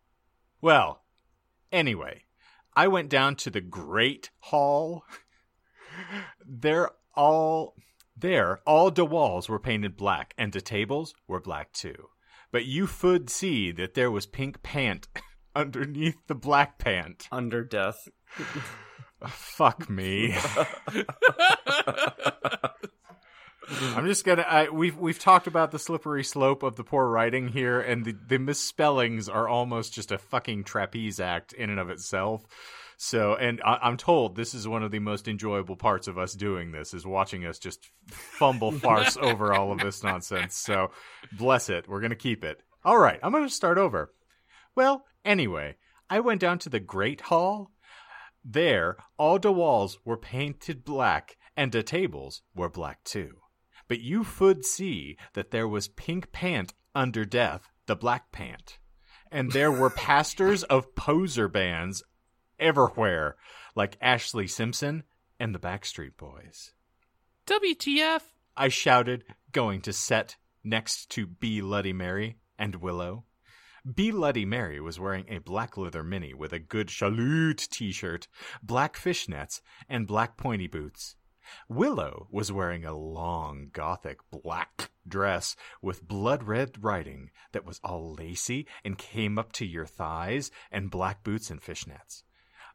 well, 0.60 1.02
anyway, 1.70 2.24
I 2.74 2.88
went 2.88 3.08
down 3.08 3.36
to 3.36 3.50
the 3.50 3.60
Great 3.60 4.30
Hall. 4.40 5.04
They're 6.44 6.90
all 7.14 7.74
there. 8.16 8.60
All 8.66 8.90
the 8.90 9.04
walls 9.04 9.48
were 9.48 9.60
painted 9.60 9.96
black, 9.96 10.34
and 10.36 10.52
the 10.52 10.60
tables 10.60 11.14
were 11.26 11.40
black 11.40 11.72
too. 11.72 12.08
But 12.50 12.64
you 12.64 12.86
could 12.86 13.30
see 13.30 13.70
that 13.72 13.94
there 13.94 14.10
was 14.10 14.26
pink 14.26 14.62
pant 14.62 15.06
underneath 15.54 16.16
the 16.26 16.34
black 16.34 16.78
pant. 16.78 17.28
Under 17.30 17.62
death. 17.62 18.08
Fuck 19.26 19.90
me. 19.90 20.36
I'm 23.70 24.06
just 24.06 24.24
gonna. 24.24 24.42
I, 24.42 24.68
we've 24.70 24.96
we've 24.96 25.18
talked 25.18 25.46
about 25.46 25.72
the 25.72 25.78
slippery 25.78 26.24
slope 26.24 26.62
of 26.62 26.76
the 26.76 26.84
poor 26.84 27.06
writing 27.06 27.48
here, 27.48 27.80
and 27.80 28.04
the, 28.04 28.16
the 28.26 28.38
misspellings 28.38 29.28
are 29.28 29.46
almost 29.48 29.92
just 29.92 30.10
a 30.10 30.18
fucking 30.18 30.64
trapeze 30.64 31.20
act 31.20 31.52
in 31.52 31.68
and 31.68 31.78
of 31.78 31.90
itself. 31.90 32.46
So, 32.96 33.34
and 33.34 33.60
I, 33.64 33.78
I'm 33.82 33.96
told 33.96 34.34
this 34.34 34.54
is 34.54 34.66
one 34.66 34.82
of 34.82 34.90
the 34.90 34.98
most 34.98 35.28
enjoyable 35.28 35.76
parts 35.76 36.08
of 36.08 36.18
us 36.18 36.34
doing 36.34 36.72
this 36.72 36.94
is 36.94 37.06
watching 37.06 37.44
us 37.44 37.58
just 37.58 37.88
fumble 38.08 38.72
farce 38.78 39.16
over 39.16 39.52
all 39.52 39.70
of 39.70 39.78
this 39.78 40.02
nonsense. 40.02 40.56
So, 40.56 40.90
bless 41.32 41.68
it. 41.68 41.88
We're 41.88 42.00
to 42.10 42.16
keep 42.16 42.44
it. 42.44 42.62
All 42.84 42.98
right. 42.98 43.20
I'm 43.22 43.32
to 43.44 43.50
start 43.50 43.78
over. 43.78 44.12
Well, 44.74 45.04
anyway, 45.24 45.76
I 46.10 46.20
went 46.20 46.40
down 46.40 46.58
to 46.60 46.68
the 46.70 46.80
Great 46.80 47.20
Hall. 47.20 47.70
There, 48.50 48.96
all 49.18 49.38
the 49.38 49.52
walls 49.52 49.98
were 50.06 50.16
painted 50.16 50.82
black, 50.82 51.36
and 51.54 51.70
the 51.70 51.82
tables 51.82 52.40
were 52.54 52.70
black 52.70 53.04
too. 53.04 53.40
But 53.88 54.00
you 54.00 54.24
would 54.40 54.64
see 54.64 55.18
that 55.34 55.50
there 55.50 55.68
was 55.68 55.88
pink 55.88 56.32
pant 56.32 56.72
under 56.94 57.26
death, 57.26 57.68
the 57.84 57.94
black 57.94 58.32
pant. 58.32 58.78
And 59.30 59.52
there 59.52 59.70
were 59.70 59.90
pastors 60.08 60.62
of 60.64 60.94
poser 60.94 61.46
bands 61.46 62.02
everywhere, 62.58 63.36
like 63.74 64.00
Ashlee 64.00 64.48
Simpson 64.48 65.02
and 65.38 65.54
the 65.54 65.58
Backstreet 65.58 66.16
Boys. 66.16 66.72
WTF? 67.46 68.22
I 68.56 68.68
shouted, 68.68 69.24
going 69.52 69.82
to 69.82 69.92
set 69.92 70.36
next 70.64 71.10
to 71.10 71.26
B. 71.26 71.60
Bloody 71.60 71.92
Mary 71.92 72.38
and 72.58 72.76
Willow. 72.76 73.24
B. 73.94 74.10
Bloody 74.10 74.44
Mary 74.44 74.80
was 74.80 75.00
wearing 75.00 75.24
a 75.28 75.38
black 75.38 75.78
leather 75.78 76.02
mini 76.02 76.34
with 76.34 76.52
a 76.52 76.58
Good 76.58 76.90
Charlotte 76.90 77.68
t 77.70 77.90
shirt, 77.90 78.28
black 78.62 78.96
fishnets, 78.96 79.62
and 79.88 80.06
black 80.06 80.36
pointy 80.36 80.66
boots. 80.66 81.16
Willow 81.70 82.28
was 82.30 82.52
wearing 82.52 82.84
a 82.84 82.92
long 82.94 83.70
gothic 83.72 84.18
black 84.30 84.90
dress 85.06 85.56
with 85.80 86.06
blood 86.06 86.42
red 86.42 86.84
writing 86.84 87.30
that 87.52 87.64
was 87.64 87.80
all 87.82 88.12
lacy 88.12 88.66
and 88.84 88.98
came 88.98 89.38
up 89.38 89.52
to 89.52 89.64
your 89.64 89.86
thighs, 89.86 90.50
and 90.70 90.90
black 90.90 91.24
boots 91.24 91.48
and 91.48 91.62
fishnets. 91.62 92.24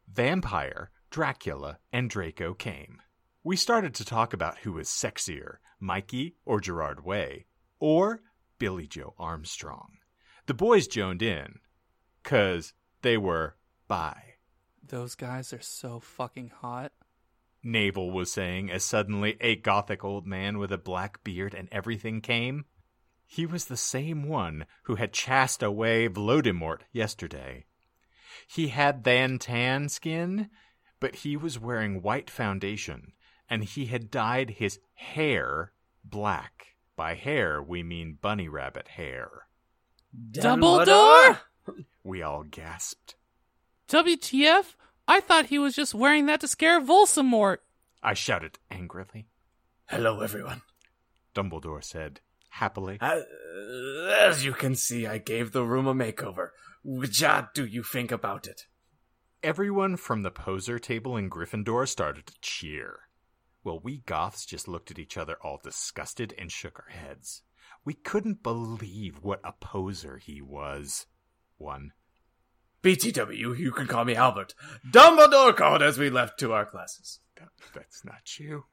Vampire, 0.08 0.90
Dracula, 1.12 1.78
and 1.92 2.10
Draco 2.10 2.56
came. 2.56 3.02
We 3.44 3.56
started 3.56 3.94
to 3.96 4.06
talk 4.06 4.34
about 4.34 4.60
who 4.60 4.74
was 4.74 4.88
sexier, 4.88 5.58
Mikey 5.80 6.38
or 6.44 6.60
Gerard 6.60 7.06
Way, 7.06 7.46
or 7.80 8.22
Billie 8.58 8.88
Joe 8.88 9.14
Armstrong. 9.20 9.98
The 10.46 10.54
boys 10.54 10.88
joined 10.88 11.22
in, 11.22 11.60
cause 12.24 12.74
they 13.02 13.18
were 13.18 13.56
bi. 13.88 14.36
Those 14.86 15.16
guys 15.16 15.54
are 15.54 15.62
so 15.62 16.02
fucking 16.02 16.50
hot. 16.50 16.92
Navel 17.64 18.12
was 18.12 18.30
saying 18.30 18.70
as 18.70 18.84
suddenly 18.84 19.38
a 19.40 19.56
gothic 19.56 20.04
old 20.04 20.28
man 20.28 20.58
with 20.58 20.74
a 20.74 20.78
black 20.78 21.24
beard 21.24 21.54
and 21.54 21.70
everything 21.72 22.20
came. 22.20 22.66
He 23.26 23.46
was 23.46 23.66
the 23.66 23.78
same 23.78 24.28
one 24.28 24.66
who 24.84 24.96
had 24.96 25.14
chased 25.14 25.64
away 25.64 26.10
Voldemort 26.10 26.82
yesterday. 26.92 27.66
He 28.46 28.68
had 28.68 29.06
than 29.06 29.40
tan 29.40 29.88
skin, 29.88 30.50
but 31.00 31.16
he 31.18 31.38
was 31.38 31.58
wearing 31.58 32.02
white 32.02 32.30
foundation, 32.30 33.14
and 33.50 33.64
he 33.64 33.86
had 33.86 34.12
dyed 34.12 34.52
his 34.52 34.80
hair 34.96 35.72
black. 36.04 36.76
By 36.98 37.16
hair, 37.16 37.64
we 37.64 37.82
mean 37.82 38.18
bunny 38.22 38.50
rabbit 38.50 38.90
hair. 38.90 39.48
Dumbledore? 40.32 41.40
We 42.04 42.22
all 42.22 42.44
gasped. 42.44 43.16
WTF? 43.90 44.76
I 45.08 45.20
thought 45.20 45.48
he 45.48 45.60
was 45.60 45.76
just 45.76 45.94
wearing 45.94 46.26
that 46.28 46.42
to 46.42 46.48
scare 46.48 46.82
Voldemort. 46.82 47.58
I 48.02 48.14
shouted 48.14 48.60
angrily. 48.70 49.28
Hello, 49.86 50.22
everyone. 50.22 50.62
Dumbledore 51.36 51.84
said 51.84 52.20
happily. 52.50 52.98
As, 53.02 53.24
as 54.20 54.46
you 54.46 54.54
can 54.54 54.76
see, 54.76 55.08
I 55.08 55.18
gave 55.18 55.52
the 55.52 55.64
room 55.64 55.88
a 55.88 55.96
makeover. 55.96 56.50
What 56.84 57.22
uh, 57.24 57.44
do 57.54 57.66
you 57.66 57.84
think 57.84 58.12
about 58.12 58.48
it? 58.48 58.68
Everyone 59.42 59.98
from 59.98 60.22
the 60.22 60.32
poser 60.32 60.80
table 60.80 61.18
in 61.18 61.30
Gryffindor 61.30 61.88
started 61.88 62.28
to 62.28 62.34
cheer. 62.42 63.00
Well, 63.64 63.80
we 63.82 63.98
Goths 64.00 64.46
just 64.46 64.68
looked 64.68 64.92
at 64.92 65.00
each 65.00 65.18
other 65.18 65.38
all 65.42 65.60
disgusted 65.64 66.34
and 66.38 66.52
shook 66.52 66.80
our 66.80 66.94
heads. 66.94 67.42
We 67.86 67.94
couldn't 67.94 68.44
believe 68.44 69.20
what 69.22 69.42
a 69.44 69.52
poser 69.54 70.18
he 70.18 70.42
was. 70.42 71.06
One. 71.58 71.92
BTW, 72.82 73.58
you 73.58 73.72
can 73.72 73.88
call 73.88 74.04
me 74.06 74.16
Albert. 74.16 74.54
Dumbledore 74.90 75.56
called 75.56 75.82
as 75.82 75.98
we 75.98 76.10
left 76.10 76.38
to 76.40 76.52
our 76.54 76.66
classes. 76.66 77.20
That, 77.38 77.50
that's 77.74 78.04
not 78.04 78.38
you. 78.40 78.66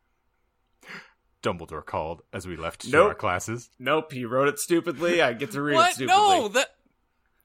Dumbledore 1.42 1.84
called 1.84 2.22
as 2.32 2.46
we 2.46 2.56
left 2.56 2.82
to 2.82 2.90
Nope. 2.90 3.08
our 3.08 3.14
classes. 3.14 3.70
Nope, 3.78 4.12
he 4.12 4.24
wrote 4.24 4.48
it 4.48 4.58
stupidly. 4.58 5.22
I 5.22 5.32
get 5.32 5.52
to 5.52 5.62
read 5.62 5.74
it 5.74 5.76
What? 5.76 5.94
stupidly. 5.94 6.16
No, 6.18 6.48
that 6.48 6.68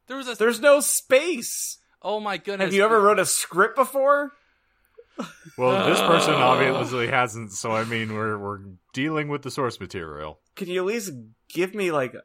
there 0.07 0.17
was 0.17 0.27
a. 0.27 0.35
There's 0.35 0.59
no 0.59 0.79
space. 0.81 1.77
oh 2.01 2.19
my 2.19 2.37
goodness! 2.37 2.65
Have 2.67 2.73
you 2.73 2.83
ever 2.83 2.99
wrote 3.01 3.19
a 3.19 3.25
script 3.25 3.75
before? 3.75 4.31
Well, 5.57 5.87
this 5.87 6.01
person 6.01 6.33
obviously 6.35 7.07
hasn't, 7.07 7.53
so 7.53 7.71
I 7.71 7.85
mean, 7.85 8.13
we're 8.13 8.37
we're 8.37 8.59
dealing 8.93 9.29
with 9.29 9.43
the 9.43 9.51
source 9.51 9.79
material. 9.79 10.39
Can 10.55 10.67
you 10.67 10.81
at 10.81 10.85
least 10.85 11.11
give 11.49 11.73
me 11.73 11.91
like 11.91 12.15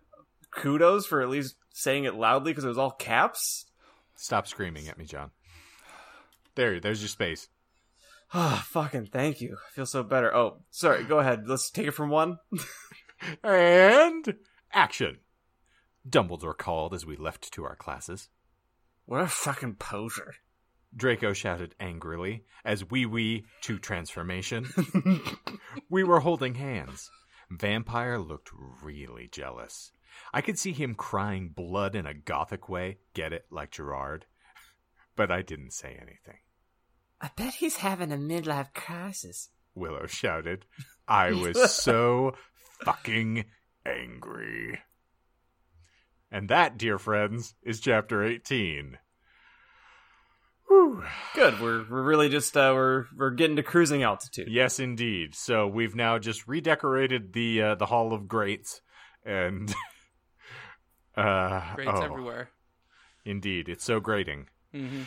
kudos 0.51 1.07
for 1.07 1.23
at 1.23 1.29
least 1.29 1.57
saying 1.73 2.05
it 2.05 2.15
loudly 2.15 2.53
because 2.53 2.65
it 2.65 2.69
was 2.69 2.79
all 2.79 2.91
caps? 2.91 3.67
Stop 4.17 4.47
screaming 4.47 4.89
at 4.89 4.99
me, 4.99 5.05
John. 5.05 5.31
There, 6.55 6.81
there's 6.81 7.01
your 7.01 7.09
space. 7.09 7.49
Ah, 8.33 8.65
fucking 8.69 9.07
thank 9.07 9.41
you. 9.41 9.57
I 9.57 9.75
feel 9.75 9.87
so 9.87 10.03
better. 10.03 10.35
Oh, 10.35 10.59
sorry. 10.71 11.05
Go 11.05 11.19
ahead. 11.19 11.49
Let's 11.49 11.71
take 11.71 11.87
it 11.87 11.93
from 11.93 12.11
one. 12.11 12.39
And 13.43 14.37
action. 14.73 15.19
Dumbledore 16.09 16.57
called 16.57 16.95
as 16.95 17.05
we 17.05 17.17
left 17.17 17.53
to 17.53 17.65
our 17.65 17.77
classes. 17.77 18.29
What 19.07 19.21
a 19.21 19.29
fucking 19.29 19.75
poser. 19.75 20.37
Draco 20.97 21.33
shouted 21.33 21.75
angrily 21.79 22.45
as 22.65 22.89
we 22.91 23.07
wee 23.07 23.45
to 23.63 23.79
transformation. 23.79 24.67
we 25.91 26.03
were 26.03 26.21
holding 26.21 26.55
hands. 26.55 27.11
Vampire 27.51 28.19
looked 28.19 28.51
really 28.83 29.29
jealous. 29.31 29.93
I 30.33 30.41
could 30.41 30.59
see 30.59 30.73
him 30.73 30.95
crying 30.95 31.49
blood 31.49 31.97
in 31.97 32.07
a 32.07 32.15
gothic 32.15 32.69
way, 32.69 32.99
get 33.15 33.33
it, 33.33 33.47
like 33.51 33.73
Gerard. 33.73 34.27
But 35.17 35.31
I 35.31 35.43
didn't 35.43 35.73
say 35.73 35.99
anything. 36.01 36.39
I 37.21 37.31
bet 37.37 37.55
he's 37.55 37.77
having 37.77 38.13
a 38.13 38.17
midlife 38.17 38.73
crisis. 38.73 39.51
Willow 39.75 40.07
shouted. 40.07 40.65
I 41.07 41.33
was 41.33 41.73
so 41.73 42.35
fucking 42.85 43.45
angry. 43.85 44.79
And 46.31 46.49
that, 46.49 46.79
dear 46.79 46.99
friends, 46.99 47.55
is 47.63 47.81
chapter 47.81 48.25
18. 48.25 48.99
Whew. 50.71 51.03
Good. 51.35 51.61
We're 51.61 51.85
we're 51.91 52.03
really 52.03 52.29
just 52.29 52.57
uh, 52.57 52.71
we're 52.73 53.07
we're 53.17 53.33
getting 53.33 53.57
to 53.57 53.63
cruising 53.65 54.05
altitude. 54.05 54.47
Yes, 54.49 54.79
indeed. 54.79 55.35
So 55.35 55.67
we've 55.67 55.97
now 55.97 56.21
just 56.21 56.47
redecorated 56.47 57.33
the 57.33 57.63
uh, 57.63 57.75
the 57.75 57.87
Hall 57.87 58.13
of 58.13 58.29
Greats, 58.29 58.81
and 59.25 59.75
uh, 61.17 61.75
Greats 61.75 61.91
oh, 61.93 62.03
everywhere. 62.03 62.51
Indeed, 63.25 63.69
it's 63.69 63.85
so 63.85 63.99
grating. 63.99 64.47
hmm 64.73 65.03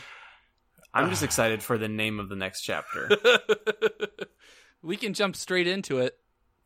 I'm 0.94 1.10
just 1.10 1.24
excited 1.24 1.64
for 1.64 1.78
the 1.78 1.88
name 1.88 2.20
of 2.20 2.30
the 2.30 2.36
next 2.36 2.62
chapter. 2.62 3.10
we 4.84 4.96
can 4.98 5.16
jump 5.16 5.36
straight 5.36 5.66
into 5.66 6.00
it. 6.00 6.16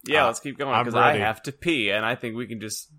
Yeah, 0.05 0.23
Uh, 0.23 0.27
let's 0.27 0.39
keep 0.41 0.57
going 0.57 0.73
I'm 0.73 0.83
because 0.83 0.99
I 0.99 1.17
have 1.17 1.43
to 1.43 1.51
pee, 1.51 1.91
and 1.91 2.03
I 2.03 2.15
think 2.15 2.35
we 2.35 2.47
can 2.47 2.59
just 2.59 2.91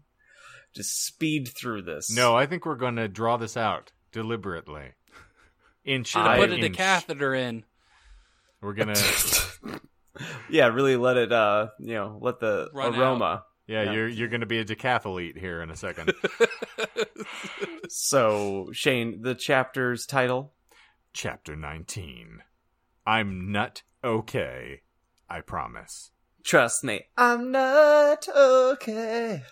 just 0.76 1.04
speed 1.04 1.48
through 1.48 1.82
this. 1.82 2.08
No, 2.08 2.36
I 2.36 2.46
think 2.46 2.64
we're 2.64 2.76
going 2.76 2.96
to 2.96 3.08
draw 3.08 3.36
this 3.36 3.56
out 3.56 3.90
deliberately. 4.12 4.92
Inch 5.89 6.09
Should 6.09 6.20
have 6.23 6.39
put 6.39 6.51
a 6.51 6.56
inch. 6.56 6.77
decatheter 6.77 7.35
in. 7.39 7.65
We're 8.60 8.74
gonna, 8.74 8.94
yeah, 10.51 10.66
really 10.66 10.97
let 10.97 11.16
it 11.16 11.32
uh 11.32 11.69
you 11.78 11.94
know 11.94 12.19
let 12.20 12.40
the 12.40 12.69
Run 12.74 12.94
aroma. 12.94 13.44
yeah, 13.66 13.85
Yeah. 13.85 13.93
you're 13.93 14.09
you're 14.09 14.28
gonna 14.28 14.47
be 14.47 14.59
a 14.59 14.65
decathlete 14.65 15.39
here 15.39 15.62
in 15.62 15.70
a 15.70 15.77
second. 15.77 16.12
So 17.90 18.69
Shane, 18.73 19.23
the 19.23 19.35
chapter's 19.35 20.05
title. 20.06 20.52
Chapter 21.15 21.56
19. 21.56 22.43
I'm 23.06 23.51
not 23.51 23.82
okay. 24.05 24.82
I 25.28 25.40
promise. 25.40 26.10
Trust 26.44 26.85
me, 26.85 27.06
I'm 27.16 27.51
not 27.51 28.28
okay. 28.28 29.43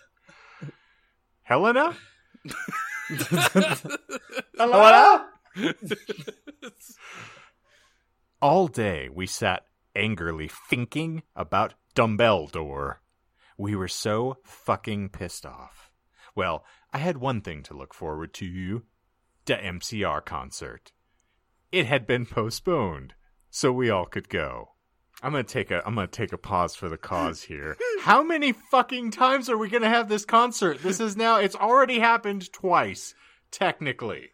Helena? 1.43 1.95
Hello? 4.57 5.21
All 8.41 8.67
day 8.67 9.09
we 9.09 9.25
sat 9.25 9.65
angrily 9.95 10.49
thinking 10.69 11.23
about 11.35 11.73
Dumbledore. 11.95 12.97
We 13.57 13.75
were 13.75 13.87
so 13.87 14.37
fucking 14.43 15.09
pissed 15.09 15.45
off. 15.45 15.89
Well, 16.35 16.63
I 16.93 16.99
had 16.99 17.17
one 17.17 17.41
thing 17.41 17.63
to 17.63 17.73
look 17.75 17.93
forward 17.93 18.33
to 18.35 18.45
you 18.45 18.83
the 19.45 19.55
MCR 19.55 20.23
concert. 20.23 20.91
It 21.71 21.85
had 21.87 22.05
been 22.05 22.25
postponed, 22.25 23.13
so 23.49 23.71
we 23.71 23.89
all 23.89 24.05
could 24.05 24.29
go. 24.29 24.73
I'm 25.23 25.31
gonna 25.31 25.43
take 25.43 25.71
a 25.71 25.81
I'm 25.85 25.95
gonna 25.95 26.07
take 26.07 26.31
a 26.31 26.37
pause 26.37 26.75
for 26.75 26.89
the 26.89 26.97
cause 26.97 27.41
here. 27.41 27.75
How 28.01 28.21
many 28.21 28.51
fucking 28.51 29.11
times 29.11 29.49
are 29.49 29.57
we 29.57 29.69
gonna 29.69 29.89
have 29.89 30.09
this 30.09 30.25
concert? 30.25 30.83
This 30.83 30.99
is 30.99 31.17
now 31.17 31.37
it's 31.37 31.55
already 31.55 31.99
happened 31.99 32.53
twice, 32.53 33.15
technically. 33.49 34.29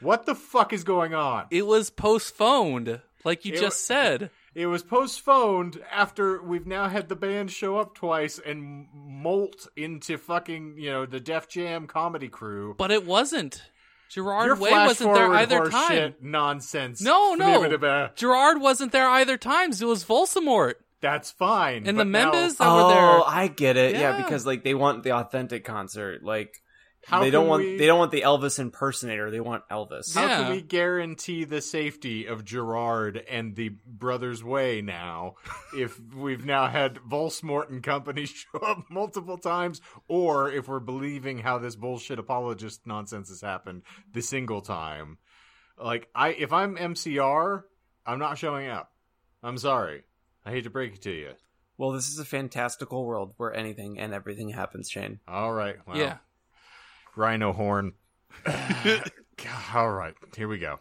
What 0.00 0.26
the 0.26 0.34
fuck 0.34 0.72
is 0.72 0.84
going 0.84 1.14
on? 1.14 1.46
It 1.50 1.66
was 1.66 1.90
postponed, 1.90 3.00
like 3.24 3.44
you 3.44 3.52
It 3.54 3.60
just 3.60 3.90
wa- 3.90 3.94
said. 3.94 4.30
It 4.54 4.66
was 4.66 4.82
postponed 4.82 5.80
after 5.92 6.42
we've 6.42 6.66
now 6.66 6.88
had 6.88 7.08
the 7.08 7.16
band 7.16 7.50
show 7.52 7.78
up 7.78 7.94
twice 7.94 8.40
and 8.44 8.88
molt 8.92 9.68
into 9.76 10.18
fucking, 10.18 10.74
you 10.78 10.90
know, 10.90 11.06
the 11.06 11.20
Def 11.20 11.48
Jam 11.48 11.86
comedy 11.86 12.28
crew. 12.28 12.74
But 12.76 12.90
it 12.90 13.06
wasn't. 13.06 13.62
Gerard 14.08 14.46
Your 14.46 14.56
Way 14.56 14.72
wasn't 14.72 15.14
there 15.14 15.32
either 15.34 15.66
time. 15.70 15.88
shit 15.88 16.22
nonsense. 16.22 17.00
No, 17.00 17.34
no. 17.34 18.08
Gerard 18.16 18.60
wasn't 18.60 18.90
there 18.90 19.08
either 19.08 19.36
times. 19.36 19.80
It 19.80 19.86
was 19.86 20.04
Volsamort. 20.04 20.74
That's 21.00 21.30
fine. 21.30 21.86
And 21.86 21.96
but 21.96 21.98
the 21.98 22.04
now- 22.06 22.30
members 22.32 22.56
that 22.56 22.66
oh, 22.68 22.74
were 22.88 22.92
there. 22.94 23.02
Oh, 23.02 23.22
I 23.24 23.46
get 23.46 23.76
it. 23.76 23.94
Yeah. 23.94 24.00
Yeah. 24.00 24.22
because 24.24 24.44
like 24.44 24.64
they 24.64 24.74
want 24.74 25.04
the 25.04 25.12
authentic 25.12 25.64
concert. 25.64 26.24
Like 26.24 26.60
How 27.06 27.20
they 27.20 27.30
don't 27.30 27.46
want 27.48 27.62
we- 27.62 27.76
they 27.78 27.86
don't 27.86 27.98
want 27.98 28.10
the 28.12 28.20
Elvis 28.22 28.58
impersonator. 28.58 29.30
They 29.30 29.40
want 29.40 29.66
Elvis. 29.70 30.14
How 30.14 30.26
Yeah. 30.26 30.42
can 30.42 30.52
we 30.52 30.60
guarantee 30.62 31.44
the 31.44 31.60
safety 31.62 32.26
of 32.26 32.44
Gerard 32.44 33.16
and 33.16 33.56
the 33.56 33.70
Brothers 33.86 34.44
Way 34.44 34.82
now 34.82 35.36
if 35.76 35.98
we've 36.14 36.44
now 36.44 36.66
had 36.68 36.96
Volsmort 36.96 37.70
and 37.70 37.82
company 37.82 38.26
show 38.26 38.58
up 38.58 38.84
multiple 38.90 39.38
times, 39.38 39.80
or 40.08 40.50
if 40.50 40.68
we're 40.68 40.78
believing 40.80 41.38
how 41.38 41.58
this 41.58 41.74
bullshit 41.76 42.18
apologist 42.18 42.86
nonsense 42.86 43.28
has 43.30 43.40
happened 43.40 43.82
the 44.12 44.20
single 44.22 44.60
time? 44.60 45.18
Like, 45.78 46.08
I 46.14 46.30
if 46.30 46.52
I'm 46.52 46.76
MCR, 46.76 47.62
I'm 48.04 48.18
not 48.18 48.36
showing 48.36 48.68
up. 48.68 48.92
I'm 49.42 49.56
sorry. 49.56 50.02
I 50.44 50.50
hate 50.50 50.64
to 50.64 50.70
break 50.70 50.94
it 50.96 51.02
to 51.02 51.10
you. 51.10 51.32
Well, 51.78 51.92
this 51.92 52.08
is 52.08 52.18
a 52.18 52.26
fantastical 52.26 53.06
world 53.06 53.32
where 53.38 53.54
anything 53.54 53.98
and 53.98 54.12
everything 54.12 54.50
happens, 54.50 54.90
Shane. 54.90 55.20
All 55.26 55.50
right. 55.52 55.76
Well, 55.86 55.96
yeah. 55.96 56.18
Rhino 57.16 57.52
horn. 57.52 57.94
All 59.74 59.90
right, 59.90 60.14
here 60.36 60.48
we 60.48 60.58
go. 60.58 60.80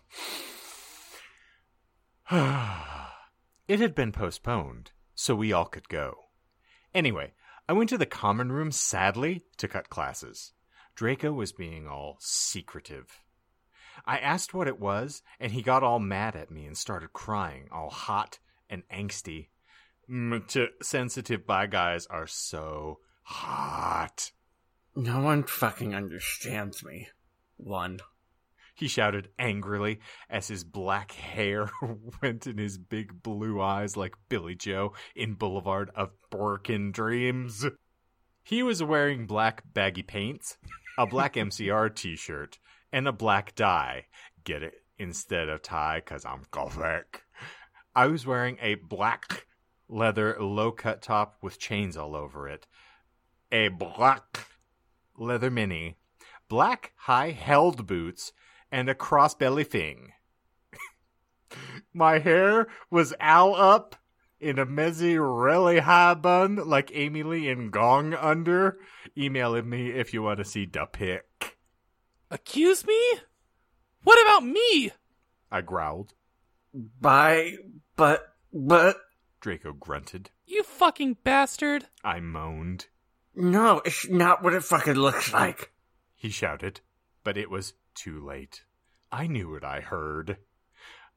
it 3.68 3.80
had 3.80 3.96
been 3.96 4.12
postponed, 4.12 4.92
so 5.16 5.34
we 5.34 5.52
all 5.52 5.66
could 5.66 5.90
go. 5.90 6.16
Anyway, 6.94 7.34
I 7.68 7.74
went 7.74 7.90
to 7.90 7.98
the 7.98 8.06
common 8.06 8.52
room 8.52 8.72
sadly 8.72 9.44
to 9.58 9.68
cut 9.68 9.90
classes. 9.90 10.54
Draco 10.96 11.32
was 11.32 11.52
being 11.52 11.88
all 11.88 12.18
secretive. 12.20 13.20
I 14.06 14.18
asked 14.18 14.54
what 14.54 14.68
it 14.68 14.80
was, 14.80 15.22
and 15.40 15.52
he 15.52 15.62
got 15.62 15.84
all 15.84 16.00
mad 16.00 16.36
at 16.36 16.52
me 16.52 16.66
and 16.66 16.78
started 16.78 17.14
crying, 17.14 17.68
all 17.72 17.90
hot 17.90 18.40
and 18.70 18.84
angsty. 18.94 19.48
Mm, 20.10 20.70
sensitive 20.82 21.46
by 21.46 21.68
guys 21.68 22.06
are 22.08 22.28
so 22.28 23.00
hot. 23.24 24.32
No 24.96 25.22
one 25.22 25.44
fucking 25.44 25.94
understands 25.94 26.84
me. 26.84 27.08
One. 27.58 28.00
He 28.76 28.88
shouted 28.88 29.30
angrily 29.38 30.00
as 30.30 30.48
his 30.48 30.64
black 30.64 31.12
hair 31.12 31.70
went 32.22 32.48
in 32.48 32.58
his 32.58 32.78
big 32.78 33.22
blue 33.22 33.62
eyes 33.62 33.98
like 33.98 34.16
Billie 34.30 34.56
Joe 34.56 34.94
in 35.16 35.34
Boulevard 35.34 35.92
of 35.96 36.12
Broken 36.30 36.92
Dreams. 36.92 37.66
He 38.42 38.64
was 38.64 38.82
wearing 38.82 39.28
black 39.28 39.64
baggy 39.74 40.02
pants, 40.02 40.58
a 40.98 41.06
black 41.06 41.34
MCR 41.36 41.94
t 41.94 42.16
shirt, 42.16 42.58
and 42.92 43.08
a 43.08 43.12
black 43.12 43.54
tie. 43.54 44.06
Get 44.44 44.64
it? 44.64 44.76
Instead 44.98 45.50
of 45.50 45.62
tie, 45.62 46.02
because 46.04 46.26
I'm 46.26 46.46
gothic. 46.50 47.24
I 47.96 48.08
was 48.08 48.26
wearing 48.26 48.58
a 48.62 48.76
black 48.76 49.46
leather 49.88 50.38
low 50.40 50.72
cut 50.72 51.02
top 51.02 51.38
with 51.42 51.60
chains 51.60 51.98
all 51.98 52.16
over 52.16 52.48
it, 52.48 52.66
a 53.52 53.68
black 53.70 54.49
leather 55.20 55.52
mini, 55.52 55.98
black 56.48 56.94
high 56.96 57.32
held 57.32 57.86
boots, 57.86 58.32
and 58.72 58.90
a 58.90 58.96
crossbelly 58.96 59.66
thing. 59.66 60.14
My 61.94 62.20
hair 62.20 62.68
was 62.90 63.14
all 63.22 63.56
up 63.56 63.96
in 64.40 64.58
a 64.58 64.66
messy, 64.66 65.18
really 65.18 65.80
high 65.80 66.14
bun 66.14 66.56
like 66.56 66.92
Amy 66.94 67.24
Lee 67.24 67.50
in 67.50 67.70
Gong 67.70 68.14
Under. 68.14 68.78
Email 69.18 69.62
me 69.64 69.90
if 69.90 70.14
you 70.14 70.22
want 70.22 70.38
to 70.40 70.46
see 70.46 70.66
the 70.66 70.86
pic. 70.86 71.58
Accuse 72.32 72.86
me? 72.86 73.00
What 74.04 74.22
about 74.22 74.48
me? 74.48 74.92
I 75.52 75.62
growled. 75.62 76.14
By 76.74 77.56
but 77.96 78.34
but 78.54 78.98
Draco 79.42 79.74
grunted. 79.74 80.30
You 80.46 80.64
fucking 80.64 81.18
bastard. 81.24 81.88
I 82.04 82.20
moaned. 82.20 82.88
No, 83.36 83.82
it's 83.86 84.08
not 84.10 84.44
what 84.44 84.54
it 84.54 84.64
fucking 84.64 84.96
looks 84.96 85.34
like. 85.34 85.72
He 86.16 86.30
shouted, 86.30 86.82
but 87.24 87.38
it 87.38 87.50
was 87.50 87.74
too 87.96 88.24
late. 88.24 88.64
I 89.12 89.28
knew 89.28 89.52
what 89.52 89.64
I 89.64 89.80
heard. 89.82 90.38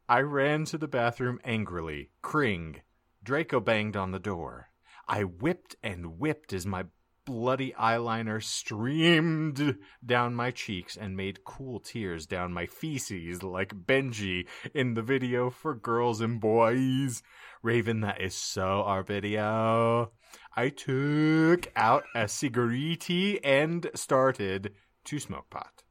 I 0.09 0.21
ran 0.21 0.65
to 0.67 0.79
the 0.79 0.89
bathroom 0.89 1.41
angrily. 1.45 2.11
Kring. 2.23 2.83
Draco 3.23 3.61
banged 3.61 3.97
on 3.97 4.11
the 4.11 4.19
door. 4.19 4.69
I 5.09 5.25
whipped 5.25 5.77
and 5.83 6.19
whipped 6.19 6.53
as 6.53 6.67
my 6.67 6.85
bloody 7.33 7.73
eyeliner 7.81 8.43
streamed 8.43 9.79
down 10.05 10.35
my 10.35 10.51
cheeks 10.51 10.99
and 10.99 11.17
made 11.17 11.45
cool 11.45 11.81
tears 11.81 12.27
down 12.27 12.53
my 12.53 12.67
feces 12.67 13.43
like 13.43 13.87
Benji 13.87 14.47
in 14.75 14.93
the 14.93 15.01
video 15.01 15.49
for 15.49 15.75
girls 15.75 16.21
and 16.21 16.39
boys. 16.39 17.23
Raven, 17.63 18.03
that 18.03 18.21
is 18.21 18.35
so 18.35 18.83
our 18.83 19.03
video. 19.03 20.13
I 20.55 20.69
took 20.69 21.73
out 21.75 22.05
a 22.15 22.29
cigarette 22.29 23.09
and 23.43 23.91
started 23.95 24.75
to 25.07 25.19
smoke 25.19 25.49
pot. 25.49 25.85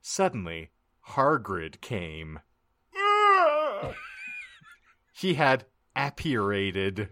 Suddenly, 0.00 0.70
Hargrid 1.10 1.82
came. 1.82 2.40
he 5.12 5.34
had 5.34 5.66
appurated. 5.94 7.10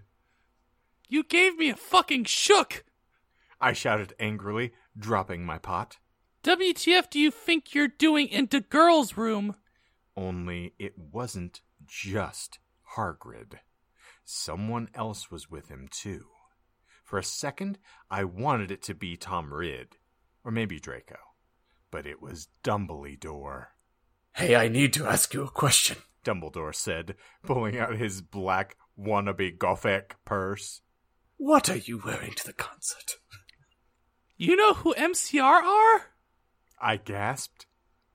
You 1.06 1.22
gave 1.22 1.58
me 1.58 1.68
a 1.68 1.76
fucking 1.76 2.24
shook. 2.24 2.85
I 3.60 3.72
shouted 3.72 4.14
angrily, 4.18 4.72
dropping 4.98 5.44
my 5.44 5.58
pot. 5.58 5.98
WTF 6.44 7.10
do 7.10 7.18
you 7.18 7.30
think 7.30 7.74
you're 7.74 7.88
doing 7.88 8.28
in 8.28 8.46
the 8.46 8.60
girls' 8.60 9.16
room? 9.16 9.56
Only 10.16 10.74
it 10.78 10.94
wasn't 10.96 11.60
just 11.86 12.58
Hargrid. 12.96 13.54
Someone 14.24 14.88
else 14.94 15.30
was 15.30 15.50
with 15.50 15.68
him, 15.68 15.88
too. 15.90 16.26
For 17.04 17.18
a 17.18 17.24
second, 17.24 17.78
I 18.10 18.24
wanted 18.24 18.70
it 18.70 18.82
to 18.84 18.94
be 18.94 19.16
Tom 19.16 19.52
Ridd, 19.52 19.96
or 20.44 20.50
maybe 20.50 20.80
Draco. 20.80 21.18
But 21.90 22.06
it 22.06 22.20
was 22.20 22.48
Dumbledore. 22.64 23.66
Hey, 24.34 24.56
I 24.56 24.68
need 24.68 24.92
to 24.94 25.06
ask 25.06 25.32
you 25.32 25.42
a 25.42 25.50
question. 25.50 25.98
Dumbledore 26.24 26.74
said, 26.74 27.14
pulling 27.44 27.78
out 27.78 27.96
his 27.96 28.20
black 28.20 28.76
wannabe 28.98 29.56
Gothic 29.56 30.16
purse. 30.24 30.80
What 31.36 31.70
are 31.70 31.76
you 31.76 32.02
wearing 32.04 32.32
to 32.32 32.46
the 32.46 32.52
concert? 32.52 33.16
You 34.36 34.54
know 34.54 34.74
who 34.74 34.94
MCR 34.94 35.62
are? 35.62 36.06
I 36.78 36.98
gasped. 36.98 37.66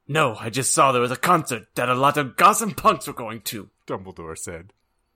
No, 0.07 0.35
I 0.39 0.49
just 0.49 0.73
saw 0.73 0.91
there 0.91 1.02
was 1.02 1.11
a 1.11 1.15
concert 1.15 1.68
that 1.76 1.89
a 1.89 1.95
lot 1.95 2.18
of 2.18 2.35
gossip 2.35 2.77
punks 2.77 3.07
were 3.07 3.14
going 3.14 3.41
to. 3.41 3.69
Dumbledore 3.88 4.38
said. 4.38 4.73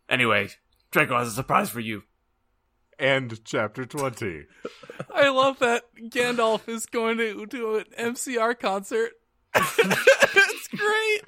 Anyway, 0.09 0.49
Draco 0.91 1.17
has 1.17 1.27
a 1.27 1.31
surprise 1.31 1.69
for 1.69 1.79
you. 1.79 2.03
End 2.97 3.41
chapter 3.43 3.85
20. 3.85 4.45
I 5.13 5.29
love 5.29 5.59
that 5.59 5.83
Gandalf 5.95 6.67
is 6.67 6.85
going 6.87 7.17
to 7.17 7.45
do 7.45 7.75
an 7.75 7.85
MCR 7.99 8.57
concert. 8.57 9.11
it's 9.55 10.67
great. 10.69 11.21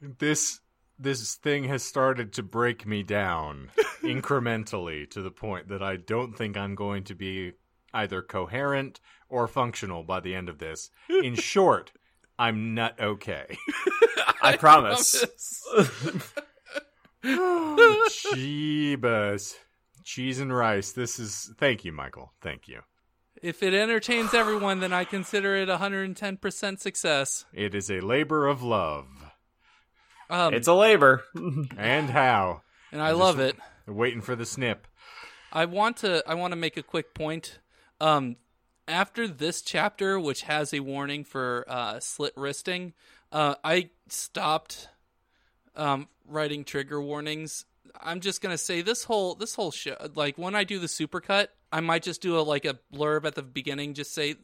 this 0.18 0.60
this 0.98 1.34
thing 1.36 1.64
has 1.64 1.82
started 1.82 2.32
to 2.34 2.42
break 2.42 2.86
me 2.86 3.02
down 3.02 3.70
incrementally 4.02 5.08
to 5.10 5.22
the 5.22 5.30
point 5.30 5.68
that 5.68 5.82
I 5.82 5.96
don't 5.96 6.36
think 6.36 6.56
I'm 6.56 6.74
going 6.74 7.04
to 7.04 7.14
be 7.14 7.52
either 7.92 8.22
coherent 8.22 9.00
or 9.28 9.46
functional 9.46 10.02
by 10.02 10.20
the 10.20 10.34
end 10.34 10.48
of 10.48 10.58
this. 10.58 10.90
In 11.08 11.34
short, 11.36 11.92
I'm 12.38 12.74
not 12.74 12.98
okay. 13.00 13.56
I 14.42 14.56
promise. 14.56 15.24
Jeebus. 18.34 19.54
Cheese 20.04 20.40
and 20.40 20.54
rice. 20.54 20.92
This 20.92 21.18
is 21.18 21.52
thank 21.58 21.84
you, 21.84 21.92
Michael. 21.92 22.32
Thank 22.40 22.68
you. 22.68 22.80
If 23.42 23.62
it 23.62 23.74
entertains 23.74 24.34
everyone, 24.34 24.80
then 24.80 24.92
I 24.92 25.04
consider 25.04 25.54
it 25.56 25.68
110% 25.68 26.80
success. 26.80 27.44
It 27.52 27.74
is 27.74 27.90
a 27.90 28.00
labor 28.00 28.48
of 28.48 28.62
love. 28.62 29.06
Um, 30.28 30.54
it's 30.54 30.66
a 30.66 30.74
labor. 30.74 31.22
And 31.76 32.10
how? 32.10 32.62
and 32.92 33.02
I 33.02 33.12
love 33.12 33.38
it. 33.38 33.56
Waiting 33.88 34.20
for 34.20 34.36
the 34.36 34.46
snip. 34.46 34.86
I 35.52 35.64
want 35.64 35.96
to 35.98 36.22
I 36.28 36.34
want 36.34 36.52
to 36.52 36.56
make 36.56 36.76
a 36.76 36.82
quick 36.82 37.14
point. 37.14 37.58
Um, 38.00 38.36
after 38.86 39.26
this 39.26 39.62
chapter, 39.62 40.20
which 40.20 40.42
has 40.42 40.72
a 40.72 40.80
warning 40.80 41.24
for 41.24 41.64
uh, 41.68 42.00
slit 42.00 42.32
wristing, 42.36 42.92
uh, 43.32 43.54
I 43.64 43.90
stopped 44.08 44.88
um, 45.76 46.08
writing 46.26 46.64
trigger 46.64 47.00
warnings. 47.00 47.64
I'm 48.00 48.20
just 48.20 48.42
gonna 48.42 48.58
say 48.58 48.82
this 48.82 49.04
whole 49.04 49.34
this 49.34 49.54
whole 49.54 49.70
show, 49.70 49.96
like 50.14 50.36
when 50.36 50.54
I 50.54 50.64
do 50.64 50.78
the 50.78 50.86
supercut, 50.86 51.48
I 51.72 51.80
might 51.80 52.02
just 52.02 52.20
do 52.20 52.38
a 52.38 52.40
like 52.40 52.64
a 52.64 52.78
blurb 52.92 53.24
at 53.24 53.34
the 53.34 53.42
beginning, 53.42 53.94
just 53.94 54.14
say 54.14 54.36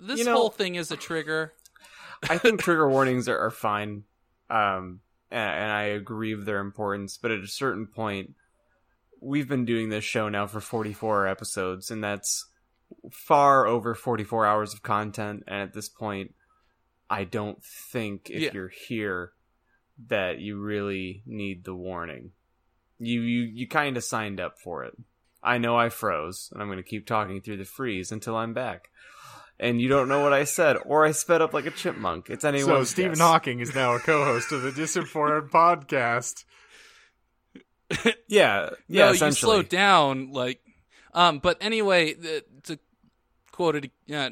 this 0.00 0.18
you 0.18 0.24
know, 0.24 0.34
whole 0.34 0.50
thing 0.50 0.76
is 0.76 0.90
a 0.90 0.96
trigger. 0.96 1.52
I 2.28 2.38
think 2.38 2.60
trigger 2.60 2.88
warnings 2.88 3.28
are, 3.28 3.38
are 3.38 3.50
fine, 3.50 4.04
um, 4.50 5.00
and, 5.30 5.50
and 5.50 5.72
I 5.72 5.82
agree 5.82 6.34
with 6.34 6.46
their 6.46 6.60
importance. 6.60 7.16
But 7.16 7.30
at 7.30 7.40
a 7.40 7.48
certain 7.48 7.86
point, 7.86 8.34
we've 9.20 9.48
been 9.48 9.64
doing 9.64 9.88
this 9.88 10.04
show 10.04 10.28
now 10.28 10.46
for 10.46 10.60
44 10.60 11.26
episodes, 11.26 11.90
and 11.90 12.02
that's 12.02 12.46
far 13.12 13.66
over 13.66 13.94
44 13.94 14.46
hours 14.46 14.72
of 14.74 14.82
content. 14.82 15.44
And 15.46 15.60
at 15.60 15.72
this 15.74 15.88
point, 15.88 16.34
I 17.10 17.24
don't 17.24 17.62
think 17.64 18.30
if 18.30 18.42
Yeah. 18.42 18.50
you're 18.52 18.68
here 18.68 19.32
that 20.08 20.38
you 20.38 20.60
really 20.60 21.22
need 21.26 21.64
the 21.64 21.74
warning. 21.74 22.32
You 23.00 23.20
you 23.20 23.42
you 23.42 23.68
kind 23.68 23.96
of 23.96 24.04
signed 24.04 24.40
up 24.40 24.58
for 24.58 24.84
it. 24.84 24.94
I 25.42 25.58
know 25.58 25.76
I 25.76 25.88
froze, 25.88 26.50
and 26.52 26.60
I'm 26.60 26.68
going 26.68 26.78
to 26.78 26.82
keep 26.82 27.06
talking 27.06 27.40
through 27.40 27.58
the 27.58 27.64
freeze 27.64 28.10
until 28.12 28.36
I'm 28.36 28.52
back. 28.54 28.90
And 29.60 29.80
you 29.80 29.88
don't 29.88 30.08
know 30.08 30.20
what 30.20 30.32
I 30.32 30.44
said, 30.44 30.76
or 30.84 31.04
I 31.04 31.10
sped 31.12 31.42
up 31.42 31.52
like 31.52 31.66
a 31.66 31.70
chipmunk. 31.72 32.30
It's 32.30 32.42
So 32.42 32.48
anyone's 32.48 32.90
Stephen 32.90 33.12
guess. 33.12 33.20
Hawking 33.20 33.58
is 33.60 33.74
now 33.74 33.94
a 33.94 33.98
co-host 33.98 34.52
of 34.52 34.62
the 34.62 34.70
Disinformed 34.70 35.50
podcast. 35.50 36.44
Yeah, 38.28 38.70
yeah. 38.88 39.04
no, 39.04 39.08
you 39.08 39.14
essentially. 39.14 39.34
slowed 39.34 39.68
down, 39.68 40.32
like. 40.32 40.60
Um, 41.14 41.38
but 41.38 41.56
anyway, 41.60 42.14
the, 42.14 42.44
to 42.64 42.78
quote 43.50 43.76
it, 43.76 43.90
yeah, 44.06 44.28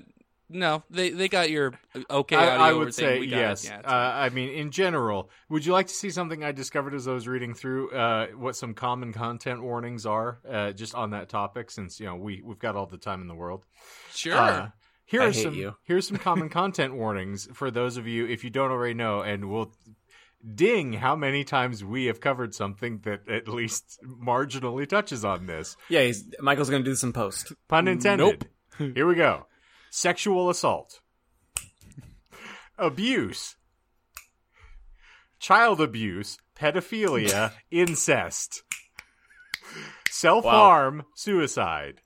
no, 0.48 0.84
they 0.90 1.10
they 1.10 1.28
got 1.28 1.50
your 1.50 1.72
okay. 2.08 2.36
I, 2.36 2.46
audio 2.46 2.64
I 2.64 2.70
over 2.70 2.84
would 2.84 2.94
say 2.94 3.18
We 3.18 3.26
got 3.26 3.36
yes. 3.36 3.64
Yeah, 3.64 3.80
uh, 3.84 4.12
I 4.14 4.28
mean, 4.28 4.50
in 4.50 4.70
general, 4.70 5.30
would 5.48 5.66
you 5.66 5.72
like 5.72 5.88
to 5.88 5.94
see 5.94 6.10
something 6.10 6.44
I 6.44 6.52
discovered 6.52 6.94
as 6.94 7.08
I 7.08 7.12
was 7.12 7.26
reading 7.26 7.54
through 7.54 7.90
uh, 7.90 8.28
what 8.28 8.54
some 8.54 8.74
common 8.74 9.12
content 9.12 9.62
warnings 9.62 10.06
are, 10.06 10.38
uh, 10.48 10.72
just 10.72 10.94
on 10.94 11.10
that 11.10 11.28
topic? 11.28 11.70
Since 11.70 11.98
you 11.98 12.06
know 12.06 12.14
we 12.16 12.42
we've 12.44 12.58
got 12.58 12.76
all 12.76 12.86
the 12.86 12.98
time 12.98 13.22
in 13.22 13.26
the 13.26 13.34
world. 13.34 13.64
sure. 14.12 14.36
Uh, 14.36 14.68
here 15.04 15.22
I 15.22 15.26
are 15.26 15.32
hate 15.32 15.42
some 15.42 15.54
you. 15.54 15.74
here's 15.84 16.06
some 16.06 16.18
common 16.18 16.48
content 16.48 16.94
warnings 16.94 17.48
for 17.52 17.70
those 17.70 17.96
of 17.96 18.06
you 18.06 18.26
if 18.26 18.44
you 18.44 18.50
don't 18.50 18.70
already 18.70 18.94
know, 18.94 19.22
and 19.22 19.50
we'll 19.50 19.72
ding 20.54 20.92
how 20.92 21.16
many 21.16 21.44
times 21.44 21.84
we 21.84 22.06
have 22.06 22.20
covered 22.20 22.54
something 22.54 23.00
that 23.04 23.28
at 23.28 23.48
least 23.48 23.98
marginally 24.04 24.88
touches 24.88 25.24
on 25.24 25.46
this. 25.46 25.76
Yeah, 25.88 26.02
he's, 26.02 26.24
Michael's 26.40 26.70
going 26.70 26.84
to 26.84 26.90
do 26.90 26.94
some 26.94 27.12
post. 27.12 27.52
Pun 27.68 27.88
intended. 27.88 28.46
Nope. 28.78 28.94
Here 28.94 29.06
we 29.06 29.14
go. 29.14 29.46
Sexual 29.90 30.50
assault. 30.50 31.00
Abuse. 32.78 33.56
Child 35.38 35.80
abuse, 35.80 36.38
pedophilia, 36.58 37.52
incest. 37.70 38.62
Self 40.10 40.44
harm, 40.44 41.04
suicide. 41.14 42.00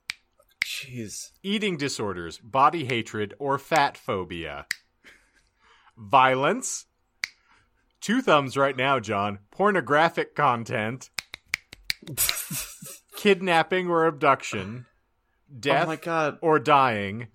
Jeez. 0.65 1.31
Eating 1.43 1.77
disorders, 1.77 2.37
body 2.39 2.85
hatred, 2.85 3.33
or 3.39 3.57
fat 3.57 3.97
phobia. 3.97 4.65
Violence. 5.97 6.85
Two 8.01 8.21
thumbs 8.21 8.57
right 8.57 8.75
now, 8.75 8.99
John. 8.99 9.39
Pornographic 9.51 10.35
content. 10.35 11.09
Kidnapping 13.15 13.87
or 13.89 14.05
abduction. 14.07 14.85
Oh 14.87 15.55
Death 15.59 15.83
Oh 15.83 15.87
my 15.87 15.95
god. 15.97 16.37
or 16.41 16.59
dying, 16.59 17.27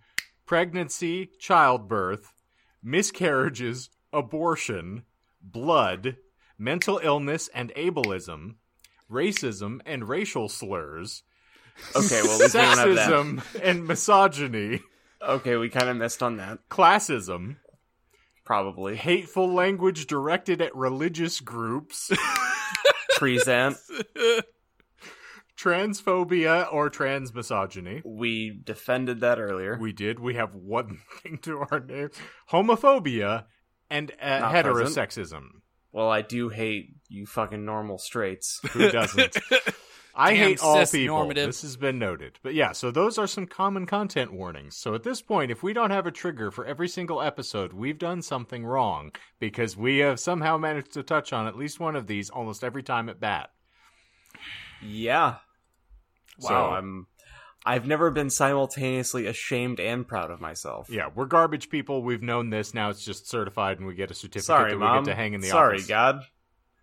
pregnancy, 0.47 1.31
childbirth, 1.39 2.33
miscarriages, 2.83 3.91
abortion, 4.13 5.05
blood, 5.43 6.17
mental 6.59 6.99
illness 7.03 7.49
and 7.55 7.73
ableism, 7.75 8.55
racism 9.11 9.81
and 9.85 10.09
racial 10.09 10.49
slurs, 10.49 11.23
Okay, 11.95 12.23
well, 12.23 12.39
we 12.39 12.49
don't 12.49 12.79
have 12.79 12.95
that. 12.95 13.11
sexism 13.11 13.61
and 13.63 13.87
misogyny, 13.87 14.81
Okay, 15.21 15.57
we 15.57 15.69
kind 15.69 15.89
of 15.91 15.97
missed 15.99 16.23
on 16.23 16.39
that. 16.39 16.59
classism, 16.71 17.57
Probably. 18.47 18.97
hateful 18.97 19.53
language 19.53 20.07
directed 20.07 20.63
at 20.63 20.75
religious 20.75 21.41
groups, 21.41 22.11
Present. 23.17 23.77
transphobia 25.59 26.73
or 26.73 26.91
transmisogyny. 26.91 28.03
We 28.05 28.61
defended 28.63 29.21
that 29.21 29.39
earlier. 29.41 29.79
We 29.81 29.93
did. 29.93 30.21
We 30.21 30.35
have 30.35 30.55
one 30.55 31.01
thing 31.23 31.39
to 31.43 31.65
our 31.71 31.81
name. 31.81 32.11
Homophobia 32.51 33.45
and 33.91 34.13
uh, 34.21 34.53
heterosexism. 34.53 35.43
Well, 35.93 36.11
I 36.11 36.23
do 36.23 36.49
hate 36.51 36.95
you 37.09 37.27
fucking 37.27 37.65
normal 37.65 37.99
straights. 37.99 38.61
Who 38.73 38.91
doesn't? 38.91 39.37
I 40.17 40.35
hate 40.35 40.63
all 40.63 40.85
people. 40.87 41.17
normative. 41.17 41.47
This 41.47 41.63
has 41.63 41.77
been 41.77 41.99
noted. 41.99 42.39
But 42.43 42.55
yeah, 42.55 42.73
so 42.73 42.91
those 42.91 43.19
are 43.19 43.27
some 43.27 43.47
common 43.47 43.87
content 43.87 44.33
warnings. 44.33 44.77
So 44.77 44.95
at 44.95 45.03
this 45.03 45.21
point, 45.21 45.51
if 45.51 45.63
we 45.63 45.73
don't 45.73 45.91
have 45.91 46.07
a 46.07 46.11
trigger 46.11 46.51
for 46.51 46.65
every 46.65 46.89
single 46.89 47.21
episode, 47.21 47.73
we've 47.73 47.99
done 47.99 48.23
something 48.23 48.65
wrong 48.65 49.13
because 49.39 49.77
we 49.77 49.99
have 49.99 50.19
somehow 50.19 50.57
managed 50.57 50.93
to 50.93 51.03
touch 51.03 51.33
on 51.33 51.47
at 51.47 51.57
least 51.57 51.79
one 51.81 51.97
of 51.97 52.07
these 52.07 52.31
almost 52.31 52.65
every 52.65 52.83
time 52.83 53.09
at 53.09 53.21
bat. 53.21 53.51
Yeah. 54.83 55.37
Wow. 56.41 56.49
So- 56.49 56.55
I'm. 56.55 57.07
I've 57.69 57.85
never 57.85 58.13
been 58.13 58.31
simultaneously 58.31 59.27
ashamed 59.27 59.81
and 59.81 60.07
proud 60.07 60.31
of 60.31 60.41
myself. 60.41 60.89
Yeah, 60.89 61.09
we're 61.13 61.25
garbage 61.27 61.69
people. 61.69 62.01
We've 62.01 62.23
known 62.23 62.49
this. 62.51 62.75
Now 62.75 62.91
it's 62.91 63.05
just 63.05 63.29
certified 63.29 63.79
and 63.79 63.89
we 63.89 63.95
get 63.97 64.09
a 64.13 64.15
certificate 64.15 64.45
Sorry, 64.45 64.71
that 64.71 64.79
mom. 64.79 64.99
we 64.99 65.05
get 65.07 65.11
to 65.11 65.17
hang 65.17 65.33
in 65.35 65.41
the 65.41 65.49
Sorry, 65.49 65.75
office. 65.75 65.89
Sorry, 65.89 66.13
God. 66.13 66.23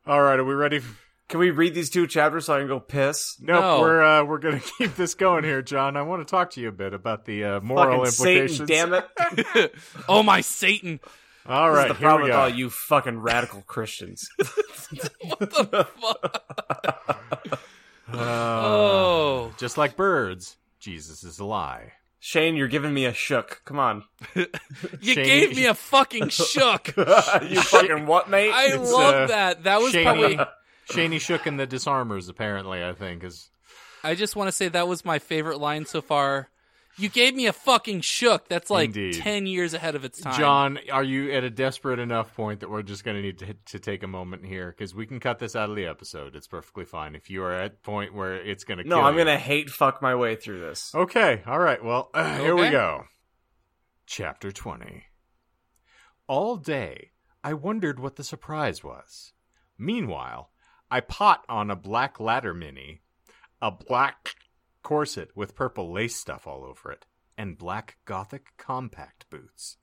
All 0.05 0.21
right, 0.21 0.37
are 0.37 0.43
we 0.43 0.53
ready? 0.53 0.81
Can 1.29 1.39
we 1.39 1.49
read 1.51 1.73
these 1.73 1.89
two 1.89 2.05
chapters 2.05 2.45
so 2.45 2.55
I 2.55 2.59
can 2.59 2.67
go 2.67 2.79
piss? 2.79 3.37
Nope, 3.39 3.61
No. 3.61 3.79
we're 3.81 4.03
uh, 4.03 4.23
we're 4.23 4.37
gonna 4.39 4.59
keep 4.77 4.95
this 4.95 5.15
going 5.15 5.43
here, 5.43 5.61
John. 5.61 5.97
I 5.97 6.01
want 6.03 6.25
to 6.25 6.29
talk 6.29 6.51
to 6.51 6.61
you 6.61 6.67
a 6.67 6.71
bit 6.71 6.93
about 6.93 7.25
the 7.25 7.43
uh, 7.45 7.59
moral 7.61 8.05
Fucking 8.05 8.33
implications. 8.43 8.67
Satan, 8.67 9.03
damn 9.25 9.45
it! 9.55 9.73
oh 10.09 10.21
my 10.21 10.41
Satan! 10.41 10.99
All 11.45 11.69
This 11.71 11.77
right, 11.77 11.91
is 11.91 11.93
the 11.93 11.99
here 11.99 12.07
problem 12.07 12.21
we 12.23 12.29
with 12.29 12.35
go. 12.35 12.41
all 12.41 12.49
you 12.49 12.69
fucking 12.69 13.19
radical 13.19 13.61
Christians. 13.67 14.29
What 15.23 15.39
the 15.49 15.87
fuck? 15.99 17.59
Uh, 18.11 18.15
Oh, 18.15 19.53
Just 19.57 19.77
like 19.77 19.95
birds, 19.95 20.57
Jesus 20.79 21.23
is 21.23 21.39
a 21.39 21.45
lie. 21.45 21.93
Shane, 22.19 22.55
you're 22.55 22.67
giving 22.67 22.93
me 22.93 23.05
a 23.05 23.13
shook. 23.13 23.61
Come 23.65 23.79
on. 23.79 24.03
you 24.35 24.45
Shane- 25.01 25.25
gave 25.25 25.55
me 25.55 25.65
a 25.65 25.73
fucking 25.73 26.29
shook. 26.29 26.95
you 26.95 27.03
fucking 27.61 28.05
what, 28.05 28.29
mate? 28.29 28.51
I 28.51 28.67
It's, 28.75 28.91
love 28.91 29.15
uh, 29.15 29.27
that. 29.27 29.63
That 29.63 29.81
was 29.81 29.93
Shaney, 29.93 30.03
probably. 30.03 30.39
Shaney 30.89 31.19
Shook 31.19 31.45
and 31.45 31.59
the 31.59 31.65
Disarmers, 31.65 32.29
apparently, 32.29 32.83
I 32.83 32.93
think, 32.93 33.23
is 33.23 33.49
I 34.03 34.15
just 34.15 34.35
want 34.35 34.49
to 34.49 34.51
say 34.51 34.67
that 34.67 34.87
was 34.87 35.05
my 35.05 35.19
favorite 35.19 35.59
line 35.59 35.85
so 35.85 36.01
far. 36.01 36.49
You 36.95 37.09
gave 37.09 37.33
me 37.33 37.47
a 37.47 37.53
fucking 37.53 38.01
shook. 38.01 38.47
That's 38.49 38.69
like 38.69 38.87
Indeed. 38.87 39.15
ten 39.15 39.47
years 39.47 39.73
ahead 39.73 39.95
of 39.95 40.05
its 40.05 40.19
time. 40.19 40.37
John, 40.37 40.79
are 40.91 41.03
you 41.03 41.31
at 41.31 41.43
a 41.43 41.49
desperate 41.49 41.97
enough 41.97 42.35
point 42.35 42.59
that 42.59 42.69
we're 42.69 42.83
just 42.83 43.03
going 43.03 43.17
to 43.17 43.23
need 43.23 43.39
to, 43.39 43.55
to 43.65 43.79
take 43.79 44.03
a 44.03 44.07
moment 44.07 44.45
here? 44.45 44.67
Because 44.69 44.93
we 44.93 45.07
can 45.07 45.19
cut 45.19 45.39
this 45.39 45.55
out 45.55 45.71
of 45.71 45.75
the 45.75 45.87
episode. 45.87 46.35
It's 46.35 46.47
perfectly 46.47 46.85
fine. 46.85 47.15
If 47.15 47.31
you 47.31 47.43
are 47.43 47.53
at 47.53 47.71
the 47.71 47.81
point 47.81 48.13
where 48.13 48.35
it's 48.35 48.63
going 48.63 48.77
to 48.77 48.87
no, 48.87 48.97
kill 48.97 49.05
I'm 49.05 49.17
gonna 49.17 49.39
hate 49.39 49.71
fuck 49.71 50.03
my 50.03 50.13
way 50.13 50.35
through 50.35 50.59
this. 50.59 50.93
Okay, 50.93 51.41
all 51.47 51.57
right. 51.57 51.83
Well, 51.83 52.11
uh, 52.13 52.37
here 52.39 52.55
we 52.55 52.69
go. 52.69 53.05
Chapter 54.05 54.51
20. 54.51 55.05
All 56.27 56.57
day, 56.57 57.11
I 57.43 57.53
wondered 57.53 57.99
what 57.99 58.17
the 58.17 58.23
surprise 58.23 58.83
was. 58.83 59.33
Meanwhile, 59.79 60.51
I 60.93 60.99
pot 60.99 61.43
on 61.49 61.71
a 61.71 61.75
black 61.75 62.19
ladder 62.19 62.53
mini, 62.53 63.01
a 63.59 63.71
black 63.71 64.35
corset 64.83 65.29
with 65.35 65.55
purple 65.55 65.91
lace 65.91 66.15
stuff 66.15 66.45
all 66.45 66.63
over 66.63 66.91
it, 66.91 67.07
and 67.35 67.57
black 67.57 67.97
gothic 68.05 68.49
compact 68.59 69.27
boots. 69.31 69.77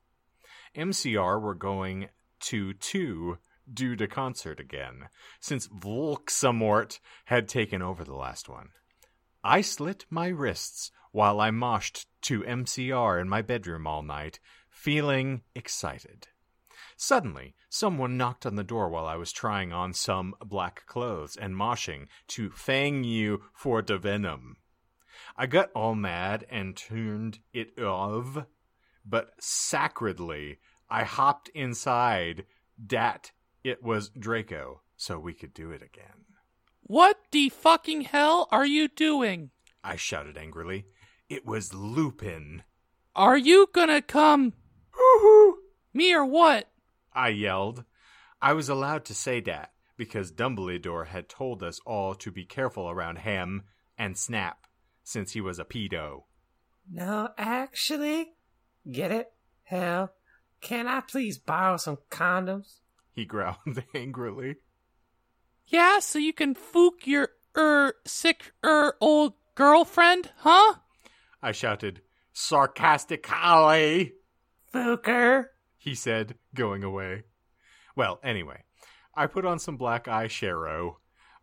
MCR 0.77 1.43
were 1.43 1.57
going 1.57 2.11
to 2.43 2.75
two 2.75 3.39
due 3.69 3.97
to 3.97 4.07
concert 4.07 4.61
again, 4.61 5.09
since 5.41 5.67
Volksamort 5.67 7.01
had 7.25 7.49
taken 7.49 7.83
over 7.83 8.05
the 8.05 8.15
last 8.15 8.49
one. 8.49 8.69
I 9.43 9.63
slit 9.63 10.07
my 10.11 10.29
wrists 10.29 10.93
while 11.11 11.41
I 11.41 11.51
moshed 11.51 12.07
to 12.23 12.43
MCR 12.43 13.21
in 13.21 13.29
my 13.29 13.43
bedroom 13.43 13.85
all 13.85 14.05
night, 14.05 14.39
feeling 14.71 15.43
excited. 15.57 16.29
Suddenly, 17.03 17.55
someone 17.71 18.19
knocked 18.19 18.45
on 18.45 18.57
the 18.57 18.63
door 18.63 18.91
while 18.91 19.07
I 19.07 19.17
was 19.17 19.33
trying 19.33 19.73
on 19.73 19.95
some 19.95 20.35
black 20.45 20.85
clothes 20.85 21.35
and 21.35 21.57
moshing 21.57 22.09
to 22.29 22.51
Fang 22.51 23.05
You 23.05 23.41
for 23.55 23.81
the 23.81 23.97
Venom. 23.97 24.59
I 25.35 25.47
got 25.47 25.71
all 25.75 25.95
mad 25.95 26.45
and 26.51 26.77
turned 26.77 27.39
it 27.55 27.81
off, 27.81 28.45
but 29.03 29.31
sacredly, 29.41 30.59
I 30.91 31.05
hopped 31.05 31.49
inside 31.55 32.45
dat 32.87 33.33
it 33.65 33.83
was 33.83 34.11
Draco, 34.11 34.83
so 34.99 35.19
we 35.19 35.33
could 35.33 35.55
do 35.55 35.71
it 35.71 35.81
again. 35.83 36.27
what 36.83 37.17
the 37.31 37.49
fucking 37.49 38.03
hell 38.03 38.47
are 38.53 38.67
you 38.67 38.89
doing? 38.89 39.53
I 39.83 39.97
shouted 39.97 40.37
angrily. 40.37 40.85
It 41.31 41.47
was 41.47 41.73
Lupin. 41.73 42.63
Are 43.17 43.39
you 43.39 43.71
gonna 43.73 44.03
come 44.03 44.53
me 45.95 46.13
or 46.13 46.27
what? 46.27 46.67
I 47.13 47.29
yelled. 47.29 47.85
I 48.41 48.53
was 48.53 48.69
allowed 48.69 49.05
to 49.07 49.15
say 49.15 49.41
that 49.41 49.73
because 49.97 50.33
Dumbledore 50.33 51.09
had 51.09 51.29
told 51.29 51.63
us 51.63 51.81
all 51.85 52.15
to 52.15 52.31
be 52.31 52.45
careful 52.45 52.89
around 52.89 53.19
him 53.19 53.65
and 53.99 54.17
Snap, 54.17 54.67
since 55.05 55.33
he 55.33 55.41
was 55.41 55.59
a 55.59 55.65
pedo. 55.65 56.23
No, 56.91 57.29
actually, 57.37 58.33
get 58.91 59.13
it? 59.13 59.31
Hell, 59.65 60.13
can 60.61 60.89
I 60.89 61.01
please 61.01 61.39
borrow 61.39 61.77
some 61.77 61.99
condoms? 62.11 62.81
He 63.13 63.25
growled 63.25 63.83
angrily. 63.95 64.57
Yeah, 65.67 65.99
so 65.99 66.19
you 66.19 66.33
can 66.33 66.55
fook 66.55 67.07
your 67.07 67.29
er 67.57 67.95
sick 68.07 68.53
er 68.65 68.97
old 69.01 69.35
girlfriend, 69.55 70.33
huh? 70.39 70.77
I 71.43 71.53
shouted 71.53 72.03
sarcastically. 72.33 74.15
Fooker. 74.73 75.51
He 75.81 75.95
said, 75.95 76.35
going 76.55 76.85
away. 76.85 77.25
Well, 77.97 78.21
anyway, 78.23 78.65
I 79.15 79.27
put 79.27 79.47
on 79.47 79.59
some 79.59 79.79
black 79.79 80.05
eyeshadow, 80.05 80.97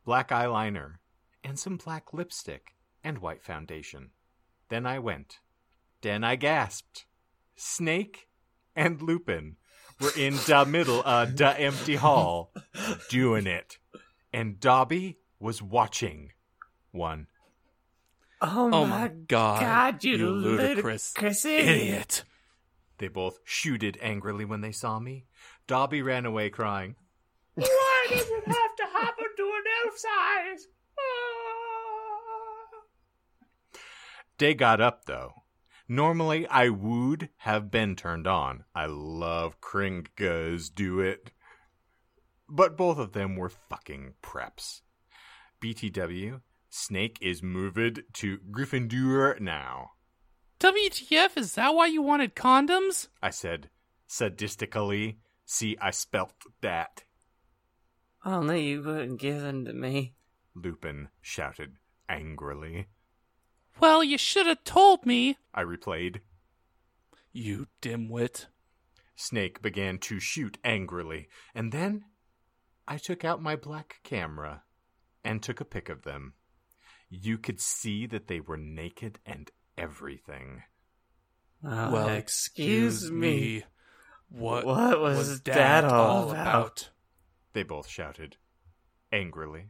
black 0.05 0.29
eyeliner, 0.29 0.97
and 1.43 1.57
some 1.57 1.77
black 1.77 2.13
lipstick 2.13 2.75
and 3.03 3.17
white 3.17 3.43
foundation. 3.43 4.11
Then 4.69 4.85
I 4.85 4.99
went. 4.99 5.39
Then 6.01 6.23
I 6.23 6.35
gasped. 6.35 7.05
Snake 7.55 8.27
and 8.75 9.01
Lupin 9.01 9.55
were 9.99 10.11
in 10.15 10.35
the 10.45 10.65
middle 10.67 11.01
of 11.03 11.35
the 11.35 11.59
empty 11.59 11.95
hall 11.95 12.53
doing 13.09 13.47
it. 13.47 13.79
And 14.31 14.59
Dobby 14.59 15.17
was 15.39 15.63
watching. 15.63 16.31
One. 16.91 17.25
Oh, 18.39 18.69
Oh 18.71 18.85
my 18.85 18.85
my 18.85 19.07
god. 19.07 19.61
God, 19.61 20.03
you, 20.03 20.17
you 20.17 20.29
ludicrous 20.29 21.15
ludicrous 21.15 21.45
idiot. 21.45 22.23
They 22.97 23.07
both 23.07 23.39
shooted 23.43 23.97
angrily 24.01 24.45
when 24.45 24.61
they 24.61 24.71
saw 24.71 24.99
me. 24.99 25.25
Dobby 25.67 26.01
ran 26.01 26.25
away 26.25 26.49
crying. 26.49 26.95
Why 27.55 28.05
does 28.09 28.29
it 28.29 28.47
have 28.47 28.75
to 28.77 28.85
happen 28.93 29.25
to 29.37 29.43
an 29.43 29.63
elf 29.85 29.97
size? 29.97 30.67
Ah. 30.99 31.07
They 34.37 34.53
got 34.53 34.81
up 34.81 35.05
though. 35.05 35.33
Normally 35.87 36.47
I 36.47 36.69
would 36.69 37.29
have 37.37 37.71
been 37.71 37.95
turned 37.95 38.27
on. 38.27 38.65
I 38.75 38.87
love 38.87 39.61
Kringas 39.61 40.73
do 40.73 40.99
it. 40.99 41.31
But 42.49 42.77
both 42.77 42.97
of 42.97 43.13
them 43.13 43.35
were 43.35 43.49
fucking 43.49 44.13
preps. 44.23 44.81
BTW, 45.61 46.41
Snake 46.69 47.17
is 47.21 47.41
moved 47.41 48.01
to 48.13 48.37
Gryffindor 48.51 49.39
now. 49.39 49.91
WTF, 50.59 51.37
is 51.37 51.53
that 51.53 51.75
why 51.75 51.85
you 51.85 52.01
wanted 52.01 52.35
condoms? 52.35 53.07
I 53.21 53.29
said 53.29 53.69
sadistically. 54.09 55.17
See, 55.45 55.77
I 55.79 55.91
spelt 55.91 56.33
that. 56.61 57.03
Only 58.25 58.69
you 58.69 58.81
wouldn't 58.81 59.19
give 59.19 59.41
them 59.41 59.65
to 59.65 59.73
me. 59.73 60.13
Lupin 60.55 61.09
shouted 61.21 61.77
angrily. 62.09 62.87
Well, 63.79 64.03
you 64.03 64.17
should 64.17 64.47
have 64.47 64.63
told 64.63 65.05
me. 65.05 65.37
I 65.53 65.61
replied. 65.61 66.21
You 67.31 67.67
dimwit. 67.81 68.47
Snake 69.15 69.61
began 69.61 69.99
to 69.99 70.19
shoot 70.19 70.57
angrily, 70.63 71.27
and 71.53 71.71
then 71.71 72.05
I 72.87 72.97
took 72.97 73.23
out 73.23 73.41
my 73.41 73.55
black 73.55 73.99
camera 74.03 74.63
and 75.23 75.41
took 75.41 75.59
a 75.59 75.65
pic 75.65 75.89
of 75.89 76.03
them. 76.03 76.33
You 77.09 77.37
could 77.37 77.59
see 77.61 78.05
that 78.07 78.27
they 78.27 78.39
were 78.39 78.57
naked 78.57 79.19
and 79.25 79.51
everything. 79.77 80.63
Uh, 81.65 81.89
well, 81.91 82.09
excuse 82.09 83.09
me. 83.11 83.63
What, 84.29 84.65
What 84.65 84.99
was 84.99 85.41
that 85.41 85.85
all 85.85 86.31
about? 86.31 86.89
They 87.53 87.63
both 87.63 87.87
shouted 87.87 88.37
angrily. 89.11 89.67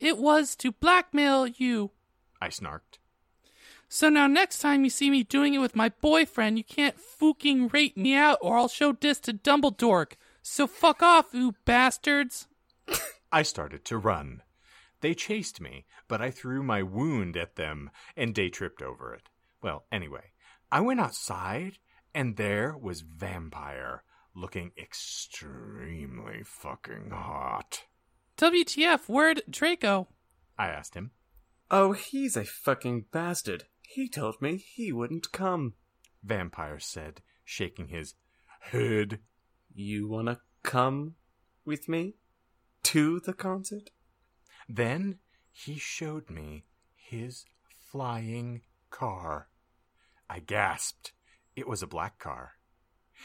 It 0.00 0.18
was 0.18 0.56
to 0.56 0.72
blackmail 0.72 1.46
you. 1.46 1.90
I 2.40 2.48
snarked. 2.48 2.98
So 3.88 4.08
now 4.08 4.26
next 4.26 4.58
time 4.60 4.84
you 4.84 4.90
see 4.90 5.10
me 5.10 5.22
doing 5.22 5.54
it 5.54 5.58
with 5.58 5.76
my 5.76 5.88
boyfriend, 5.88 6.58
you 6.58 6.64
can't 6.64 6.98
fucking 7.00 7.68
rate 7.68 7.96
me 7.96 8.14
out 8.14 8.38
or 8.42 8.56
I'll 8.56 8.68
show 8.68 8.92
this 8.92 9.18
to 9.20 9.32
Dumbledore. 9.32 10.12
So 10.42 10.66
fuck 10.66 11.02
off, 11.02 11.26
you 11.32 11.54
bastards. 11.64 12.46
I 13.32 13.42
started 13.42 13.84
to 13.86 13.98
run. 13.98 14.42
They 15.00 15.14
chased 15.14 15.60
me, 15.60 15.86
but 16.06 16.20
I 16.20 16.30
threw 16.30 16.62
my 16.62 16.82
wound 16.82 17.36
at 17.36 17.56
them 17.56 17.90
and 18.16 18.34
they 18.34 18.48
tripped 18.48 18.82
over 18.82 19.14
it. 19.14 19.28
Well, 19.62 19.84
anyway, 19.90 20.32
I 20.70 20.80
went 20.80 21.00
outside 21.00 21.78
and 22.14 22.36
there 22.36 22.76
was 22.76 23.00
Vampire 23.00 24.02
looking 24.34 24.72
extremely 24.78 26.42
fucking 26.44 27.10
hot. 27.10 27.84
WTF, 28.36 29.08
where'd 29.08 29.42
Draco? 29.50 30.08
I 30.56 30.68
asked 30.68 30.94
him. 30.94 31.10
Oh, 31.70 31.92
he's 31.92 32.36
a 32.36 32.44
fucking 32.44 33.06
bastard. 33.12 33.64
He 33.82 34.08
told 34.08 34.40
me 34.40 34.56
he 34.56 34.92
wouldn't 34.92 35.32
come. 35.32 35.74
Vampire 36.22 36.78
said, 36.78 37.20
shaking 37.44 37.88
his 37.88 38.14
head. 38.60 39.18
You 39.74 40.08
wanna 40.08 40.40
come 40.62 41.16
with 41.64 41.88
me 41.88 42.14
to 42.84 43.20
the 43.20 43.32
concert? 43.32 43.90
Then 44.68 45.18
he 45.50 45.78
showed 45.78 46.30
me 46.30 46.64
his 46.94 47.44
flying 47.90 48.62
car. 48.90 49.48
I 50.28 50.40
gasped. 50.40 51.12
It 51.56 51.68
was 51.68 51.82
a 51.82 51.86
black 51.86 52.18
car. 52.18 52.52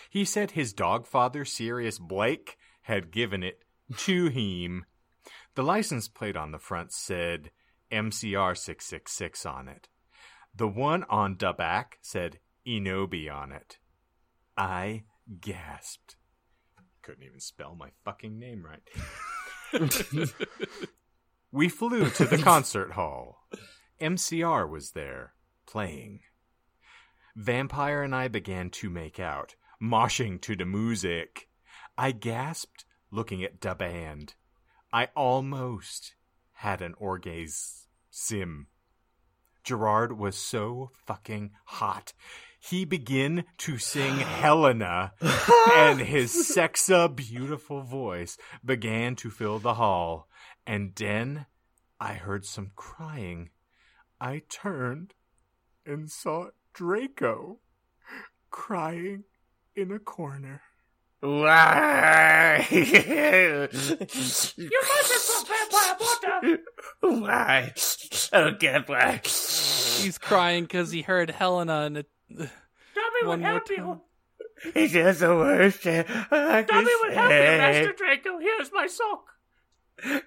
He 0.09 0.25
said 0.25 0.51
his 0.51 0.73
dog 0.73 1.05
father, 1.05 1.45
Sirius 1.45 1.99
Blake, 1.99 2.57
had 2.83 3.11
given 3.11 3.43
it 3.43 3.63
to 3.97 4.27
him. 4.27 4.85
The 5.55 5.63
license 5.63 6.07
plate 6.07 6.35
on 6.35 6.51
the 6.51 6.59
front 6.59 6.91
said 6.91 7.51
MCR 7.91 8.57
666 8.57 9.45
on 9.45 9.67
it. 9.67 9.87
The 10.55 10.67
one 10.67 11.03
on 11.09 11.37
the 11.37 11.53
back 11.53 11.99
said 12.01 12.39
Enobi 12.67 13.31
on 13.31 13.51
it. 13.51 13.77
I 14.57 15.03
gasped. 15.41 16.15
Couldn't 17.01 17.23
even 17.23 17.39
spell 17.39 17.75
my 17.75 17.89
fucking 18.05 18.39
name 18.39 18.65
right. 18.65 18.81
we 21.51 21.69
flew 21.69 22.09
to 22.09 22.25
the 22.25 22.37
concert 22.37 22.91
hall. 22.91 23.47
MCR 23.99 24.69
was 24.69 24.91
there, 24.91 25.33
playing. 25.73 26.19
Vampire 27.35 28.03
and 28.03 28.13
I 28.13 28.27
began 28.27 28.69
to 28.69 28.91
make 28.91 29.19
out, 29.19 29.55
moshing 29.81 30.39
to 30.41 30.55
the 30.55 30.65
music. 30.65 31.49
I 31.97 32.11
gasped, 32.11 32.85
looking 33.09 33.43
at 33.43 33.59
the 33.59 33.73
band. 33.73 34.35
I 34.93 35.07
almost 35.15 36.13
had 36.51 36.83
an 36.83 36.93
orgasm. 36.99 37.87
Sim. 38.11 38.67
Gerard 39.63 40.15
was 40.15 40.37
so 40.37 40.91
fucking 41.07 41.53
hot. 41.65 42.13
He 42.59 42.85
began 42.85 43.43
to 43.57 43.79
sing 43.79 44.17
Helena, 44.41 45.13
and 45.73 45.99
his 45.99 46.31
sexa 46.55 47.15
beautiful 47.15 47.81
voice 47.81 48.37
began 48.63 49.15
to 49.15 49.31
fill 49.31 49.57
the 49.57 49.73
hall. 49.73 50.29
And 50.67 50.93
then 50.95 51.47
I 51.99 52.13
heard 52.13 52.45
some 52.45 52.73
crying. 52.75 53.49
I 54.21 54.43
turned 54.49 55.15
and 55.85 56.09
saw 56.09 56.47
Draco 56.73 57.59
crying 58.49 59.23
in 59.75 59.91
a 59.91 59.99
corner. 59.99 60.61
Why? 61.19 62.67
you 62.69 63.69
mustn't 63.71 65.47
vampire 65.47 65.95
water! 65.99 66.59
Why? 66.99 67.73
Oh 68.33 68.51
god, 68.59 68.83
why? 68.87 69.21
He's 69.23 70.17
crying 70.17 70.65
because 70.65 70.91
he 70.91 71.01
heard 71.01 71.29
Helena 71.29 71.81
and 71.81 71.97
it. 71.97 72.09
Dobby 72.29 72.49
One 73.23 73.41
more 73.41 73.59
time. 73.61 74.01
He 74.73 74.87
does 74.87 75.19
the 75.19 75.29
worst. 75.29 75.83
Dobby 75.83 76.03
would 76.03 77.13
help 77.13 77.31
you, 77.31 77.37
Master 77.37 77.93
Draco. 77.93 78.39
Here's 78.39 78.71
my 78.73 78.87
sock. 78.87 79.32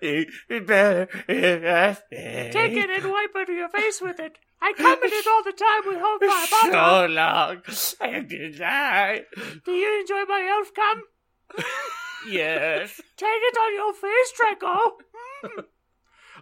He, 0.00 0.26
he 0.48 0.60
better. 0.60 1.06
Take 1.26 2.72
it 2.72 2.90
and 2.90 3.10
wipe 3.10 3.34
under 3.34 3.52
your 3.52 3.68
face 3.68 4.00
with 4.00 4.20
it. 4.20 4.38
I 4.60 4.72
come 4.72 4.98
in 5.02 5.10
it 5.12 5.26
all 5.26 5.42
the 5.42 5.52
time 5.52 5.82
with 5.86 6.00
home 6.00 6.18
my 6.22 6.46
So 6.62 7.06
long. 7.06 7.62
I 8.00 8.20
did 8.20 8.58
die. 8.58 9.22
Do 9.64 9.72
you 9.72 10.00
enjoy 10.00 10.24
my 10.28 10.48
elf 10.48 10.72
cum? 10.74 11.64
Yes. 12.28 13.00
Take 13.16 13.28
it 13.28 13.56
on 13.56 13.74
your 13.74 13.92
face, 13.92 14.32
Draco. 14.36 14.96
Mm. 15.44 15.64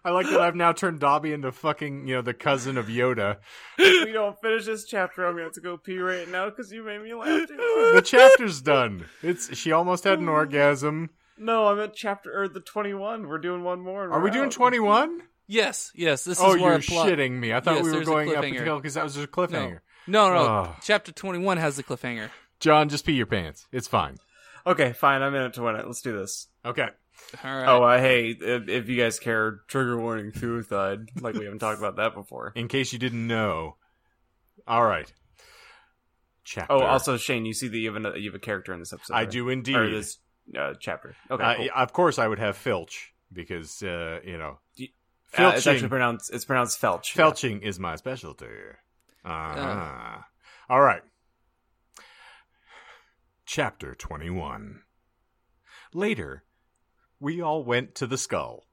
I 0.07 0.11
like 0.11 0.27
that 0.27 0.41
I've 0.41 0.55
now 0.55 0.73
turned 0.73 1.01
Dobby 1.01 1.33
into 1.33 1.51
fucking, 1.51 2.07
you 2.07 2.17
know, 2.17 2.23
the 2.23 2.35
cousin 2.35 2.77
of 2.77 2.87
Yoda. 2.87 3.39
If 3.79 4.05
we 4.05 4.13
don't 4.13 4.39
finish 4.41 4.67
this 4.67 4.85
chapter, 4.85 5.25
I'm 5.25 5.33
gonna 5.33 5.45
have 5.45 5.53
to 5.55 5.63
go 5.63 5.79
pee 5.79 5.99
right 5.99 6.29
now 6.29 6.51
because 6.51 6.71
you 6.71 6.85
made 6.85 7.01
me 7.03 7.15
laugh 7.15 7.49
too 7.49 7.91
The 7.95 8.03
chapter's 8.03 8.61
done. 8.61 9.07
It's 9.23 9.57
she 9.57 9.73
almost 9.73 10.05
had 10.05 10.19
an 10.19 10.29
orgasm. 10.29 11.09
No, 11.37 11.67
I 11.67 11.75
meant 11.75 11.95
chapter 11.95 12.43
or 12.43 12.49
the 12.49 12.61
21. 12.61 13.27
We're 13.29 13.39
doing 13.39 13.63
one 13.65 13.81
more. 13.81 14.11
Are 14.11 14.23
we're 14.23 14.31
doing 14.31 14.51
21? 14.51 15.21
Yes, 15.47 15.91
yes, 15.95 16.25
this 16.25 16.41
Oh, 16.41 16.55
is 16.55 16.61
where 16.61 16.71
you're 16.73 16.81
I 16.81 16.83
plot. 16.83 17.09
shitting 17.09 17.33
me. 17.33 17.53
I 17.53 17.61
thought 17.61 17.75
Yes, 17.77 17.85
we 17.85 17.91
were 17.91 17.97
there's 17.97 18.09
a 18.09 18.11
going 18.11 18.29
up 18.37 18.45
cliffhanger. 18.45 18.59
until 18.61 18.77
because 18.77 18.95
that 18.95 19.05
was 19.05 19.15
just 19.15 19.27
a 19.27 19.31
cliffhanger. 19.31 19.81
No, 20.07 20.29
no, 20.29 20.35
no. 20.35 20.49
Oh. 20.49 20.77
Chapter 20.83 21.13
21 21.13 21.59
has 21.59 21.77
the 21.77 21.83
cliffhanger. 21.83 22.31
John, 22.61 22.89
just 22.89 23.05
pee 23.05 23.13
your 23.13 23.27
pants. 23.27 23.67
It's 23.73 23.89
fine. 23.89 24.17
Okay, 24.67 24.93
fine. 24.93 25.21
I'm 25.23 25.35
in 25.35 25.43
it 25.43 25.55
to 25.55 25.63
win 25.63 25.77
it. 25.77 25.87
Let's 25.87 26.01
do 26.01 26.17
this. 26.17 26.49
Okay. 26.65 26.89
All 27.45 27.55
right. 27.57 27.69
Oh, 27.69 27.83
uh, 27.83 27.99
hey, 27.99 28.31
if, 28.31 28.69
if 28.69 28.89
you 28.89 28.97
guys 28.97 29.19
care, 29.19 29.61
trigger 29.69 29.99
warning, 30.01 30.33
suicide. 30.33 31.11
Like 31.21 31.35
we 31.35 31.45
haven't 31.45 31.59
talked 31.59 31.79
about 31.79 31.97
that 31.97 32.15
before. 32.15 32.53
In 32.55 32.69
case 32.69 32.93
you 32.93 32.99
didn't 32.99 33.27
know. 33.27 33.77
All 34.67 34.85
right. 34.85 35.13
Chapter. 36.45 36.73
Oh, 36.73 36.81
also 36.81 37.17
Shane, 37.17 37.45
you 37.47 37.55
see 37.55 37.69
that 37.69 37.77
you 37.77 37.93
have 37.93 38.05
a, 38.05 38.19
you 38.19 38.31
have 38.31 38.35
a 38.37 38.41
character 38.43 38.73
in 38.73 38.79
this 38.81 38.93
episode. 38.93 39.15
I 39.15 39.21
right? 39.21 39.31
do 39.31 39.49
indeed. 39.49 39.77
Or 39.77 39.91
this 39.91 40.19
uh, 40.59 40.75
chapter. 40.81 41.17
Okay, 41.31 41.43
Uh, 41.43 41.55
cool. 41.57 41.69
Of 41.77 41.93
course, 41.93 42.19
I 42.19 42.27
would 42.29 42.39
have 42.39 42.57
Filch 42.57 43.13
because 43.33 43.83
uh, 43.83 44.21
you 44.25 44.39
know, 44.39 44.59
Y- 44.79 44.89
Uh, 45.37 45.53
it's 45.57 45.67
actually 45.67 45.89
pronounced 45.89 46.33
it's 46.33 46.45
pronounced 46.45 46.81
Felch. 46.81 47.13
felching 47.15 47.63
is 47.63 47.79
my 47.81 47.97
specialty. 47.97 48.47
Uh-huh. 49.25 50.19
All 50.69 50.81
right. 50.81 51.03
Chapter 53.47 53.95
twenty-one. 53.95 54.81
Later, 55.93 56.45
we 57.21 57.41
all 57.41 57.63
went 57.65 57.95
to 57.97 58.07
the 58.07 58.19
skull. 58.19 58.67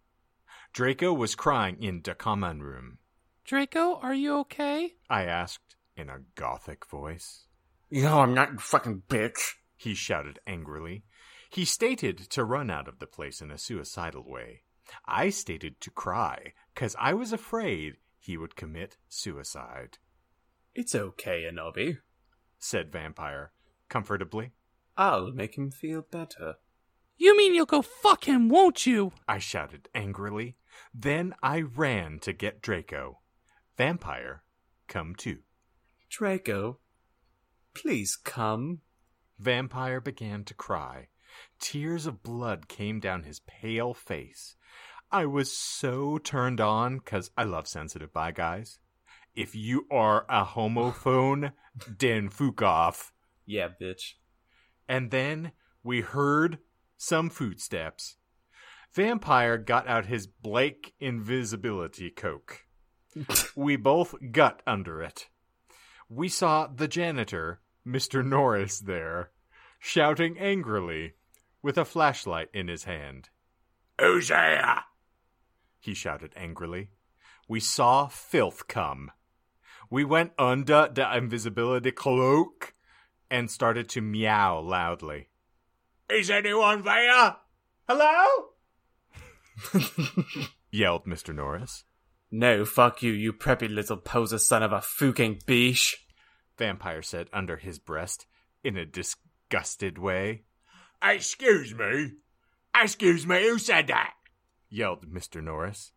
Draco 0.73 1.13
was 1.13 1.35
crying 1.35 1.81
in 1.83 2.01
the 2.03 2.15
common 2.15 2.63
room. 2.63 2.97
Draco, 3.43 3.95
are 4.01 4.13
you 4.13 4.37
okay? 4.39 4.93
I 5.09 5.23
asked 5.25 5.75
in 5.97 6.09
a 6.09 6.19
gothic 6.35 6.85
voice. 6.85 7.45
No, 7.91 8.21
I'm 8.21 8.33
not 8.33 8.51
you 8.53 8.57
fucking 8.59 9.03
bitch. 9.09 9.55
He 9.75 9.93
shouted 9.93 10.39
angrily. 10.47 11.03
He 11.51 11.65
stated 11.65 12.17
to 12.29 12.45
run 12.45 12.69
out 12.69 12.87
of 12.87 12.99
the 12.99 13.05
place 13.07 13.41
in 13.41 13.51
a 13.51 13.57
suicidal 13.57 14.23
way. 14.23 14.63
I 15.05 15.29
stated 15.29 15.81
to 15.81 15.91
cry, 15.91 16.53
'cause 16.75 16.95
I 16.97 17.13
was 17.13 17.33
afraid 17.33 17.97
he 18.17 18.37
would 18.37 18.55
commit 18.55 18.97
suicide, 19.09 19.97
It's 20.73 20.95
okay, 20.95 21.43
Anobi. 21.43 21.99
said 22.57 22.89
Vampire, 22.89 23.51
comfortably. 23.89 24.53
I'll 24.95 25.31
make 25.33 25.57
him 25.57 25.71
feel 25.71 26.01
better. 26.03 26.55
You 27.17 27.35
mean 27.35 27.53
you'll 27.53 27.65
go 27.65 27.81
fuck 27.81 28.23
him, 28.23 28.47
won't 28.47 28.85
you? 28.85 29.11
I 29.27 29.37
shouted 29.39 29.89
angrily. 29.93 30.55
Then 30.93 31.35
I 31.43 31.59
ran 31.61 32.19
to 32.19 32.31
get 32.31 32.61
Draco. 32.61 33.19
Vampire, 33.75 34.43
come 34.87 35.15
too. 35.15 35.43
Draco, 36.09 36.79
please 37.73 38.15
come. 38.15 38.81
Vampire 39.37 39.99
began 39.99 40.45
to 40.45 40.53
cry. 40.53 41.09
Tears 41.59 42.05
of 42.05 42.23
blood 42.23 42.67
came 42.67 42.99
down 42.99 43.23
his 43.23 43.41
pale 43.41 43.93
face. 43.93 44.55
I 45.11 45.25
was 45.25 45.51
so 45.51 46.17
turned 46.17 46.61
on 46.61 46.99
because 46.99 47.31
I 47.37 47.43
love 47.43 47.67
sensitive 47.67 48.13
bi 48.13 48.31
guys. 48.31 48.79
If 49.35 49.55
you 49.55 49.85
are 49.91 50.25
a 50.29 50.45
homophone, 50.45 51.53
then 51.99 52.29
fuck 52.29 52.61
off. 52.61 53.11
Yeah, 53.45 53.69
bitch. 53.81 54.13
And 54.87 55.11
then 55.11 55.51
we 55.83 56.01
heard 56.01 56.59
some 56.97 57.29
footsteps. 57.29 58.17
Vampire 58.93 59.57
got 59.57 59.87
out 59.87 60.05
his 60.05 60.27
Blake 60.27 60.93
invisibility 60.99 62.09
coke. 62.09 62.65
we 63.55 63.75
both 63.75 64.15
got 64.31 64.61
under 64.67 65.01
it. 65.01 65.27
We 66.09 66.27
saw 66.27 66.67
the 66.67 66.87
janitor, 66.87 67.61
Mr. 67.87 68.25
Norris, 68.25 68.79
there, 68.79 69.31
shouting 69.79 70.37
angrily, 70.37 71.13
with 71.61 71.77
a 71.77 71.85
flashlight 71.85 72.49
in 72.53 72.67
his 72.67 72.85
hand. 72.85 73.29
Who's 73.99 74.29
there? 74.29 74.83
He 75.79 75.93
shouted 75.93 76.33
angrily. 76.35 76.89
We 77.47 77.59
saw 77.59 78.07
filth 78.07 78.67
come. 78.67 79.11
We 79.89 80.05
went 80.05 80.31
under 80.37 80.89
the 80.93 81.15
invisibility 81.15 81.91
cloak 81.91 82.73
and 83.29 83.49
started 83.49 83.89
to 83.89 84.01
meow 84.01 84.59
loudly. 84.59 85.29
Is 86.09 86.29
anyone 86.29 86.83
there? 86.83 87.35
Hello? 87.87 88.49
yelled 90.71 91.05
Mr. 91.05 91.35
Norris. 91.35 91.83
No, 92.31 92.63
fuck 92.63 93.03
you, 93.03 93.11
you 93.11 93.33
preppy 93.33 93.69
little 93.69 93.97
poser 93.97 94.37
son 94.37 94.63
of 94.63 94.71
a 94.71 94.81
fucking 94.81 95.41
beesh. 95.45 95.95
Vampire 96.57 97.01
said 97.01 97.27
under 97.33 97.57
his 97.57 97.79
breast 97.79 98.25
in 98.63 98.77
a 98.77 98.85
disgusted 98.85 99.97
way. 99.97 100.43
Excuse 101.03 101.73
me. 101.73 102.11
Excuse 102.79 103.25
me, 103.27 103.41
who 103.47 103.57
said 103.59 103.87
that? 103.87 104.13
yelled 104.69 105.05
Mr. 105.11 105.43
Norris. 105.43 105.91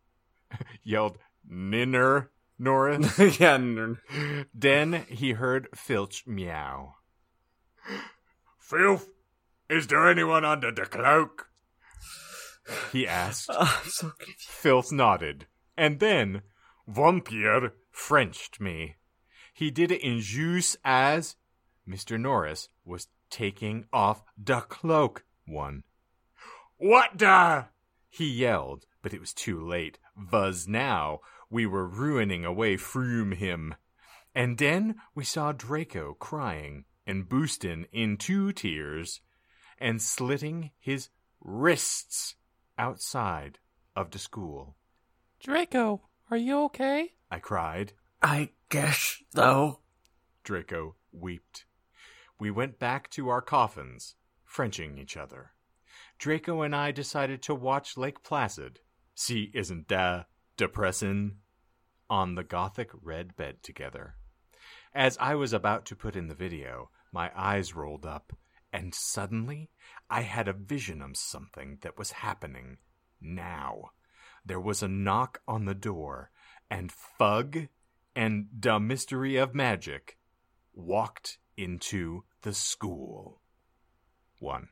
yelled 0.83 1.17
Ninner 1.49 2.27
Norris. 2.59 3.39
yeah, 3.39 3.53
n- 3.55 3.97
then 4.53 5.05
he 5.09 5.31
heard 5.31 5.67
Filch 5.75 6.25
meow. 6.27 6.95
Filth, 8.59 9.09
is 9.69 9.87
there 9.87 10.09
anyone 10.09 10.43
under 10.43 10.71
the 10.71 10.85
cloak? 10.85 11.47
He 12.91 13.07
asked. 13.07 13.49
Ah, 13.51 13.81
I'm 13.83 13.89
so 13.89 14.09
confused. 14.17 14.39
Filth 14.49 14.91
nodded, 14.91 15.45
and 15.77 15.99
then 15.99 16.41
Vampire 16.87 17.73
Frenched 17.91 18.59
me. 18.59 18.95
He 19.53 19.71
did 19.71 19.89
it 19.91 20.01
in 20.01 20.19
juice 20.19 20.75
as 20.83 21.35
Mr. 21.87 22.19
Norris 22.19 22.67
was 22.83 23.07
taking 23.29 23.85
off 23.91 24.23
the 24.37 24.61
cloak 24.61 25.25
one. 25.45 25.83
What 26.77 27.17
the? 27.17 27.65
He 28.09 28.29
yelled, 28.29 28.85
but 29.01 29.13
it 29.13 29.19
was 29.19 29.33
too 29.33 29.59
late. 29.65 29.99
Vuz 30.17 30.67
now 30.67 31.19
we 31.49 31.65
were 31.65 31.87
ruining 31.87 32.45
away 32.45 32.77
from 32.77 33.33
him. 33.33 33.75
And 34.33 34.57
then 34.57 34.95
we 35.13 35.23
saw 35.23 35.51
Draco 35.51 36.13
crying 36.15 36.85
and 37.07 37.29
boosting 37.29 37.85
in 37.91 38.17
two 38.17 38.51
tears 38.51 39.21
and 39.79 40.01
slitting 40.01 40.71
his 40.79 41.09
wrists 41.41 42.35
outside 42.77 43.59
of 43.95 44.11
the 44.11 44.19
school. 44.19 44.75
Draco, 45.39 46.01
are 46.29 46.37
you 46.37 46.63
okay? 46.63 47.13
I 47.29 47.39
cried. 47.39 47.93
I 48.21 48.49
guess 48.69 49.21
though. 49.33 49.79
Draco 50.43 50.95
wept. 51.11 51.65
We 52.39 52.51
went 52.51 52.79
back 52.79 53.09
to 53.11 53.29
our 53.29 53.41
coffins, 53.41 54.15
Frenching 54.43 54.97
each 54.97 55.17
other. 55.17 55.51
Draco 56.17 56.61
and 56.61 56.75
I 56.75 56.91
decided 56.91 57.41
to 57.43 57.55
watch 57.55 57.97
Lake 57.97 58.23
Placid. 58.23 58.79
See, 59.15 59.51
isn't 59.53 59.87
that 59.87 60.27
depressing? 60.57 61.37
On 62.09 62.35
the 62.35 62.43
gothic 62.43 62.89
red 63.01 63.35
bed 63.35 63.63
together. 63.63 64.15
As 64.93 65.17
I 65.19 65.35
was 65.35 65.51
about 65.51 65.85
to 65.87 65.95
put 65.95 66.15
in 66.15 66.27
the 66.27 66.35
video, 66.35 66.89
my 67.11 67.31
eyes 67.35 67.75
rolled 67.75 68.05
up, 68.05 68.33
and 68.71 68.93
suddenly 68.93 69.71
I 70.09 70.21
had 70.21 70.47
a 70.47 70.53
vision 70.53 71.01
of 71.01 71.17
something 71.17 71.79
that 71.81 71.97
was 71.97 72.11
happening 72.11 72.77
now. 73.19 73.91
There 74.45 74.59
was 74.59 74.83
a 74.83 74.87
knock 74.87 75.41
on 75.47 75.65
the 75.65 75.75
door, 75.75 76.31
and 76.69 76.91
Fug 76.91 77.67
and 78.15 78.47
the 78.57 78.79
Mystery 78.79 79.37
of 79.37 79.55
Magic 79.55 80.17
walked 80.73 81.39
into 81.57 82.23
the 82.41 82.53
school. 82.53 83.39
One. 84.39 84.69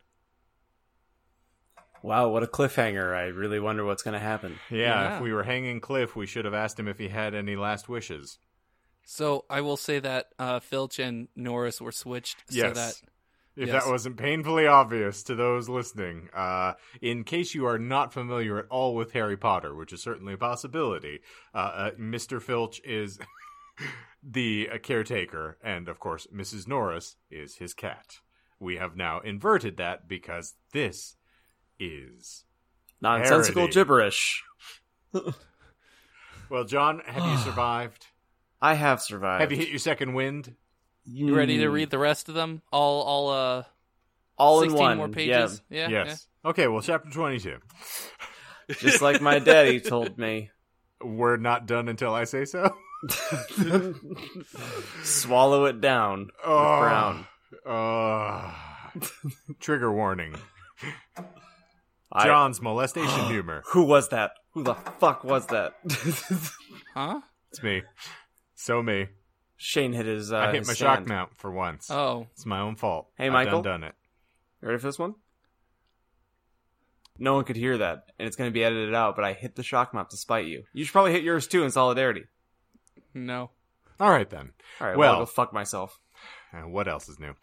Wow, 2.01 2.29
what 2.29 2.43
a 2.43 2.47
cliffhanger. 2.47 3.15
I 3.15 3.27
really 3.27 3.59
wonder 3.61 3.85
what's 3.85 4.03
going 4.03 4.13
to 4.13 4.19
happen. 4.19 4.59
Yeah, 4.69 4.77
Yeah. 4.79 5.15
if 5.15 5.21
we 5.21 5.31
were 5.31 5.43
hanging 5.43 5.79
Cliff, 5.79 6.15
we 6.15 6.25
should 6.25 6.43
have 6.45 6.53
asked 6.53 6.77
him 6.77 6.87
if 6.89 6.97
he 6.97 7.07
had 7.07 7.33
any 7.33 7.55
last 7.55 7.87
wishes. 7.87 8.39
So 9.05 9.45
I 9.49 9.61
will 9.61 9.77
say 9.77 9.99
that 9.99 10.27
uh, 10.37 10.59
Filch 10.59 10.99
and 10.99 11.27
Norris 11.35 11.79
were 11.81 11.91
switched 11.93 12.37
so 12.49 12.57
Yes. 12.57 12.75
that 12.75 13.09
If 13.55 13.67
Yes. 13.67 13.83
that 13.83 13.91
wasn't 13.91 14.17
painfully 14.17 14.65
obvious 14.65 15.21
to 15.23 15.35
those 15.35 15.69
listening, 15.69 16.27
uh, 16.33 16.73
in 17.01 17.23
case 17.23 17.53
you 17.53 17.67
are 17.67 17.77
not 17.77 18.11
familiar 18.11 18.57
at 18.57 18.65
all 18.69 18.95
with 18.95 19.11
Harry 19.11 19.37
Potter, 19.37 19.75
which 19.75 19.93
is 19.93 20.01
certainly 20.01 20.33
a 20.33 20.37
possibility, 20.39 21.19
uh, 21.53 21.57
uh, 21.57 21.91
Mr. 21.91 22.41
Filch 22.41 22.81
is 22.83 23.19
the 24.23 24.69
uh, 24.73 24.77
caretaker, 24.77 25.57
and 25.63 25.87
of 25.87 25.99
course, 25.99 26.27
Mrs. 26.33 26.67
Norris 26.67 27.15
is 27.31 27.55
his 27.57 27.73
cat. 27.73 28.17
We 28.59 28.77
have 28.77 28.95
now 28.95 29.19
inverted 29.19 29.77
that 29.77 30.07
because 30.07 30.53
this 30.71 31.15
is. 31.79 32.45
Nonsensical 33.01 33.63
Parody. 33.63 33.73
gibberish. 33.73 34.43
Well, 36.49 36.65
John, 36.65 37.01
have 37.05 37.25
you 37.25 37.37
survived? 37.43 38.05
I 38.61 38.75
have 38.75 39.01
survived. 39.01 39.41
Have 39.41 39.51
you 39.51 39.57
hit 39.57 39.69
your 39.69 39.79
second 39.79 40.13
wind? 40.13 40.55
you 41.05 41.35
ready 41.35 41.57
to 41.57 41.65
Mm, 41.65 41.73
read 41.73 41.89
the 41.89 41.97
rest 41.97 42.29
of 42.29 42.35
them? 42.35 42.61
All 42.71 43.01
all 43.01 43.29
uh 43.29 43.63
all 44.37 44.61
in 44.61 44.73
one? 44.73 44.97
more 44.97 45.09
pages. 45.09 45.61
Yeah. 45.69 45.89
yes. 45.89 46.27
Okay, 46.45 46.67
well, 46.67 46.81
chapter 46.81 47.09
22. 47.09 47.57
Just 48.79 49.01
like 49.01 49.19
my 49.21 49.39
daddy 49.39 49.79
told 49.81 50.17
me. 50.17 50.51
We're 51.03 51.37
not 51.37 51.65
done 51.65 51.89
until 51.89 52.13
I 52.13 52.23
say 52.25 52.45
so. 52.45 52.75
Swallow 55.03 55.65
it 55.65 55.81
down. 55.81 56.19
with 56.25 56.31
Oh. 56.45 56.79
brown. 56.79 57.27
Uh, 57.65 58.53
trigger 59.59 59.91
warning. 59.91 60.35
I- 62.11 62.25
John's 62.25 62.61
molestation 62.61 63.25
humor. 63.27 63.63
Who 63.71 63.85
was 63.85 64.09
that? 64.09 64.31
Who 64.53 64.63
the 64.63 64.75
fuck 64.75 65.23
was 65.23 65.47
that? 65.47 65.73
Huh? 66.93 67.21
It's 67.49 67.63
me. 67.63 67.81
So 68.53 68.83
me. 68.83 69.07
Shane 69.57 69.93
hit 69.93 70.05
his. 70.05 70.31
Uh, 70.31 70.37
I 70.37 70.45
hit 70.51 70.59
his 70.59 70.67
my 70.67 70.73
stand. 70.75 70.99
shock 70.99 71.07
mount 71.07 71.35
for 71.37 71.49
once. 71.51 71.89
Oh. 71.89 72.27
It's 72.33 72.45
my 72.45 72.59
own 72.59 72.75
fault. 72.75 73.07
Hey, 73.17 73.25
I've 73.25 73.33
Michael? 73.33 73.63
done, 73.63 73.81
done 73.81 73.89
it. 73.89 73.95
You 74.61 74.67
ready 74.67 74.79
for 74.79 74.85
this 74.89 74.99
one? 74.99 75.15
No 77.17 77.33
one 77.33 77.45
could 77.45 77.55
hear 77.55 77.79
that, 77.79 78.03
and 78.19 78.27
it's 78.27 78.35
going 78.35 78.47
to 78.49 78.53
be 78.53 78.63
edited 78.63 78.93
out. 78.93 79.15
But 79.15 79.25
I 79.25 79.33
hit 79.33 79.55
the 79.55 79.63
shock 79.63 79.91
mount 79.91 80.11
to 80.11 80.17
spite 80.17 80.45
you. 80.45 80.65
You 80.71 80.83
should 80.85 80.91
probably 80.93 81.13
hit 81.13 81.23
yours 81.23 81.47
too 81.47 81.63
in 81.63 81.71
solidarity. 81.71 82.25
No. 83.13 83.51
All 83.99 84.09
right 84.09 84.29
then. 84.29 84.51
All 84.81 84.87
right, 84.87 84.97
well, 84.97 85.09
Well- 85.11 85.19
I'll 85.19 85.25
go 85.25 85.25
fuck 85.27 85.53
myself. 85.53 85.99
Uh, 86.53 86.67
what 86.67 86.87
else 86.87 87.09
is 87.09 87.19
new? 87.19 87.33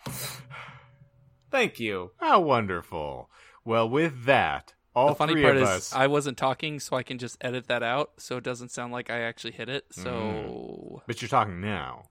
Thank 1.50 1.80
you. 1.80 2.12
How 2.18 2.40
wonderful. 2.40 3.28
Well, 3.64 3.88
with 3.88 4.24
that, 4.24 4.74
all 4.94 5.08
the 5.08 5.14
funny 5.16 5.42
part 5.42 5.56
is 5.56 5.68
us. 5.68 5.92
I 5.94 6.06
wasn't 6.06 6.38
talking, 6.38 6.78
so 6.80 6.96
I 6.96 7.02
can 7.02 7.18
just 7.18 7.36
edit 7.40 7.66
that 7.68 7.82
out, 7.82 8.12
so 8.18 8.36
it 8.36 8.44
doesn't 8.44 8.70
sound 8.70 8.92
like 8.92 9.10
I 9.10 9.20
actually 9.22 9.52
hit 9.52 9.68
it. 9.68 9.84
Mm. 9.90 10.02
So 10.02 11.02
But 11.06 11.20
you're 11.20 11.28
talking 11.28 11.60
now. 11.60 12.04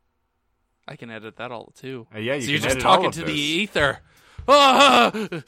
I 0.88 0.96
can 0.96 1.10
edit 1.10 1.38
that 1.38 1.52
all 1.52 1.72
too. 1.76 2.08
Uh, 2.14 2.20
yeah, 2.20 2.36
you 2.36 2.42
so 2.42 2.52
you're 2.52 2.60
just 2.60 2.80
talking 2.80 3.12
to 3.12 3.20
this. 3.22 3.28
the 3.30 3.40
ether. 3.40 4.00
Ah! 4.48 5.12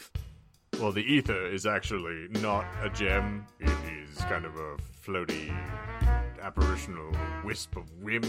Well, 0.79 0.93
the 0.93 1.01
ether 1.03 1.45
is 1.47 1.65
actually 1.67 2.27
not 2.39 2.65
a 2.81 2.89
gem. 2.89 3.45
It 3.59 3.69
is 4.09 4.17
kind 4.19 4.45
of 4.45 4.55
a 4.55 4.77
floaty, 5.05 5.53
apparitional 6.41 7.11
wisp 7.43 7.76
of 7.76 7.84
whim. 8.01 8.23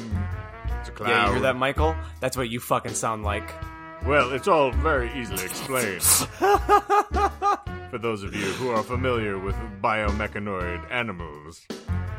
It's 0.80 0.88
a 0.88 0.92
cloud. 0.92 1.08
Yeah, 1.08 1.26
you 1.26 1.32
hear 1.32 1.42
that, 1.42 1.56
Michael? 1.56 1.94
That's 2.20 2.36
what 2.36 2.48
you 2.50 2.60
fucking 2.60 2.94
sound 2.94 3.24
like. 3.24 3.50
Well, 4.06 4.32
it's 4.32 4.48
all 4.48 4.72
very 4.72 5.12
easily 5.18 5.44
explained. 5.44 6.02
For 7.90 7.98
those 7.98 8.22
of 8.22 8.34
you 8.34 8.46
who 8.54 8.70
are 8.70 8.82
familiar 8.82 9.38
with 9.38 9.54
biomechanoid 9.82 10.90
animals. 10.90 11.66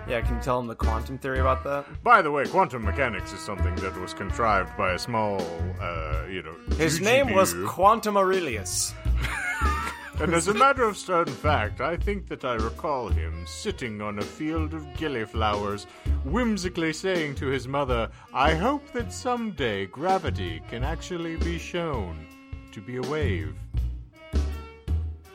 Yeah, 0.08 0.22
can 0.22 0.36
you 0.36 0.42
tell 0.42 0.60
them 0.60 0.68
the 0.68 0.76
quantum 0.76 1.18
theory 1.18 1.40
about 1.40 1.64
that? 1.64 1.86
By 2.04 2.22
the 2.22 2.30
way, 2.30 2.46
quantum 2.46 2.84
mechanics 2.84 3.34
is 3.34 3.40
something 3.40 3.76
that 3.78 4.00
was 4.00 4.14
contrived 4.14 4.76
by 4.78 4.94
a 4.94 5.00
small, 5.00 5.42
uh, 5.82 6.26
you 6.30 6.44
know. 6.44 6.56
His 6.78 7.00
name 7.02 7.34
was. 7.34 7.56
Quantum 7.66 8.18
Aurelius. 8.18 8.94
And 10.22 10.34
as 10.34 10.48
a 10.48 10.54
matter 10.54 10.84
of 10.84 10.96
certain 10.96 11.34
fact, 11.34 11.82
I 11.82 11.98
think 11.98 12.28
that 12.28 12.46
I 12.46 12.54
recall 12.54 13.10
him 13.10 13.46
sitting 13.48 14.02
on 14.02 14.20
a 14.20 14.22
field 14.22 14.74
of 14.74 14.84
gillyflowers, 14.98 15.86
whimsically 16.24 16.94
saying 16.94 17.36
to 17.36 17.48
his 17.48 17.68
mother, 17.68 18.10
I 18.34 18.54
hope 18.54 18.92
that 18.94 19.12
someday 19.12 19.88
gravity 19.88 20.62
can 20.70 20.84
actually 20.84 21.36
be 21.38 21.58
shown 21.58 22.26
to 22.72 22.80
be 22.80 22.98
a 22.98 23.02
wave. 23.02 23.56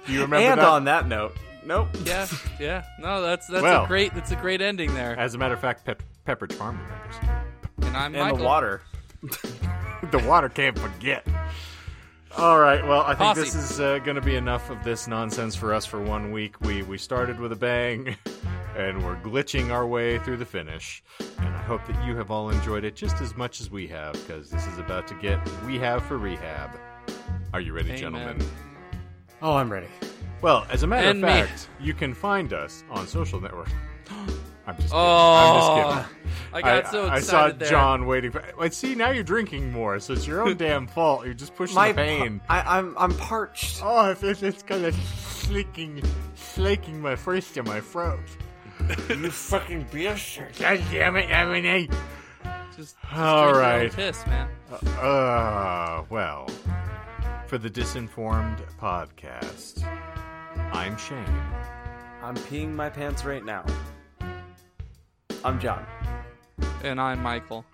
Do 0.06 0.12
you 0.12 0.22
remember 0.22 0.46
and 0.48 0.60
that? 0.60 0.66
on 0.68 0.84
that 0.84 1.06
note, 1.08 1.36
nope. 1.66 1.88
yeah, 2.04 2.26
yeah. 2.58 2.84
No, 2.98 3.20
that's 3.20 3.46
that's 3.48 3.62
Well. 3.62 3.84
a 3.84 3.88
great 3.88 4.14
that's 4.14 4.30
a 4.30 4.36
great 4.36 4.62
ending 4.62 4.94
there. 4.94 5.18
As 5.18 5.34
a 5.34 5.38
matter 5.38 5.54
of 5.54 5.60
fact, 5.60 5.84
Pep- 5.84 6.02
Pepperidge 6.26 6.52
Farm 6.54 6.78
remembers. 6.80 7.46
And 7.82 7.96
I'm 7.96 8.14
And 8.14 8.22
Michael. 8.22 8.38
the 8.38 8.44
water. 8.44 8.82
the 10.10 10.18
water 10.26 10.48
can't 10.48 10.78
forget. 10.78 11.26
All 12.36 12.58
right. 12.60 12.86
Well, 12.86 13.00
I 13.02 13.08
think 13.08 13.18
Posse. 13.18 13.40
this 13.40 13.54
is 13.54 13.80
uh, 13.80 13.98
going 14.00 14.14
to 14.14 14.20
be 14.20 14.36
enough 14.36 14.70
of 14.70 14.84
this 14.84 15.08
nonsense 15.08 15.56
for 15.56 15.72
us 15.72 15.86
for 15.86 16.00
one 16.00 16.30
week. 16.30 16.60
We 16.60 16.82
we 16.82 16.98
started 16.98 17.40
with 17.40 17.52
a 17.52 17.56
bang, 17.56 18.16
and 18.76 19.04
we're 19.04 19.16
glitching 19.16 19.70
our 19.70 19.86
way 19.86 20.18
through 20.18 20.36
the 20.36 20.44
finish. 20.44 21.02
And 21.38 21.48
I 21.48 21.62
hope 21.62 21.86
that 21.86 22.04
you 22.06 22.14
have 22.16 22.30
all 22.30 22.50
enjoyed 22.50 22.84
it 22.84 22.94
just 22.94 23.20
as 23.20 23.36
much 23.36 23.60
as 23.60 23.70
we 23.70 23.86
have, 23.88 24.12
because 24.12 24.50
this 24.50 24.66
is 24.66 24.78
about 24.78 25.08
to 25.08 25.14
get 25.14 25.40
we 25.66 25.78
have 25.78 26.04
for 26.04 26.18
rehab. 26.18 26.70
Are 27.52 27.60
you 27.60 27.72
ready, 27.72 27.88
Amen. 27.88 28.00
gentlemen? 28.00 28.38
Oh, 29.40 29.56
I'm 29.56 29.72
ready. 29.72 29.88
Well, 30.42 30.66
as 30.70 30.82
a 30.82 30.86
matter 30.86 31.08
And 31.08 31.24
of 31.24 31.30
me. 31.30 31.42
fact, 31.46 31.68
you 31.80 31.94
can 31.94 32.12
find 32.14 32.52
us 32.52 32.84
on 32.90 33.06
social 33.06 33.40
networks. 33.40 33.72
I'm 34.68 34.76
just 34.76 34.88
kidding. 34.88 34.98
Oh, 35.00 35.34
I'm 35.34 35.96
just 35.96 36.08
kidding. 36.08 36.34
I 36.52 36.60
got 36.62 36.90
so 36.90 37.06
excited. 37.06 37.16
I 37.16 37.20
saw 37.20 37.48
there. 37.56 37.68
John 37.70 38.06
waiting 38.06 38.30
for. 38.30 38.44
Wait, 38.58 38.74
see, 38.74 38.94
now 38.94 39.10
you're 39.10 39.24
drinking 39.24 39.72
more, 39.72 39.98
so 39.98 40.12
it's 40.12 40.26
your 40.26 40.46
own 40.46 40.56
damn 40.58 40.86
fault. 40.86 41.24
You're 41.24 41.32
just 41.32 41.54
pushing 41.56 41.74
My 41.74 41.92
the 41.92 41.96
pain. 41.96 42.40
I, 42.50 42.78
I'm 42.78 42.96
I'm 42.98 43.14
parched. 43.16 43.80
Oh, 43.82 44.10
it's, 44.10 44.22
it's, 44.22 44.42
it's 44.42 44.62
kind 44.62 44.84
of 44.84 44.94
slaking, 44.94 46.02
slaking 46.34 47.00
my 47.00 47.16
first 47.16 47.56
in 47.56 47.64
my 47.64 47.80
throat. 47.80 48.20
You 49.08 49.30
fucking 49.30 49.86
bastard. 49.92 50.54
God 50.58 50.80
damn 50.90 51.16
it, 51.16 51.28
Emily. 51.30 51.88
Just, 52.76 52.96
just 52.96 52.96
All 53.12 53.52
drink 53.52 53.82
your 53.82 53.90
piss, 53.90 54.24
man. 54.26 54.48
Uh, 55.00 56.04
well, 56.10 56.48
for 57.48 57.58
the 57.58 57.68
Disinformed 57.68 58.60
podcast, 58.80 59.84
I'm 60.72 60.96
Shane. 60.96 61.24
I'm 62.22 62.36
peeing 62.36 62.72
my 62.72 62.88
pants 62.88 63.24
right 63.24 63.44
now. 63.44 63.64
I'm 65.44 65.60
John. 65.60 65.86
And 66.82 67.00
I'm 67.00 67.22
Michael. 67.22 67.64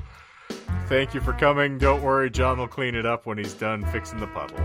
Thank 0.86 1.14
you 1.14 1.20
for 1.20 1.32
coming. 1.32 1.78
Don't 1.78 2.02
worry, 2.02 2.30
John 2.30 2.58
will 2.58 2.68
clean 2.68 2.94
it 2.94 3.06
up 3.06 3.26
when 3.26 3.38
he's 3.38 3.54
done 3.54 3.84
fixing 3.86 4.20
the 4.20 4.26
puddle. 4.26 4.58